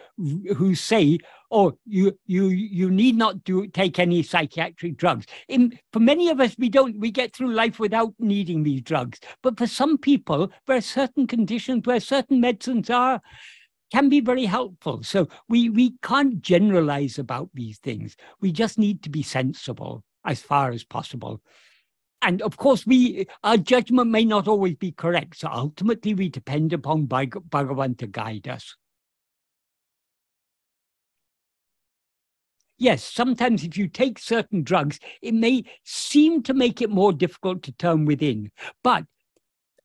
who 0.56 0.76
say, 0.76 1.20
"Oh, 1.52 1.78
you 1.86 2.18
you 2.26 2.48
you 2.48 2.90
need 2.90 3.18
not 3.18 3.44
do 3.44 3.68
take 3.68 4.00
any 4.00 4.24
psychiatric 4.24 4.98
drugs." 4.98 5.26
In, 5.50 5.78
for 5.92 6.00
many 6.00 6.30
of 6.30 6.40
us, 6.40 6.56
we 6.58 6.70
don't. 6.70 7.00
We 7.00 7.12
get 7.12 7.36
through 7.36 7.54
life 7.54 7.80
without 7.80 8.14
needing 8.20 8.64
these 8.64 8.82
drugs. 8.82 9.20
But 9.44 9.58
for 9.58 9.68
some 9.68 9.98
people, 9.98 10.52
there 10.66 10.78
are 10.78 10.82
certain 10.82 11.28
conditions 11.28 11.86
where 11.86 12.00
certain 12.00 12.40
medicines 12.40 12.90
are 12.90 13.22
can 13.92 14.10
be 14.10 14.20
very 14.20 14.46
helpful. 14.46 15.04
So 15.04 15.28
we 15.50 15.70
we 15.70 15.96
can't 16.02 16.42
generalize 16.42 17.20
about 17.20 17.50
these 17.54 17.80
things. 17.80 18.16
We 18.42 18.52
just 18.52 18.78
need 18.78 19.04
to 19.04 19.10
be 19.10 19.24
sensible 19.24 20.04
as 20.26 20.42
far 20.42 20.72
as 20.72 20.84
possible. 20.84 21.42
And 22.22 22.42
of 22.42 22.58
course, 22.58 22.86
we 22.86 23.28
our 23.44 23.58
judgment 23.58 24.10
may 24.10 24.26
not 24.26 24.48
always 24.48 24.76
be 24.76 24.92
correct. 24.92 25.40
So 25.40 25.50
ultimately, 25.52 26.14
we 26.14 26.30
depend 26.30 26.74
upon 26.74 27.08
Bhagavan 27.08 27.98
to 28.00 28.08
guide 28.08 28.48
us. 28.48 28.76
Yes, 32.80 33.04
sometimes 33.04 33.64
if 33.64 33.76
you 33.76 33.88
take 33.88 34.20
certain 34.20 34.62
drugs, 34.64 35.00
it 35.22 35.34
may 35.34 35.64
seem 35.84 36.44
to 36.44 36.54
make 36.54 36.82
it 36.82 36.92
more 36.92 37.12
difficult 37.12 37.64
to 37.64 37.72
turn 37.72 38.06
within. 38.06 38.52
But 38.84 39.06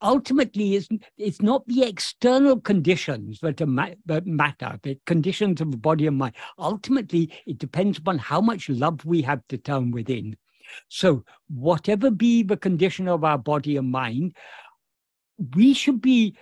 ultimately, 0.03 0.75
it's, 0.75 0.89
it's 1.17 1.41
not 1.41 1.67
the 1.67 1.85
external 1.85 2.61
conditions 2.61 3.41
that, 3.41 3.67
ma- 3.67 3.95
that 4.05 4.27
matter, 4.27 4.79
the 4.83 4.99
conditions 5.07 5.63
of 5.63 5.71
the 5.71 5.79
body 5.79 6.07
and 6.07 6.19
mind. 6.19 6.35
Ultimately, 6.59 7.33
it 7.47 7.57
depends 7.57 7.97
upon 7.97 8.19
how 8.19 8.43
much 8.43 8.69
love 8.69 9.07
we 9.07 9.23
have 9.23 9.41
to 9.49 9.57
turn 9.57 9.91
within. 9.91 10.37
So, 10.89 11.25
whatever 11.49 12.11
be 12.11 12.43
the 12.43 12.57
condition 12.57 13.09
of 13.09 13.25
our 13.25 13.39
body 13.39 13.77
and 13.77 13.91
mind, 13.91 14.37
we 15.55 15.75
should 15.75 16.01
be 16.01 16.37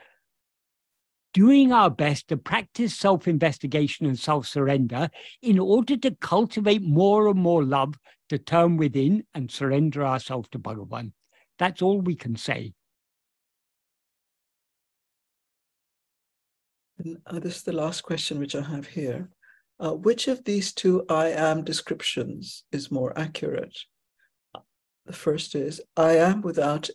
doing 1.32 1.72
our 1.72 1.90
best 1.90 2.28
to 2.28 2.36
practice 2.36 2.96
self 2.96 3.28
investigation 3.28 4.06
and 4.06 4.18
self 4.18 4.46
surrender 4.46 5.10
in 5.42 5.58
order 5.58 5.96
to 5.96 6.10
cultivate 6.16 6.82
more 6.82 7.28
and 7.28 7.38
more 7.38 7.64
love 7.64 7.94
to 8.28 8.38
turn 8.38 8.76
within 8.76 9.24
and 9.34 9.50
surrender 9.50 10.04
ourselves 10.04 10.48
to 10.50 10.58
Bhagavan. 10.58 11.12
That's 11.58 11.82
all 11.82 12.00
we 12.00 12.14
can 12.14 12.36
say. 12.36 12.72
And 16.98 17.18
uh, 17.26 17.38
this 17.38 17.56
is 17.56 17.62
the 17.62 17.72
last 17.72 18.02
question 18.02 18.38
which 18.38 18.54
I 18.54 18.62
have 18.62 18.86
here. 18.86 19.30
Uh, 19.78 19.94
which 19.94 20.28
of 20.28 20.44
these 20.44 20.72
two 20.72 21.04
I 21.08 21.28
am 21.28 21.64
descriptions 21.64 22.64
is 22.70 22.90
more 22.90 23.18
accurate? 23.18 23.76
The 25.10 25.16
first 25.16 25.56
is 25.56 25.82
I 25.96 26.18
am 26.18 26.40
without 26.40 26.88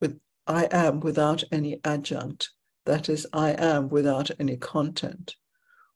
with 0.00 0.20
I 0.46 0.68
am 0.70 1.00
without 1.00 1.42
any 1.50 1.80
adjunct. 1.82 2.50
That 2.86 3.08
is, 3.08 3.26
I 3.32 3.50
am 3.50 3.88
without 3.88 4.30
any 4.38 4.56
content. 4.56 5.34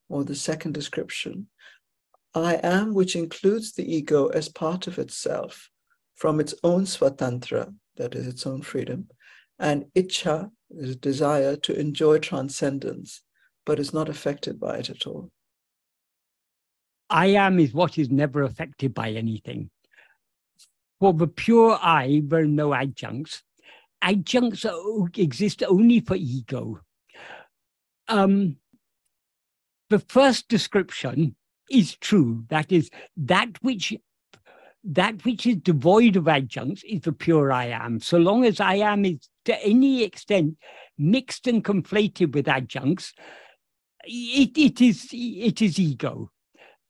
Or 0.08 0.24
the 0.24 0.34
second 0.34 0.72
description, 0.74 1.46
I 2.34 2.54
am 2.56 2.92
which 2.92 3.14
includes 3.14 3.72
the 3.72 3.88
ego 3.88 4.26
as 4.26 4.48
part 4.48 4.88
of 4.88 4.98
itself 4.98 5.70
from 6.16 6.40
its 6.40 6.56
own 6.64 6.86
swatantra, 6.86 7.72
that 7.98 8.16
is 8.16 8.26
its 8.26 8.48
own 8.48 8.62
freedom, 8.62 9.08
and 9.56 9.84
icha 9.94 10.50
is 10.70 10.96
desire 10.96 11.54
to 11.54 11.78
enjoy 11.78 12.18
transcendence, 12.18 13.22
but 13.64 13.78
is 13.78 13.94
not 13.94 14.08
affected 14.08 14.58
by 14.58 14.78
it 14.78 14.90
at 14.90 15.06
all. 15.06 15.30
I 17.08 17.26
am 17.26 17.60
is 17.60 17.72
what 17.72 17.96
is 17.96 18.10
never 18.10 18.42
affected 18.42 18.92
by 18.92 19.10
anything. 19.12 19.70
For 21.00 21.12
the 21.12 21.26
pure 21.26 21.78
I, 21.82 22.22
there 22.24 22.40
are 22.40 22.46
no 22.46 22.72
adjuncts. 22.72 23.42
Adjuncts 24.02 24.64
exist 25.16 25.62
only 25.62 26.00
for 26.00 26.14
ego. 26.14 26.80
Um, 28.08 28.56
the 29.90 29.98
first 29.98 30.48
description 30.48 31.36
is 31.70 31.96
true. 31.96 32.44
That 32.48 32.70
is, 32.70 32.90
that 33.16 33.62
which 33.62 33.94
that 34.84 35.24
which 35.24 35.46
is 35.46 35.56
devoid 35.56 36.16
of 36.16 36.28
adjuncts 36.28 36.82
is 36.84 37.00
the 37.00 37.12
pure 37.12 37.50
I 37.50 37.66
am. 37.66 38.00
So 38.00 38.18
long 38.18 38.44
as 38.44 38.60
I 38.60 38.74
am 38.76 39.04
is 39.04 39.28
to 39.46 39.56
any 39.64 40.02
extent 40.02 40.56
mixed 40.98 41.46
and 41.46 41.64
conflated 41.64 42.34
with 42.34 42.48
adjuncts, 42.48 43.14
it, 44.04 44.56
it 44.58 44.80
is 44.80 45.08
it 45.10 45.62
is 45.62 45.78
ego. 45.78 46.30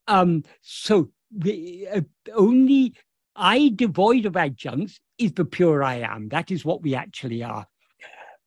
Um, 0.09 0.43
so 0.61 1.11
the, 1.31 1.89
uh, 1.95 2.01
only 2.35 2.95
I 3.37 3.73
devoid 3.75 4.27
of 4.27 4.37
adjuncts 4.37 5.01
is 5.19 5.33
the 5.33 5.45
pure 5.45 5.83
I 5.83 5.97
am. 5.97 6.29
That 6.29 6.51
is 6.51 6.65
what 6.65 6.83
we 6.83 6.95
actually 6.95 7.43
are. 7.43 7.67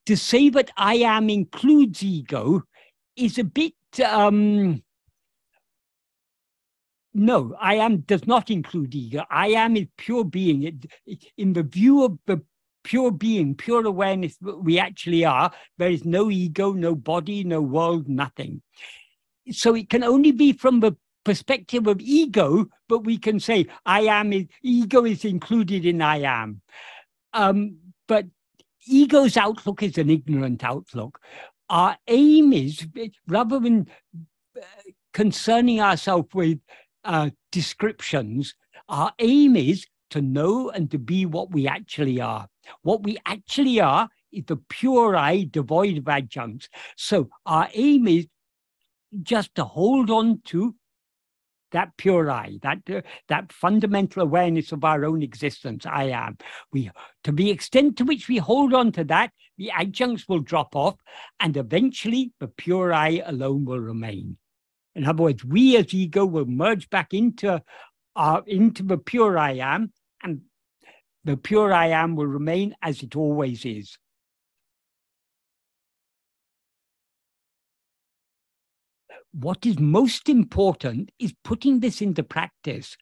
To 0.05 0.15
say 0.15 0.49
that 0.49 0.72
I 0.77 0.95
am 0.95 1.30
includes 1.30 2.01
ego 2.03 2.64
is 3.15 3.38
a 3.38 3.43
bit 3.43 3.73
um, 4.05 4.81
no, 7.14 7.55
I 7.59 7.76
am 7.76 8.01
does 8.01 8.27
not 8.27 8.51
include 8.51 8.93
ego. 8.93 9.23
I 9.31 9.47
am 9.47 9.76
is 9.76 9.88
pure 9.97 10.23
being. 10.23 10.64
It, 10.64 10.85
it, 11.07 11.26
in 11.35 11.53
the 11.53 11.64
view 11.64 12.03
of 12.03 12.19
the 12.27 12.43
pure 12.84 13.11
being, 13.11 13.55
pure 13.55 13.85
awareness 13.85 14.38
we 14.39 14.77
actually 14.77 15.26
are, 15.26 15.51
there 15.80 15.89
is 15.89 16.05
no 16.05 16.30
ego, 16.30 16.73
no 16.73 16.93
body, 16.93 17.43
no 17.43 17.59
world, 17.59 18.07
nothing. 18.07 18.61
So 19.49 19.73
it 19.73 19.89
can 19.89 20.03
only 20.03 20.31
be 20.31 20.53
from 20.53 20.80
the 20.80 20.95
perspective 21.27 21.87
of 21.87 21.99
ego, 21.99 22.65
but 22.87 22.99
we 22.99 23.17
can 23.17 23.37
say 23.37 23.67
I 23.85 24.03
am 24.03 24.47
ego 24.63 25.03
is 25.03 25.25
included 25.25 25.85
in 25.85 26.01
I 26.01 26.21
am. 26.21 26.61
Um, 27.33 27.79
but 28.07 28.27
ego's 28.87 29.35
outlook 29.35 29.83
is 29.83 29.97
an 29.97 30.09
ignorant 30.09 30.63
outlook. 30.63 31.19
Our 31.69 31.97
aim 32.07 32.53
is 32.53 32.87
rather 33.27 33.59
than 33.59 33.89
uh, 34.57 34.61
concerning 35.11 35.81
ourselves 35.81 36.29
with 36.33 36.59
uh, 37.03 37.31
descriptions, 37.51 38.55
our 38.87 39.11
aim 39.19 39.57
is 39.57 39.85
to 40.11 40.21
know 40.21 40.69
and 40.69 40.89
to 40.91 40.97
be 40.97 41.25
what 41.25 41.51
we 41.51 41.67
actually 41.67 42.21
are. 42.21 42.47
What 42.83 43.03
we 43.03 43.17
actually 43.25 43.81
are 43.81 44.07
is 44.31 44.45
the 44.45 44.61
pure 44.69 45.17
I, 45.17 45.45
devoid 45.51 45.97
of 45.97 46.07
adjuncts. 46.07 46.69
So 46.95 47.27
our 47.45 47.67
aim 47.73 48.07
is 48.07 48.27
just 49.23 49.53
to 49.55 49.65
hold 49.65 50.09
on 50.09 50.41
to 50.45 50.73
that 51.77 51.95
pure 51.95 52.31
I, 52.31 52.57
that 52.63 52.79
uh, 52.89 53.01
that 53.29 53.53
fundamental 53.53 54.23
awareness 54.23 54.71
of 54.71 54.83
our 54.83 55.05
own 55.05 55.21
existence, 55.21 55.85
I 55.85 56.05
am. 56.05 56.37
We, 56.73 56.89
to 57.23 57.31
the 57.31 57.51
extent 57.51 57.97
to 57.97 58.03
which 58.03 58.27
we 58.27 58.37
hold 58.37 58.73
on 58.73 58.91
to 58.93 59.03
that, 59.05 59.31
the 59.59 59.71
adjuncts 59.77 60.27
will 60.27 60.39
drop 60.39 60.75
off, 60.75 60.95
and 61.39 61.55
eventually 61.55 62.33
the 62.39 62.47
pure 62.47 62.91
I 62.93 63.21
alone 63.23 63.63
will 63.65 63.79
remain. 63.79 64.37
In 64.95 65.05
other 65.05 65.21
words, 65.21 65.45
we 65.45 65.77
as 65.77 65.93
ego 65.93 66.25
will 66.25 66.47
merge 66.47 66.89
back 66.89 67.13
into 67.13 67.61
our 68.15 68.43
into 68.47 68.81
the 68.81 68.97
pure 68.97 69.37
I 69.37 69.53
am, 69.75 69.93
and 70.23 70.41
the 71.25 71.37
pure 71.37 71.71
I 71.71 71.89
am 71.89 72.15
will 72.15 72.25
remain 72.25 72.75
as 72.81 73.03
it 73.03 73.15
always 73.15 73.65
is. 73.65 73.99
What 79.39 79.65
is 79.65 79.77
most 79.80 80.30
important 80.30 81.11
is 81.19 81.34
putting 81.43 81.80
this 81.80 82.01
into 82.01 82.23
practice. 82.23 82.97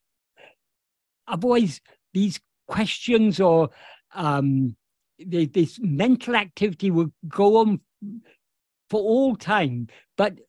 Otherwise, 1.28 1.80
these 2.14 2.40
questions 2.68 3.40
or 3.40 3.70
um, 4.14 4.76
this 5.18 5.80
mental 5.82 6.36
activity 6.36 6.92
will 6.92 7.12
go 7.28 7.58
on 7.58 7.80
for 8.90 9.00
all 9.00 9.36
time. 9.36 9.88
But 10.18 10.40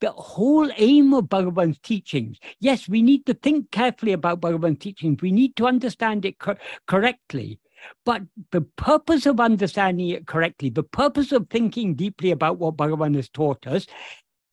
the 0.00 0.10
whole 0.10 0.70
aim 0.76 1.14
of 1.14 1.24
Bhagavan's 1.24 1.78
teachings, 1.78 2.38
yes, 2.60 2.88
we 2.88 3.02
need 3.02 3.24
to 3.26 3.34
think 3.34 3.70
carefully 3.70 4.12
about 4.12 4.40
Bhagavan's 4.40 4.78
teachings. 4.78 5.22
We 5.22 5.32
need 5.32 5.56
to 5.56 5.66
understand 5.66 6.24
it 6.24 6.38
co- 6.38 6.56
correctly. 6.86 7.60
But 8.04 8.22
the 8.52 8.60
purpose 8.60 9.24
of 9.24 9.40
understanding 9.40 10.08
it 10.10 10.26
correctly, 10.26 10.68
the 10.68 10.82
purpose 10.82 11.32
of 11.32 11.48
thinking 11.48 11.94
deeply 11.94 12.30
about 12.30 12.58
what 12.58 12.76
Bhagavan 12.76 13.14
has 13.14 13.30
taught 13.30 13.66
us, 13.66 13.86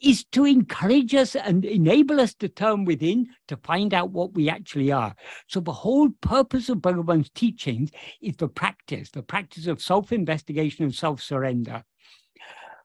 is 0.01 0.23
to 0.25 0.45
encourage 0.45 1.15
us 1.15 1.35
and 1.35 1.65
enable 1.65 2.19
us 2.19 2.33
to 2.35 2.47
turn 2.47 2.85
within 2.85 3.27
to 3.47 3.57
find 3.57 3.93
out 3.93 4.11
what 4.11 4.33
we 4.33 4.49
actually 4.49 4.91
are. 4.91 5.15
So 5.47 5.59
the 5.59 5.71
whole 5.71 6.09
purpose 6.21 6.69
of 6.69 6.81
Bhagavan's 6.81 7.29
teachings 7.31 7.89
is 8.21 8.35
the 8.35 8.47
practice, 8.47 9.09
the 9.09 9.23
practice 9.23 9.67
of 9.67 9.81
self-investigation 9.81 10.85
and 10.85 10.93
self-surrender. 10.93 11.83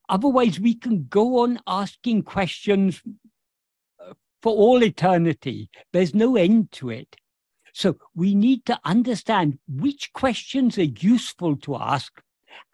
Otherwise, 0.08 0.58
we 0.58 0.74
can 0.74 1.06
go 1.08 1.40
on 1.40 1.60
asking 1.66 2.22
questions 2.22 3.02
uh, 4.00 4.14
for 4.42 4.52
all 4.54 4.82
eternity. 4.82 5.70
There's 5.92 6.14
no 6.14 6.36
end 6.36 6.72
to 6.72 6.90
it. 6.90 7.16
So 7.74 7.96
we 8.14 8.34
need 8.34 8.66
to 8.66 8.78
understand 8.84 9.58
which 9.66 10.12
questions 10.12 10.76
are 10.78 10.82
useful 10.82 11.56
to 11.58 11.76
ask 11.76 12.20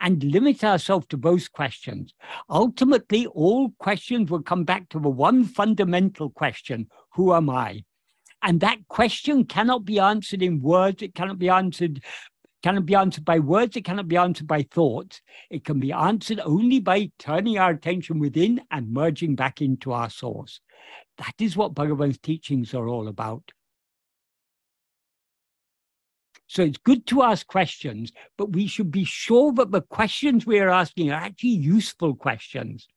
and 0.00 0.22
limit 0.24 0.64
ourselves 0.64 1.06
to 1.08 1.16
those 1.16 1.48
questions. 1.48 2.14
Ultimately, 2.48 3.26
all 3.26 3.70
questions 3.78 4.30
will 4.30 4.42
come 4.42 4.64
back 4.64 4.88
to 4.90 5.00
the 5.00 5.08
one 5.08 5.44
fundamental 5.44 6.30
question 6.30 6.88
Who 7.14 7.34
am 7.34 7.50
I? 7.50 7.84
And 8.42 8.60
that 8.60 8.86
question 8.88 9.44
cannot 9.44 9.84
be 9.84 9.98
answered 9.98 10.42
in 10.42 10.60
words, 10.60 11.02
it 11.02 11.14
cannot 11.14 11.38
be 11.38 11.48
answered. 11.48 12.02
Cannot 12.60 12.86
be 12.86 12.96
answered 12.96 13.24
by 13.24 13.38
words, 13.38 13.76
it 13.76 13.84
cannot 13.84 14.08
be 14.08 14.16
answered 14.16 14.48
by 14.48 14.62
thoughts. 14.62 15.22
It 15.48 15.64
can 15.64 15.78
be 15.78 15.92
answered 15.92 16.40
only 16.44 16.80
by 16.80 17.12
turning 17.16 17.56
our 17.56 17.70
attention 17.70 18.18
within 18.18 18.60
and 18.72 18.92
merging 18.92 19.36
back 19.36 19.62
into 19.62 19.92
our 19.92 20.10
source. 20.10 20.60
That 21.18 21.34
is 21.38 21.56
what 21.56 21.74
Bhagavan's 21.74 22.18
teachings 22.18 22.74
are 22.74 22.88
all 22.88 23.06
about. 23.06 23.52
So 26.48 26.62
it's 26.62 26.78
good 26.78 27.06
to 27.08 27.22
ask 27.22 27.46
questions, 27.46 28.10
but 28.38 28.52
we 28.52 28.66
should 28.66 28.90
be 28.90 29.04
sure 29.04 29.52
that 29.52 29.70
the 29.70 29.82
questions 29.82 30.46
we 30.46 30.58
are 30.60 30.70
asking 30.70 31.10
are 31.12 31.20
actually 31.20 31.50
useful 31.50 32.14
questions. 32.14 32.88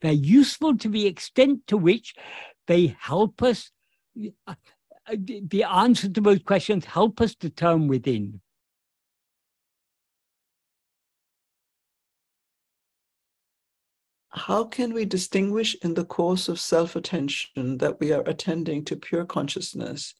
They're 0.00 0.12
useful 0.12 0.76
to 0.78 0.88
the 0.88 1.06
extent 1.06 1.66
to 1.66 1.76
which 1.76 2.14
they 2.68 2.96
help 3.00 3.42
us, 3.42 3.72
uh, 4.46 4.54
the 5.10 5.64
answer 5.64 6.08
to 6.08 6.20
those 6.20 6.42
questions 6.44 6.84
help 6.84 7.20
us 7.20 7.34
to 7.36 7.50
turn 7.50 7.88
within. 7.88 8.40
How 14.28 14.64
can 14.64 14.92
we 14.92 15.06
distinguish 15.06 15.74
in 15.82 15.94
the 15.94 16.04
course 16.04 16.48
of 16.48 16.60
self 16.60 16.94
attention 16.94 17.78
that 17.78 17.98
we 17.98 18.12
are 18.12 18.22
attending 18.26 18.84
to 18.84 18.94
pure 18.94 19.24
consciousness 19.24 20.14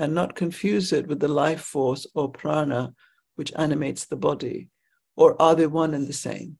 and 0.00 0.14
not 0.14 0.34
confuse 0.34 0.92
it 0.94 1.06
with 1.06 1.20
the 1.20 1.28
life 1.28 1.60
force 1.60 2.06
or 2.14 2.30
prana 2.30 2.94
which 3.36 3.52
animates 3.56 4.06
the 4.06 4.16
body? 4.16 4.68
Or 5.14 5.40
are 5.40 5.54
they 5.54 5.66
one 5.66 5.92
and 5.92 6.06
the 6.06 6.14
same? 6.14 6.58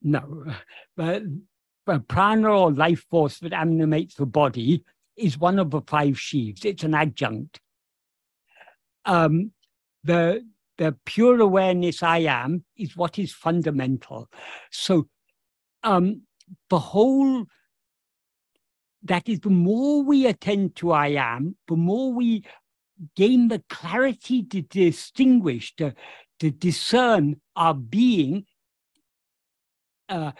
No, 0.00 0.44
but, 0.96 1.22
but 1.84 2.06
prana 2.06 2.50
or 2.50 2.70
life 2.70 3.04
force 3.10 3.40
that 3.40 3.52
animates 3.52 4.14
the 4.14 4.26
body 4.26 4.84
is 5.16 5.38
one 5.38 5.58
of 5.58 5.72
the 5.72 5.80
five 5.82 6.18
sheaves. 6.18 6.64
It's 6.64 6.84
an 6.84 6.94
adjunct. 6.94 7.60
Um, 9.04 9.52
the 10.04 10.44
the 10.76 10.94
pure 11.04 11.40
awareness 11.40 12.04
I 12.04 12.18
am 12.18 12.64
is 12.76 12.96
what 12.96 13.18
is 13.18 13.32
fundamental. 13.32 14.28
So 14.70 15.08
um, 15.82 16.22
the 16.70 16.78
whole 16.78 17.46
that 19.04 19.28
is 19.28 19.40
the 19.40 19.50
more 19.50 20.02
we 20.02 20.26
attend 20.26 20.76
to 20.76 20.92
I 20.92 21.08
am, 21.08 21.56
the 21.68 21.76
more 21.76 22.12
we 22.12 22.44
gain 23.16 23.48
the 23.48 23.62
clarity 23.68 24.42
to 24.42 24.62
distinguish, 24.62 25.74
to, 25.76 25.94
to 26.40 26.50
discern 26.50 27.40
our 27.54 27.74
being 27.74 28.44
uh, 30.08 30.32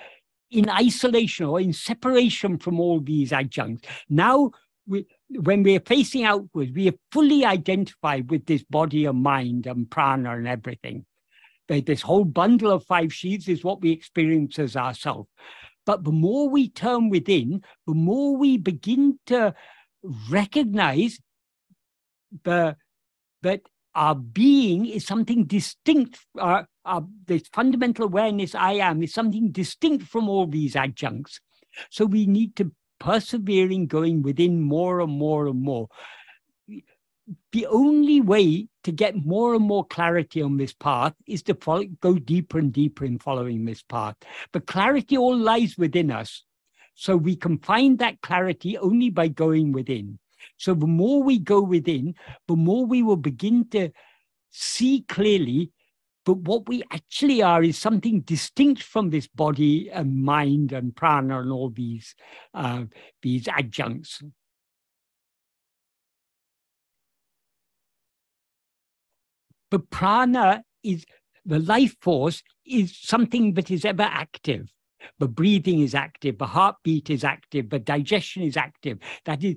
in 0.51 0.69
isolation 0.69 1.47
or 1.47 1.61
in 1.61 1.73
separation 1.73 2.59
from 2.59 2.81
all 2.81 3.01
these 3.01 3.33
adjuncts. 3.33 3.89
Now, 4.09 4.51
we, 4.87 5.07
when 5.29 5.63
we 5.63 5.77
are 5.77 5.81
facing 5.81 6.25
outwards, 6.25 6.73
we 6.73 6.89
are 6.89 6.95
fully 7.13 7.45
identified 7.45 8.31
with 8.31 8.47
this 8.47 8.65
body 8.65 9.05
and 9.05 9.23
mind 9.23 9.67
and 9.67 9.89
prana 9.91 10.37
and 10.37 10.49
everything. 10.49 11.05
This 11.69 12.01
whole 12.01 12.25
bundle 12.25 12.73
of 12.73 12.87
five 12.87 13.13
sheaths 13.13 13.47
is 13.47 13.63
what 13.63 13.83
we 13.83 13.91
experience 13.91 14.59
as 14.59 14.75
ourselves. 14.75 15.29
But 15.89 16.05
the 16.05 16.13
more 16.13 16.51
we 16.51 16.69
turn 16.69 17.09
within, 17.09 17.63
the 17.87 17.95
more 17.95 18.37
we 18.37 18.59
begin 18.59 19.19
to 19.25 19.55
recognize 20.31 21.19
the, 22.45 22.77
that 23.41 23.63
our 23.95 24.15
being 24.15 24.85
is 24.85 25.07
something 25.07 25.47
distinct. 25.47 26.19
Uh, 26.39 26.43
uh, 26.43 26.45
our, 26.45 26.67
our, 26.85 27.05
this 27.27 27.49
fundamental 27.55 28.05
awareness 28.05 28.55
I 28.55 28.73
am 28.73 29.03
is 29.03 29.15
something 29.15 29.51
distinct 29.51 30.05
from 30.05 30.29
all 30.29 30.47
these 30.47 30.77
adjuncts. 30.77 31.41
So 31.89 32.05
we 32.05 32.27
need 32.27 32.55
to 32.57 32.71
persevering, 33.01 33.87
going 33.87 34.21
within 34.21 34.61
more 34.61 35.01
and 35.01 35.13
more 35.13 35.47
and 35.47 35.63
more. 35.63 35.89
The 37.53 37.67
only 37.67 38.21
way 38.21 38.69
to 38.85 38.93
get 38.93 39.25
more 39.25 39.55
and 39.55 39.65
more 39.65 39.85
clarity 39.87 40.41
on 40.41 40.57
this 40.57 40.73
path 40.73 41.15
is 41.27 41.43
to 41.45 41.55
follow, 41.55 41.85
go 42.01 42.15
deeper 42.15 42.59
and 42.59 42.73
deeper 42.73 43.05
in 43.05 43.19
following 43.19 43.65
this 43.65 43.83
path. 43.83 44.17
But 44.53 44.67
clarity 44.67 45.17
all 45.17 45.37
lies 45.37 45.77
within 45.77 46.11
us. 46.11 46.45
So 46.95 47.17
we 47.17 47.37
can 47.37 47.59
find 47.59 47.99
that 47.99 48.21
clarity 48.23 48.77
only 48.79 49.11
by 49.11 49.29
going 49.29 49.73
within. 49.73 50.19
So 50.57 50.75
the 50.75 50.87
more 50.87 51.23
we 51.23 51.39
go 51.39 51.61
within, 51.61 52.15
the 52.49 52.57
more 52.57 52.87
we 52.87 53.03
will 53.03 53.17
begin 53.17 53.69
to 53.71 53.91
see 54.51 55.03
clearly 55.03 55.71
but 56.29 56.41
what 56.41 56.69
we 56.69 56.83
actually 56.93 57.41
are 57.41 57.63
is 57.63 57.79
something 57.79 58.21
distinct 58.21 58.83
from 58.83 59.09
this 59.09 59.27
body 59.27 59.91
and 59.91 60.15
mind 60.15 60.73
and 60.73 60.95
prana 60.95 61.41
and 61.41 61.51
all 61.51 61.71
these, 61.71 62.15
uh, 62.53 62.85
these 63.23 63.49
adjuncts. 63.49 64.23
But 69.71 69.91
prana 69.91 70.63
is 70.83 71.05
the 71.45 71.59
life 71.59 71.97
force 72.03 72.43
is 72.67 72.97
something 72.97 73.55
that 73.55 73.71
is 73.71 73.85
ever 73.85 74.03
active. 74.03 74.73
The 75.19 75.29
breathing 75.29 75.81
is 75.81 75.95
active, 75.95 76.39
the 76.39 76.47
heartbeat 76.47 77.09
is 77.09 77.25
active, 77.25 77.71
the 77.71 77.79
digestion 77.79 78.43
is 78.43 78.57
active. 78.57 78.99
That 79.25 79.43
is, 79.45 79.57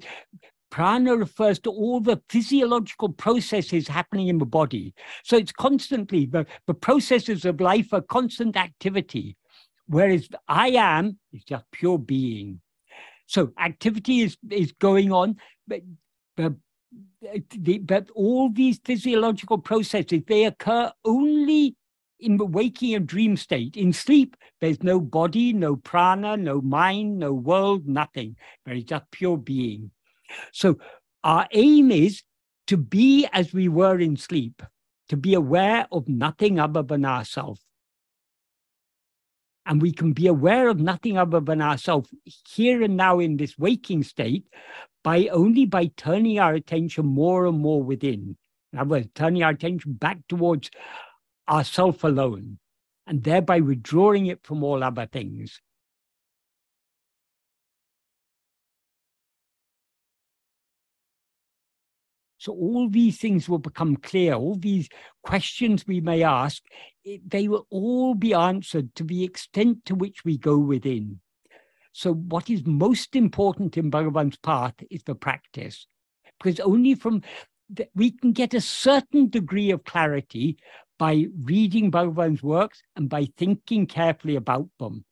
Prana 0.71 1.17
refers 1.17 1.59
to 1.59 1.69
all 1.69 1.99
the 1.99 2.21
physiological 2.29 3.09
processes 3.09 3.87
happening 3.87 4.29
in 4.29 4.37
the 4.37 4.45
body. 4.45 4.93
So 5.23 5.35
it's 5.35 5.51
constantly, 5.51 6.25
the, 6.25 6.45
the 6.65 6.73
processes 6.73 7.43
of 7.43 7.59
life 7.59 7.93
are 7.93 8.01
constant 8.01 8.55
activity, 8.55 9.35
whereas 9.87 10.29
I 10.47 10.69
am 10.69 11.19
is 11.33 11.43
just 11.43 11.65
pure 11.71 11.99
being. 11.99 12.61
So 13.27 13.51
activity 13.59 14.21
is, 14.21 14.37
is 14.49 14.71
going 14.71 15.11
on, 15.11 15.35
but, 15.67 15.81
but, 17.21 17.85
but 17.85 18.09
all 18.15 18.49
these 18.49 18.79
physiological 18.83 19.57
processes, 19.57 20.21
they 20.27 20.45
occur 20.45 20.91
only 21.05 21.75
in 22.19 22.37
the 22.37 22.45
waking 22.45 22.93
and 22.95 23.07
dream 23.07 23.35
state. 23.35 23.75
In 23.75 23.93
sleep, 23.93 24.35
there's 24.59 24.83
no 24.83 24.99
body, 24.99 25.53
no 25.53 25.75
prana, 25.75 26.37
no 26.37 26.61
mind, 26.61 27.19
no 27.19 27.33
world, 27.33 27.87
nothing. 27.87 28.35
There 28.65 28.75
is 28.75 28.83
just 28.83 29.09
pure 29.11 29.37
being. 29.37 29.91
So 30.53 30.77
our 31.23 31.47
aim 31.51 31.91
is 31.91 32.23
to 32.67 32.77
be 32.77 33.27
as 33.33 33.53
we 33.53 33.67
were 33.67 33.99
in 33.99 34.15
sleep, 34.15 34.61
to 35.09 35.17
be 35.17 35.33
aware 35.33 35.87
of 35.91 36.07
nothing 36.07 36.59
other 36.59 36.83
than 36.83 37.05
ourselves. 37.05 37.61
And 39.65 39.81
we 39.81 39.91
can 39.91 40.13
be 40.13 40.27
aware 40.27 40.69
of 40.69 40.79
nothing 40.79 41.17
other 41.17 41.39
than 41.39 41.61
ourselves 41.61 42.09
here 42.47 42.81
and 42.81 42.97
now 42.97 43.19
in 43.19 43.37
this 43.37 43.57
waking 43.57 44.03
state 44.03 44.45
by 45.03 45.27
only 45.27 45.65
by 45.65 45.87
turning 45.97 46.39
our 46.39 46.53
attention 46.53 47.05
more 47.05 47.45
and 47.45 47.59
more 47.59 47.81
within. 47.81 48.37
In 48.73 48.79
other 48.79 48.89
words, 48.89 49.09
turning 49.15 49.43
our 49.43 49.51
attention 49.51 49.93
back 49.93 50.19
towards 50.27 50.69
ourself 51.49 52.03
alone 52.03 52.59
and 53.07 53.23
thereby 53.23 53.59
withdrawing 53.59 54.27
it 54.27 54.43
from 54.43 54.63
all 54.63 54.83
other 54.83 55.07
things. 55.07 55.59
So 62.37 62.53
all 62.53 62.89
these 62.89 63.19
things 63.19 63.47
will 63.47 63.59
become 63.59 63.97
clear. 63.97 64.33
All 64.33 64.55
these 64.55 64.89
questions 65.21 65.85
we 65.85 66.01
may 66.01 66.23
ask, 66.23 66.63
they 67.23 67.47
will 67.47 67.67
all 67.69 68.15
be 68.15 68.33
answered 68.33 68.95
to 68.95 69.03
the 69.03 69.23
extent 69.23 69.85
to 69.85 69.93
which 69.93 70.25
we 70.25 70.39
go 70.39 70.57
within. 70.57 71.19
So 71.91 72.13
what 72.13 72.49
is 72.49 72.65
most 72.65 73.15
important 73.15 73.77
in 73.77 73.89
Bhagavan's 73.89 74.37
path 74.37 74.75
is 74.89 75.03
the 75.03 75.15
practice, 75.15 75.87
because 76.39 76.59
only 76.59 76.95
from 76.95 77.21
we 77.95 78.11
can 78.11 78.33
get 78.33 78.53
a 78.53 78.61
certain 78.61 79.29
degree 79.29 79.71
of 79.71 79.85
clarity 79.85 80.57
by 80.99 81.25
reading 81.43 81.89
Bhagavan's 81.89 82.43
works 82.43 82.81
and 82.95 83.09
by 83.09 83.27
thinking 83.37 83.87
carefully 83.87 84.35
about 84.35 84.67
them. 84.79 85.05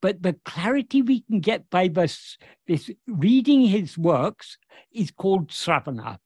But 0.00 0.22
the 0.22 0.34
clarity 0.44 1.02
we 1.02 1.22
can 1.22 1.40
get 1.40 1.68
by 1.70 1.88
this, 1.88 2.38
this 2.66 2.90
reading 3.06 3.66
his 3.66 3.98
works 3.98 4.58
is 4.92 5.10
called 5.10 5.48
sravana 5.48 6.18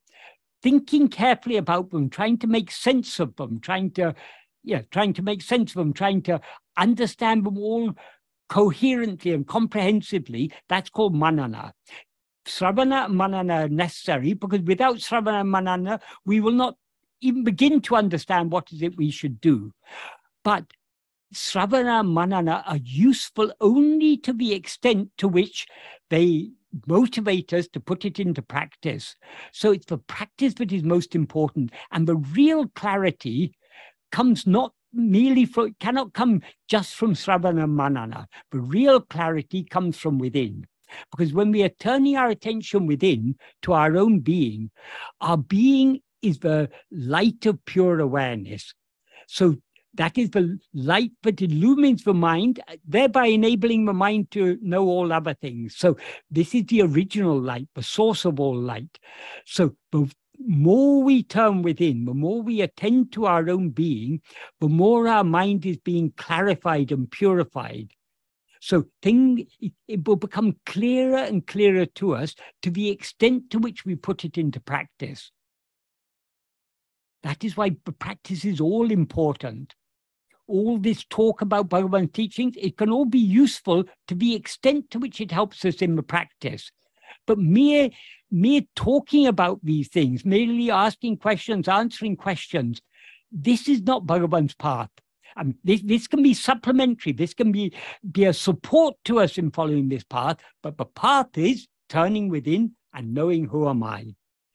thinking 0.62 1.08
carefully 1.08 1.56
about 1.56 1.90
them, 1.90 2.10
trying 2.10 2.38
to 2.38 2.46
make 2.46 2.70
sense 2.70 3.20
of 3.20 3.36
them, 3.36 3.60
trying 3.60 3.90
to, 3.92 4.14
yeah, 4.64 4.82
trying 4.90 5.12
to 5.14 5.22
make 5.22 5.42
sense 5.42 5.70
of 5.70 5.76
them, 5.76 5.92
trying 5.92 6.22
to 6.22 6.40
understand 6.76 7.44
them 7.44 7.58
all 7.58 7.94
coherently 8.48 9.32
and 9.32 9.46
comprehensively, 9.46 10.52
that's 10.68 10.90
called 10.90 11.14
manana. 11.14 11.72
Sravana 12.46 13.08
manana 13.10 13.64
are 13.64 13.68
necessary 13.68 14.32
because 14.32 14.62
without 14.62 14.96
sravana 14.96 15.46
manana, 15.46 16.00
we 16.24 16.40
will 16.40 16.52
not 16.52 16.76
even 17.20 17.44
begin 17.44 17.80
to 17.82 17.96
understand 17.96 18.50
what 18.50 18.72
is 18.72 18.82
it 18.82 18.96
we 18.96 19.10
should 19.10 19.40
do. 19.40 19.72
But 20.44 20.64
sravana 21.34 22.02
manana 22.02 22.64
are 22.66 22.78
useful 22.82 23.52
only 23.60 24.16
to 24.18 24.32
the 24.32 24.54
extent 24.54 25.10
to 25.18 25.28
which 25.28 25.66
they 26.08 26.50
motivate 26.86 27.52
us 27.52 27.68
to 27.68 27.80
put 27.80 28.04
it 28.04 28.18
into 28.18 28.42
practice. 28.42 29.16
So 29.52 29.72
it's 29.72 29.86
the 29.86 29.98
practice 29.98 30.54
that 30.54 30.72
is 30.72 30.82
most 30.82 31.14
important. 31.14 31.72
And 31.90 32.06
the 32.06 32.16
real 32.16 32.68
clarity 32.68 33.54
comes 34.10 34.46
not 34.46 34.72
merely 34.98 35.44
from, 35.46 35.74
cannot 35.80 36.12
come 36.12 36.42
just 36.68 36.94
from 36.94 37.14
Sravana 37.14 37.66
Manana. 37.68 38.26
The 38.50 38.60
real 38.60 39.00
clarity 39.00 39.64
comes 39.64 39.96
from 39.96 40.18
within. 40.18 40.66
Because 41.10 41.32
when 41.32 41.50
we 41.50 41.62
are 41.62 41.68
turning 41.68 42.16
our 42.16 42.30
attention 42.30 42.86
within 42.86 43.36
to 43.62 43.72
our 43.74 43.96
own 43.96 44.20
being, 44.20 44.70
our 45.20 45.36
being 45.36 46.00
is 46.22 46.38
the 46.38 46.70
light 46.90 47.46
of 47.46 47.64
pure 47.64 48.00
awareness. 48.00 48.74
So 49.26 49.56
that 49.94 50.16
is 50.16 50.30
the 50.30 50.58
light 50.72 51.12
that 51.22 51.42
illumines 51.42 52.04
the 52.04 52.14
mind, 52.14 52.60
thereby 52.86 53.26
enabling 53.26 53.84
the 53.84 53.92
mind 53.92 54.30
to 54.32 54.58
know 54.62 54.86
all 54.86 55.12
other 55.12 55.34
things. 55.34 55.76
So 55.76 55.96
this 56.30 56.54
is 56.54 56.64
the 56.64 56.82
original 56.82 57.38
light, 57.38 57.68
the 57.74 57.82
source 57.82 58.24
of 58.24 58.40
all 58.40 58.56
light. 58.56 58.98
So 59.44 59.74
the 59.92 60.10
more 60.38 61.02
we 61.02 61.22
turn 61.22 61.62
within, 61.62 62.04
the 62.04 62.14
more 62.14 62.42
we 62.42 62.60
attend 62.60 63.12
to 63.12 63.26
our 63.26 63.48
own 63.48 63.70
being, 63.70 64.20
the 64.60 64.68
more 64.68 65.08
our 65.08 65.24
mind 65.24 65.66
is 65.66 65.78
being 65.78 66.12
clarified 66.16 66.92
and 66.92 67.10
purified. 67.10 67.92
So 68.60 68.86
thing 69.02 69.46
it 69.86 70.06
will 70.06 70.16
become 70.16 70.56
clearer 70.66 71.18
and 71.18 71.46
clearer 71.46 71.86
to 71.86 72.14
us 72.14 72.34
to 72.62 72.70
the 72.70 72.90
extent 72.90 73.50
to 73.50 73.58
which 73.58 73.84
we 73.84 73.94
put 73.94 74.24
it 74.24 74.36
into 74.36 74.60
practice. 74.60 75.30
That 77.22 77.44
is 77.44 77.56
why 77.56 77.70
practice 77.98 78.44
is 78.44 78.60
all 78.60 78.90
important 78.90 79.74
all 80.48 80.78
this 80.78 81.04
talk 81.04 81.42
about 81.42 81.68
Bhagavan's 81.68 82.10
teachings, 82.12 82.54
it 82.58 82.76
can 82.76 82.90
all 82.90 83.04
be 83.04 83.18
useful 83.18 83.84
to 84.08 84.14
the 84.14 84.34
extent 84.34 84.90
to 84.90 84.98
which 84.98 85.20
it 85.20 85.30
helps 85.30 85.64
us 85.64 85.76
in 85.76 85.94
the 85.94 86.02
practice. 86.02 86.72
But 87.26 87.38
mere, 87.38 87.90
mere 88.30 88.62
talking 88.76 89.26
about 89.26 89.60
these 89.62 89.88
things, 89.88 90.24
merely 90.24 90.70
asking 90.70 91.18
questions, 91.18 91.68
answering 91.68 92.16
questions, 92.16 92.80
this 93.30 93.68
is 93.68 93.82
not 93.82 94.06
Bhagavan's 94.06 94.54
path. 94.54 94.90
Um, 95.36 95.54
this, 95.62 95.82
this 95.82 96.08
can 96.08 96.22
be 96.22 96.34
supplementary. 96.34 97.12
This 97.12 97.34
can 97.34 97.52
be, 97.52 97.72
be 98.10 98.24
a 98.24 98.32
support 98.32 98.96
to 99.04 99.20
us 99.20 99.38
in 99.38 99.50
following 99.50 99.88
this 99.88 100.04
path. 100.04 100.38
But 100.62 100.78
the 100.78 100.86
path 100.86 101.36
is 101.36 101.68
turning 101.88 102.28
within 102.28 102.72
and 102.92 103.14
knowing 103.14 103.46
who 103.46 103.68
am 103.68 103.82
I, 103.82 104.14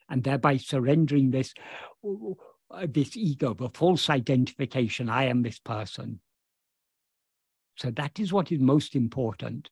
and 0.09 0.23
thereby 0.23 0.57
surrendering 0.57 1.31
this 1.31 1.53
uh, 2.03 2.87
this 2.89 3.15
ego, 3.15 3.53
the 3.53 3.69
false 3.69 4.09
identification, 4.09 5.07
I 5.07 5.25
am 5.25 5.43
this 5.43 5.59
person. 5.59 6.19
So 7.75 7.91
that 7.91 8.19
is 8.19 8.33
what 8.33 8.51
is 8.51 8.59
most 8.59 8.95
important. 8.95 9.69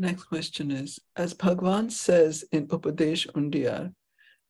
Next 0.00 0.24
question 0.24 0.70
is 0.70 0.98
As 1.14 1.34
Bhagavan 1.34 1.92
says 1.92 2.42
in 2.52 2.68
Upadesa 2.68 3.26
Undiyar, 3.32 3.92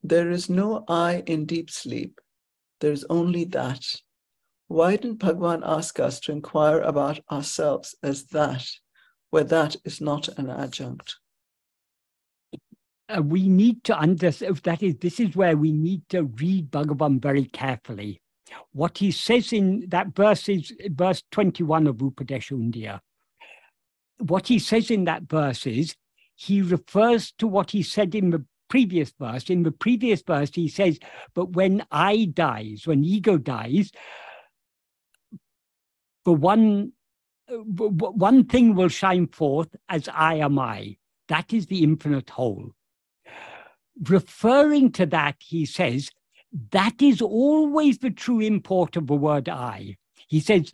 there 0.00 0.30
is 0.30 0.48
no 0.48 0.84
I 0.86 1.24
in 1.26 1.44
deep 1.44 1.70
sleep, 1.70 2.20
there 2.78 2.92
is 2.92 3.04
only 3.10 3.42
that. 3.46 3.84
Why 4.68 4.94
didn't 4.94 5.18
Bhagavan 5.18 5.62
ask 5.64 5.98
us 5.98 6.20
to 6.20 6.32
inquire 6.32 6.78
about 6.78 7.18
ourselves 7.32 7.96
as 8.00 8.26
that, 8.26 8.64
where 9.30 9.42
that 9.42 9.74
is 9.84 10.00
not 10.00 10.28
an 10.38 10.50
adjunct? 10.50 11.16
Uh, 13.08 13.20
we 13.20 13.48
need 13.48 13.82
to 13.82 13.98
understand 13.98 14.56
that 14.58 14.84
is 14.84 14.94
this 15.00 15.18
is 15.18 15.34
where 15.34 15.56
we 15.56 15.72
need 15.72 16.08
to 16.10 16.22
read 16.22 16.70
Bhagavan 16.70 17.20
very 17.20 17.46
carefully. 17.46 18.22
What 18.70 18.98
he 18.98 19.10
says 19.10 19.52
in 19.52 19.88
that 19.88 20.14
verse 20.14 20.48
is 20.48 20.72
verse 20.90 21.24
21 21.32 21.88
of 21.88 21.96
Upadesa 21.96 22.52
Undiyar. 22.52 23.00
What 24.20 24.48
he 24.48 24.58
says 24.58 24.90
in 24.90 25.04
that 25.04 25.24
verse 25.24 25.66
is 25.66 25.96
he 26.34 26.62
refers 26.62 27.32
to 27.32 27.46
what 27.46 27.70
he 27.70 27.82
said 27.82 28.14
in 28.14 28.30
the 28.30 28.44
previous 28.68 29.12
verse. 29.18 29.50
In 29.50 29.62
the 29.62 29.72
previous 29.72 30.22
verse, 30.22 30.50
he 30.54 30.68
says, 30.68 30.98
But 31.34 31.50
when 31.50 31.84
I 31.90 32.30
dies, 32.32 32.86
when 32.86 33.04
ego 33.04 33.36
dies, 33.36 33.90
the 36.24 36.32
one, 36.32 36.92
one 37.48 38.44
thing 38.44 38.74
will 38.74 38.88
shine 38.88 39.26
forth 39.26 39.74
as 39.88 40.08
I 40.08 40.36
am 40.36 40.58
I. 40.58 40.96
That 41.28 41.52
is 41.52 41.66
the 41.66 41.82
infinite 41.82 42.30
whole. 42.30 42.72
Referring 44.08 44.92
to 44.92 45.06
that, 45.06 45.36
he 45.40 45.66
says, 45.66 46.10
that 46.72 47.00
is 47.00 47.22
always 47.22 47.98
the 47.98 48.10
true 48.10 48.40
import 48.40 48.96
of 48.96 49.06
the 49.06 49.14
word 49.14 49.48
I. 49.48 49.96
He 50.26 50.40
says, 50.40 50.72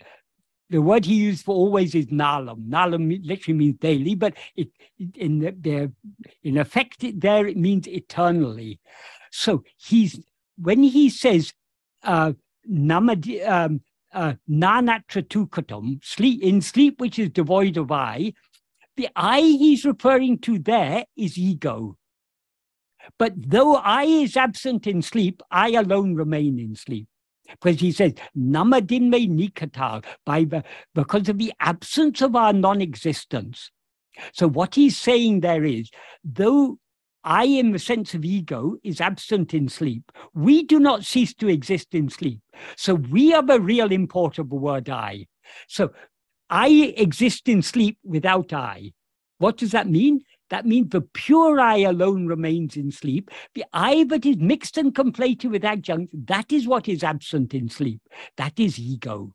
the 0.71 0.83
word 0.83 1.05
he 1.05 1.15
used 1.15 1.45
for 1.45 1.55
always 1.55 1.95
is 1.95 2.07
nalam. 2.07 2.69
Nalam 2.69 3.21
literally 3.25 3.59
means 3.59 3.79
daily, 3.79 4.15
but 4.15 4.35
it, 4.57 4.69
in 5.15 5.39
the, 5.39 5.93
in 6.43 6.59
effect 6.59 7.05
it, 7.05 7.21
there 7.21 7.47
it 7.47 7.57
means 7.57 7.87
eternally. 7.87 8.81
So 9.31 9.65
he's 9.77 10.21
when 10.59 10.83
he 10.83 11.11
says 11.11 11.53
uh, 12.03 12.33
namadi, 12.71 13.47
um, 13.49 13.83
uh, 14.13 14.35
nanatra 14.51 15.23
tukatum, 15.23 16.03
sleep, 16.03 16.43
in 16.43 16.61
sleep 16.61 17.01
which 17.01 17.19
is 17.19 17.31
devoid 17.31 17.77
of 17.77 17.93
I, 17.93 18.33
the 18.97 19.09
I 19.15 19.41
he's 19.41 19.85
referring 19.85 20.39
to 20.41 20.59
there 20.59 21.05
is 21.17 21.37
ego. 21.37 21.97
But 23.19 23.35
though 23.37 23.77
I 23.77 24.05
is 24.05 24.37
absent 24.37 24.87
in 24.87 25.03
sleep, 25.03 25.43
I 25.51 25.71
alone 25.73 26.15
remain 26.15 26.59
in 26.59 26.75
sleep. 26.75 27.07
Because 27.51 27.81
he 27.81 27.93
says, 27.93 28.15
namadinme 28.37 29.29
nikatal, 29.29 30.05
by 30.25 30.45
the, 30.45 30.65
because 30.95 31.29
of 31.29 31.39
the 31.39 31.53
absence 31.61 32.21
of 32.23 32.35
our 32.37 32.53
non 32.53 32.81
existence. 32.81 33.71
So, 34.33 34.49
what 34.49 34.75
he's 34.75 34.97
saying 34.97 35.41
there 35.41 35.65
is, 35.65 35.91
though 36.25 36.79
I, 37.27 37.45
in 37.45 37.73
the 37.73 37.81
sense 37.81 38.15
of 38.15 38.25
ego, 38.25 38.77
is 38.85 39.01
absent 39.01 39.53
in 39.53 39.69
sleep. 39.69 40.13
We 40.33 40.63
do 40.63 40.79
not 40.79 41.05
cease 41.05 41.35
to 41.35 41.49
exist 41.49 41.93
in 41.93 42.09
sleep. 42.09 42.39
So 42.77 42.95
we 42.95 43.35
are 43.35 43.43
the 43.43 43.61
real 43.61 43.91
import 43.91 44.39
of 44.39 44.49
the 44.49 44.55
word 44.55 44.89
I. 44.89 45.27
So 45.67 45.91
I 46.49 46.95
exist 46.97 47.49
in 47.49 47.63
sleep 47.63 47.99
without 48.05 48.53
I. 48.53 48.93
What 49.39 49.57
does 49.57 49.73
that 49.73 49.89
mean? 49.89 50.21
That 50.51 50.67
means 50.67 50.91
the 50.91 51.01
pure 51.01 51.61
I 51.61 51.79
alone 51.79 52.27
remains 52.27 52.77
in 52.77 52.91
sleep. 52.91 53.31
The 53.55 53.65
I 53.73 54.05
that 54.05 54.25
is 54.25 54.37
mixed 54.37 54.79
and 54.79 54.95
conflated 54.95 55.51
with 55.51 55.65
adjunct, 55.65 56.13
that 56.27 56.53
is 56.53 56.69
what 56.69 56.89
is 56.89 57.03
absent 57.03 57.53
in 57.55 57.69
sleep. 57.69 58.01
That 58.37 58.59
is 58.59 58.79
ego. 58.79 59.35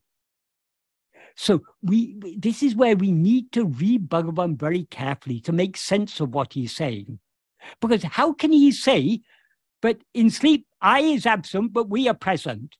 So 1.34 1.62
we 1.82 2.18
this 2.38 2.62
is 2.62 2.76
where 2.76 2.96
we 2.96 3.10
need 3.10 3.52
to 3.52 3.64
read 3.64 4.08
Bhagavan 4.08 4.58
very 4.58 4.84
carefully 4.84 5.40
to 5.40 5.52
make 5.52 5.76
sense 5.76 6.20
of 6.20 6.34
what 6.34 6.52
he's 6.52 6.74
saying. 6.74 7.18
Because 7.80 8.02
how 8.02 8.32
can 8.32 8.52
he 8.52 8.72
say, 8.72 9.20
but 9.80 9.98
in 10.14 10.30
sleep, 10.30 10.66
I 10.80 11.00
is 11.00 11.26
absent, 11.26 11.72
but 11.72 11.88
we 11.88 12.08
are 12.08 12.14
present? 12.14 12.76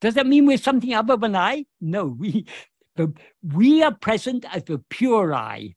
Does 0.00 0.14
that 0.14 0.26
mean 0.26 0.46
we're 0.46 0.58
something 0.58 0.94
other 0.94 1.16
than 1.16 1.34
I? 1.34 1.66
No, 1.80 2.06
we, 2.06 2.46
the, 2.96 3.12
we 3.42 3.82
are 3.82 3.94
present 3.94 4.44
as 4.54 4.64
the 4.64 4.78
pure 4.90 5.34
I. 5.34 5.74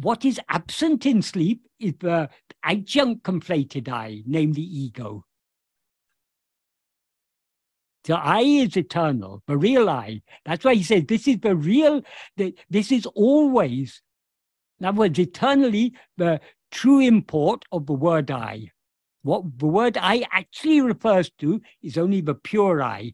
What 0.00 0.24
is 0.24 0.40
absent 0.48 1.06
in 1.06 1.22
sleep 1.22 1.66
is 1.78 1.94
the 2.00 2.30
adjunct 2.62 3.22
conflated 3.22 3.88
I, 3.88 4.22
namely 4.26 4.62
ego. 4.62 5.24
So 8.06 8.14
I 8.14 8.40
is 8.40 8.76
eternal, 8.76 9.42
the 9.46 9.58
real 9.58 9.90
I. 9.90 10.22
That's 10.46 10.64
why 10.64 10.74
he 10.74 10.82
says 10.82 11.04
this 11.06 11.28
is 11.28 11.38
the 11.40 11.54
real, 11.54 12.02
the, 12.36 12.54
this 12.70 12.90
is 12.90 13.04
always, 13.06 14.00
in 14.78 14.86
other 14.86 14.98
words, 14.98 15.18
eternally, 15.18 15.92
the, 16.16 16.40
true 16.70 17.00
import 17.00 17.64
of 17.72 17.86
the 17.86 17.92
word 17.92 18.30
I. 18.30 18.70
What 19.22 19.58
the 19.58 19.66
word 19.66 19.98
I 20.00 20.24
actually 20.32 20.80
refers 20.80 21.30
to 21.38 21.60
is 21.82 21.98
only 21.98 22.20
the 22.20 22.34
pure 22.34 22.82
I, 22.82 23.12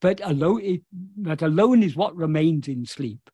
but 0.00 0.20
alone, 0.22 0.62
it, 0.62 0.82
but 0.92 1.42
alone 1.42 1.82
is 1.82 1.96
what 1.96 2.14
remains 2.14 2.68
in 2.68 2.86
sleep. 2.86 3.30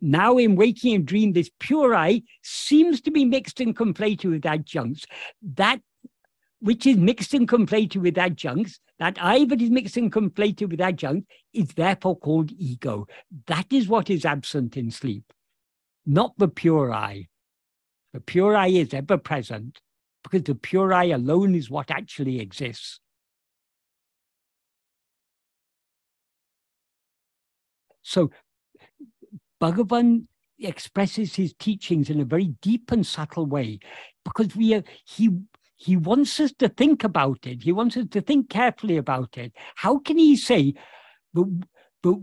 Now, 0.00 0.38
in 0.38 0.54
waking 0.54 0.94
and 0.94 1.06
dream, 1.06 1.32
this 1.32 1.50
pure 1.58 1.94
I 1.94 2.22
seems 2.42 3.00
to 3.02 3.10
be 3.10 3.24
mixed 3.24 3.60
and 3.60 3.76
conflated 3.76 4.30
with 4.30 4.46
adjuncts. 4.46 5.04
That 5.42 5.80
which 6.60 6.86
is 6.86 6.96
mixed 6.96 7.34
and 7.34 7.48
conflated 7.48 7.98
with 7.98 8.18
adjuncts, 8.18 8.80
that 8.98 9.16
I 9.20 9.44
that 9.46 9.60
is 9.60 9.70
mixed 9.70 9.96
and 9.96 10.12
conflated 10.12 10.70
with 10.70 10.80
adjuncts, 10.80 11.26
is 11.52 11.68
therefore 11.68 12.18
called 12.18 12.50
ego. 12.52 13.06
That 13.46 13.72
is 13.72 13.88
what 13.88 14.10
is 14.10 14.24
absent 14.24 14.76
in 14.76 14.90
sleep 14.90 15.24
not 16.08 16.32
the 16.38 16.48
pure 16.48 16.90
I. 16.90 17.28
The 18.14 18.20
pure 18.20 18.56
I 18.56 18.68
is 18.68 18.94
ever 18.94 19.18
present 19.18 19.78
because 20.24 20.42
the 20.42 20.54
pure 20.54 20.92
I 20.92 21.04
alone 21.04 21.54
is 21.54 21.70
what 21.70 21.90
actually 21.90 22.40
exists. 22.40 22.98
So 28.02 28.30
Bhagavan 29.60 30.26
expresses 30.60 31.34
his 31.36 31.54
teachings 31.58 32.10
in 32.10 32.20
a 32.20 32.24
very 32.24 32.54
deep 32.62 32.90
and 32.90 33.06
subtle 33.06 33.46
way 33.46 33.78
because 34.24 34.54
we 34.56 34.74
are, 34.74 34.82
he 35.04 35.30
he 35.76 35.96
wants 35.96 36.40
us 36.40 36.52
to 36.58 36.68
think 36.68 37.04
about 37.04 37.46
it. 37.46 37.62
He 37.62 37.70
wants 37.70 37.96
us 37.96 38.06
to 38.10 38.20
think 38.20 38.50
carefully 38.50 38.96
about 38.96 39.38
it. 39.38 39.52
How 39.76 39.98
can 39.98 40.18
he 40.18 40.36
say, 40.36 40.74
but 41.32 41.46
but 42.02 42.16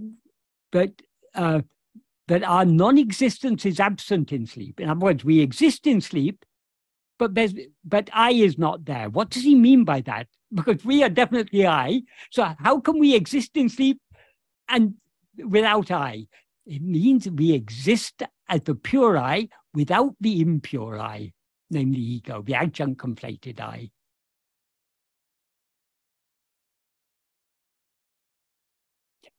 but 0.71 0.91
uh, 1.33 1.61
that 2.27 2.43
our 2.43 2.65
non-existence 2.65 3.65
is 3.65 3.79
absent 3.79 4.33
in 4.33 4.45
sleep. 4.45 4.79
In 4.79 4.89
other 4.89 4.99
words, 4.99 5.23
we 5.23 5.39
exist 5.39 5.87
in 5.87 6.01
sleep, 6.01 6.43
but 7.17 7.31
but 7.85 8.09
I 8.13 8.31
is 8.31 8.57
not 8.57 8.85
there. 8.85 9.09
What 9.09 9.29
does 9.29 9.43
he 9.43 9.55
mean 9.55 9.85
by 9.85 10.01
that? 10.01 10.27
Because 10.53 10.83
we 10.83 11.03
are 11.03 11.09
definitely 11.09 11.65
I. 11.65 12.01
So 12.31 12.55
how 12.59 12.79
can 12.79 12.99
we 12.99 13.15
exist 13.15 13.51
in 13.55 13.69
sleep 13.69 13.99
and 14.67 14.95
without 15.37 15.91
I? 15.91 16.27
It 16.65 16.81
means 16.81 17.29
we 17.29 17.53
exist 17.53 18.23
as 18.49 18.61
the 18.61 18.75
pure 18.75 19.17
I 19.17 19.49
without 19.73 20.15
the 20.19 20.41
impure 20.41 20.99
I, 20.99 21.33
namely 21.69 21.99
ego, 21.99 22.41
the 22.41 22.55
adjunct 22.55 22.99
conflated 22.99 23.59
I. 23.59 23.91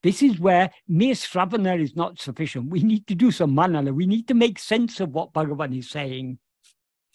This 0.03 0.23
is 0.23 0.39
where 0.39 0.71
mere 0.87 1.15
Sravana 1.15 1.75
is 1.83 1.97
not 1.97 2.21
sufficient. 2.21 2.71
We 2.71 2.85
need 2.85 3.09
to 3.09 3.17
do 3.17 3.33
some 3.33 3.55
manana. 3.55 3.93
We 3.93 4.07
need 4.07 4.29
to 4.29 4.35
make 4.35 4.61
sense 4.61 5.01
of 5.01 5.11
what 5.11 5.33
Bhagavan 5.33 5.77
is 5.77 5.91
saying. 5.91 6.39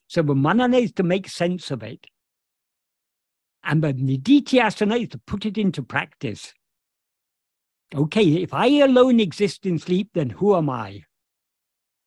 So 0.08 0.22
the 0.22 0.36
manana 0.36 0.78
is 0.78 0.92
to 0.94 1.04
make 1.04 1.30
sense 1.30 1.72
of 1.72 1.84
it. 1.84 2.06
And 3.64 3.82
the 3.82 3.94
nididhyasana 3.94 5.04
is 5.04 5.10
to 5.10 5.20
put 5.20 5.46
it 5.46 5.58
into 5.58 5.84
practice. 5.84 6.54
Okay, 7.94 8.42
if 8.42 8.54
I 8.54 8.68
alone 8.80 9.20
exist 9.20 9.66
in 9.66 9.80
sleep, 9.80 10.10
then 10.14 10.30
who 10.30 10.56
am 10.56 10.70
I? 10.70 11.04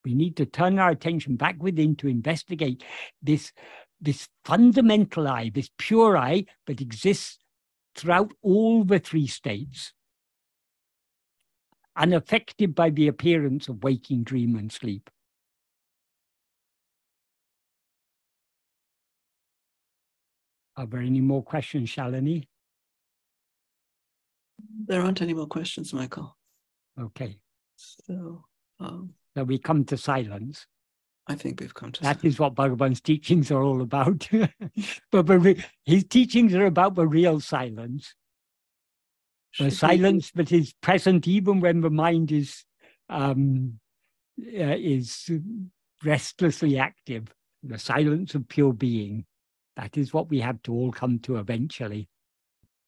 We 0.05 0.15
need 0.15 0.37
to 0.37 0.47
turn 0.47 0.79
our 0.79 0.91
attention 0.91 1.37
back 1.37 1.63
within 1.63 1.97
to 1.97 2.09
investigate 2.09 2.85
this, 3.23 3.53
this 4.01 4.29
fundamental 4.45 5.29
I, 5.29 5.51
this 5.51 5.71
pure 5.79 6.17
I, 6.17 6.45
that 6.67 6.81
exists 6.81 7.39
throughout 7.95 8.33
all 8.43 8.85
the 8.85 8.99
three 8.99 9.27
states, 9.27 9.93
unaffected 11.97 12.75
by 12.75 12.91
the 12.91 13.09
appearance 13.09 13.69
of 13.69 13.83
waking, 13.83 14.25
dream, 14.25 14.57
and 14.57 14.71
sleep. 14.71 15.09
Are 20.77 20.87
there 20.87 21.01
any 21.01 21.21
more 21.21 21.43
questions, 21.43 21.89
Shalini? 21.89 22.47
There 24.87 25.01
aren't 25.03 25.23
any 25.23 25.35
more 25.35 25.47
questions, 25.47 25.93
Michael. 25.93 26.37
Okay. 27.01 27.39
So, 27.77 28.45
um, 28.81 29.15
so 29.37 29.45
we 29.45 29.59
come 29.59 29.85
to 29.87 29.97
silence. 29.97 30.67
I 31.27 31.35
think 31.35 31.61
we've 31.61 31.75
come 31.75 31.91
to 31.93 32.03
That 32.03 32.21
silence. 32.21 32.35
is 32.35 32.39
what 32.39 32.55
Bhagavan's 32.55 33.01
teachings 33.01 33.51
are 33.51 33.63
all 33.63 33.83
about. 33.83 34.29
but, 35.13 35.27
but 35.27 35.57
his 35.85 36.05
teachings 36.05 36.55
are 36.55 36.67
about 36.67 36.95
the 36.95 37.07
real 37.07 37.41
silence. 37.41 38.15
The 39.59 39.71
silence 39.71 40.33
that 40.33 40.51
is 40.51 40.73
present 40.83 41.29
even 41.29 41.61
when 41.61 41.81
the 41.81 41.91
mind 41.91 42.33
is 42.33 42.65
um, 43.09 43.79
uh, 44.41 44.77
is 44.77 45.31
restlessly 46.05 46.77
active. 46.77 47.33
The 47.63 47.79
silence 47.79 48.35
of 48.35 48.49
pure 48.49 48.73
being. 48.73 49.25
That 49.77 49.97
is 49.97 50.13
what 50.13 50.29
we 50.29 50.41
have 50.41 50.61
to 50.65 50.73
all 50.73 50.91
come 50.91 51.21
to 51.21 51.37
eventually. 51.37 52.09